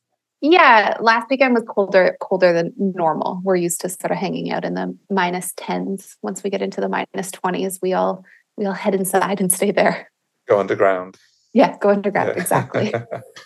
Yeah, 0.42 0.96
last 1.02 1.30
weekend 1.30 1.54
was 1.54 1.64
colder 1.68 2.16
colder 2.22 2.54
than 2.54 2.74
normal. 2.78 3.42
We're 3.44 3.58
used 3.58 3.82
to 3.82 3.90
sort 3.90 4.12
of 4.12 4.18
hanging 4.18 4.52
out 4.52 4.64
in 4.64 4.74
the 4.74 4.98
minus 5.10 5.54
tens. 5.58 6.16
Once 6.22 6.44
we 6.44 6.50
get 6.50 6.62
into 6.62 6.80
the 6.80 6.88
minus 6.88 7.32
twenties, 7.32 7.80
we 7.82 7.94
all 7.94 8.24
we 8.56 8.66
all 8.66 8.74
head 8.74 8.96
inside 8.96 9.42
and 9.42 9.52
stay 9.52 9.72
there. 9.72 10.10
Go 10.48 10.60
underground. 10.60 11.18
Yeah, 11.54 11.78
go 11.80 11.90
underground. 11.90 12.34
Yeah. 12.36 12.42
Exactly. 12.42 12.94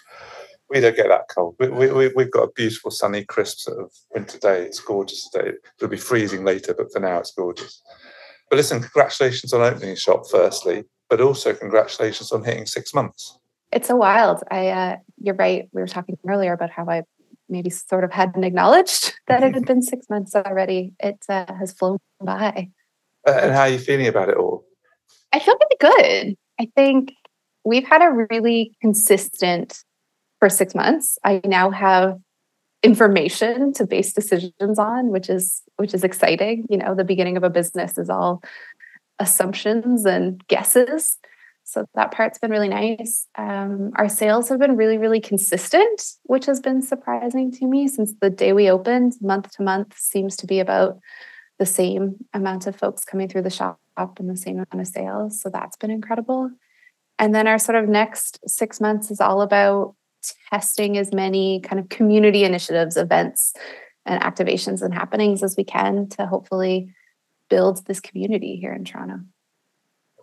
we 0.70 0.82
don't 0.82 0.96
get 0.96 1.08
that 1.08 1.26
cold. 1.34 1.56
We, 1.60 1.70
we, 1.70 2.10
we've 2.10 2.32
got 2.32 2.44
a 2.44 2.52
beautiful, 2.52 2.92
sunny, 2.92 3.24
crisp 3.26 3.60
sort 3.60 3.80
of 3.80 3.92
winter 4.14 4.38
day. 4.38 4.64
It's 4.64 4.80
gorgeous 4.80 5.30
today. 5.30 5.54
It'll 5.78 5.90
be 5.90 5.98
freezing 5.98 6.44
later, 6.44 6.74
but 6.78 6.92
for 6.92 7.00
now, 7.00 7.20
it's 7.20 7.34
gorgeous. 7.34 7.82
But 8.50 8.58
listen, 8.58 8.82
congratulations 8.82 9.54
on 9.54 9.62
opening 9.62 9.96
shop, 9.96 10.24
firstly, 10.30 10.84
but 11.10 11.22
also 11.22 11.54
congratulations 11.54 12.32
on 12.32 12.44
hitting 12.44 12.66
six 12.66 12.94
months 12.94 13.40
it's 13.74 13.88
so 13.88 13.96
wild. 13.96 14.44
I, 14.50 14.70
uh, 14.70 14.98
you're 15.20 15.36
right. 15.36 15.68
We 15.74 15.82
were 15.82 15.88
talking 15.88 16.18
earlier 16.28 16.54
about 16.54 16.70
how 16.70 16.88
I 16.88 17.04
maybe 17.50 17.70
sort 17.70 18.04
of 18.04 18.12
hadn't 18.12 18.44
acknowledged 18.44 19.14
that 19.28 19.44
it 19.44 19.54
had 19.54 19.66
been 19.66 19.82
six 19.82 20.10
months 20.10 20.36
already. 20.36 20.94
It 21.00 21.24
uh, 21.28 21.54
has 21.54 21.74
flown 21.74 21.98
by. 22.22 22.70
And 23.26 23.52
how 23.52 23.62
are 23.62 23.70
you 23.70 23.80
feeling 23.80 24.08
about 24.08 24.30
it 24.30 24.38
all? 24.38 24.66
I 25.32 25.40
feel 25.40 25.56
really 25.56 25.96
good. 25.98 26.38
I 26.60 26.68
think 26.76 27.14
we've 27.64 27.88
had 27.88 28.02
a 28.02 28.28
really 28.30 28.76
consistent 28.82 29.84
for 30.40 30.50
six 30.50 30.76
months. 30.76 31.18
I 31.24 31.42
now 31.46 31.72
have 31.72 32.20
information 32.84 33.74
to 33.74 33.88
base 33.88 34.14
decisions 34.14 34.78
on, 34.78 35.08
which 35.08 35.30
is 35.30 35.62
which 35.78 35.94
is 35.94 36.04
exciting. 36.04 36.66
You 36.70 36.78
know, 36.78 36.94
the 36.94 37.06
beginning 37.06 37.38
of 37.38 37.44
a 37.44 37.50
business 37.50 37.98
is 37.98 38.10
all 38.10 38.44
assumptions 39.20 40.06
and 40.06 40.46
guesses. 40.48 41.18
So 41.64 41.86
that 41.96 42.12
part's 42.12 42.40
been 42.40 42.52
really 42.52 42.70
nice. 42.70 43.28
Um, 43.38 43.92
our 43.96 44.10
sales 44.10 44.50
have 44.50 44.60
been 44.60 44.76
really, 44.76 44.98
really 44.98 45.22
consistent, 45.22 46.04
which 46.24 46.46
has 46.46 46.60
been 46.60 46.82
surprising 46.82 47.52
to 47.54 47.66
me 47.66 47.88
since 47.88 48.14
the 48.22 48.30
day 48.30 48.54
we 48.54 48.70
opened, 48.70 49.14
month 49.22 49.52
to 49.52 49.64
month 49.64 49.98
seems 49.98 50.36
to 50.38 50.48
be 50.48 50.60
about 50.60 51.00
the 51.60 51.66
same 51.66 52.16
amount 52.34 52.68
of 52.68 52.76
folks 52.76 53.06
coming 53.06 53.30
through 53.30 53.44
the 53.44 53.50
shop 53.50 53.80
and 53.98 54.30
the 54.30 54.38
same 54.38 54.56
amount 54.56 54.80
of 54.80 54.88
sales. 54.88 55.42
So 55.42 55.50
that's 55.50 55.78
been 55.78 55.92
incredible. 55.92 56.52
And 57.18 57.34
then 57.34 57.48
our 57.48 57.60
sort 57.60 57.82
of 57.82 57.88
next 57.88 58.40
six 58.48 58.82
months 58.82 59.12
is 59.12 59.22
all 59.22 59.42
about 59.42 59.96
testing 60.52 60.98
as 60.98 61.14
many 61.14 61.62
kind 61.62 61.80
of 61.80 61.90
community 61.90 62.44
initiatives, 62.44 62.98
events, 62.98 63.54
and 64.06 64.22
activations 64.22 64.82
and 64.82 64.94
happenings 64.94 65.44
as 65.44 65.56
we 65.58 65.64
can 65.64 66.10
to 66.10 66.26
hopefully 66.26 66.90
build 67.50 67.86
this 67.86 68.00
community 68.00 68.58
here 68.58 68.74
in 68.74 68.84
Toronto 68.84 69.20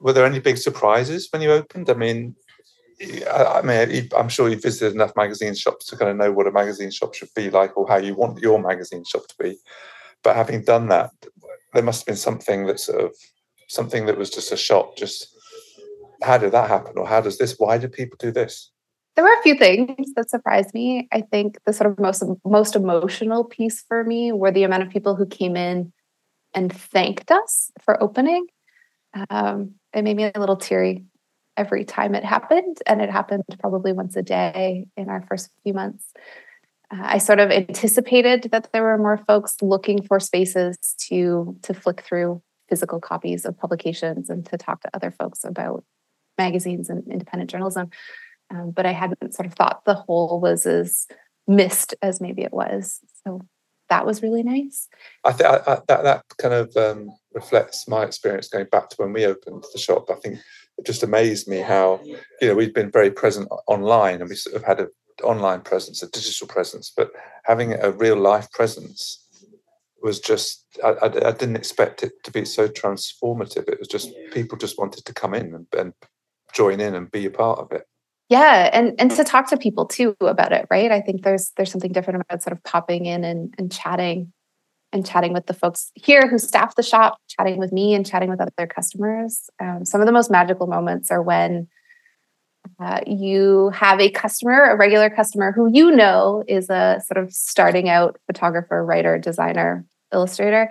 were 0.01 0.13
there 0.13 0.27
any 0.27 0.41
big 0.41 0.59
surprises 0.59 1.29
when 1.31 1.43
you 1.43 1.53
opened? 1.53 1.91
I 1.91 1.95
mean, 1.95 2.35
I, 3.31 3.63
mean, 3.63 4.09
I'm 4.17 4.29
sure 4.29 4.49
you 4.49 4.57
visited 4.57 4.95
enough 4.95 5.17
magazine 5.17 5.55
shops 5.55 5.87
to 5.87 5.97
kind 5.97 6.11
of 6.11 6.17
know 6.17 6.33
what 6.33 6.47
a 6.47 6.53
magazine 6.53 6.91
shop 6.91 7.15
should 7.15 7.31
be 7.35 7.51
like 7.51 7.77
or 7.77 7.89
how 7.89 7.97
you 7.97 8.15
want 8.15 8.41
your 8.41 8.61
magazine 8.61 9.05
shop 9.05 9.27
to 9.29 9.35
be. 9.39 9.57
But 10.23 10.37
having 10.37 10.63
done 10.63 10.89
that, 10.89 11.11
there 11.73 11.83
must 11.83 12.01
have 12.01 12.07
been 12.07 12.17
something 12.17 12.67
that 12.67 12.81
sort 12.81 13.05
of 13.05 13.15
something 13.69 14.07
that 14.07 14.19
was 14.19 14.29
just 14.31 14.53
a 14.53 14.57
shock. 14.57 14.97
Just 14.97 15.35
how 16.23 16.37
did 16.37 16.53
that 16.53 16.69
happen, 16.69 16.93
or 16.97 17.07
how 17.07 17.23
does 17.23 17.39
this? 17.39 17.55
Why 17.59 17.79
do 17.79 17.89
people 17.89 18.19
do 18.21 18.31
this? 18.31 18.71
There 19.17 19.25
were 19.25 19.39
a 19.39 19.43
few 19.43 19.57
things 19.57 20.13
that 20.15 20.29
surprised 20.29 20.75
me. 20.75 21.09
I 21.11 21.23
think 21.23 21.59
the 21.65 21.73
sort 21.73 21.91
of 21.91 21.99
most 21.99 22.23
most 22.45 22.77
emotional 22.77 23.45
piece 23.45 23.83
for 23.89 24.05
me 24.05 24.33
were 24.33 24.51
the 24.51 24.65
amount 24.65 24.83
of 24.83 24.91
people 24.91 25.17
who 25.17 25.27
came 25.27 25.57
in 25.57 25.93
and 26.55 26.71
thanked 26.73 27.31
us 27.31 27.71
for 27.81 28.03
opening. 28.03 28.47
Um, 29.29 29.75
it 29.93 30.03
made 30.03 30.17
me 30.17 30.31
a 30.33 30.41
little 30.41 30.57
teary 30.57 31.05
every 31.57 31.85
time 31.85 32.15
it 32.15 32.25
happened, 32.25 32.79
and 32.87 33.01
it 33.01 33.11
happened 33.11 33.45
probably 33.59 33.93
once 33.93 34.17
a 34.17 34.23
day 34.23 34.87
in 34.97 35.09
our 35.09 35.25
first 35.29 35.51
few 35.63 35.75
months. 35.75 36.13
Uh, 36.93 37.03
I 37.03 37.19
sort 37.19 37.41
of 37.41 37.51
anticipated 37.51 38.49
that 38.53 38.73
there 38.73 38.83
were 38.83 38.99
more 38.99 39.19
folks 39.27 39.57
looking 39.63 40.03
for 40.03 40.21
spaces 40.21 40.79
to 41.09 41.57
to 41.63 41.75
flick 41.75 42.03
through 42.03 42.43
physical 42.69 43.01
copies 43.01 43.45
of 43.45 43.59
publications 43.59 44.31
and 44.31 44.47
to 44.47 44.57
talk 44.57 44.81
to 44.83 44.91
other 44.95 45.11
folks 45.11 45.45
about 45.45 45.85
magazines 46.39 46.89
and 46.89 47.07
independent 47.11 47.51
journalism. 47.51 47.91
Um, 48.51 48.71
but 48.71 48.87
I 48.87 48.93
hadn't 48.93 49.35
sort 49.35 49.47
of 49.47 49.55
thought 49.55 49.85
the 49.85 49.95
whole 49.95 50.41
was 50.41 50.67
as 50.67 51.07
missed 51.47 51.95
as 52.01 52.21
maybe 52.21 52.43
it 52.43 52.53
was. 52.53 53.01
So 53.25 53.43
that 53.89 54.07
was 54.07 54.23
really 54.23 54.43
nice. 54.43 54.89
I 55.25 55.33
think 55.33 55.51
that 55.67 55.87
that 55.87 56.25
kind 56.39 56.55
of 56.55 56.77
um, 56.77 57.11
reflects 57.35 57.87
my 57.89 58.05
experience 58.05 58.49
going 58.49 58.67
back 58.71 58.89
to 58.91 58.97
when 58.97 59.13
we 59.13 59.25
opened 59.25 59.65
the 59.73 59.79
shop. 59.79 60.11
I 60.11 60.15
think 60.15 60.39
it 60.79 60.87
just 60.87 61.03
amazed 61.03 61.49
me 61.49 61.59
how 61.59 62.01
you 62.05 62.49
know 62.49 62.55
we've 62.55 62.75
been 62.75 62.91
very 62.91 63.11
present 63.11 63.49
online 63.67 64.21
and 64.21 64.29
we 64.29 64.37
sort 64.37 64.57
of 64.57 64.65
had 64.65 64.81
an 64.81 64.89
online 65.23 65.61
presence, 65.61 66.03
a 66.03 66.11
digital 66.11 66.47
presence, 66.47 66.93
but 66.97 67.11
having 67.45 67.75
a 67.75 67.91
real 67.91 68.17
life 68.17 68.51
presence 68.53 69.27
was 70.03 70.19
just 70.19 70.65
I, 70.83 70.89
I, 70.89 71.07
I, 71.29 71.33
didn't 71.33 71.57
expect 71.57 72.03
it 72.03 72.13
to 72.25 72.31
be 72.31 72.47
so 72.47 72.69
transformative. 72.69 73.69
It 73.69 73.79
was 73.79 73.89
just 73.89 74.11
people 74.33 74.57
just 74.57 74.79
wanted 74.79 75.05
to 75.05 75.13
come 75.13 75.35
in 75.35 75.55
and, 75.55 75.67
and 75.77 75.93
join 76.55 76.81
in 76.81 76.95
and 76.95 77.11
be 77.11 77.27
a 77.27 77.31
part 77.31 77.59
of 77.59 77.71
it 77.73 77.85
yeah 78.31 78.71
and 78.73 78.95
and 78.99 79.11
to 79.11 79.25
talk 79.25 79.51
to 79.51 79.59
people 79.59 79.85
too 79.85 80.17
about 80.21 80.53
it 80.53 80.67
right 80.71 80.91
i 80.91 81.01
think 81.01 81.23
there's 81.23 81.53
there's 81.57 81.71
something 81.71 81.93
different 81.93 82.23
about 82.23 82.43
sort 82.43 82.57
of 82.57 82.63
popping 82.65 83.05
in 83.05 83.25
and, 83.25 83.53
and 83.59 83.71
chatting 83.71 84.33
and 84.93 85.07
chatting 85.07 85.33
with 85.33 85.47
the 85.47 85.55
folks 85.55 85.93
here 85.95 86.29
who 86.29 86.39
staff 86.39 86.75
the 86.75 86.83
shop 86.83 87.19
chatting 87.29 87.59
with 87.59 87.73
me 87.73 87.95
and 87.95 88.07
chatting 88.07 88.31
with 88.31 88.41
other 88.41 88.67
customers 88.67 89.51
um, 89.61 89.85
some 89.85 90.01
of 90.01 90.07
the 90.07 90.13
most 90.13 90.31
magical 90.31 90.67
moments 90.67 91.11
are 91.11 91.23
when 91.23 91.69
uh, 92.79 93.01
you 93.07 93.71
have 93.71 94.01
a 94.01 94.11
customer 94.11 94.65
a 94.65 94.77
regular 94.77 95.11
customer 95.11 95.53
who 95.53 95.71
you 95.73 95.91
know 95.91 96.43
is 96.49 96.69
a 96.71 97.01
sort 97.07 97.23
of 97.23 97.33
starting 97.33 97.89
out 97.89 98.19
photographer 98.27 98.85
writer 98.85 99.19
designer 99.19 99.85
illustrator 100.13 100.71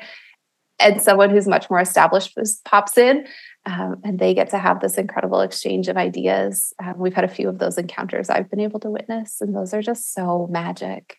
and 0.80 1.02
someone 1.02 1.30
who's 1.30 1.48
much 1.48 1.70
more 1.70 1.80
established 1.80 2.38
pops 2.66 2.98
in 2.98 3.26
um, 3.66 4.02
and 4.04 4.20
they 4.20 4.34
get 4.34 4.50
to 4.50 4.58
have 4.58 4.80
this 4.80 4.98
incredible 4.98 5.42
exchange 5.42 5.88
of 5.88 5.98
ideas. 5.98 6.74
Um, 6.84 6.96
we've 6.98 7.14
had 7.14 7.26
a 7.26 7.30
few 7.30 7.50
of 7.50 7.60
those 7.60 7.78
encounters 7.78 8.30
I've 8.30 8.50
been 8.50 8.60
able 8.60 8.80
to 8.82 8.90
witness, 8.90 9.42
and 9.42 9.56
those 9.56 9.74
are 9.74 9.82
just 9.82 10.14
so 10.14 10.48
magic. 10.50 11.19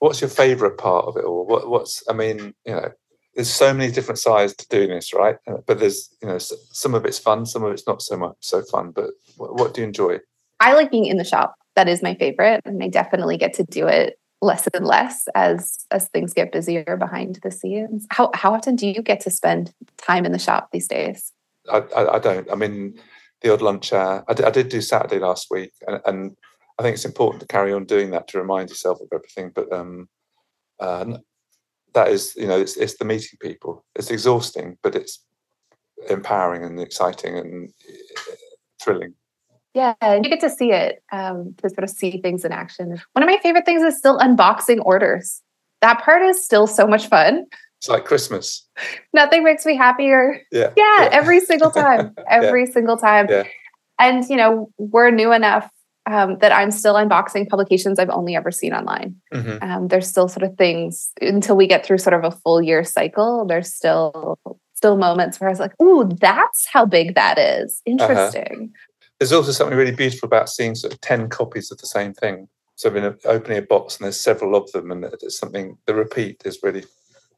What's 0.00 0.20
your 0.20 0.30
favorite 0.30 0.76
part 0.76 1.06
of 1.06 1.16
it 1.16 1.24
all? 1.24 1.46
What, 1.46 1.68
what's, 1.68 2.02
I 2.08 2.12
mean, 2.12 2.54
you 2.66 2.72
know, 2.72 2.90
there's 3.34 3.50
so 3.50 3.72
many 3.72 3.92
different 3.92 4.18
sides 4.18 4.54
to 4.56 4.68
doing 4.68 4.90
this, 4.90 5.14
right? 5.14 5.36
Uh, 5.46 5.58
but 5.66 5.78
there's, 5.78 6.14
you 6.20 6.28
know, 6.28 6.38
some 6.38 6.94
of 6.94 7.04
it's 7.04 7.18
fun, 7.18 7.46
some 7.46 7.62
of 7.62 7.72
it's 7.72 7.86
not 7.86 8.02
so 8.02 8.16
much 8.16 8.36
so 8.40 8.62
fun. 8.62 8.90
But 8.90 9.10
what, 9.36 9.54
what 9.54 9.74
do 9.74 9.82
you 9.82 9.86
enjoy? 9.86 10.18
I 10.58 10.74
like 10.74 10.90
being 10.90 11.06
in 11.06 11.16
the 11.16 11.24
shop. 11.24 11.54
That 11.76 11.88
is 11.88 12.02
my 12.02 12.14
favorite, 12.14 12.60
and 12.64 12.82
I 12.82 12.88
definitely 12.88 13.36
get 13.38 13.54
to 13.54 13.64
do 13.64 13.86
it 13.86 14.18
less 14.42 14.66
and 14.74 14.86
less 14.86 15.28
as 15.34 15.86
as 15.90 16.08
things 16.08 16.34
get 16.34 16.50
busier 16.50 16.96
behind 16.98 17.38
the 17.42 17.50
scenes. 17.50 18.06
How 18.10 18.30
how 18.34 18.52
often 18.54 18.74
do 18.74 18.88
you 18.88 19.02
get 19.02 19.20
to 19.20 19.30
spend 19.30 19.72
time 19.96 20.26
in 20.26 20.32
the 20.32 20.38
shop 20.38 20.70
these 20.72 20.88
days? 20.88 21.32
I, 21.70 21.78
I, 21.96 22.16
I 22.16 22.18
don't. 22.18 22.50
I 22.50 22.56
mean, 22.56 22.98
the 23.40 23.52
odd 23.52 23.62
lunch 23.62 23.92
hour. 23.92 24.24
I 24.28 24.34
did, 24.34 24.52
did 24.52 24.68
do 24.68 24.80
Saturday 24.80 25.18
last 25.18 25.46
week, 25.50 25.72
and, 25.86 26.00
and, 26.04 26.36
I 26.80 26.82
think 26.82 26.94
it's 26.94 27.04
important 27.04 27.42
to 27.42 27.46
carry 27.46 27.74
on 27.74 27.84
doing 27.84 28.10
that 28.12 28.26
to 28.28 28.38
remind 28.38 28.70
yourself 28.70 29.02
of 29.02 29.08
everything. 29.12 29.52
But 29.54 29.70
um, 29.70 30.08
uh, 30.80 31.18
that 31.92 32.08
is, 32.08 32.34
you 32.36 32.46
know, 32.46 32.58
it's, 32.58 32.74
it's 32.78 32.96
the 32.96 33.04
meeting 33.04 33.38
people. 33.38 33.84
It's 33.94 34.10
exhausting, 34.10 34.78
but 34.82 34.96
it's 34.96 35.22
empowering 36.08 36.64
and 36.64 36.80
exciting 36.80 37.36
and 37.36 37.68
uh, 37.68 38.32
thrilling. 38.82 39.12
Yeah, 39.74 39.92
you 40.02 40.22
get 40.22 40.40
to 40.40 40.48
see 40.48 40.72
it 40.72 41.02
um, 41.12 41.54
to 41.58 41.68
sort 41.68 41.84
of 41.84 41.90
see 41.90 42.18
things 42.22 42.46
in 42.46 42.52
action. 42.52 42.98
One 43.12 43.22
of 43.22 43.28
my 43.28 43.38
favorite 43.42 43.66
things 43.66 43.82
is 43.82 43.98
still 43.98 44.18
unboxing 44.18 44.80
orders. 44.82 45.42
That 45.82 46.02
part 46.02 46.22
is 46.22 46.42
still 46.42 46.66
so 46.66 46.86
much 46.86 47.08
fun. 47.08 47.44
It's 47.76 47.90
like 47.90 48.06
Christmas. 48.06 48.66
Nothing 49.12 49.44
makes 49.44 49.66
me 49.66 49.76
happier. 49.76 50.40
Yeah. 50.50 50.72
Yeah, 50.78 51.02
yeah. 51.02 51.08
every 51.12 51.40
single 51.40 51.70
time. 51.70 52.14
Every 52.30 52.64
yeah. 52.64 52.72
single 52.72 52.96
time. 52.96 53.26
Yeah. 53.28 53.44
And, 53.98 54.26
you 54.30 54.36
know, 54.36 54.70
we're 54.78 55.10
new 55.10 55.30
enough 55.32 55.70
um, 56.10 56.38
that 56.38 56.52
I'm 56.52 56.70
still 56.70 56.94
unboxing 56.94 57.48
publications 57.48 57.98
I've 57.98 58.10
only 58.10 58.34
ever 58.34 58.50
seen 58.50 58.74
online. 58.74 59.14
Mm-hmm. 59.32 59.62
Um, 59.62 59.88
there's 59.88 60.08
still 60.08 60.28
sort 60.28 60.42
of 60.42 60.56
things 60.56 61.10
until 61.20 61.56
we 61.56 61.66
get 61.66 61.86
through 61.86 61.98
sort 61.98 62.14
of 62.14 62.24
a 62.24 62.36
full 62.36 62.60
year 62.60 62.82
cycle. 62.82 63.46
There's 63.46 63.72
still 63.72 64.38
still 64.74 64.96
moments 64.96 65.38
where 65.38 65.48
I 65.48 65.52
was 65.52 65.60
like, 65.60 65.80
"Ooh, 65.80 66.08
that's 66.20 66.66
how 66.66 66.84
big 66.84 67.14
that 67.14 67.38
is. 67.38 67.80
Uh-huh. 67.86 67.92
Interesting." 67.92 68.72
Uh-huh. 68.74 69.04
There's 69.20 69.32
also 69.32 69.52
something 69.52 69.76
really 69.76 69.94
beautiful 69.94 70.26
about 70.26 70.48
seeing 70.48 70.74
sort 70.74 70.92
of 70.92 71.00
ten 71.00 71.28
copies 71.28 71.70
of 71.70 71.78
the 71.78 71.86
same 71.86 72.12
thing. 72.12 72.48
So, 72.74 72.88
I've 72.88 72.94
been 72.94 73.16
opening 73.26 73.58
a 73.58 73.62
box 73.62 73.96
and 73.96 74.04
there's 74.04 74.20
several 74.20 74.56
of 74.56 74.70
them, 74.72 74.90
and 74.90 75.04
it's 75.04 75.38
something 75.38 75.78
the 75.86 75.94
repeat 75.94 76.42
is 76.44 76.58
really 76.62 76.84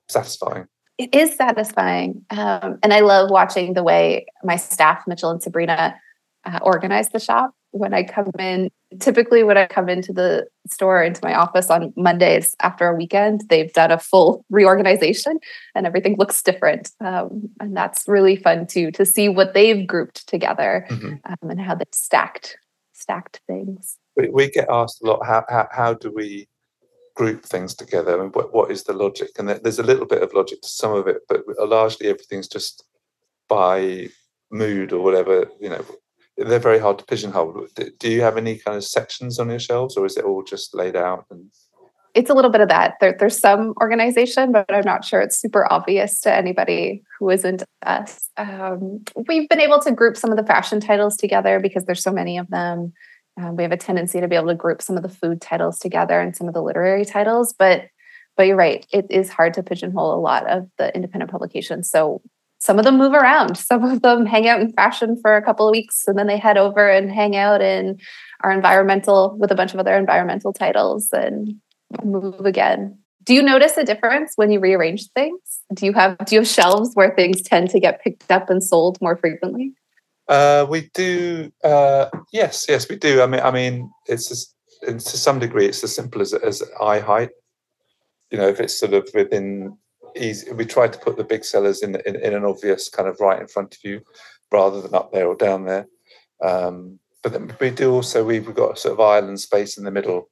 satisfying. 0.08 0.66
It 0.98 1.14
is 1.14 1.34
satisfying. 1.34 2.24
Um, 2.30 2.78
and 2.82 2.92
I 2.92 3.00
love 3.00 3.30
watching 3.30 3.74
the 3.74 3.82
way 3.82 4.26
my 4.44 4.56
staff, 4.56 5.02
Mitchell 5.06 5.30
and 5.30 5.42
Sabrina, 5.42 5.96
uh, 6.44 6.58
organize 6.62 7.08
the 7.10 7.18
shop. 7.18 7.54
When 7.72 7.92
I 7.94 8.04
come 8.04 8.30
in, 8.38 8.70
typically 9.00 9.42
when 9.42 9.58
I 9.58 9.66
come 9.66 9.88
into 9.88 10.12
the 10.12 10.46
store, 10.70 11.02
into 11.02 11.20
my 11.22 11.34
office 11.34 11.70
on 11.70 11.92
Mondays 11.96 12.54
after 12.60 12.86
a 12.88 12.94
weekend, 12.94 13.42
they've 13.48 13.72
done 13.72 13.90
a 13.90 13.98
full 13.98 14.44
reorganization 14.50 15.38
and 15.74 15.86
everything 15.86 16.16
looks 16.18 16.42
different. 16.42 16.90
Um, 17.00 17.48
and 17.60 17.76
that's 17.76 18.04
really 18.06 18.36
fun 18.36 18.66
too, 18.66 18.90
to 18.92 19.04
see 19.04 19.28
what 19.28 19.54
they've 19.54 19.86
grouped 19.86 20.28
together 20.28 20.86
mm-hmm. 20.90 21.14
um, 21.24 21.50
and 21.50 21.60
how 21.60 21.74
they've 21.74 21.86
stacked 21.92 22.56
stacked 22.92 23.40
things. 23.48 23.98
We, 24.16 24.28
we 24.28 24.50
get 24.50 24.68
asked 24.70 25.02
a 25.02 25.06
lot, 25.06 25.26
how, 25.26 25.44
how, 25.48 25.68
how 25.72 25.94
do 25.94 26.12
we 26.14 26.46
group 27.14 27.44
things 27.44 27.74
together 27.74 28.22
and 28.22 28.34
what, 28.34 28.54
what 28.54 28.70
is 28.70 28.84
the 28.84 28.92
logic 28.92 29.30
and 29.38 29.48
there's 29.48 29.78
a 29.78 29.82
little 29.82 30.06
bit 30.06 30.22
of 30.22 30.32
logic 30.32 30.62
to 30.62 30.68
some 30.68 30.94
of 30.94 31.06
it 31.06 31.18
but 31.28 31.42
largely 31.58 32.06
everything's 32.06 32.48
just 32.48 32.84
by 33.48 34.08
mood 34.50 34.92
or 34.92 35.02
whatever 35.04 35.46
you 35.60 35.68
know 35.68 35.84
they're 36.44 36.58
very 36.58 36.78
hard 36.78 36.98
to 36.98 37.04
pigeonhole. 37.04 37.66
Do 37.98 38.10
you 38.10 38.22
have 38.22 38.36
any 38.36 38.58
kind 38.58 38.76
of 38.76 38.84
sections 38.84 39.38
on 39.38 39.50
your 39.50 39.58
shelves 39.58 39.96
or 39.96 40.06
is 40.06 40.16
it 40.16 40.24
all 40.24 40.42
just 40.42 40.74
laid 40.74 40.96
out 40.96 41.26
and 41.30 41.50
it's 42.14 42.28
a 42.28 42.34
little 42.34 42.50
bit 42.50 42.60
of 42.60 42.68
that. 42.68 42.96
There, 43.00 43.16
there's 43.18 43.38
some 43.38 43.72
organization 43.80 44.52
but 44.52 44.72
i'm 44.72 44.84
not 44.84 45.02
sure 45.04 45.22
it's 45.22 45.38
super 45.38 45.70
obvious 45.72 46.20
to 46.20 46.34
anybody 46.34 47.02
who 47.18 47.30
isn't 47.30 47.62
us. 47.84 48.28
Um, 48.36 49.02
we've 49.28 49.48
been 49.48 49.60
able 49.60 49.80
to 49.80 49.92
group 49.92 50.16
some 50.16 50.30
of 50.30 50.36
the 50.36 50.44
fashion 50.44 50.80
titles 50.80 51.16
together 51.16 51.58
because 51.60 51.84
there's 51.84 52.02
so 52.02 52.12
many 52.12 52.38
of 52.38 52.48
them. 52.50 52.92
Um, 53.40 53.56
we 53.56 53.62
have 53.62 53.72
a 53.72 53.78
tendency 53.78 54.20
to 54.20 54.28
be 54.28 54.36
able 54.36 54.48
to 54.48 54.54
group 54.54 54.82
some 54.82 54.96
of 54.96 55.02
the 55.02 55.08
food 55.08 55.40
titles 55.40 55.78
together 55.78 56.20
and 56.20 56.36
some 56.36 56.48
of 56.48 56.54
the 56.54 56.62
literary 56.62 57.04
titles, 57.04 57.54
but 57.58 57.84
but 58.36 58.46
you're 58.46 58.56
right, 58.56 58.86
it 58.92 59.06
is 59.10 59.28
hard 59.28 59.54
to 59.54 59.62
pigeonhole 59.62 60.14
a 60.14 60.20
lot 60.20 60.48
of 60.48 60.66
the 60.78 60.94
independent 60.94 61.30
publications. 61.30 61.90
So 61.90 62.22
some 62.62 62.78
of 62.78 62.84
them 62.84 62.96
move 62.96 63.12
around. 63.12 63.56
Some 63.72 63.82
of 63.82 64.02
them 64.02 64.24
hang 64.24 64.46
out 64.46 64.60
in 64.60 64.72
fashion 64.72 65.18
for 65.20 65.36
a 65.36 65.42
couple 65.42 65.66
of 65.66 65.72
weeks 65.72 66.04
and 66.06 66.16
then 66.16 66.28
they 66.28 66.38
head 66.38 66.56
over 66.56 66.88
and 66.88 67.10
hang 67.10 67.34
out 67.34 67.60
in 67.60 67.98
our 68.44 68.52
environmental 68.52 69.36
with 69.36 69.50
a 69.50 69.56
bunch 69.56 69.74
of 69.74 69.80
other 69.80 69.96
environmental 69.96 70.52
titles 70.52 71.08
and 71.12 71.56
move 72.04 72.46
again. 72.46 72.96
Do 73.24 73.34
you 73.34 73.42
notice 73.42 73.76
a 73.76 73.84
difference 73.84 74.34
when 74.36 74.52
you 74.52 74.60
rearrange 74.60 75.08
things? 75.10 75.40
Do 75.74 75.86
you 75.86 75.92
have 75.94 76.18
do 76.18 76.36
you 76.36 76.40
have 76.42 76.48
shelves 76.48 76.90
where 76.94 77.12
things 77.16 77.42
tend 77.42 77.70
to 77.70 77.80
get 77.80 78.00
picked 78.00 78.30
up 78.30 78.48
and 78.48 78.62
sold 78.62 78.96
more 79.00 79.16
frequently? 79.16 79.72
Uh, 80.28 80.64
we 80.68 80.88
do. 80.94 81.50
Uh, 81.64 82.06
yes, 82.32 82.66
yes, 82.68 82.88
we 82.88 82.96
do. 82.96 83.22
I 83.22 83.26
mean, 83.26 83.40
I 83.40 83.50
mean, 83.50 83.90
it's 84.06 84.28
just, 84.28 84.54
to 84.86 85.00
some 85.00 85.40
degree, 85.40 85.66
it's 85.66 85.82
as 85.82 85.94
simple 85.94 86.20
as 86.22 86.32
as 86.32 86.62
eye 86.80 87.00
height. 87.00 87.30
You 88.30 88.38
know, 88.38 88.48
if 88.48 88.60
it's 88.60 88.78
sort 88.78 88.94
of 88.94 89.08
within 89.14 89.76
easy, 90.16 90.52
we 90.52 90.64
try 90.64 90.88
to 90.88 90.98
put 90.98 91.16
the 91.16 91.24
big 91.24 91.44
sellers 91.44 91.82
in, 91.82 91.96
in, 92.06 92.16
in 92.16 92.34
an 92.34 92.44
obvious 92.44 92.88
kind 92.88 93.08
of 93.08 93.20
right 93.20 93.40
in 93.40 93.48
front 93.48 93.74
of 93.74 93.80
you, 93.84 94.02
rather 94.50 94.80
than 94.80 94.94
up 94.94 95.12
there 95.12 95.26
or 95.26 95.34
down 95.34 95.64
there. 95.64 95.86
Um, 96.42 96.98
but 97.22 97.32
then 97.32 97.54
we 97.60 97.70
do 97.70 97.92
also 97.92 98.24
we've 98.24 98.52
got 98.54 98.76
a 98.76 98.80
sort 98.80 98.94
of 98.94 99.00
island 99.00 99.40
space 99.40 99.78
in 99.78 99.84
the 99.84 99.90
middle 99.90 100.28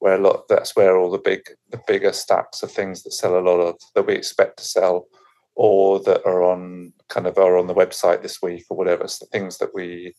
where 0.00 0.16
a 0.16 0.18
lot 0.18 0.48
that's 0.48 0.74
where 0.76 0.96
all 0.96 1.10
the 1.10 1.18
big 1.18 1.40
the 1.70 1.80
bigger 1.86 2.12
stacks 2.12 2.62
of 2.62 2.70
things 2.70 3.02
that 3.02 3.12
sell 3.12 3.38
a 3.38 3.40
lot 3.40 3.60
of 3.60 3.76
that 3.94 4.06
we 4.06 4.14
expect 4.14 4.58
to 4.58 4.64
sell 4.64 5.06
or 5.54 6.00
that 6.00 6.26
are 6.26 6.42
on 6.42 6.92
kind 7.08 7.26
of 7.26 7.38
are 7.38 7.56
on 7.56 7.66
the 7.66 7.74
website 7.74 8.22
this 8.22 8.42
week 8.42 8.64
or 8.68 8.76
whatever. 8.76 9.06
So 9.06 9.26
things 9.26 9.58
that 9.58 9.74
we 9.74 10.14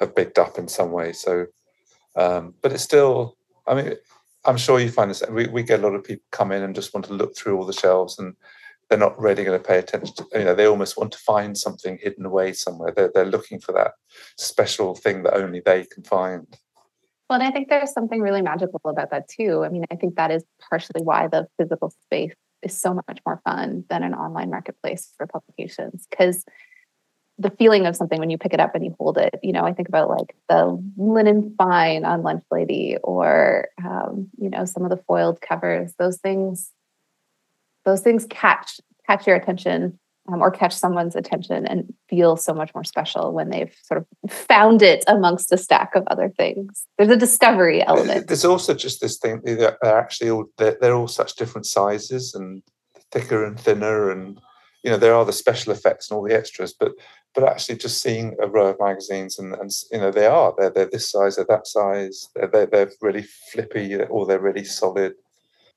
have 0.00 0.16
picked 0.16 0.38
up 0.38 0.58
in 0.58 0.68
some 0.68 0.92
way. 0.92 1.12
So, 1.12 1.46
um, 2.16 2.54
but 2.62 2.72
it's 2.72 2.82
still. 2.82 3.36
I 3.66 3.74
mean, 3.74 3.96
I'm 4.44 4.56
sure 4.56 4.80
you 4.80 4.90
find 4.90 5.10
this. 5.10 5.22
We 5.30 5.46
we 5.48 5.62
get 5.62 5.80
a 5.80 5.82
lot 5.82 5.94
of 5.94 6.04
people 6.04 6.24
come 6.32 6.52
in 6.52 6.62
and 6.62 6.74
just 6.74 6.94
want 6.94 7.06
to 7.06 7.14
look 7.14 7.36
through 7.36 7.56
all 7.56 7.66
the 7.66 7.72
shelves 7.72 8.18
and 8.18 8.34
they're 8.88 8.98
not 8.98 9.18
really 9.20 9.44
going 9.44 9.60
to 9.60 9.66
pay 9.66 9.78
attention 9.78 10.14
to, 10.16 10.26
you 10.38 10.44
know, 10.44 10.54
they 10.54 10.66
almost 10.66 10.96
want 10.96 11.12
to 11.12 11.18
find 11.18 11.56
something 11.56 11.98
hidden 12.00 12.24
away 12.24 12.52
somewhere. 12.52 12.92
They're, 12.94 13.10
they're 13.14 13.26
looking 13.26 13.60
for 13.60 13.72
that 13.72 13.92
special 14.38 14.94
thing 14.94 15.24
that 15.24 15.34
only 15.34 15.60
they 15.60 15.84
can 15.84 16.04
find. 16.04 16.46
Well, 17.28 17.38
and 17.38 17.46
I 17.46 17.50
think 17.50 17.68
there's 17.68 17.92
something 17.92 18.22
really 18.22 18.40
magical 18.40 18.80
about 18.86 19.10
that 19.10 19.28
too. 19.28 19.62
I 19.62 19.68
mean, 19.68 19.84
I 19.90 19.96
think 19.96 20.16
that 20.16 20.30
is 20.30 20.44
partially 20.70 21.02
why 21.02 21.28
the 21.28 21.46
physical 21.58 21.92
space 22.04 22.32
is 22.62 22.80
so 22.80 22.94
much 22.94 23.20
more 23.26 23.40
fun 23.44 23.84
than 23.90 24.02
an 24.02 24.14
online 24.14 24.50
marketplace 24.50 25.12
for 25.16 25.26
publications 25.26 26.06
because 26.10 26.44
the 27.38 27.50
feeling 27.50 27.86
of 27.86 27.94
something 27.94 28.18
when 28.18 28.30
you 28.30 28.38
pick 28.38 28.52
it 28.52 28.60
up 28.60 28.74
and 28.74 28.84
you 28.84 28.94
hold 28.98 29.16
it. 29.16 29.38
You 29.42 29.52
know, 29.52 29.64
I 29.64 29.72
think 29.72 29.88
about 29.88 30.10
like 30.10 30.34
the 30.48 30.82
linen 30.96 31.52
spine 31.52 32.04
on 32.04 32.22
Lunch 32.22 32.44
Lady 32.50 32.96
or, 33.02 33.68
um, 33.84 34.28
you 34.38 34.50
know, 34.50 34.64
some 34.64 34.84
of 34.84 34.90
the 34.90 34.96
foiled 35.06 35.40
covers. 35.40 35.94
Those 35.98 36.18
things, 36.18 36.72
those 37.84 38.00
things 38.00 38.26
catch 38.28 38.80
catch 39.06 39.26
your 39.26 39.36
attention 39.36 39.98
um, 40.30 40.42
or 40.42 40.50
catch 40.50 40.74
someone's 40.74 41.16
attention 41.16 41.66
and 41.66 41.92
feel 42.08 42.36
so 42.36 42.52
much 42.52 42.74
more 42.74 42.84
special 42.84 43.32
when 43.32 43.50
they've 43.50 43.74
sort 43.82 43.98
of 43.98 44.30
found 44.30 44.82
it 44.82 45.02
amongst 45.06 45.52
a 45.52 45.56
stack 45.56 45.94
of 45.94 46.04
other 46.08 46.28
things. 46.28 46.84
There's 46.98 47.10
a 47.10 47.16
discovery 47.16 47.82
element. 47.84 48.26
There's 48.26 48.44
also 48.44 48.74
just 48.74 49.00
this 49.00 49.16
thing 49.16 49.40
that 49.44 49.78
they're 49.80 49.98
actually 49.98 50.30
all 50.30 50.44
they're, 50.58 50.76
they're 50.80 50.94
all 50.94 51.08
such 51.08 51.36
different 51.36 51.66
sizes 51.66 52.34
and 52.34 52.62
thicker 53.10 53.44
and 53.44 53.58
thinner 53.58 54.10
and 54.10 54.38
you 54.84 54.90
know 54.90 54.98
there 54.98 55.14
are 55.14 55.24
the 55.24 55.32
special 55.32 55.72
effects 55.72 56.10
and 56.10 56.16
all 56.16 56.24
the 56.24 56.34
extras 56.34 56.74
but 56.78 56.92
but 57.34 57.44
actually 57.44 57.76
just 57.76 58.02
seeing 58.02 58.36
a 58.42 58.48
row 58.48 58.68
of 58.68 58.80
magazines 58.80 59.38
and, 59.38 59.54
and 59.54 59.70
you 59.92 59.98
know 59.98 60.10
they 60.10 60.26
are 60.26 60.54
they're, 60.58 60.70
they're 60.70 60.90
this 60.90 61.10
size 61.10 61.36
they're 61.36 61.44
that 61.48 61.66
size 61.66 62.28
they're, 62.34 62.48
they're, 62.48 62.66
they're 62.66 62.92
really 63.00 63.26
flippy 63.52 63.94
or 63.96 64.26
they're 64.26 64.40
really 64.40 64.64
solid. 64.64 65.14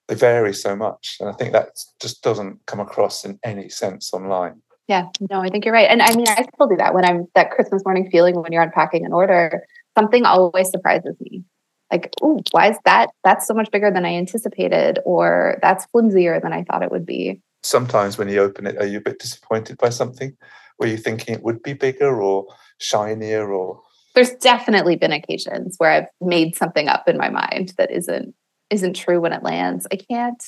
They 0.07 0.15
vary 0.15 0.53
so 0.53 0.75
much 0.75 1.17
and 1.19 1.29
i 1.29 1.33
think 1.33 1.53
that 1.53 1.69
just 2.01 2.21
doesn't 2.21 2.65
come 2.65 2.79
across 2.79 3.23
in 3.23 3.39
any 3.43 3.69
sense 3.69 4.13
online. 4.13 4.61
Yeah 4.87 5.07
no 5.29 5.41
i 5.41 5.49
think 5.49 5.63
you're 5.63 5.73
right 5.73 5.89
and 5.89 6.01
i 6.01 6.13
mean 6.15 6.27
i 6.27 6.45
still 6.53 6.67
do 6.67 6.75
that 6.77 6.93
when 6.93 7.05
i'm 7.05 7.27
that 7.35 7.51
christmas 7.51 7.83
morning 7.85 8.09
feeling 8.11 8.35
when 8.41 8.51
you're 8.51 8.63
unpacking 8.63 9.05
an 9.05 9.13
order 9.13 9.63
something 9.97 10.25
always 10.25 10.69
surprises 10.69 11.15
me. 11.19 11.43
Like 11.91 12.13
oh 12.21 12.41
why 12.51 12.71
is 12.71 12.77
that 12.85 13.09
that's 13.23 13.45
so 13.47 13.53
much 13.53 13.69
bigger 13.71 13.91
than 13.91 14.05
i 14.05 14.13
anticipated 14.13 14.99
or 15.05 15.59
that's 15.61 15.85
flimsier 15.93 16.41
than 16.41 16.53
i 16.53 16.63
thought 16.63 16.83
it 16.83 16.91
would 16.91 17.05
be. 17.05 17.41
Sometimes 17.63 18.17
when 18.17 18.27
you 18.27 18.41
open 18.41 18.65
it 18.65 18.77
are 18.77 18.85
you 18.85 18.97
a 18.97 19.01
bit 19.01 19.19
disappointed 19.19 19.77
by 19.77 19.89
something 19.89 20.35
were 20.81 20.87
you 20.87 20.97
thinking 20.97 21.35
it 21.35 21.43
would 21.43 21.61
be 21.63 21.73
bigger 21.73 22.21
or 22.21 22.47
shinier 22.79 23.53
or 23.53 23.79
there's 24.13 24.31
definitely 24.31 24.97
been 24.97 25.13
occasions 25.13 25.75
where 25.77 25.91
I've 25.91 26.07
made 26.19 26.55
something 26.55 26.89
up 26.89 27.07
in 27.07 27.17
my 27.17 27.29
mind 27.29 27.73
that 27.77 27.91
isn't 27.91 28.33
isn't 28.69 28.95
true 28.95 29.21
when 29.21 29.31
it 29.31 29.43
lands. 29.43 29.87
I 29.91 29.95
can't 29.95 30.43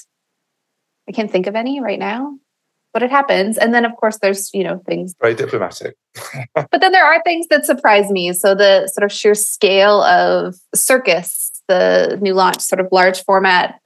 I 1.07 1.11
can't 1.11 1.31
think 1.31 1.47
of 1.47 1.55
any 1.55 1.79
right 1.79 1.99
now, 1.99 2.37
but 2.93 3.03
it 3.03 3.11
happens. 3.11 3.57
And 3.57 3.73
then 3.73 3.85
of 3.85 3.95
course 3.95 4.17
there's, 4.21 4.53
you 4.53 4.63
know, 4.63 4.81
things 4.85 5.13
very 5.21 5.35
diplomatic. 5.35 5.95
but 6.55 6.81
then 6.81 6.91
there 6.91 7.05
are 7.05 7.21
things 7.23 7.47
that 7.49 7.65
surprise 7.65 8.09
me. 8.09 8.33
So 8.33 8.55
the 8.55 8.87
sort 8.87 9.05
of 9.05 9.11
sheer 9.11 9.35
scale 9.35 10.01
of 10.01 10.55
Circus, 10.75 11.51
the 11.67 12.17
new 12.21 12.33
launch 12.33 12.59
sort 12.59 12.79
of 12.81 12.87
large 12.91 13.23
format, 13.23 13.79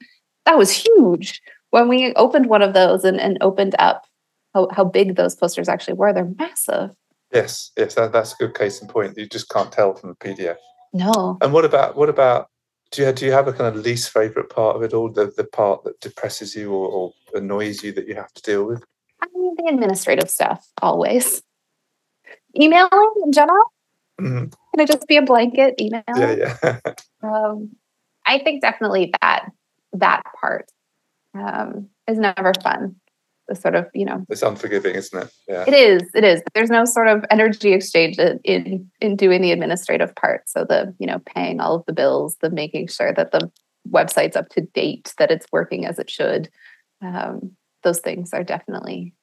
that 0.45 0.57
was 0.57 0.71
huge. 0.71 1.41
When 1.71 1.89
we 1.89 2.13
opened 2.13 2.47
one 2.47 2.61
of 2.61 2.73
those 2.73 3.03
and, 3.03 3.19
and 3.19 3.37
opened 3.41 3.75
up 3.77 4.06
how, 4.53 4.67
how 4.71 4.83
big 4.83 5.15
those 5.15 5.35
posters 5.35 5.69
actually 5.69 5.95
were. 5.95 6.13
They're 6.13 6.31
massive. 6.37 6.91
Yes, 7.33 7.71
yes, 7.77 7.95
that, 7.95 8.11
that's 8.11 8.33
a 8.33 8.37
good 8.37 8.55
case 8.55 8.81
in 8.81 8.87
point. 8.87 9.17
You 9.17 9.27
just 9.27 9.49
can't 9.49 9.71
tell 9.71 9.93
from 9.95 10.09
the 10.09 10.15
PDF. 10.15 10.55
No. 10.93 11.37
And 11.41 11.51
what 11.51 11.65
about 11.65 11.97
what 11.97 12.09
about 12.09 12.47
do 12.91 13.03
you 13.03 13.11
do 13.11 13.25
you 13.25 13.31
have 13.33 13.47
a 13.47 13.53
kind 13.53 13.75
of 13.75 13.83
least 13.83 14.11
favorite 14.11 14.49
part 14.49 14.75
of 14.75 14.83
it 14.83 14.93
all? 14.93 15.11
The 15.11 15.31
the 15.35 15.43
part 15.43 15.83
that 15.83 15.99
depresses 15.99 16.55
you 16.55 16.71
or, 16.73 16.87
or 16.87 17.13
annoys 17.35 17.83
you 17.83 17.91
that 17.93 18.07
you 18.07 18.15
have 18.15 18.31
to 18.33 18.41
deal 18.41 18.65
with? 18.65 18.83
I 19.21 19.27
mean 19.33 19.55
the 19.57 19.73
administrative 19.73 20.29
stuff 20.29 20.65
always. 20.81 21.41
Emailing 22.59 23.13
in 23.25 23.31
general. 23.33 23.63
Mm-hmm. 24.19 24.45
Can 24.45 24.79
it 24.79 24.87
just 24.87 25.07
be 25.07 25.17
a 25.17 25.21
blanket 25.21 25.75
email? 25.79 26.03
Yeah, 26.15 26.55
yeah. 26.63 26.79
um, 27.23 27.71
I 28.25 28.39
think 28.39 28.61
definitely 28.61 29.13
that 29.21 29.49
that 29.93 30.23
part 30.39 30.69
um, 31.33 31.89
is 32.07 32.17
never 32.17 32.53
fun 32.63 32.95
the 33.47 33.55
sort 33.55 33.75
of 33.75 33.87
you 33.93 34.05
know 34.05 34.25
it's 34.29 34.41
unforgiving 34.41 34.95
isn't 34.95 35.23
it? 35.23 35.31
Yeah. 35.47 35.63
It 35.67 35.73
is 35.73 36.09
it 36.13 36.23
is. 36.23 36.41
There's 36.53 36.69
no 36.69 36.85
sort 36.85 37.07
of 37.07 37.25
energy 37.31 37.73
exchange 37.73 38.17
in 38.17 38.89
in 39.01 39.15
doing 39.15 39.41
the 39.41 39.51
administrative 39.51 40.15
part. 40.15 40.49
So 40.49 40.65
the 40.65 40.93
you 40.99 41.07
know 41.07 41.19
paying 41.25 41.59
all 41.59 41.75
of 41.75 41.85
the 41.85 41.93
bills 41.93 42.37
the 42.41 42.49
making 42.49 42.87
sure 42.87 43.13
that 43.13 43.31
the 43.31 43.51
website's 43.89 44.35
up 44.35 44.49
to 44.49 44.61
date 44.61 45.13
that 45.17 45.31
it's 45.31 45.47
working 45.51 45.85
as 45.85 45.99
it 45.99 46.09
should. 46.09 46.49
Um, 47.01 47.51
those 47.83 47.99
things 47.99 48.33
are 48.33 48.43
definitely 48.43 49.13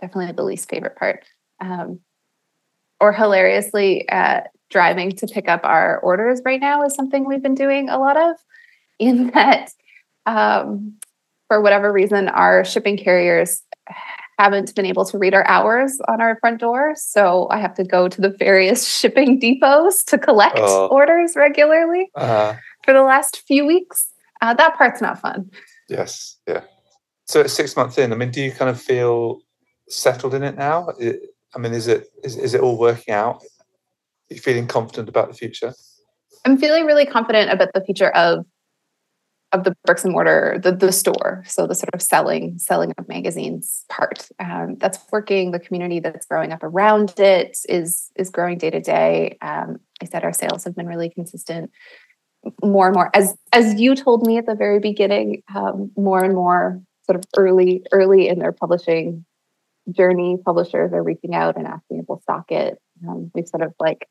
definitely 0.00 0.32
the 0.32 0.44
least 0.44 0.68
favorite 0.68 0.96
part. 0.96 1.24
Um, 1.60 2.00
or 3.00 3.12
hilariously 3.12 4.08
uh, 4.08 4.42
driving 4.68 5.12
to 5.12 5.26
pick 5.26 5.48
up 5.48 5.60
our 5.64 5.98
orders 6.00 6.40
right 6.44 6.60
now 6.60 6.82
is 6.84 6.94
something 6.94 7.26
we've 7.26 7.42
been 7.42 7.54
doing 7.54 7.88
a 7.88 7.98
lot 7.98 8.16
of 8.16 8.36
in 8.98 9.30
that 9.34 9.70
um, 10.26 10.94
for 11.48 11.60
whatever 11.60 11.92
reason 11.92 12.28
our 12.28 12.64
shipping 12.64 12.96
carriers 12.96 13.62
haven't 14.38 14.74
been 14.74 14.86
able 14.86 15.04
to 15.04 15.18
read 15.18 15.34
our 15.34 15.46
hours 15.46 16.00
on 16.08 16.20
our 16.20 16.38
front 16.40 16.60
door. 16.60 16.94
So 16.96 17.46
I 17.50 17.58
have 17.58 17.74
to 17.74 17.84
go 17.84 18.08
to 18.08 18.20
the 18.20 18.30
various 18.30 18.88
shipping 18.98 19.38
depots 19.38 20.04
to 20.04 20.18
collect 20.18 20.58
oh. 20.58 20.88
orders 20.88 21.36
regularly 21.36 22.10
uh-huh. 22.14 22.54
for 22.84 22.94
the 22.94 23.02
last 23.02 23.42
few 23.46 23.66
weeks. 23.66 24.08
Uh, 24.40 24.54
that 24.54 24.76
part's 24.76 25.02
not 25.02 25.20
fun. 25.20 25.50
Yes. 25.88 26.38
Yeah. 26.48 26.62
So 27.26 27.40
it's 27.40 27.52
six 27.52 27.76
months 27.76 27.98
in, 27.98 28.12
I 28.12 28.16
mean, 28.16 28.30
do 28.30 28.40
you 28.40 28.50
kind 28.50 28.70
of 28.70 28.80
feel 28.80 29.40
settled 29.88 30.34
in 30.34 30.42
it 30.42 30.56
now? 30.56 30.88
I 31.54 31.58
mean, 31.58 31.72
is 31.72 31.86
it 31.86 32.08
is, 32.24 32.36
is 32.36 32.54
it 32.54 32.60
all 32.60 32.78
working 32.78 33.12
out? 33.12 33.42
Are 33.42 34.34
you 34.34 34.40
feeling 34.40 34.66
confident 34.66 35.08
about 35.08 35.28
the 35.28 35.34
future? 35.34 35.74
I'm 36.44 36.56
feeling 36.56 36.86
really 36.86 37.06
confident 37.06 37.50
about 37.50 37.70
the 37.74 37.84
future 37.84 38.10
of 38.10 38.46
of 39.52 39.64
the 39.64 39.74
bricks 39.84 40.04
and 40.04 40.12
mortar, 40.12 40.58
the, 40.62 40.72
the 40.72 40.92
store. 40.92 41.42
So 41.46 41.66
the 41.66 41.74
sort 41.74 41.94
of 41.94 42.00
selling, 42.00 42.58
selling 42.58 42.92
of 42.98 43.08
magazines 43.08 43.84
part. 43.88 44.28
Um, 44.38 44.76
that's 44.78 44.98
working. 45.10 45.50
The 45.50 45.58
community 45.58 46.00
that's 46.00 46.26
growing 46.26 46.52
up 46.52 46.62
around 46.62 47.18
it 47.18 47.58
is 47.68 48.10
is 48.16 48.30
growing 48.30 48.58
day 48.58 48.70
to 48.70 48.80
day. 48.80 49.38
Um, 49.42 49.80
I 50.00 50.06
said 50.06 50.24
our 50.24 50.32
sales 50.32 50.64
have 50.64 50.76
been 50.76 50.86
really 50.86 51.10
consistent. 51.10 51.70
More 52.62 52.86
and 52.86 52.94
more, 52.94 53.10
as 53.14 53.36
as 53.52 53.80
you 53.80 53.94
told 53.94 54.26
me 54.26 54.38
at 54.38 54.46
the 54.46 54.54
very 54.54 54.78
beginning, 54.78 55.42
um, 55.54 55.90
more 55.96 56.24
and 56.24 56.34
more 56.34 56.80
sort 57.04 57.16
of 57.16 57.24
early 57.36 57.84
early 57.92 58.28
in 58.28 58.38
their 58.38 58.52
publishing 58.52 59.24
journey, 59.90 60.38
publishers 60.44 60.92
are 60.92 61.02
reaching 61.02 61.34
out 61.34 61.56
and 61.56 61.66
asking 61.66 61.98
if 61.98 62.06
we'll 62.08 62.20
stock 62.20 62.50
it. 62.50 62.78
Um, 63.06 63.30
we've 63.34 63.48
sort 63.48 63.62
of 63.62 63.74
like 63.80 64.06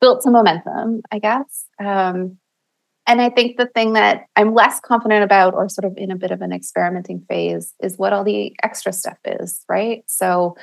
built 0.00 0.22
some 0.22 0.32
momentum, 0.32 1.02
I 1.10 1.18
guess. 1.18 1.66
Um, 1.78 2.38
and 3.06 3.20
I 3.20 3.30
think 3.30 3.56
the 3.56 3.66
thing 3.66 3.92
that 3.92 4.26
I'm 4.34 4.54
less 4.54 4.80
confident 4.80 5.22
about, 5.22 5.54
or 5.54 5.68
sort 5.68 5.84
of 5.84 5.96
in 5.96 6.10
a 6.10 6.16
bit 6.16 6.30
of 6.30 6.42
an 6.42 6.52
experimenting 6.52 7.24
phase, 7.28 7.72
is 7.82 7.96
what 7.98 8.12
all 8.12 8.24
the 8.24 8.54
extra 8.62 8.92
stuff 8.92 9.18
is, 9.24 9.64
right? 9.68 10.02
So, 10.06 10.56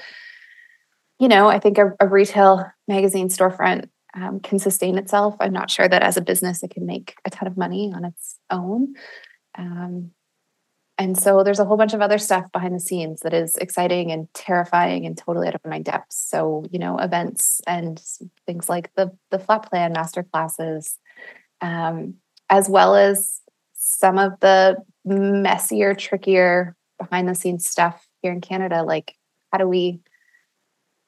you 1.20 1.28
know, 1.28 1.48
I 1.48 1.60
think 1.60 1.78
a, 1.78 1.94
a 2.00 2.08
retail 2.08 2.66
magazine 2.88 3.30
storefront 3.30 3.88
um, 4.14 4.40
can 4.40 4.60
sustain 4.60 4.98
itself. 4.98 5.36
I'm 5.40 5.54
not 5.54 5.72
sure 5.72 5.88
that 5.88 6.04
as 6.04 6.18
a 6.18 6.22
business 6.22 6.64
it 6.64 6.72
can 6.72 6.86
make 6.86 7.16
a 7.26 7.30
ton 7.30 7.48
of 7.48 7.58
money 7.58 7.92
on 7.96 8.06
its 8.06 8.40
own. 8.50 8.96
Um, 9.58 10.12
and 10.98 11.18
so 11.18 11.44
there's 11.44 11.60
a 11.60 11.66
whole 11.66 11.78
bunch 11.78 11.94
of 11.94 12.02
other 12.02 12.20
stuff 12.20 12.52
behind 12.52 12.76
the 12.76 12.80
scenes 12.80 13.22
that 13.22 13.34
is 13.34 13.56
exciting 13.56 14.12
and 14.12 14.32
terrifying 14.34 15.06
and 15.06 15.18
totally 15.18 15.48
out 15.48 15.56
of 15.56 15.66
my 15.66 15.80
depth. 15.80 16.14
So, 16.14 16.66
you 16.72 16.78
know, 16.78 16.98
events 17.00 17.62
and 17.66 18.02
things 18.46 18.70
like 18.70 18.94
the 18.96 19.12
the 19.32 19.40
flat 19.40 19.70
plan 19.70 19.94
master 19.94 20.24
classes, 20.24 21.00
um, 21.62 22.16
as 22.50 22.70
well 22.70 22.96
as 22.96 23.42
some 23.74 24.18
of 24.18 24.40
the 24.40 24.78
messier, 25.06 25.94
trickier 25.94 26.76
behind 27.00 27.28
the 27.28 27.36
scenes 27.36 27.70
stuff 27.70 28.08
here 28.22 28.32
in 28.32 28.42
Canada. 28.42 28.84
Like, 28.84 29.16
how 29.52 29.58
do 29.58 29.68
we 29.68 30.02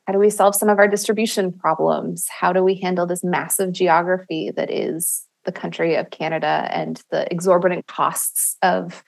how 0.05 0.13
do 0.13 0.19
we 0.19 0.29
solve 0.29 0.53
some 0.55 0.69
of 0.69 0.77
our 0.77 0.87
distribution 0.87 1.51
problems? 1.51 2.27
How 2.29 2.53
do 2.53 2.63
we 2.63 2.75
handle 2.75 3.07
this 3.07 3.23
massive 3.23 3.71
geography 3.71 4.51
that 4.51 4.69
is 4.69 5.25
the 5.45 5.51
country 5.51 5.95
of 5.95 6.11
Canada 6.11 6.67
and 6.71 7.01
the 7.09 7.31
exorbitant 7.31 7.87
costs 7.87 8.57
of 8.61 9.03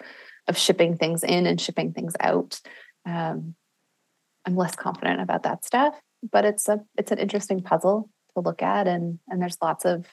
of 0.47 0.57
shipping 0.57 0.97
things 0.97 1.23
in 1.23 1.45
and 1.45 1.61
shipping 1.61 1.93
things 1.93 2.13
out? 2.19 2.59
Um, 3.05 3.55
I'm 4.45 4.55
less 4.55 4.75
confident 4.75 5.21
about 5.21 5.43
that 5.43 5.65
stuff, 5.65 5.93
but 6.31 6.45
it's 6.45 6.67
a 6.67 6.79
it's 6.97 7.11
an 7.11 7.19
interesting 7.19 7.61
puzzle 7.61 8.09
to 8.35 8.41
look 8.41 8.63
at, 8.63 8.87
and 8.87 9.19
and 9.27 9.41
there's 9.41 9.57
lots 9.61 9.85
of 9.85 10.05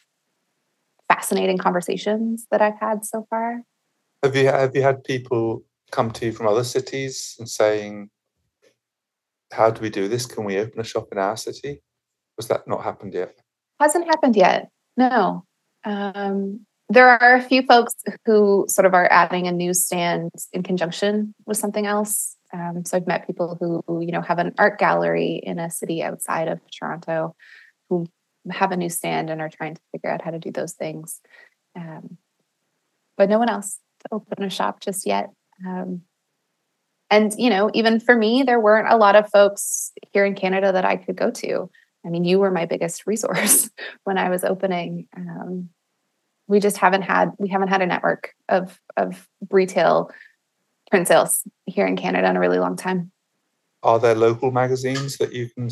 fascinating 1.09 1.59
conversations 1.59 2.47
that 2.51 2.63
I've 2.63 2.79
had 2.79 3.05
so 3.05 3.27
far. 3.31 3.63
Have 4.23 4.37
you 4.37 4.47
have 4.47 4.75
you 4.75 4.83
had 4.83 5.05
people 5.05 5.65
come 5.91 6.11
to 6.13 6.27
you 6.27 6.33
from 6.33 6.47
other 6.47 6.65
cities 6.65 7.37
and 7.39 7.49
saying, 7.49 8.11
"How 9.53 9.71
do 9.71 9.81
we 9.81 9.91
do 9.91 10.09
this? 10.09 10.27
Can 10.27 10.45
we 10.45 10.59
open 10.59 10.81
a 10.81 10.85
shop 10.85 11.09
in 11.13 11.19
our 11.19 11.37
city?" 11.37 11.83
Was 12.37 12.49
that 12.49 12.67
not 12.67 12.83
happened 12.83 13.15
yet? 13.15 13.35
Hasn't 13.81 14.07
happened 14.07 14.37
yet. 14.37 14.71
No. 14.97 15.45
Um, 15.85 16.67
there 16.89 17.09
are 17.09 17.35
a 17.37 17.43
few 17.43 17.63
folks 17.63 17.95
who 18.27 18.67
sort 18.69 18.87
of 18.87 18.95
are 18.95 19.09
adding 19.11 19.47
a 19.47 19.53
newsstand 19.53 20.31
in 20.53 20.63
conjunction 20.63 21.35
with 21.47 21.57
something 21.57 21.87
else. 21.87 22.37
Um, 22.53 22.85
so 22.85 22.97
I've 22.97 23.07
met 23.07 23.27
people 23.27 23.57
who, 23.59 23.83
who, 23.87 24.01
you 24.05 24.13
know, 24.13 24.21
have 24.21 24.39
an 24.39 24.55
art 24.59 24.79
gallery 24.79 25.41
in 25.43 25.59
a 25.59 25.71
city 25.71 26.03
outside 26.03 26.49
of 26.49 26.61
Toronto 26.71 27.35
who 27.89 28.07
have 28.51 28.73
a 28.73 28.77
new 28.77 28.91
stand 28.91 29.31
and 29.31 29.41
are 29.41 29.49
trying 29.49 29.75
to 29.75 29.81
figure 29.93 30.11
out 30.11 30.23
how 30.23 30.31
to 30.31 30.39
do 30.39 30.51
those 30.51 30.73
things. 30.73 31.21
um, 31.77 32.19
but 33.17 33.29
no 33.29 33.39
one 33.39 33.49
else 33.49 33.79
to 34.01 34.09
open 34.13 34.43
a 34.43 34.51
shop 34.51 34.81
just 34.81 35.07
yet. 35.07 35.31
Um, 35.65 36.03
and 37.11 37.33
you 37.39 37.51
know, 37.51 37.71
even 37.75 38.01
for 38.01 38.17
me, 38.17 38.43
there 38.43 38.61
weren't 38.61 38.93
a 38.93 38.97
lot 38.97 39.17
of 39.17 39.31
folks 39.31 39.93
here 40.13 40.25
in 40.25 40.35
Canada 40.35 40.73
that 40.73 40.85
I 40.85 40.97
could 40.97 41.17
go 41.17 41.31
to. 41.31 41.71
I 42.05 42.09
mean, 42.09 42.25
you 42.25 42.39
were 42.39 42.51
my 42.51 42.67
biggest 42.67 43.07
resource 43.07 43.71
when 44.05 44.19
I 44.19 44.31
was 44.31 44.45
opening. 44.45 45.07
Um, 45.17 45.71
we 46.47 46.61
just 46.61 46.77
haven't 46.77 47.03
had 47.03 47.33
we 47.39 47.49
haven't 47.49 47.69
had 47.69 47.83
a 47.83 47.87
network 47.87 48.35
of 48.49 48.79
of 48.97 49.29
retail 49.51 50.11
print 50.91 51.09
sales 51.09 51.43
here 51.67 51.87
in 51.87 51.97
Canada 51.97 52.29
in 52.29 52.37
a 52.37 52.41
really 52.41 52.59
long 52.59 52.77
time. 52.77 53.11
Are 53.83 53.99
there 53.99 54.15
local 54.15 54.51
magazines 54.51 55.19
that 55.19 55.33
you 55.33 55.49
can 55.51 55.71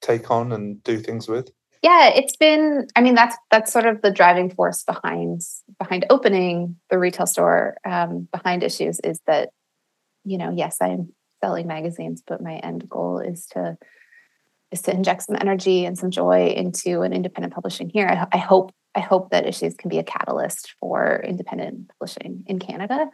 take 0.00 0.30
on 0.30 0.52
and 0.52 0.82
do 0.84 0.98
things 0.98 1.28
with? 1.28 1.50
Yeah, 1.82 2.10
it's 2.10 2.36
been. 2.36 2.86
I 2.94 3.00
mean, 3.00 3.14
that's 3.14 3.36
that's 3.50 3.72
sort 3.72 3.86
of 3.86 4.02
the 4.02 4.12
driving 4.12 4.50
force 4.50 4.84
behind 4.84 5.40
behind 5.78 6.06
opening 6.10 6.76
the 6.90 6.98
retail 6.98 7.26
store. 7.26 7.76
Um, 7.84 8.28
behind 8.32 8.62
issues 8.62 9.00
is 9.00 9.20
that, 9.26 9.50
you 10.24 10.38
know, 10.38 10.52
yes, 10.54 10.76
I'm 10.80 11.12
selling 11.42 11.66
magazines, 11.66 12.22
but 12.24 12.40
my 12.40 12.54
end 12.58 12.88
goal 12.88 13.18
is 13.18 13.46
to 13.52 13.76
is 14.70 14.82
to 14.82 14.94
inject 14.94 15.24
some 15.24 15.36
energy 15.40 15.84
and 15.84 15.98
some 15.98 16.10
joy 16.10 16.48
into 16.56 17.02
an 17.02 17.12
independent 17.12 17.52
publishing 17.52 17.90
here. 17.90 18.06
I, 18.06 18.36
I 18.36 18.38
hope 18.38 18.72
I 18.94 19.00
hope 19.00 19.30
that 19.30 19.46
issues 19.46 19.74
can 19.74 19.88
be 19.88 19.98
a 19.98 20.04
catalyst 20.04 20.74
for 20.78 21.22
independent 21.26 21.90
publishing 21.98 22.44
in 22.46 22.60
Canada. 22.60 23.06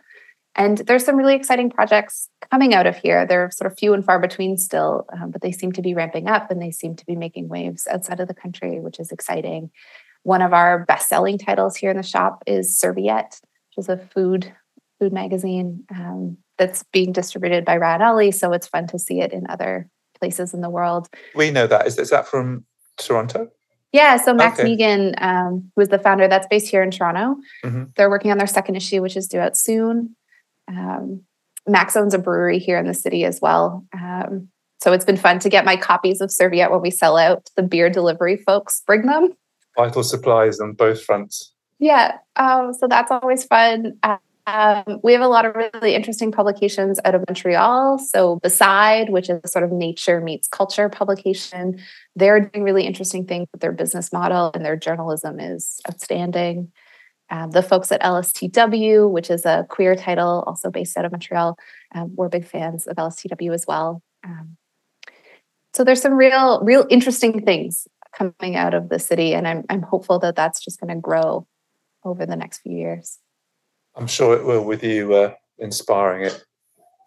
And 0.54 0.78
there's 0.78 1.04
some 1.04 1.16
really 1.16 1.34
exciting 1.34 1.70
projects 1.70 2.28
coming 2.50 2.74
out 2.74 2.86
of 2.86 2.96
here. 2.96 3.26
They're 3.26 3.50
sort 3.50 3.70
of 3.70 3.78
few 3.78 3.94
and 3.94 4.04
far 4.04 4.18
between 4.18 4.56
still, 4.56 5.06
um, 5.12 5.30
but 5.30 5.40
they 5.40 5.52
seem 5.52 5.72
to 5.72 5.82
be 5.82 5.94
ramping 5.94 6.28
up 6.28 6.50
and 6.50 6.60
they 6.60 6.72
seem 6.72 6.96
to 6.96 7.06
be 7.06 7.14
making 7.14 7.48
waves 7.48 7.86
outside 7.86 8.18
of 8.18 8.28
the 8.28 8.34
country, 8.34 8.80
which 8.80 8.98
is 8.98 9.12
exciting. 9.12 9.70
One 10.24 10.42
of 10.42 10.52
our 10.52 10.84
best-selling 10.84 11.38
titles 11.38 11.76
here 11.76 11.90
in 11.90 11.96
the 11.96 12.02
shop 12.02 12.42
is 12.46 12.76
Serviette, 12.76 13.40
which 13.68 13.84
is 13.84 13.88
a 13.88 13.98
food 13.98 14.52
food 14.98 15.12
magazine 15.12 15.84
um, 15.94 16.36
that's 16.56 16.82
being 16.92 17.12
distributed 17.12 17.64
by 17.64 17.76
Rad 17.76 18.02
Alley. 18.02 18.32
So 18.32 18.52
it's 18.52 18.66
fun 18.66 18.88
to 18.88 18.98
see 18.98 19.20
it 19.20 19.32
in 19.32 19.46
other 19.48 19.88
places 20.18 20.52
in 20.52 20.60
the 20.60 20.70
world. 20.70 21.08
We 21.36 21.52
know 21.52 21.68
that. 21.68 21.86
Is, 21.86 21.98
is 21.98 22.10
that 22.10 22.26
from 22.26 22.64
Toronto? 22.96 23.48
Yeah, 23.92 24.16
so 24.18 24.34
Max 24.34 24.58
okay. 24.58 24.68
Megan, 24.68 25.14
um, 25.18 25.70
who 25.74 25.82
is 25.82 25.88
the 25.88 25.98
founder, 25.98 26.28
that's 26.28 26.46
based 26.48 26.68
here 26.68 26.82
in 26.82 26.90
Toronto. 26.90 27.40
Mm-hmm. 27.64 27.84
They're 27.96 28.10
working 28.10 28.30
on 28.30 28.38
their 28.38 28.46
second 28.46 28.76
issue, 28.76 29.00
which 29.00 29.16
is 29.16 29.28
due 29.28 29.38
out 29.38 29.56
soon. 29.56 30.14
Um, 30.68 31.22
Max 31.66 31.96
owns 31.96 32.14
a 32.14 32.18
brewery 32.18 32.58
here 32.58 32.78
in 32.78 32.86
the 32.86 32.94
city 32.94 33.24
as 33.24 33.40
well. 33.40 33.84
Um, 33.92 34.48
so 34.80 34.92
it's 34.92 35.04
been 35.04 35.16
fun 35.16 35.38
to 35.40 35.48
get 35.48 35.64
my 35.64 35.76
copies 35.76 36.20
of 36.20 36.30
Serviette 36.30 36.70
when 36.70 36.80
we 36.80 36.90
sell 36.90 37.16
out. 37.16 37.48
The 37.56 37.62
beer 37.62 37.90
delivery 37.90 38.36
folks 38.36 38.82
bring 38.86 39.06
them. 39.06 39.32
Vital 39.76 40.02
supplies 40.02 40.60
on 40.60 40.72
both 40.72 41.02
fronts. 41.02 41.52
Yeah, 41.78 42.18
um, 42.36 42.72
so 42.74 42.88
that's 42.88 43.10
always 43.10 43.44
fun. 43.44 43.98
Um, 44.48 45.00
we 45.02 45.12
have 45.12 45.20
a 45.20 45.28
lot 45.28 45.44
of 45.44 45.54
really 45.54 45.94
interesting 45.94 46.32
publications 46.32 46.98
out 47.04 47.14
of 47.14 47.22
Montreal. 47.28 47.98
So, 47.98 48.36
Beside, 48.36 49.10
which 49.10 49.28
is 49.28 49.40
a 49.44 49.48
sort 49.48 49.64
of 49.64 49.70
nature 49.70 50.20
meets 50.20 50.48
culture 50.48 50.88
publication, 50.88 51.78
they're 52.16 52.40
doing 52.40 52.64
really 52.64 52.86
interesting 52.86 53.26
things 53.26 53.46
with 53.52 53.60
their 53.60 53.72
business 53.72 54.12
model, 54.12 54.50
and 54.54 54.64
their 54.64 54.76
journalism 54.76 55.38
is 55.38 55.80
outstanding. 55.88 56.72
Um, 57.30 57.50
the 57.50 57.62
folks 57.62 57.92
at 57.92 58.02
LSTW, 58.02 59.10
which 59.10 59.30
is 59.30 59.44
a 59.44 59.66
queer 59.68 59.94
title, 59.94 60.44
also 60.46 60.70
based 60.70 60.96
out 60.96 61.04
of 61.04 61.12
Montreal, 61.12 61.58
um, 61.94 62.14
we're 62.14 62.28
big 62.28 62.46
fans 62.46 62.86
of 62.86 62.96
LSTW 62.96 63.52
as 63.52 63.66
well. 63.66 64.02
Um, 64.24 64.56
so 65.74 65.84
there's 65.84 66.00
some 66.00 66.14
real, 66.14 66.60
real 66.62 66.86
interesting 66.88 67.44
things 67.44 67.86
coming 68.14 68.56
out 68.56 68.74
of 68.74 68.88
the 68.88 68.98
city, 68.98 69.34
and 69.34 69.46
I'm 69.46 69.64
I'm 69.68 69.82
hopeful 69.82 70.18
that 70.20 70.36
that's 70.36 70.64
just 70.64 70.80
going 70.80 70.94
to 70.94 71.00
grow 71.00 71.46
over 72.04 72.24
the 72.24 72.36
next 72.36 72.58
few 72.58 72.72
years. 72.72 73.18
I'm 73.94 74.06
sure 74.06 74.34
it 74.34 74.44
will 74.44 74.64
with 74.64 74.82
you 74.82 75.14
uh, 75.14 75.34
inspiring 75.58 76.24
it. 76.24 76.44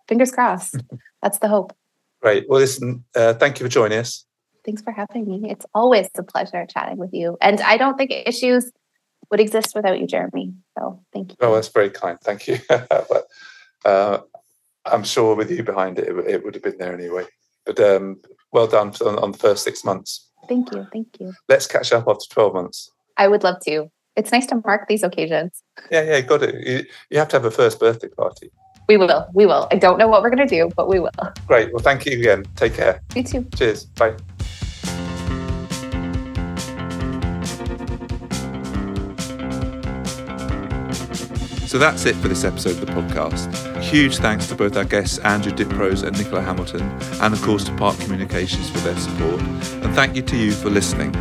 Fingers 0.08 0.32
crossed. 0.32 0.76
That's 1.22 1.38
the 1.38 1.48
hope. 1.48 1.74
Great. 2.22 2.50
Well, 2.50 2.60
listen, 2.60 3.06
uh, 3.16 3.34
thank 3.36 3.60
you 3.60 3.66
for 3.66 3.70
joining 3.70 4.00
us. 4.00 4.26
Thanks 4.66 4.82
for 4.82 4.92
having 4.92 5.26
me. 5.26 5.50
It's 5.50 5.66
always 5.74 6.10
a 6.18 6.24
pleasure 6.24 6.66
chatting 6.68 6.98
with 6.98 7.12
you. 7.14 7.38
And 7.42 7.62
I 7.62 7.78
don't 7.78 7.98
think 7.98 8.12
issues 8.12 8.72
would 9.32 9.40
exist 9.40 9.74
without 9.74 10.00
you, 10.00 10.06
Jeremy. 10.06 10.54
So 10.78 11.02
thank 11.14 11.32
you. 11.32 11.38
Oh, 11.42 11.56
that's 11.56 11.70
very 11.70 11.90
kind. 11.90 12.20
Thank 12.22 12.48
you. 12.48 12.60
but 12.70 13.28
uh, 13.86 14.20
I'm 14.86 15.04
sure 15.04 15.36
with 15.36 15.50
you 15.50 15.64
behind 15.64 15.98
it, 15.98 16.08
it, 16.08 16.28
it, 16.28 16.44
would 16.44 16.54
have 16.54 16.64
been 16.64 16.78
there 16.78 16.94
anyway. 16.94 17.26
But 17.66 17.80
um, 17.80 18.22
well 18.52 18.68
done 18.68 18.94
on, 19.06 19.18
on 19.20 19.32
the 19.32 19.38
first 19.38 19.64
six 19.64 19.84
months. 19.84 20.28
Thank 20.48 20.74
you. 20.74 20.86
Thank 20.92 21.20
you. 21.20 21.34
Let's 21.48 21.68
catch 21.68 21.92
up 21.94 22.08
after 22.08 22.26
12 22.30 22.54
months. 22.54 22.92
I 23.18 23.28
would 23.28 23.44
love 23.44 23.60
to 23.66 23.90
it's 24.16 24.32
nice 24.32 24.46
to 24.48 24.62
mark 24.66 24.88
these 24.88 25.04
occasions. 25.04 25.64
Yeah, 25.90 26.04
yeah, 26.04 26.22
got 26.22 26.44
it. 26.44 26.56
You, 26.68 26.86
you 27.10 27.20
have 27.20 27.30
to 27.30 27.38
have 27.38 27.46
a 27.46 27.52
first 27.52 27.80
birthday 27.80 28.10
party. 28.10 28.52
We 28.88 28.98
will. 28.98 29.28
We 29.34 29.46
will. 29.46 29.68
I 29.72 29.76
don't 29.76 29.98
know 29.98 30.08
what 30.08 30.22
we're 30.22 30.32
going 30.32 30.48
to 30.48 30.56
do, 30.56 30.70
but 30.76 30.88
we 30.90 31.00
will. 31.00 31.12
Great. 31.48 31.72
Well, 31.72 31.82
thank 31.82 32.06
you 32.06 32.20
again. 32.20 32.46
Take 32.56 32.74
care. 32.76 33.02
You 33.16 33.24
too. 33.24 33.48
Cheers. 33.56 33.86
Bye. 33.86 34.16
So 41.72 41.78
that's 41.78 42.06
it 42.06 42.18
for 42.18 42.28
this 42.28 42.44
episode 42.44 42.72
of 42.72 42.82
the 42.82 42.92
podcast. 42.92 43.82
Huge 43.82 44.18
thanks 44.18 44.46
to 44.48 44.56
both 44.56 44.76
our 44.76 44.84
guests, 44.84 45.20
Andrew 45.20 45.54
Diprose 45.54 46.04
and 46.04 46.18
Nicola 46.18 46.42
Hamilton, 46.42 46.82
and 47.22 47.34
of 47.34 47.42
course 47.44 47.64
to 47.64 47.76
Park 47.78 47.98
Communications 48.00 48.70
for 48.70 48.80
their 48.80 48.98
support. 48.98 49.40
And 49.82 49.96
thank 49.96 50.18
you 50.18 50.22
to 50.22 50.36
you 50.36 50.52
for 50.52 50.70
listening. 50.70 51.14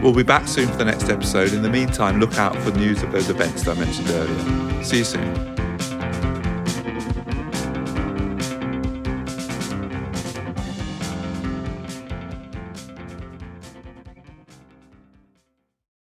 We'll 0.00 0.14
be 0.14 0.22
back 0.22 0.46
soon 0.46 0.68
for 0.68 0.76
the 0.76 0.84
next 0.84 1.08
episode. 1.08 1.52
In 1.52 1.62
the 1.62 1.70
meantime, 1.70 2.20
look 2.20 2.38
out 2.38 2.56
for 2.58 2.70
news 2.70 3.02
of 3.02 3.10
those 3.10 3.28
events 3.30 3.64
that 3.64 3.76
I 3.76 3.80
mentioned 3.80 4.08
earlier. 4.10 4.84
See 4.84 4.98
you 4.98 5.04
soon. 5.04 5.55